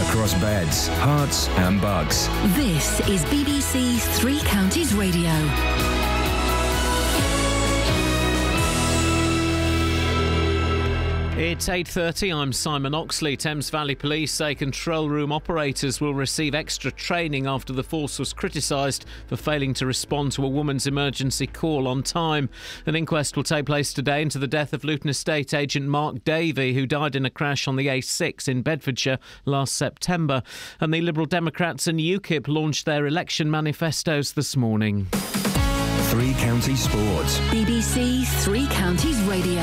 [0.08, 2.28] Across beds, Herts, and Bucks.
[2.54, 5.30] This is BBC Three Counties Radio.
[11.34, 12.30] It's 8:30.
[12.30, 13.38] I'm Simon Oxley.
[13.38, 18.34] Thames Valley Police say control room operators will receive extra training after the force was
[18.34, 22.50] criticised for failing to respond to a woman's emergency call on time.
[22.84, 26.74] An inquest will take place today into the death of Luton Estate agent Mark Davey,
[26.74, 30.42] who died in a crash on the A6 in Bedfordshire last September.
[30.80, 35.06] And the Liberal Democrats and UKIP launched their election manifestos this morning.
[36.10, 37.38] Three Counties Sports.
[37.48, 39.62] BBC Three Counties Radio.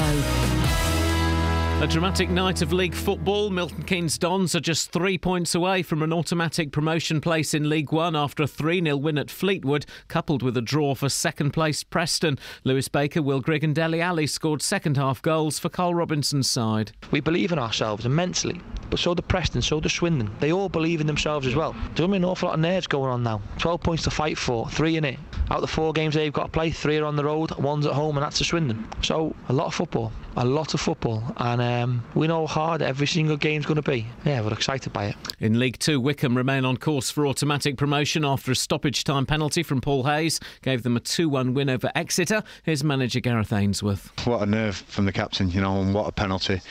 [1.81, 3.49] A dramatic night of league football.
[3.49, 7.93] Milton Keynes Dons are just three points away from an automatic promotion place in League
[7.93, 11.85] One after a 3 0 win at Fleetwood, coupled with a draw for second place
[11.85, 12.37] Preston.
[12.65, 16.91] Lewis Baker, Will Grigg, and Dele Alli scored second half goals for Karl Robinson's side.
[17.11, 18.59] We believe in ourselves immensely,
[18.89, 20.29] but so do Preston, so does Swindon.
[20.41, 21.71] They all believe in themselves as well.
[21.71, 23.41] There's going to be an awful lot of nerves going on now.
[23.57, 25.17] 12 points to fight for, three in it.
[25.49, 27.85] Out of the four games they've got to play, three are on the road, one's
[27.85, 28.85] at home, and that's to Swindon.
[29.01, 32.59] So, a lot of football, a lot of football, and uh, um, we know how
[32.59, 34.05] hard every single game's going to be.
[34.25, 35.15] Yeah, we're excited by it.
[35.39, 39.63] In League Two, Wycombe remain on course for automatic promotion after a stoppage time penalty
[39.63, 42.43] from Paul Hayes gave them a 2 1 win over Exeter.
[42.63, 44.11] Here's manager Gareth Ainsworth.
[44.25, 46.61] What a nerve from the captain, you know, and what a penalty.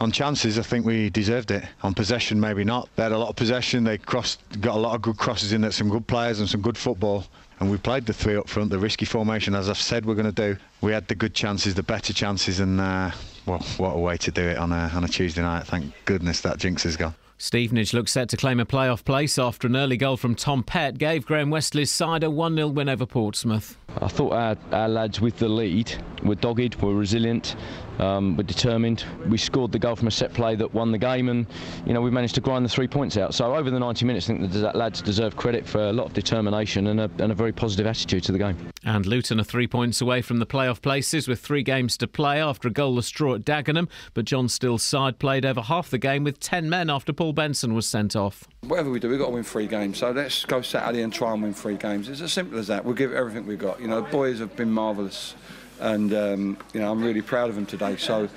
[0.00, 1.64] On chances, I think we deserved it.
[1.82, 2.88] On possession, maybe not.
[2.96, 3.84] They had a lot of possession.
[3.84, 6.60] They crossed, got a lot of good crosses in at some good players and some
[6.60, 7.24] good football.
[7.60, 10.32] And we played the three up front, the risky formation, as I've said we're going
[10.32, 10.56] to do.
[10.80, 13.12] We had the good chances, the better chances, and uh,
[13.46, 15.66] well, what a way to do it on a on a Tuesday night.
[15.66, 17.14] Thank goodness that jinx is gone.
[17.36, 20.98] Stevenage looks set to claim a playoff place after an early goal from Tom Pett
[20.98, 23.76] gave Graham Westley's side a 1 0 win over Portsmouth.
[24.00, 25.92] I thought our, our lads with the lead
[26.22, 27.56] were dogged, were resilient,
[27.98, 29.04] um, were determined.
[29.28, 31.46] We scored the goal from a set play that won the game, and
[31.86, 33.34] you know we managed to grind the three points out.
[33.34, 36.14] So over the 90 minutes, I think the lads deserve credit for a lot of
[36.14, 38.56] determination and a, and a very positive attitude to the game.
[38.84, 42.40] And Luton are three points away from the playoff places with three games to play
[42.40, 43.88] after a goalless draw at Dagenham.
[44.12, 47.74] But John Still's side played over half the game with 10 men after Paul Benson
[47.74, 48.44] was sent off.
[48.62, 49.98] Whatever we do, we've got to win three games.
[49.98, 52.08] So let's go Saturday and try and win three games.
[52.08, 52.84] It's as simple as that.
[52.84, 53.80] We'll give it everything we've got.
[53.80, 55.34] You know, the boys have been marvellous.
[55.80, 57.96] And um, you know I'm really proud of them today.
[57.96, 58.28] So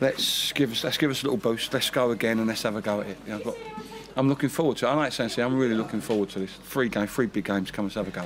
[0.00, 1.72] let's give us let's give us a little boost.
[1.72, 3.18] Let's go again and let's have a go at it.
[3.26, 3.56] You know,
[4.16, 4.88] I'm looking forward to it.
[4.88, 5.42] I like Sensei.
[5.42, 6.52] I'm really looking forward to this.
[6.52, 7.70] Three game, three big games.
[7.70, 8.24] Come, let's have a go.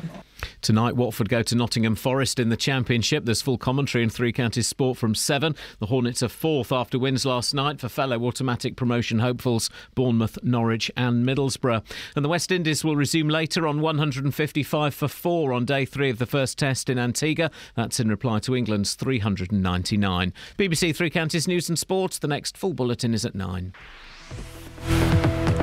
[0.63, 3.25] Tonight, Watford go to Nottingham Forest in the Championship.
[3.25, 5.57] There's full commentary in Three Counties Sport from 7.
[5.79, 10.91] The Hornets are fourth after wins last night for fellow automatic promotion hopefuls Bournemouth, Norwich,
[10.97, 11.83] and Middlesbrough.
[12.15, 16.19] And the West Indies will resume later on 155 for 4 on day 3 of
[16.19, 17.51] the first test in Antigua.
[17.75, 20.33] That's in reply to England's 399.
[20.59, 22.19] BBC Three Counties News and Sports.
[22.19, 23.73] The next full bulletin is at 9.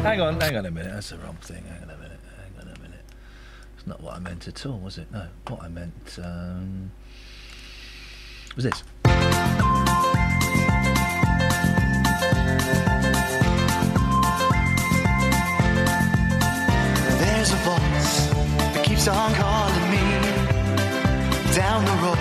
[0.04, 0.94] Hang on, hang on a minute.
[0.94, 1.64] That's the wrong thing.
[1.66, 2.20] Hang on a minute.
[2.38, 3.04] Hang on a minute.
[3.78, 5.12] It's not what I meant at all, was it?
[5.12, 5.28] No.
[5.48, 6.92] What I meant um,
[8.56, 8.84] was this.
[17.20, 18.30] There's a voice
[18.74, 19.98] that keeps on calling me
[21.54, 22.18] down the road.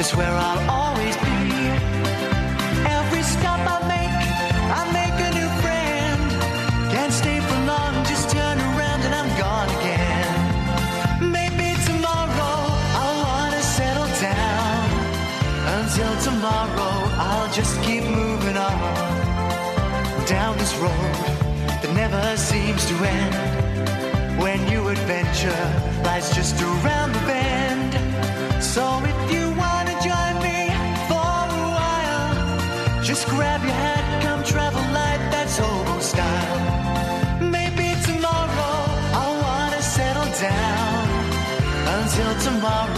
[0.00, 0.97] It's where I'll always
[16.48, 16.96] tomorrow,
[17.28, 18.78] I'll just keep moving on
[20.26, 21.14] down this road
[21.80, 23.34] that never seems to end.
[24.40, 25.64] When new adventure
[26.04, 27.92] lies just around the bend.
[28.62, 30.58] So if you wanna join me
[31.08, 36.60] for a while, just grab your hat, come travel light, that's hobo style.
[37.56, 38.76] Maybe tomorrow
[39.20, 41.04] I'll wanna settle down.
[41.96, 42.97] Until tomorrow,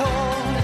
[0.00, 0.59] ever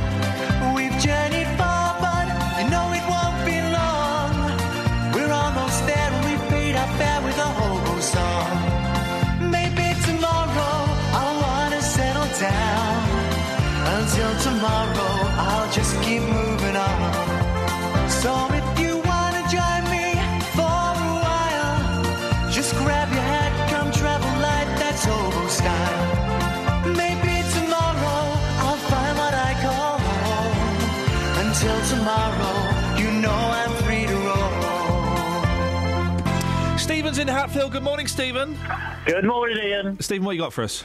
[37.17, 37.73] Stephen's in Hatfield.
[37.73, 38.59] Good morning, Stephen.
[39.07, 39.99] Good morning, Iain.
[40.01, 40.85] Stephen, what you got for us?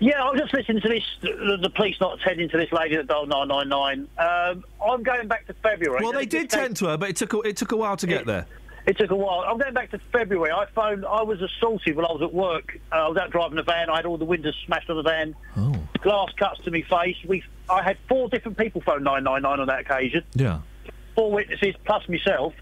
[0.00, 2.96] Yeah, I was just listening to this, the, the police not attending to this lady
[2.96, 4.08] that dialed 999.
[4.16, 6.02] Um, I'm going back to February.
[6.02, 8.06] Well, they did tend to her, but it took a, it took a while to
[8.06, 8.46] get there.
[8.86, 9.40] It took a while.
[9.46, 10.50] I'm going back to February.
[10.50, 12.80] I phoned, I was assaulted while I was at work.
[12.90, 13.90] Uh, I was out driving a van.
[13.90, 15.36] I had all the windows smashed on the van.
[15.58, 15.74] Oh.
[16.00, 17.18] Glass cuts to my face.
[17.28, 20.24] We, I had four different people phone 999 on that occasion.
[20.32, 20.60] Yeah.
[21.14, 22.54] Four witnesses plus myself.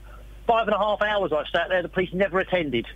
[0.49, 1.81] Five and a half hours I sat there.
[1.81, 2.89] The police never attended.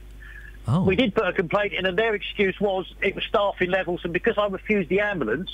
[0.66, 0.82] Oh.
[0.82, 4.12] We did put a complaint in, and their excuse was it was staffing levels, and
[4.12, 5.50] because I refused the ambulance,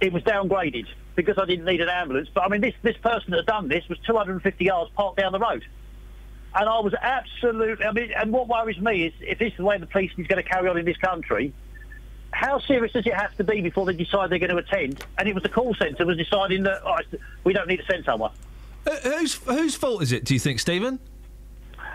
[0.00, 2.28] it was downgraded because I didn't need an ambulance.
[2.32, 5.32] But I mean, this this person that had done this was 250 yards parked down
[5.32, 5.64] the road,
[6.54, 7.84] and I was absolutely.
[7.84, 10.26] I mean, and what worries me is if this is the way the police is
[10.26, 11.52] going to carry on in this country.
[12.32, 15.04] How serious does it have to be before they decide they're going to attend?
[15.18, 16.98] And it was the call centre was deciding that oh,
[17.42, 18.30] we don't need to send someone.
[18.86, 20.24] Uh, whose whose fault is it?
[20.24, 21.00] Do you think, Stephen?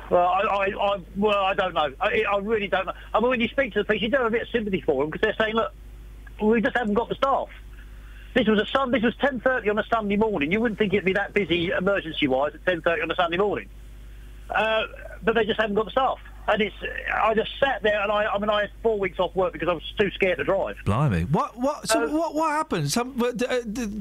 [0.09, 1.91] Well, I, I, I, well, I don't know.
[1.99, 2.93] I, I really don't know.
[3.13, 4.81] I mean, when you speak to the police, you do have a bit of sympathy
[4.81, 5.71] for them because they're saying, look,
[6.41, 7.47] we just haven't got the staff.
[8.35, 8.91] This was a sun.
[8.91, 10.51] This was 10:30 on a Sunday morning.
[10.51, 13.69] You wouldn't think it'd be that busy emergency-wise at 10:30 on a Sunday morning.
[14.49, 14.83] Uh,
[15.23, 16.17] but they just haven't got the staff.
[16.47, 16.75] And it's.
[17.11, 18.25] I just sat there, and I.
[18.25, 20.77] I mean, I had four weeks off work because I was too scared to drive.
[20.85, 21.23] Blimey!
[21.23, 21.87] What what?
[21.89, 22.91] So what what happened?
[22.91, 23.31] Some uh,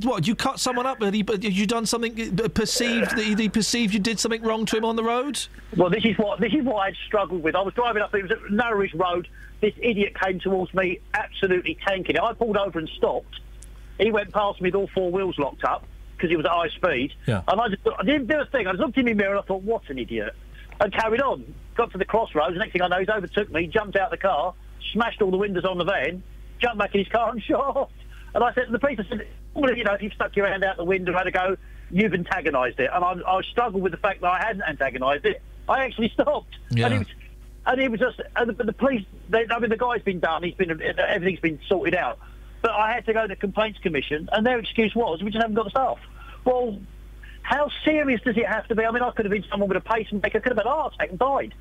[0.02, 0.26] what?
[0.26, 1.02] You cut someone up?
[1.02, 1.24] Had he?
[1.26, 2.38] Had you done something?
[2.42, 5.40] uh, Perceived that he, he perceived you did something wrong to him on the road?
[5.76, 7.54] Well, this is what this is what I'd struggled with.
[7.56, 8.14] I was driving up.
[8.14, 9.26] It was a narrowish road.
[9.62, 12.22] This idiot came towards me, absolutely tanking it.
[12.22, 13.40] I pulled over and stopped.
[13.98, 16.68] He went past me with all four wheels locked up because he was at high
[16.68, 17.14] speed.
[17.26, 17.40] Yeah.
[17.48, 18.66] And I just I didn't do a thing.
[18.66, 20.34] I just looked in the mirror and I thought, what an idiot,
[20.80, 21.54] and carried on.
[21.76, 22.56] Got to the crossroads.
[22.56, 24.54] Next thing I know, he's overtook me, jumped out of the car,
[24.92, 26.22] smashed all the windows on the van,
[26.60, 27.90] jumped back in his car and shot off.
[28.34, 30.46] And I said to the police, I said, well, you know, if you've stuck your
[30.46, 31.56] hand out the window and had a go,
[31.90, 32.90] you've antagonised it.
[32.92, 35.40] And I, I struggled with the fact that I hadn't antagonised it.
[35.68, 36.54] I actually stopped.
[36.70, 36.86] Yeah.
[36.86, 37.06] And it was,
[37.66, 40.42] and it was just, and the, the police, they, I mean, the guy's been done,
[40.42, 42.18] he's been, everything's been sorted out.
[42.60, 45.40] But I had to go to the complaints commission, and their excuse was, we just
[45.40, 45.98] haven't got the staff.
[46.44, 46.78] Well,
[47.44, 48.84] how serious does it have to be?
[48.84, 50.70] I mean, I could have been someone with a pacemaker, I could have had a
[50.70, 51.54] heart attack and died.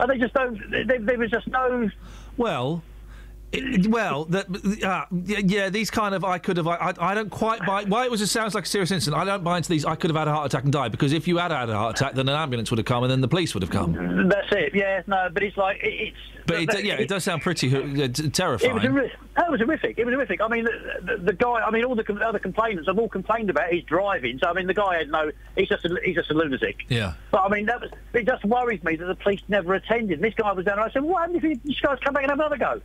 [0.00, 1.90] And they just don't, there, there was just no...
[2.36, 2.82] Well,
[3.52, 4.46] It- well, that,
[4.84, 6.66] uh, yeah, yeah, these kind of I could have.
[6.66, 7.84] I, I, I don't quite buy.
[7.84, 8.20] Why it was?
[8.20, 9.20] It sounds like a serious incident.
[9.20, 9.84] I don't buy into these.
[9.84, 11.74] I could have had a heart attack and died because if you had had a
[11.76, 14.28] heart attack, then an ambulance would have come and then the police would have come.
[14.28, 14.74] That's it.
[14.74, 16.35] Yeah, no, but it's like it, it's.
[16.46, 19.10] But it, yeah, it does sound pretty uh, t- It was, terrifying.
[19.34, 19.98] that was horrific.
[19.98, 20.40] It was horrific.
[20.40, 21.60] I mean, the, the, the guy.
[21.66, 24.38] I mean, all the com- other complainants have all complained about his driving.
[24.38, 25.30] So I mean, the guy had no.
[25.56, 26.84] He's just a, he's just a lunatic.
[26.88, 27.14] Yeah.
[27.30, 27.90] But I mean, that was.
[28.12, 30.20] It just worries me that the police never attended.
[30.20, 30.78] This guy was down.
[30.78, 32.80] And I said, "What happened if you, you guys come back and have another go?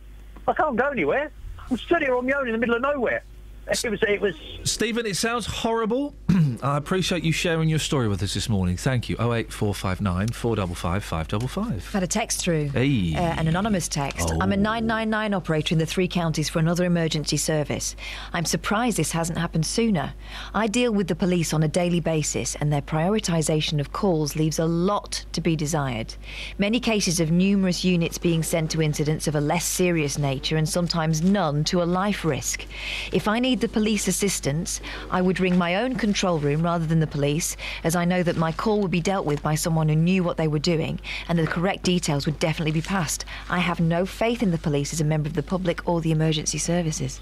[0.48, 1.30] I can't go anywhere.
[1.70, 3.22] I'm stood here on my own in the middle of nowhere."
[3.84, 4.02] It was.
[4.02, 4.34] It was.
[4.64, 6.14] Stephen, it sounds horrible.
[6.62, 8.76] I appreciate you sharing your story with us this morning.
[8.76, 9.16] Thank you.
[9.18, 11.84] Oh eight four five nine four double five five double five.
[11.88, 12.68] I've had a text through.
[12.68, 13.14] Hey.
[13.14, 14.30] Uh, an anonymous text.
[14.30, 14.38] Oh.
[14.40, 17.96] I'm a 999 operator in the three counties for another emergency service.
[18.32, 20.12] I'm surprised this hasn't happened sooner.
[20.54, 24.58] I deal with the police on a daily basis, and their prioritisation of calls leaves
[24.58, 26.14] a lot to be desired.
[26.58, 30.68] Many cases of numerous units being sent to incidents of a less serious nature, and
[30.68, 32.66] sometimes none to a life risk.
[33.12, 37.00] If I need the police assistance, I would ring my own control room rather than
[37.00, 39.96] the police, as I know that my call would be dealt with by someone who
[39.96, 43.24] knew what they were doing, and the correct details would definitely be passed.
[43.50, 46.12] I have no faith in the police as a member of the public or the
[46.12, 47.20] emergency services.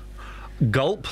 [0.71, 1.07] Gulp.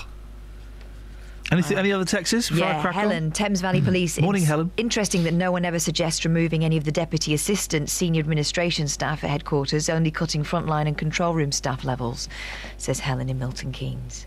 [1.50, 1.78] Anything?
[1.78, 2.50] Uh, any other texts?
[2.50, 3.00] Yeah, crackle?
[3.00, 4.20] Helen, Thames Valley Police.
[4.20, 4.70] Morning, It's Helen.
[4.76, 9.24] Interesting that no one ever suggests removing any of the deputy assistant senior administration staff
[9.24, 12.28] at headquarters, only cutting frontline and control room staff levels,
[12.76, 14.26] says Helen in Milton Keynes.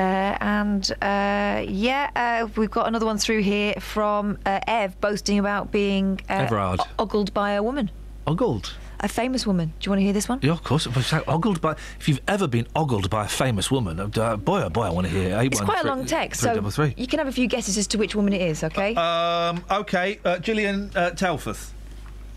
[0.00, 5.38] Uh, and uh, yeah, uh, we've got another one through here from uh, Ev boasting
[5.38, 6.80] about being uh, Everard.
[6.98, 7.90] ogled by a woman,
[8.26, 8.74] Ogled.
[9.00, 9.74] a famous woman.
[9.78, 10.38] Do you want to hear this one?
[10.42, 10.88] Yeah, of course.
[11.28, 14.84] Ogled by, if you've ever been ogled by a famous woman, uh, boy, oh boy,
[14.84, 15.38] I want to hear.
[15.38, 16.94] Eight It's one quite a long text, three so three.
[16.96, 18.64] you can have a few guesses as to which woman it is.
[18.64, 18.94] Okay?
[18.94, 19.62] Um.
[19.70, 20.18] Okay.
[20.24, 21.72] Uh, Gillian uh, Telforth.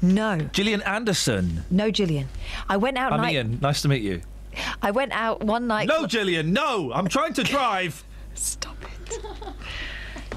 [0.02, 1.64] no, Gillian Anderson.
[1.72, 2.28] no, Gillian.
[2.68, 3.14] I went out.
[3.14, 3.60] I'm night- Ian.
[3.62, 4.22] Nice to meet you.
[4.82, 5.88] I went out one night.
[5.88, 6.54] No, Gillian.
[6.54, 6.92] No.
[6.94, 8.04] I'm trying to drive.
[8.36, 8.78] Stop
[9.10, 9.20] it.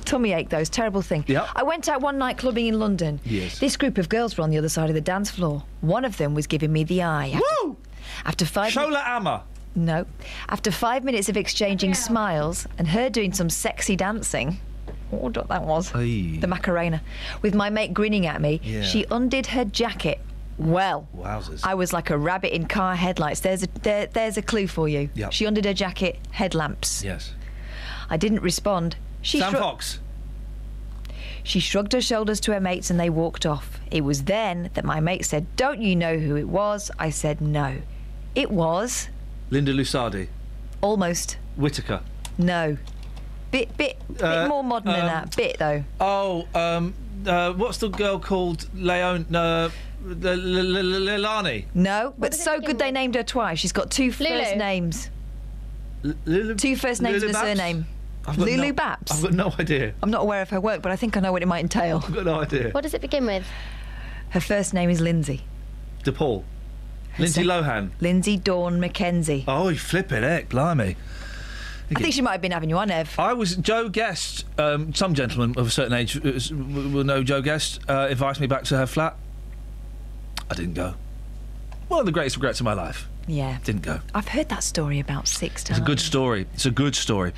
[0.04, 1.24] Tummy ache, those terrible thing.
[1.26, 1.48] Yep.
[1.56, 3.18] I went out one night clubbing in London.
[3.24, 3.58] Yes.
[3.58, 5.64] This group of girls were on the other side of the dance floor.
[5.80, 7.30] One of them was giving me the eye.
[7.30, 7.76] After, Woo!
[8.24, 8.72] After five.
[8.72, 9.42] Shola Ama.
[9.74, 10.06] No.
[10.48, 14.60] After five minutes of exchanging smiles and her doing some sexy dancing.
[15.12, 15.92] Oh, what that was.
[15.94, 16.38] Aye.
[16.40, 17.02] The Macarena.
[17.42, 18.82] With my mate grinning at me, Yeah.
[18.82, 20.20] she undid her jacket.
[20.58, 21.60] Well, Wowzers.
[21.64, 23.40] I was like a rabbit in car headlights.
[23.40, 25.10] There's a there, there's a clue for you.
[25.14, 25.32] Yep.
[25.32, 27.02] She undid her jacket, headlamps.
[27.04, 27.32] Yes.
[28.08, 28.96] I didn't respond.
[29.22, 29.98] She Sam shrug- Fox.
[31.42, 33.78] She shrugged her shoulders to her mates and they walked off.
[33.90, 36.90] It was then that my mate said, Don't you know who it was?
[36.98, 37.76] I said, No.
[38.34, 39.08] It was
[39.50, 40.28] Linda Lusardi.
[40.80, 42.00] almost Whitaker.
[42.38, 42.78] no.
[43.52, 45.36] Bit, bit, Uh, bit more modern than um, that.
[45.36, 45.84] Bit though.
[46.00, 46.94] Oh, um,
[47.26, 48.68] uh, what's the girl called?
[48.74, 49.34] Leon.
[49.34, 49.70] Uh,
[50.05, 51.66] Lilani.
[51.75, 53.58] No, but so good they named her twice.
[53.58, 55.10] She's got two first names.
[56.02, 57.86] Two first names and a surname.
[58.36, 59.12] Lulu no, Babs.
[59.12, 59.94] I've got no idea.
[60.02, 62.02] I'm not aware of her work, but I think I know what it might entail.
[62.05, 62.70] I've got no idea.
[62.70, 63.47] What does it begin with?
[64.31, 65.42] Her first name is Lindsay.
[66.02, 66.42] DePaul.
[67.18, 67.91] Lindsay Lohan.
[68.00, 69.44] Linsey Dawn McKenzie.
[69.47, 70.97] Oh, you flipping heck, blimey.
[71.91, 73.15] I think she might have been having you on, Ev.
[73.18, 74.44] I was Jo Guest.
[74.58, 77.81] Um, some gentleman of a certain age uh, will know Jo Guest.
[77.89, 79.16] Uh, invited me back to her flat.
[80.50, 80.94] I didn't go.
[81.89, 83.08] One of the greatest regrets of my life.
[83.28, 83.58] Yeah.
[83.65, 84.00] Didn't go.
[84.15, 85.78] I've heard that story about six times.
[85.78, 86.47] It's a good story.
[86.55, 87.33] It's a good story.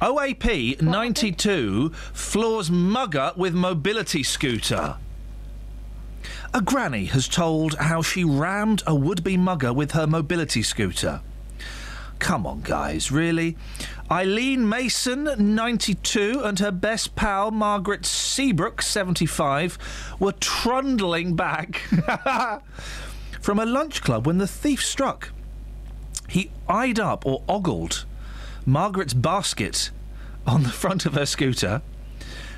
[0.00, 4.96] OAP 92 floors mugger with mobility scooter.
[6.54, 11.20] A granny has told how she rammed a would be mugger with her mobility scooter.
[12.22, 13.56] Come on, guys, really?
[14.08, 19.76] Eileen Mason, 92, and her best pal, Margaret Seabrook, 75,
[20.20, 21.78] were trundling back
[23.40, 25.32] from a lunch club when the thief struck.
[26.28, 28.04] He eyed up or ogled
[28.64, 29.90] Margaret's basket
[30.46, 31.82] on the front of her scooter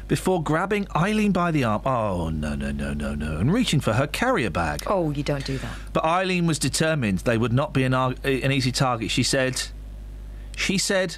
[0.09, 1.83] before grabbing Eileen by the arm.
[1.85, 3.37] Oh, no, no, no, no, no.
[3.39, 4.83] And reaching for her carrier bag.
[4.87, 5.77] Oh, you don't do that.
[5.93, 9.11] But Eileen was determined they would not be an, ar- eh, an easy target.
[9.11, 9.63] She said,
[10.57, 11.17] She said,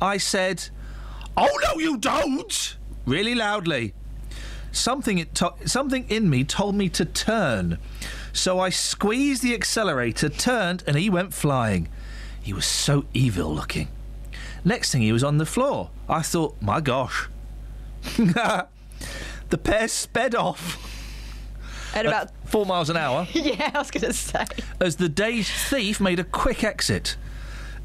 [0.00, 0.68] I said,
[1.36, 2.76] Oh, no, you don't!
[3.06, 3.94] Really loudly.
[4.70, 7.78] Something, it to- something in me told me to turn.
[8.32, 11.88] So I squeezed the accelerator, turned, and he went flying.
[12.40, 13.88] He was so evil looking.
[14.64, 15.90] Next thing, he was on the floor.
[16.08, 17.28] I thought, my gosh.
[18.16, 20.84] the pair sped off.
[21.94, 24.44] At about four miles an hour yeah, I was going to say.
[24.78, 27.16] as the dazed thief made a quick exit.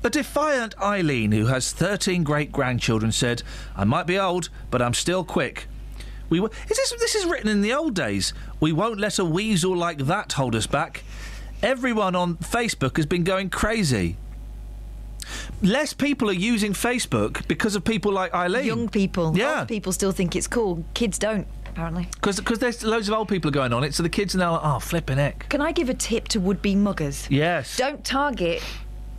[0.03, 3.43] A defiant Eileen, who has 13 great grandchildren, said,
[3.77, 5.67] I might be old, but I'm still quick.
[6.30, 8.33] We w- is this, this is written in the old days.
[8.59, 11.03] We won't let a weasel like that hold us back.
[11.61, 14.17] Everyone on Facebook has been going crazy.
[15.61, 18.66] Less people are using Facebook because of people like Eileen.
[18.66, 19.35] Young people.
[19.38, 19.60] Yeah.
[19.60, 20.84] Old people still think it's cool.
[20.93, 22.08] Kids don't, apparently.
[22.22, 24.61] Because there's loads of old people going on it, so the kids are now like,
[24.64, 25.48] oh, flipping heck.
[25.50, 27.27] Can I give a tip to would-be muggers?
[27.30, 27.77] Yes.
[27.77, 28.64] Don't target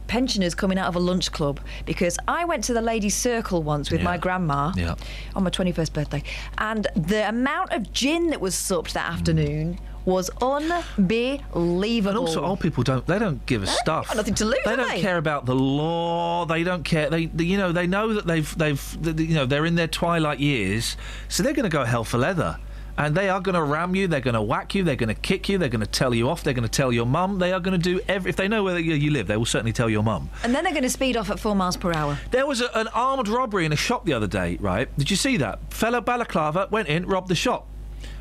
[0.07, 3.91] pensioners coming out of a lunch club because I went to the ladies' circle once
[3.91, 4.97] with my grandma Yeah.
[5.34, 6.23] on my 21st birthday,
[6.58, 12.10] and the amount of gin that was supped that afternoon was unbelievable.
[12.10, 13.07] And also, old people don't.
[13.07, 14.15] They don't give a stuff.
[14.15, 15.00] nothing to lose, They don't they?
[15.00, 16.44] care about the law.
[16.44, 17.10] They don't care.
[17.10, 20.41] They, they, you know, they know that they've, they've, you know, they're in their twilight
[20.41, 20.97] years,
[21.28, 22.58] so they're going to go hell for leather.
[22.97, 24.07] And they are going to ram you.
[24.07, 24.84] They're going to whack you.
[24.84, 25.58] They're going to kick you.
[25.58, 26.44] They're going to tell you off.
[26.44, 27.41] They're going to tell your mum.
[27.41, 28.28] They are going to do every.
[28.28, 30.31] If they know where you you live, they will certainly tell your mum.
[30.44, 32.18] And then they're going to speed off at four miles per hour.
[32.31, 34.89] There was a, an armed robbery in a shop the other day, right?
[34.97, 35.58] Did you see that?
[35.74, 37.66] Fellow balaclava went in, robbed the shop.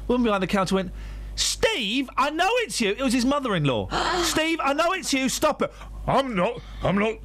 [0.07, 0.91] Woman behind the counter went,
[1.35, 2.91] Steve, I know it's you.
[2.91, 3.89] It was his mother-in-law.
[4.23, 5.29] Steve, I know it's you.
[5.29, 5.71] Stop it.
[6.07, 6.61] I'm not.
[6.83, 7.15] I'm not.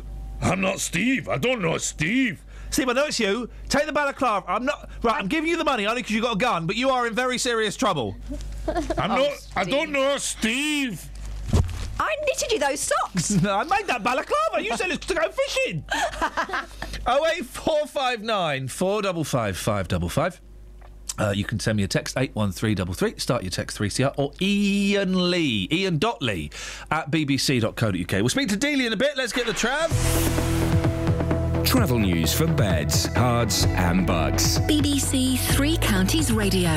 [0.40, 1.28] I'm not Steve.
[1.28, 2.44] I don't know Steve.
[2.70, 3.48] Steve, I know it's you.
[3.68, 4.50] Take the balaclava.
[4.50, 4.88] I'm not.
[5.02, 7.06] Right, I'm giving you the money only because you got a gun, but you are
[7.06, 8.16] in very serious trouble.
[8.98, 9.32] I'm oh, not.
[9.32, 9.52] Steve.
[9.56, 11.08] I don't know Steve.
[12.00, 13.44] I knitted you those socks.
[13.44, 14.62] I made that balaclava.
[14.62, 15.84] You said it's to go fishing.
[17.06, 20.40] 08459 455 555.
[21.18, 23.14] Uh, you can send me a text eight one three double three.
[23.18, 26.50] Start your text three CR or Iain Lee Iain Lee
[26.90, 28.12] at bbc.co.uk.
[28.12, 29.16] We'll speak to Dealey in a bit.
[29.16, 30.57] Let's get the trav.
[31.68, 34.58] Travel news for beds, cards, and Bucks.
[34.60, 36.70] BBC Three Counties Radio.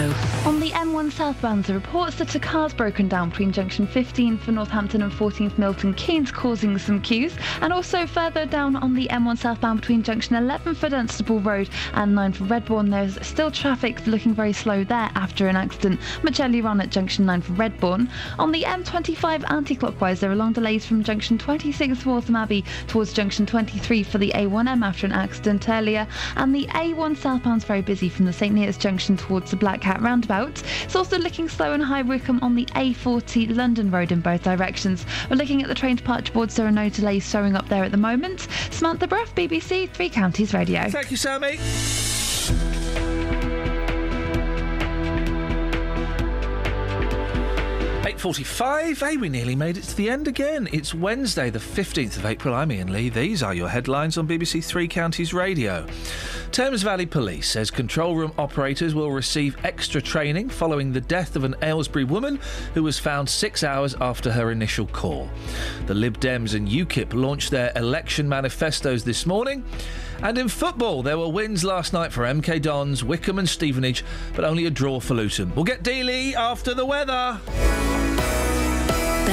[0.43, 4.37] On the M1 southbound, there are reports that a car's broken down between junction 15
[4.39, 7.33] for Northampton and 14th Milton Keynes, causing some queues.
[7.61, 12.13] And also further down on the M1 southbound between junction 11 for Dunstable Road and
[12.13, 16.67] 9 for Redbourn, there's still traffic looking very slow there after an accident much earlier
[16.67, 18.09] on at junction 9 for Redbourn.
[18.37, 23.13] On the M25 anti-clockwise, there are long delays from junction 26 for Waltham Abbey towards
[23.13, 26.07] junction 23 for the A1M after an accident earlier.
[26.35, 30.01] And the A1 southbound's very busy from the St Neots junction towards the Black Cat
[30.01, 30.61] roundabout.
[30.83, 35.05] It's also looking slow in High Wycombe on the A40 London Road in both directions.
[35.29, 36.55] We're looking at the train departure boards.
[36.55, 38.47] There are no delays showing up there at the moment.
[38.71, 40.89] Samantha Bruff, BBC Three Counties Radio.
[40.89, 41.59] Thank you, Sammy.
[48.21, 48.99] Eight forty-five.
[48.99, 50.69] Hey, we nearly made it to the end again.
[50.71, 52.53] It's Wednesday, the fifteenth of April.
[52.53, 53.09] I'm Iain Lee.
[53.09, 55.87] These are your headlines on BBC Three Counties Radio.
[56.51, 61.43] Thames Valley Police says control room operators will receive extra training following the death of
[61.43, 62.39] an Aylesbury woman
[62.75, 65.27] who was found six hours after her initial call.
[65.87, 69.65] The Lib Dems and UKIP launched their election manifestos this morning.
[70.21, 74.45] And in football, there were wins last night for MK Dons, Wycombe, and Stevenage, but
[74.45, 75.55] only a draw for Luton.
[75.55, 77.39] We'll get Dealey after the weather.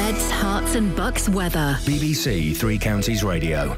[0.08, 1.76] Beds, Herts, and Bucks weather.
[1.82, 3.76] BBC Three Counties Radio.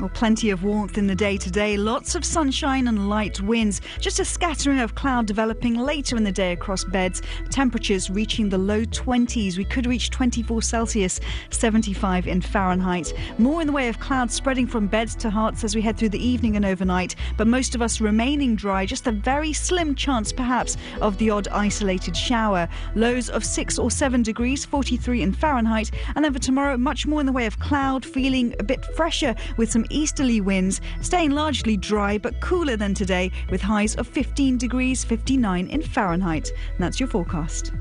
[0.00, 3.80] Well, plenty of warmth in the day today, lots of sunshine and light winds.
[4.00, 7.22] Just a scattering of cloud developing later in the day across beds.
[7.50, 9.56] Temperatures reaching the low 20s.
[9.56, 13.14] We could reach 24 Celsius, 75 in Fahrenheit.
[13.38, 16.08] More in the way of clouds spreading from beds to Herts as we head through
[16.08, 18.84] the evening and overnight, but most of us remaining dry.
[18.86, 22.68] Just a very slim chance, perhaps, of the odd isolated shower.
[22.96, 25.92] Lows of 6 or 7 degrees, 43 in Fahrenheit.
[26.16, 29.36] And then for tomorrow, much more in the way of cloud, feeling a bit fresher
[29.56, 34.58] with some easterly winds, staying largely dry but cooler than today with highs of 15
[34.58, 36.50] degrees, 59 in Fahrenheit.
[36.50, 37.72] And that's your forecast.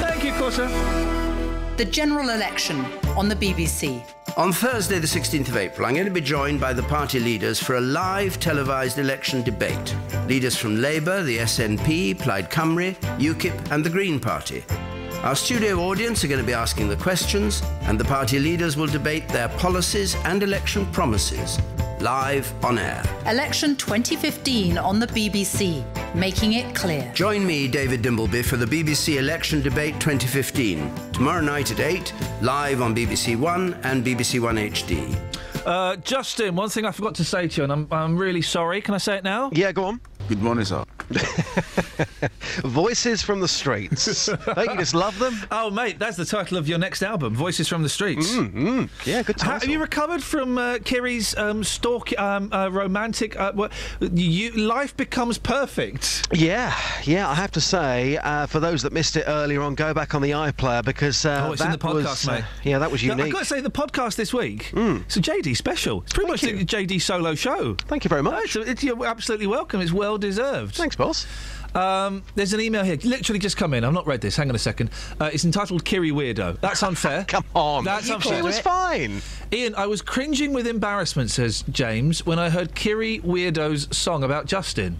[0.00, 0.68] Thank you, Costa.
[1.76, 2.84] The general election
[3.16, 4.04] on the BBC.
[4.38, 7.60] On Thursday, the 16th of April, I'm going to be joined by the party leaders
[7.60, 9.96] for a live televised election debate.
[10.28, 14.64] Leaders from Labour, the SNP, Plaid Cymru, UKIP, and the Green Party.
[15.24, 18.86] Our studio audience are going to be asking the questions, and the party leaders will
[18.86, 21.58] debate their policies and election promises
[22.00, 23.02] live on air.
[23.26, 25.84] Election 2015 on the BBC.
[26.14, 27.10] Making it clear.
[27.14, 30.90] Join me, David Dimbleby, for the BBC Election Debate 2015.
[31.12, 32.12] Tomorrow night at 8,
[32.42, 35.16] live on BBC One and BBC One HD.
[35.66, 38.80] Uh, Justin, one thing I forgot to say to you, and I'm, I'm really sorry.
[38.80, 39.50] Can I say it now?
[39.52, 40.00] Yeah, go on.
[40.28, 40.84] Good morning, sir.
[42.64, 44.26] Voices from the streets.
[44.26, 45.34] Don't you just love them?
[45.50, 48.30] Oh, mate, that's the title of your next album, Voices from the Streets.
[48.32, 53.38] Mm, Yeah, good Ha- have you recovered from uh, Kiri's um, stalk, um, uh, romantic?
[53.38, 56.26] Uh, what, you, life becomes perfect.
[56.32, 59.94] Yeah, yeah, I have to say, uh, for those that missed it earlier on, go
[59.94, 62.44] back on the iPlayer because uh, oh, it's that in the podcast, was, uh, mate.
[62.64, 63.26] yeah, that was No, unique.
[63.26, 65.02] I've got to say, the podcast this week, Mm.
[65.02, 66.02] it's a JD special.
[66.02, 67.74] It's pretty much a JD solo show.
[67.86, 68.56] Thank you very much.
[68.56, 69.80] it's, it's, you're absolutely welcome.
[69.80, 70.74] It's well deserved.
[70.74, 71.26] Thanks, boss.
[71.74, 73.84] Um, there's an email here, literally just come in.
[73.84, 74.36] I've not read this.
[74.36, 74.90] Hang on a second.
[75.20, 77.24] Uh, it's entitled "Kiri Weirdo." That's unfair.
[77.28, 78.36] Come on, That's You unfair.
[78.36, 79.22] She was fine.
[79.52, 84.46] Iain, I was cringing with embarrassment, says James, when I heard Kiri Weirdo's song about
[84.46, 84.98] Justin.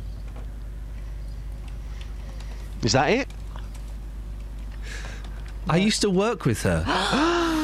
[2.82, 3.28] Is that it?
[5.68, 6.84] I used to work with her.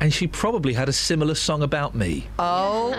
[0.00, 2.26] and she probably had a similar song about me.
[2.38, 2.92] Oh.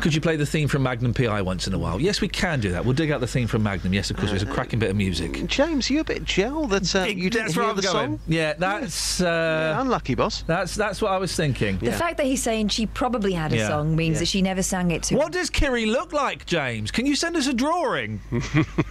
[0.00, 2.00] Could you play the theme from Magnum PI once in a while?
[2.00, 2.84] Yes, we can do that.
[2.84, 3.92] We'll dig out the theme from Magnum.
[3.92, 4.32] Yes, of course.
[4.32, 5.46] It's a cracking bit of music.
[5.46, 7.94] James, you a bit gel that uh, you didn't That's hear where I'm the going.
[8.10, 8.20] song?
[8.28, 10.42] Yeah, that's uh, unlucky, boss.
[10.42, 11.78] That's that's what I was thinking.
[11.78, 13.68] The fact that he's saying she probably had a Yeah.
[13.68, 14.20] song means Yeah.
[14.20, 16.90] that she never sang it to What does Kiri look like, James?
[16.90, 18.20] Can you send us a drawing?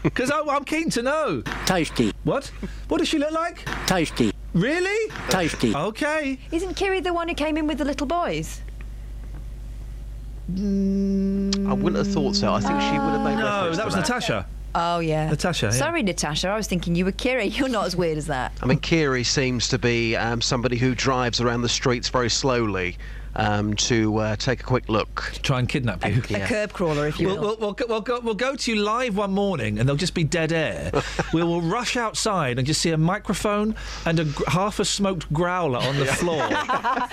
[0.03, 1.42] Because I'm keen to know.
[1.66, 2.14] Tasty.
[2.24, 2.45] What?
[2.88, 3.66] What does she look like?
[3.85, 4.32] Tasty.
[4.56, 5.11] Really?
[5.30, 5.75] Tasty.
[5.75, 6.40] Okay.
[6.51, 8.61] Isn't Kiri the one who came in with the little boys?
[10.50, 12.53] I wouldn't have thought so.
[12.53, 14.48] I think she would have made No, reference that to was Natasha.
[14.74, 15.30] Oh yeah.
[15.30, 15.72] Natasha, yeah.
[15.72, 16.50] Sorry, Natasha.
[16.50, 17.45] I was thinking you were Kiri.
[17.50, 18.53] You're not as weird as that.
[18.61, 22.98] I mean, Kiri seems to be um, somebody who drives around the streets very slowly
[23.35, 25.33] um, to uh, take a quick look.
[25.43, 26.22] Try and kidnap you.
[26.35, 27.47] A curb crawler, if you We'll, will.
[27.47, 30.14] we'll, we'll, go, we'll, go, we'll go to you live one morning and there'll just
[30.14, 30.91] be dead air.
[31.33, 35.80] we will rush outside and just see a microphone and a half a smoked growler
[35.80, 36.47] on the floor.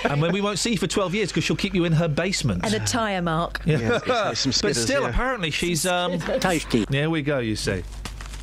[0.10, 2.08] and when we won't see you for 12 years because she'll keep you in her
[2.08, 2.64] basement.
[2.64, 3.60] And a tyre mark.
[3.64, 3.78] Yeah.
[3.78, 5.08] Yeah, some but skidders, still, yeah.
[5.08, 6.84] apparently she's um, tasty.
[6.88, 7.38] There we go.
[7.38, 7.82] You see,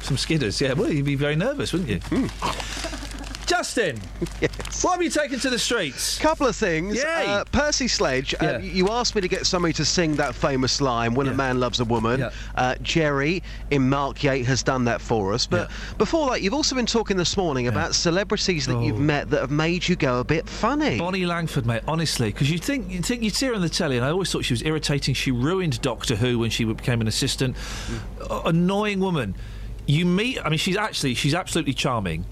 [0.01, 0.59] some skidders.
[0.59, 1.99] Yeah, well, you'd be very nervous, wouldn't you?
[1.99, 3.08] Hmm.
[3.49, 3.99] Justin,
[4.41, 4.83] yes.
[4.83, 6.19] what have you taken to the streets?
[6.19, 6.97] Couple of things.
[6.97, 7.25] Yay.
[7.25, 8.51] Uh, Percy Sledge, Yeah.
[8.51, 11.59] uh, you asked me to get somebody to sing that famous line, When a Man
[11.59, 12.19] Loves a Woman.
[12.19, 12.29] Yeah.
[12.53, 15.47] Uh, Jerry in Markyate has done that for us.
[15.47, 18.83] But before that, you've also been talking this morning about celebrities that Oh.
[18.83, 20.99] you've met that have made you go a bit funny.
[20.99, 21.81] Bonnie Langford, mate.
[21.87, 24.31] Honestly, because you think you think you'd see her on the telly, and I always
[24.31, 25.15] thought she was irritating.
[25.15, 27.57] She ruined Doctor Who when she became an assistant.
[28.29, 29.33] A- annoying woman.
[29.87, 30.37] You meet.
[30.45, 32.25] I mean, she's actually she's absolutely charming.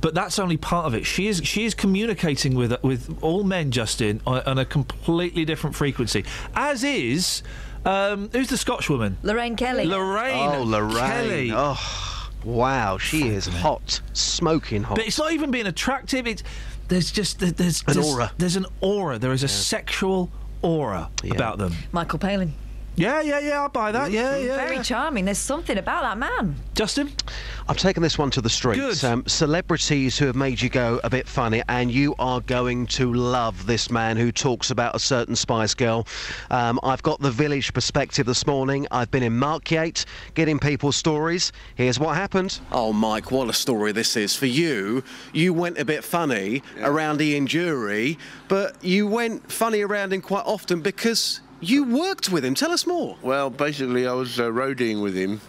[0.00, 1.04] But that's only part of it.
[1.04, 5.76] She is she is communicating with with all men, Justin, on, on a completely different
[5.76, 6.24] frequency.
[6.54, 7.42] As is
[7.84, 9.16] um, who's the Scotch woman?
[9.22, 9.86] Lorraine Kelly.
[9.86, 10.54] Lorraine.
[10.54, 10.96] Oh, Lorraine.
[10.96, 11.52] Kelly.
[11.54, 12.98] Oh, wow.
[12.98, 14.00] She is hot.
[14.12, 14.96] Smoking hot.
[14.96, 16.26] But it's not even being attractive.
[16.26, 16.42] It's
[16.88, 18.32] there's just there's An there's, aura.
[18.36, 19.18] There's an aura.
[19.18, 20.30] There is a sexual
[20.62, 21.74] aura about them.
[21.92, 22.52] Michael Palin.
[22.96, 23.62] Yeah, yeah, yeah.
[23.62, 24.10] I'll buy that.
[24.10, 24.56] Yeah, yeah.
[24.56, 24.82] Very yeah.
[24.82, 25.24] charming.
[25.24, 26.56] There's something about that man.
[26.74, 27.10] Justin.
[27.68, 29.04] I've taken this one to the streets.
[29.04, 33.12] Um, celebrities who have made you go a bit funny, and you are going to
[33.14, 36.06] love this man who talks about a certain Spice Girl.
[36.50, 38.86] Um, I've got the village perspective this morning.
[38.90, 40.04] I've been in Markyate
[40.34, 41.52] getting people's stories.
[41.76, 42.58] Here's what happened.
[42.72, 44.34] Oh, Mike, what a story this is.
[44.34, 50.12] For you, you went a bit funny around Ian Dury, but you went funny around
[50.12, 52.54] him quite often because you worked with him.
[52.54, 53.16] Tell us more.
[53.22, 55.40] Well, basically, I was uh, roadieing with him,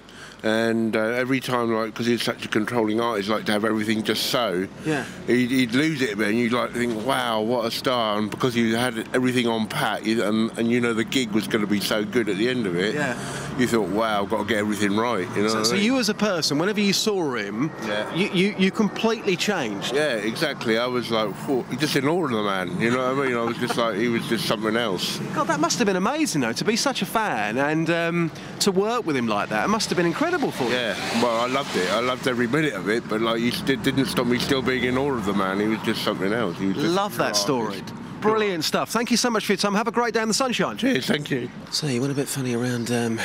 [0.43, 4.01] and uh, every time, like, because he's such a controlling artist, like to have everything
[4.03, 4.67] just so.
[4.85, 5.05] Yeah.
[5.27, 8.29] He'd, he'd lose it a bit, and you'd like think, "Wow, what a star!" And
[8.31, 11.61] because you had everything on pat, you, and, and you know the gig was going
[11.61, 12.95] to be so good at the end of it.
[12.95, 13.17] Yeah.
[13.59, 15.49] You thought, "Wow, I've got to get everything right." You know.
[15.49, 15.83] So, what I mean?
[15.83, 18.15] you as a person, whenever you saw him, Yeah.
[18.15, 19.93] you, you, you completely changed.
[19.93, 20.79] Yeah, exactly.
[20.79, 21.29] I was like,
[21.77, 22.79] just in awe of the man.
[22.81, 23.37] You know what I mean?
[23.37, 25.19] I was just like, he was just something else.
[25.35, 28.71] God, that must have been amazing, though, to be such a fan and um, to
[28.71, 29.65] work with him like that.
[29.65, 30.71] It must have been incredible for you.
[30.71, 31.89] Yeah, well, I loved it.
[31.91, 34.83] I loved every minute of it, but like, you st- didn't stop me still being
[34.83, 35.59] in awe of the man.
[35.59, 36.57] He was just something else.
[36.57, 37.81] He was just Love that story.
[38.19, 38.89] Brilliant stuff.
[38.89, 39.73] Thank you so much for your time.
[39.75, 40.77] Have a great day in the sunshine.
[40.77, 41.49] Cheers, thank you.
[41.71, 43.19] So you went a bit funny around um,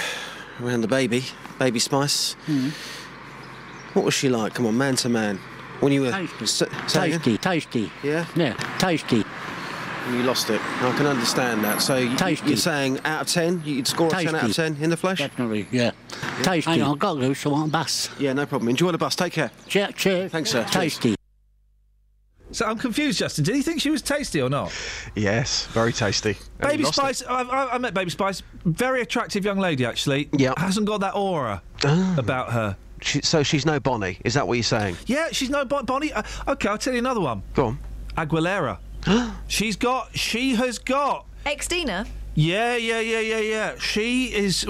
[0.63, 1.25] around the baby,
[1.59, 2.35] baby Spice.
[3.93, 4.55] What was she like?
[4.55, 5.39] Come on, man to man.
[5.81, 6.47] When you were Tasty.
[6.47, 7.11] Say- say?
[7.11, 7.93] Tasty, tasty.
[8.03, 8.25] Yeah?
[8.35, 9.25] Yeah, tasty.
[10.10, 10.60] You lost it.
[10.60, 11.83] I can understand that.
[11.83, 12.49] So you, Tasty.
[12.49, 15.18] you're saying out of ten, you'd score a ten out of ten in the flesh?
[15.18, 15.91] Definitely, yeah.
[16.43, 16.70] Tasty.
[16.70, 18.09] Hang on, I've got to go, so I want a bus.
[18.18, 18.68] Yeah, no problem.
[18.68, 19.17] Enjoy the bus.
[19.17, 19.51] Take care.
[19.67, 20.31] Cheers, cheers.
[20.31, 20.62] Thanks, sir.
[20.65, 20.73] Cheers.
[20.73, 21.17] Tasty.
[22.52, 23.44] So I'm confused, Justin.
[23.44, 24.73] Did he think she was tasty or not?
[25.17, 26.36] Yes, very tasty.
[26.60, 27.17] Baby you lost it.
[27.17, 27.23] Spice.
[27.25, 28.43] I, I, I met Baby Spice.
[28.65, 30.28] Very attractive young lady, actually.
[30.33, 30.55] Yeah.
[30.57, 31.62] Hasn't got that aura
[32.17, 32.76] about her.
[33.02, 34.18] She, so she's no Bonnie.
[34.25, 34.97] Is that what you're saying?
[35.07, 36.12] Yeah, she's no Bonnie.
[36.12, 37.43] Uh, okay, I'll tell you another one.
[37.55, 37.78] Go on.
[38.17, 38.78] Aguilera.
[39.49, 40.17] she's got.
[40.17, 41.26] She has got.
[41.44, 42.07] Ex Dina.
[42.35, 43.78] Yeah, yeah, yeah, yeah, yeah.
[43.78, 44.67] She is.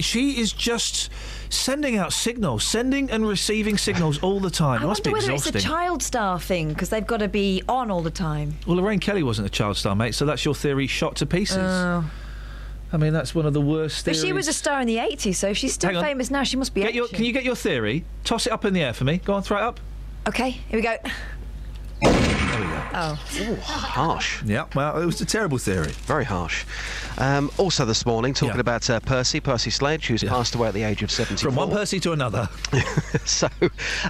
[0.00, 1.10] She is just
[1.48, 4.80] sending out signals, sending and receiving signals all the time.
[4.80, 5.56] I it must wonder be whether exhausting.
[5.56, 8.56] it's a child star thing because they've got to be on all the time.
[8.66, 10.14] well, Lorraine Kelly wasn't a child star, mate.
[10.14, 11.58] So that's your theory shot to pieces.
[11.58, 12.10] Oh.
[12.92, 15.36] I mean, that's one of the worst But she was a star in the 80s,
[15.36, 16.42] so if she's still famous now.
[16.42, 16.82] She must be.
[16.82, 18.04] Get your, can you get your theory?
[18.24, 19.18] Toss it up in the air for me.
[19.18, 19.80] Go on, throw it up.
[20.26, 20.96] Okay, here we go.
[22.60, 22.82] There we go.
[22.92, 23.56] Oh.
[23.62, 24.42] Harsh.
[24.44, 25.90] Yeah, well, it was a terrible theory.
[26.06, 26.64] Very harsh.
[27.18, 28.60] Um, also this morning, talking Yeah.
[28.60, 31.50] about uh, Percy, Percy Sledge, who's passed away at the age of 74.
[31.50, 32.48] From one Percy to another.
[33.24, 33.48] so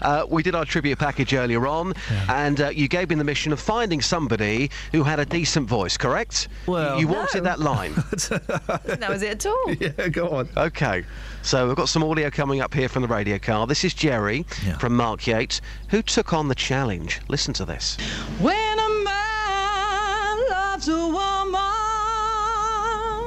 [0.02, 1.92] uh, we did our tribute package earlier on,
[2.28, 5.96] and uh, you gave me the mission of finding somebody who had a decent voice,
[5.96, 6.48] correct?
[6.66, 7.12] Well- you No.
[7.14, 7.92] wanted that line.
[8.10, 9.72] that was it at all.
[9.80, 10.48] yeah, go on.
[10.56, 11.04] Okay,
[11.42, 13.66] so we've got some audio coming up here from the radio car.
[13.66, 14.44] This is Jerry
[14.78, 17.20] from Markyate's, who took on the challenge.
[17.28, 17.96] Listen to this.
[18.40, 21.60] When a man loves a woman.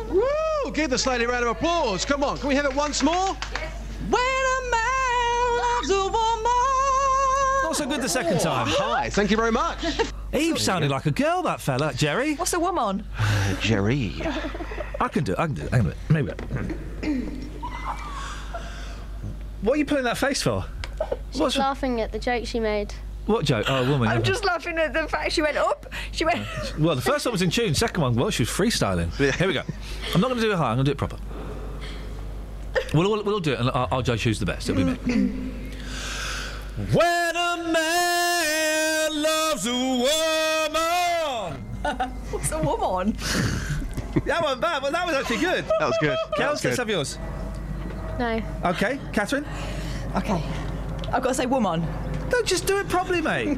[0.09, 0.71] Woo!
[0.73, 2.03] Give this lady a round of applause.
[2.03, 3.35] Come on, can we have it once more?
[4.09, 6.43] When a man loves a woman.
[7.61, 8.65] Not so good the second time.
[8.69, 9.85] Hi, thank you very much.
[10.33, 12.33] Eve sounded like a girl, that fella, Jerry.
[12.33, 13.05] What's a woman?
[13.15, 14.15] Uh, Jerry.
[14.99, 15.39] I can do it.
[15.39, 15.71] I can do it.
[15.71, 16.41] Hang on a minute.
[17.01, 17.23] Maybe.
[19.61, 20.65] What are you putting that face for?
[21.31, 22.95] She's laughing at the joke she made.
[23.25, 23.65] What joke?
[23.69, 24.09] Oh, a woman.
[24.09, 24.23] I'm yeah.
[24.23, 25.91] just laughing at the fact she went up.
[26.11, 26.45] She went.
[26.79, 27.73] Well, the first one was in tune.
[27.73, 29.13] Second one, well, she was freestyling.
[29.35, 29.61] Here we go.
[30.13, 30.71] I'm not going to do it high.
[30.71, 31.17] I'm going to do it proper.
[32.93, 34.69] We'll, we'll, we'll do it, and I'll, I'll judge who's the best.
[34.69, 35.51] It'll be me.
[36.91, 41.61] When a man loves a woman.
[42.31, 43.11] What's a woman?
[44.25, 45.65] that wasn't bad, but that was actually good.
[45.67, 46.17] That was good.
[46.37, 47.19] That Kels, was let's have yours.
[48.17, 48.41] No.
[48.65, 49.45] Okay, Catherine.
[50.15, 50.43] Okay.
[51.11, 51.85] I've got to say woman.
[52.33, 53.57] Don't just do it properly, mate.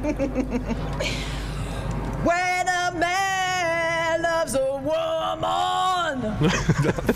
[2.26, 6.20] When a man loves a woman.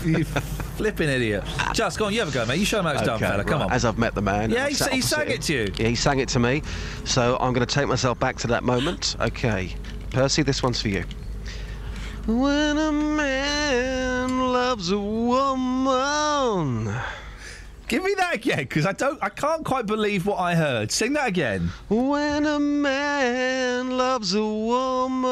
[0.17, 1.43] you flipping idiot.
[1.73, 2.59] Just go on, you have a go, mate.
[2.59, 3.43] You show him how it's done, Okay, fella.
[3.43, 3.71] Come right, on.
[3.73, 4.49] As I've met the man.
[4.49, 5.73] Yeah, he he sang it to you.
[5.77, 6.63] Yeah, he sang it to me.
[7.03, 9.17] So I'm going to take myself back to that moment.
[9.19, 9.75] Okay.
[10.11, 11.03] Percy, this one's for you.
[12.25, 16.85] When a man loves a woman.
[17.91, 20.93] Give me that again, because I don't, I can't quite believe what I heard.
[20.93, 21.71] Sing that again.
[21.89, 25.27] When a man loves a woman.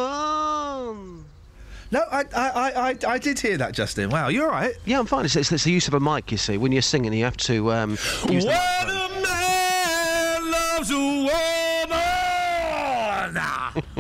[1.90, 4.10] No, I, I, I, I, I did hear that, Justin.
[4.10, 4.76] Wow, you're all right.
[4.84, 5.24] Yeah, I'm fine.
[5.24, 6.58] It's, it's, it's the use of a mic, you see.
[6.58, 7.92] When you're singing, you have to um,
[8.30, 11.32] use the When a man loves a woman.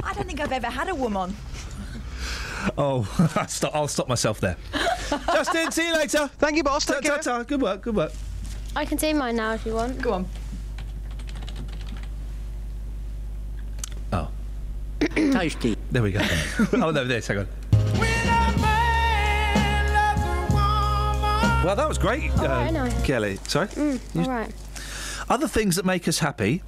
[0.03, 1.33] I don't think I've ever had a woman.
[2.77, 3.07] Oh,
[3.47, 4.57] stop, I'll stop myself there.
[5.27, 6.29] Justin, see you later.
[6.39, 6.85] Thank you, boss.
[6.85, 7.43] Ta- ta- ta.
[7.43, 8.11] Good work, good work.
[8.75, 10.01] I can do mine now if you want.
[10.01, 10.25] Go on.
[14.13, 14.29] Oh.
[15.15, 15.75] Tasty.
[15.91, 16.21] There we go.
[16.73, 17.47] oh, no, there, hang on.
[21.63, 22.89] Well, that was great, uh, I know.
[23.03, 23.37] Kelly.
[23.47, 23.67] Sorry?
[23.67, 24.51] Mm, all right.
[25.29, 26.63] Other things that make us happy.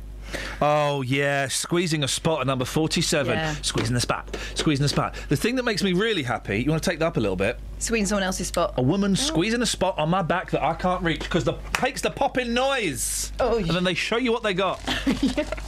[0.61, 3.33] Oh, yeah, squeezing a spot at number 47.
[3.33, 3.55] Yeah.
[3.61, 4.37] Squeezing the spot.
[4.55, 5.15] Squeezing the spot.
[5.29, 7.35] The thing that makes me really happy, you want to take that up a little
[7.35, 7.59] bit?
[7.79, 8.73] Squeezing someone else's spot.
[8.77, 12.01] A woman squeezing a spot on my back that I can't reach because the makes
[12.01, 13.31] the popping noise.
[13.39, 14.79] Oh, and then they show you what they got.
[15.21, 15.49] yeah.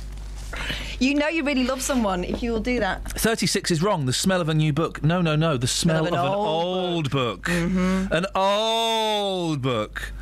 [1.00, 3.04] You know you really love someone if you will do that.
[3.12, 4.06] 36 is wrong.
[4.06, 5.04] The smell of a new book.
[5.04, 5.58] No, no, no.
[5.58, 7.50] The smell, of of an an old old book.
[7.50, 10.14] An old book.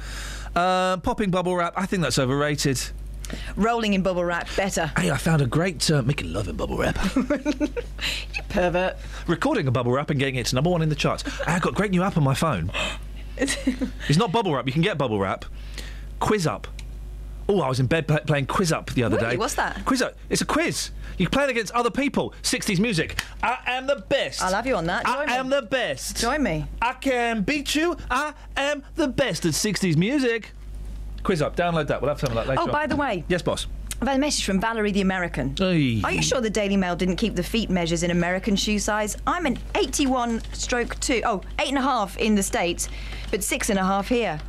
[0.56, 1.74] Uh, popping bubble wrap.
[1.76, 2.82] I think that's overrated.
[3.56, 4.92] Rolling in bubble wrap, better.
[4.98, 6.98] Hey, I found a great uh, making love in bubble wrap.
[8.36, 8.98] You pervert.
[9.28, 11.24] Recording a bubble wrap and getting it to number one in the charts.
[11.48, 12.72] I got a great new app on my phone.
[13.38, 14.66] it's not bubble wrap.
[14.68, 15.46] You can get bubble wrap.
[16.20, 16.68] Quiz up.
[17.50, 19.32] Oh, I was in bed pla- playing Quiz Up the other Really?
[19.32, 19.38] day.
[19.38, 19.84] What's that?
[19.86, 20.16] Quiz Up.
[20.30, 20.92] It's a quiz.
[21.18, 22.34] You play it against other people.
[22.44, 23.22] 60s music.
[23.44, 24.42] I am the best.
[24.42, 25.08] I'll have you on that.
[25.08, 25.34] I me.
[25.34, 26.18] am the best.
[26.18, 26.66] Join me.
[26.82, 27.98] I can beat you.
[28.10, 30.52] I am the best at 60s music.
[31.24, 31.56] Quiz Up.
[31.56, 32.02] Download that.
[32.02, 32.62] We'll have some of that later.
[32.62, 32.72] Oh, on.
[32.72, 33.68] by the way, Yes, boss.
[34.02, 35.56] I've had a message from Valerie the American.
[35.56, 36.02] Hey.
[36.04, 39.16] Are you sure the Daily Mail didn't keep the feet measures in American shoe size?
[39.28, 42.90] I'm an 81 stroke 2, oh, eight and a half in the States,
[43.30, 44.40] but six and a half here.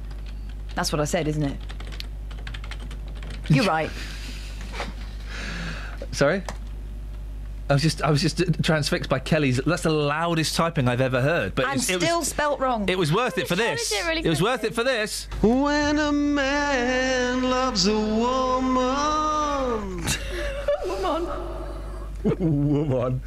[0.74, 1.56] That's what I said, isn't it?
[3.48, 3.90] You're right.
[6.12, 6.42] Sorry?
[7.72, 9.56] I was just I was just transfixed by Kelly's.
[9.56, 11.54] That's the loudest typing I've ever heard.
[11.54, 12.86] But and it's- it still was, spelt wrong.
[12.86, 13.90] it was worth it for this.
[13.90, 15.26] it really it was worth it for this.
[15.40, 20.04] When a man loves a woman.
[20.86, 21.28] Woman.
[22.38, 23.22] Woman.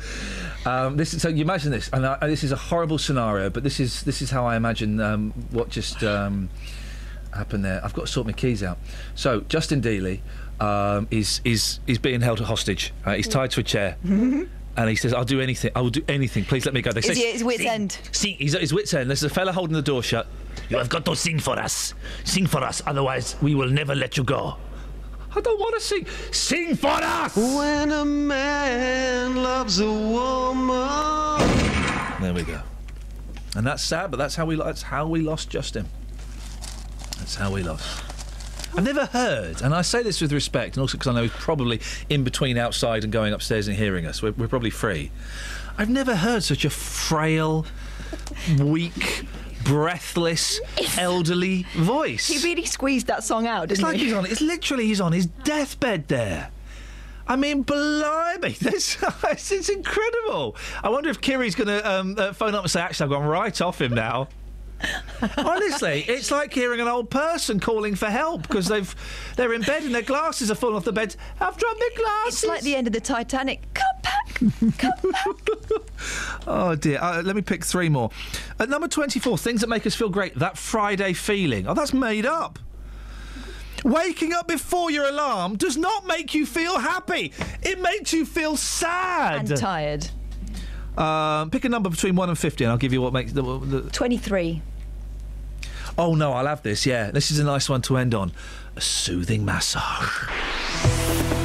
[0.63, 3.63] Um, this is, so you imagine this, and I, this is a horrible scenario, but
[3.63, 6.49] this is this is how I imagine um, what just um,
[7.33, 7.83] happened there.
[7.83, 8.77] I've got to sort my keys out.
[9.15, 10.19] So Justin Dealey
[10.59, 12.93] um, is is is being held hostage.
[13.05, 13.97] Uh, he's tied to a chair.
[14.77, 15.71] And he says, "I'll do anything.
[15.73, 16.43] I will do anything.
[16.43, 17.97] Please let me go." They Is say, he at his wit's "Sing, end?
[18.11, 18.35] Sing.
[18.37, 19.09] He's at his wit's end.
[19.09, 20.27] There's a fella holding the door shut.
[20.67, 21.93] You have got to sing for us.
[22.25, 22.81] Sing for us.
[22.85, 24.57] Otherwise, we will never let you go.
[25.33, 26.05] I don't want to sing.
[26.31, 27.37] Sing for us.
[27.37, 31.39] When a man loves a woman.
[32.19, 32.59] There we go.
[33.55, 35.87] And that's sad, but that's how we that's how we lost Justin.
[37.19, 37.87] That's how we lost.
[38.77, 41.31] I've never heard, and I say this with respect, and also because I know he's
[41.31, 41.79] probably
[42.09, 44.21] in between outside and going upstairs and hearing us.
[44.21, 45.11] We're, we're probably free.
[45.77, 47.65] I've never heard such a frail,
[48.59, 49.25] weak,
[49.63, 50.59] breathless,
[50.97, 52.27] elderly voice.
[52.27, 54.05] He really squeezed that song out, It's didn't like he?
[54.05, 54.25] he's on.
[54.25, 56.51] It's literally he's on his deathbed there.
[57.27, 60.55] I mean, blimey, this, it's, it's incredible.
[60.83, 63.25] I wonder if Kiri's going to um, uh, phone up and say, "Actually, I've gone
[63.27, 64.27] right off him now."
[65.37, 68.95] Honestly, it's like hearing an old person calling for help because they've
[69.35, 71.15] they're in bed and their glasses are falling off the bed.
[71.39, 72.43] I've dropped my glasses.
[72.43, 73.61] It's like the end of the Titanic.
[73.73, 74.35] Come back!
[74.77, 75.81] come back.
[76.47, 76.99] Oh dear.
[77.01, 78.11] Uh, let me pick three more.
[78.59, 80.35] At number twenty-four, things that make us feel great.
[80.35, 81.67] That Friday feeling.
[81.67, 82.59] Oh, that's made up.
[83.83, 87.33] Waking up before your alarm does not make you feel happy.
[87.61, 90.07] It makes you feel sad And tired.
[90.97, 93.41] Um, pick a number between one and fifty, and I'll give you what makes the,
[93.41, 93.81] the.
[93.89, 94.61] Twenty-three.
[95.97, 96.85] Oh no, I'll have this.
[96.85, 98.31] Yeah, this is a nice one to end on.
[98.75, 101.44] A soothing massage.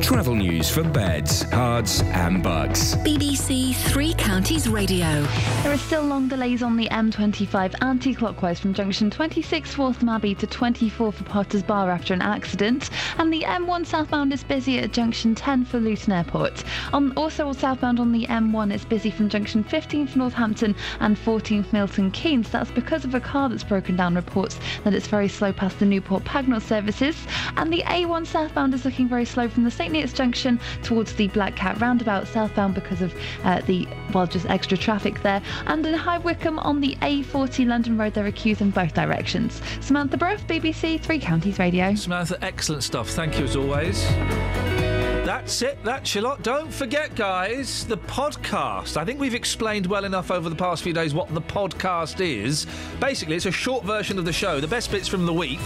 [0.00, 2.94] Travel news for beds, cards, and Bucks.
[2.96, 5.22] BBC Three Counties Radio.
[5.62, 10.46] There are still long delays on the M25 anti-clockwise from junction 26 Waltham Abbey to
[10.46, 15.34] 24 for Potters Bar after an accident, and the M1 southbound is busy at junction
[15.34, 16.64] 10 for Luton Airport.
[16.92, 21.64] On also southbound on the M1 it's busy from junction 15 for Northampton and 14
[21.64, 22.50] for Milton Keynes.
[22.50, 24.14] That's because of a car that's broken down.
[24.14, 27.16] Reports that it's very slow past the Newport Pagnell services,
[27.56, 31.28] and the A1 southbound is looking very slow from the St Neots junction towards the
[31.28, 35.42] Black Cat roundabout southbound because of uh, the well just extra traffic there.
[35.66, 39.60] And in High Wycombe on the A40 London Road there are queues in both directions.
[39.80, 41.94] Samantha Bruff, BBC Three Counties Radio.
[41.94, 43.08] Samantha, excellent stuff.
[43.10, 44.97] Thank you as always.
[45.28, 45.76] That's it.
[45.84, 46.42] That's your lot.
[46.42, 48.96] Don't forget, guys, the podcast.
[48.96, 52.66] I think we've explained well enough over the past few days what the podcast is.
[52.98, 55.60] Basically, it's a short version of the show, the best bits from the week,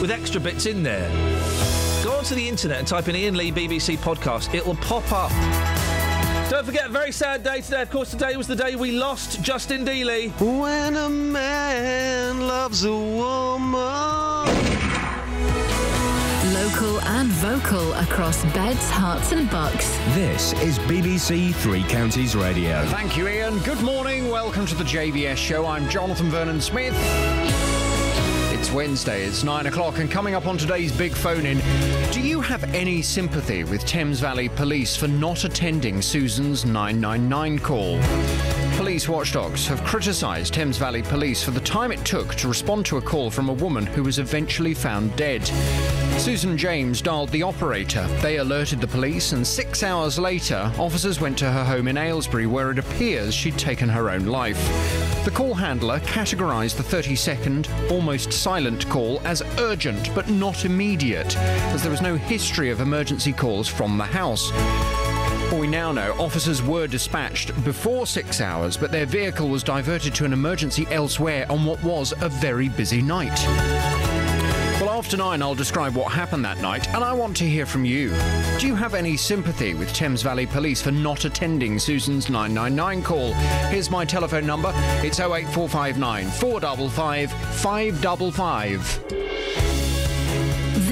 [0.00, 1.10] with extra bits in there.
[2.04, 4.54] Go onto the internet and type in Iain Lee BBC podcast.
[4.54, 5.32] It will pop up.
[6.48, 7.82] Don't forget, a very sad day today.
[7.82, 10.30] Of course, today was the day we lost Justin Dealey.
[10.40, 15.01] When a man loves a woman.
[16.82, 19.88] Local and vocal across beds, Herts, and bucks.
[20.16, 22.84] This is BBC Three Counties Radio.
[22.86, 23.60] Thank you, Iain.
[23.60, 24.30] Good morning.
[24.30, 25.64] Welcome to the JVS show.
[25.64, 26.92] I'm Jonathan Vernon Smith.
[28.52, 31.58] It's Wednesday, it's nine o'clock, and coming up on today's big phone in,
[32.10, 38.00] do you have any sympathy with Thames Valley Police for not attending Susan's 999 call?
[38.82, 42.96] Police watchdogs have criticised Thames Valley Police for the time it took to respond to
[42.96, 45.46] a call from a woman who was eventually found dead.
[46.18, 48.04] Susan James dialed the operator.
[48.20, 52.46] They alerted the police, and six hours later, officers went to her home in Aylesbury
[52.46, 54.60] where it appears she'd taken her own life.
[55.24, 61.36] The call handler categorised the 30 second, almost silent call as urgent but not immediate,
[61.36, 64.50] as there was no history of emergency calls from the house.
[65.52, 70.14] Well, we now know officers were dispatched before six hours, but their vehicle was diverted
[70.14, 73.38] to an emergency elsewhere on what was a very busy night.
[74.80, 77.84] Well, after nine, I'll describe what happened that night, and I want to hear from
[77.84, 78.14] you.
[78.58, 83.34] Do you have any sympathy with Thames Valley Police for not attending Susan's 999 call?
[83.68, 84.72] Here's my telephone number.
[85.04, 89.51] It's 08459 455 555.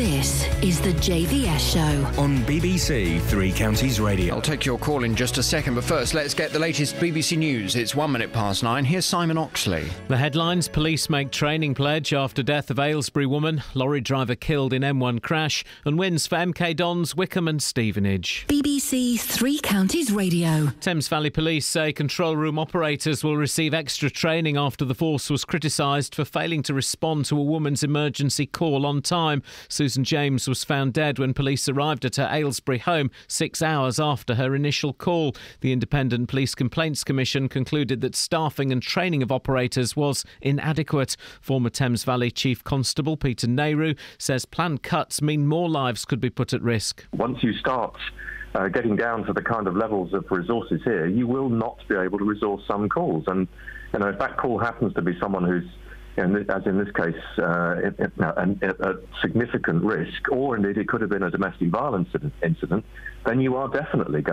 [0.00, 2.22] This is the JVS show.
[2.22, 4.34] On BBC Three Counties Radio.
[4.34, 7.36] I'll take your call in just a second, but first, let's get the latest BBC
[7.36, 7.76] News.
[7.76, 8.86] It's one minute past nine.
[8.86, 9.86] Here's Simon Oxley.
[10.08, 14.80] The headlines Police make training pledge after death of Aylesbury woman, lorry driver killed in
[14.80, 18.46] M1 crash, and wins for MK Dons, Wycombe and Stevenage.
[18.48, 20.68] BBC Three Counties Radio.
[20.80, 25.44] Thames Valley Police say control room operators will receive extra training after the force was
[25.44, 29.42] criticised for failing to respond to a woman's emergency call on time.
[29.68, 34.34] Susan James was found dead when police arrived at her Aylesbury home six hours after
[34.34, 35.34] her initial call.
[35.60, 41.16] The Independent Police Complaints Commission concluded that staffing and training of operators was inadequate.
[41.40, 46.30] Former Thames Valley Chief Constable Peter Neyroud says planned cuts mean more lives could be
[46.30, 47.06] put at risk.
[47.12, 47.96] Once you start
[48.54, 51.96] uh, getting down to the kind of levels of resources here, you will not be
[51.96, 53.24] able to resource some calls.
[53.26, 53.46] And
[53.92, 55.68] you know, if that call happens to be someone who's
[56.16, 57.90] thi- as in this case, uh,
[59.20, 62.08] significant risk, or indeed it could have been a domestic violence
[62.42, 62.84] incident,
[63.26, 64.28] then you are definitely going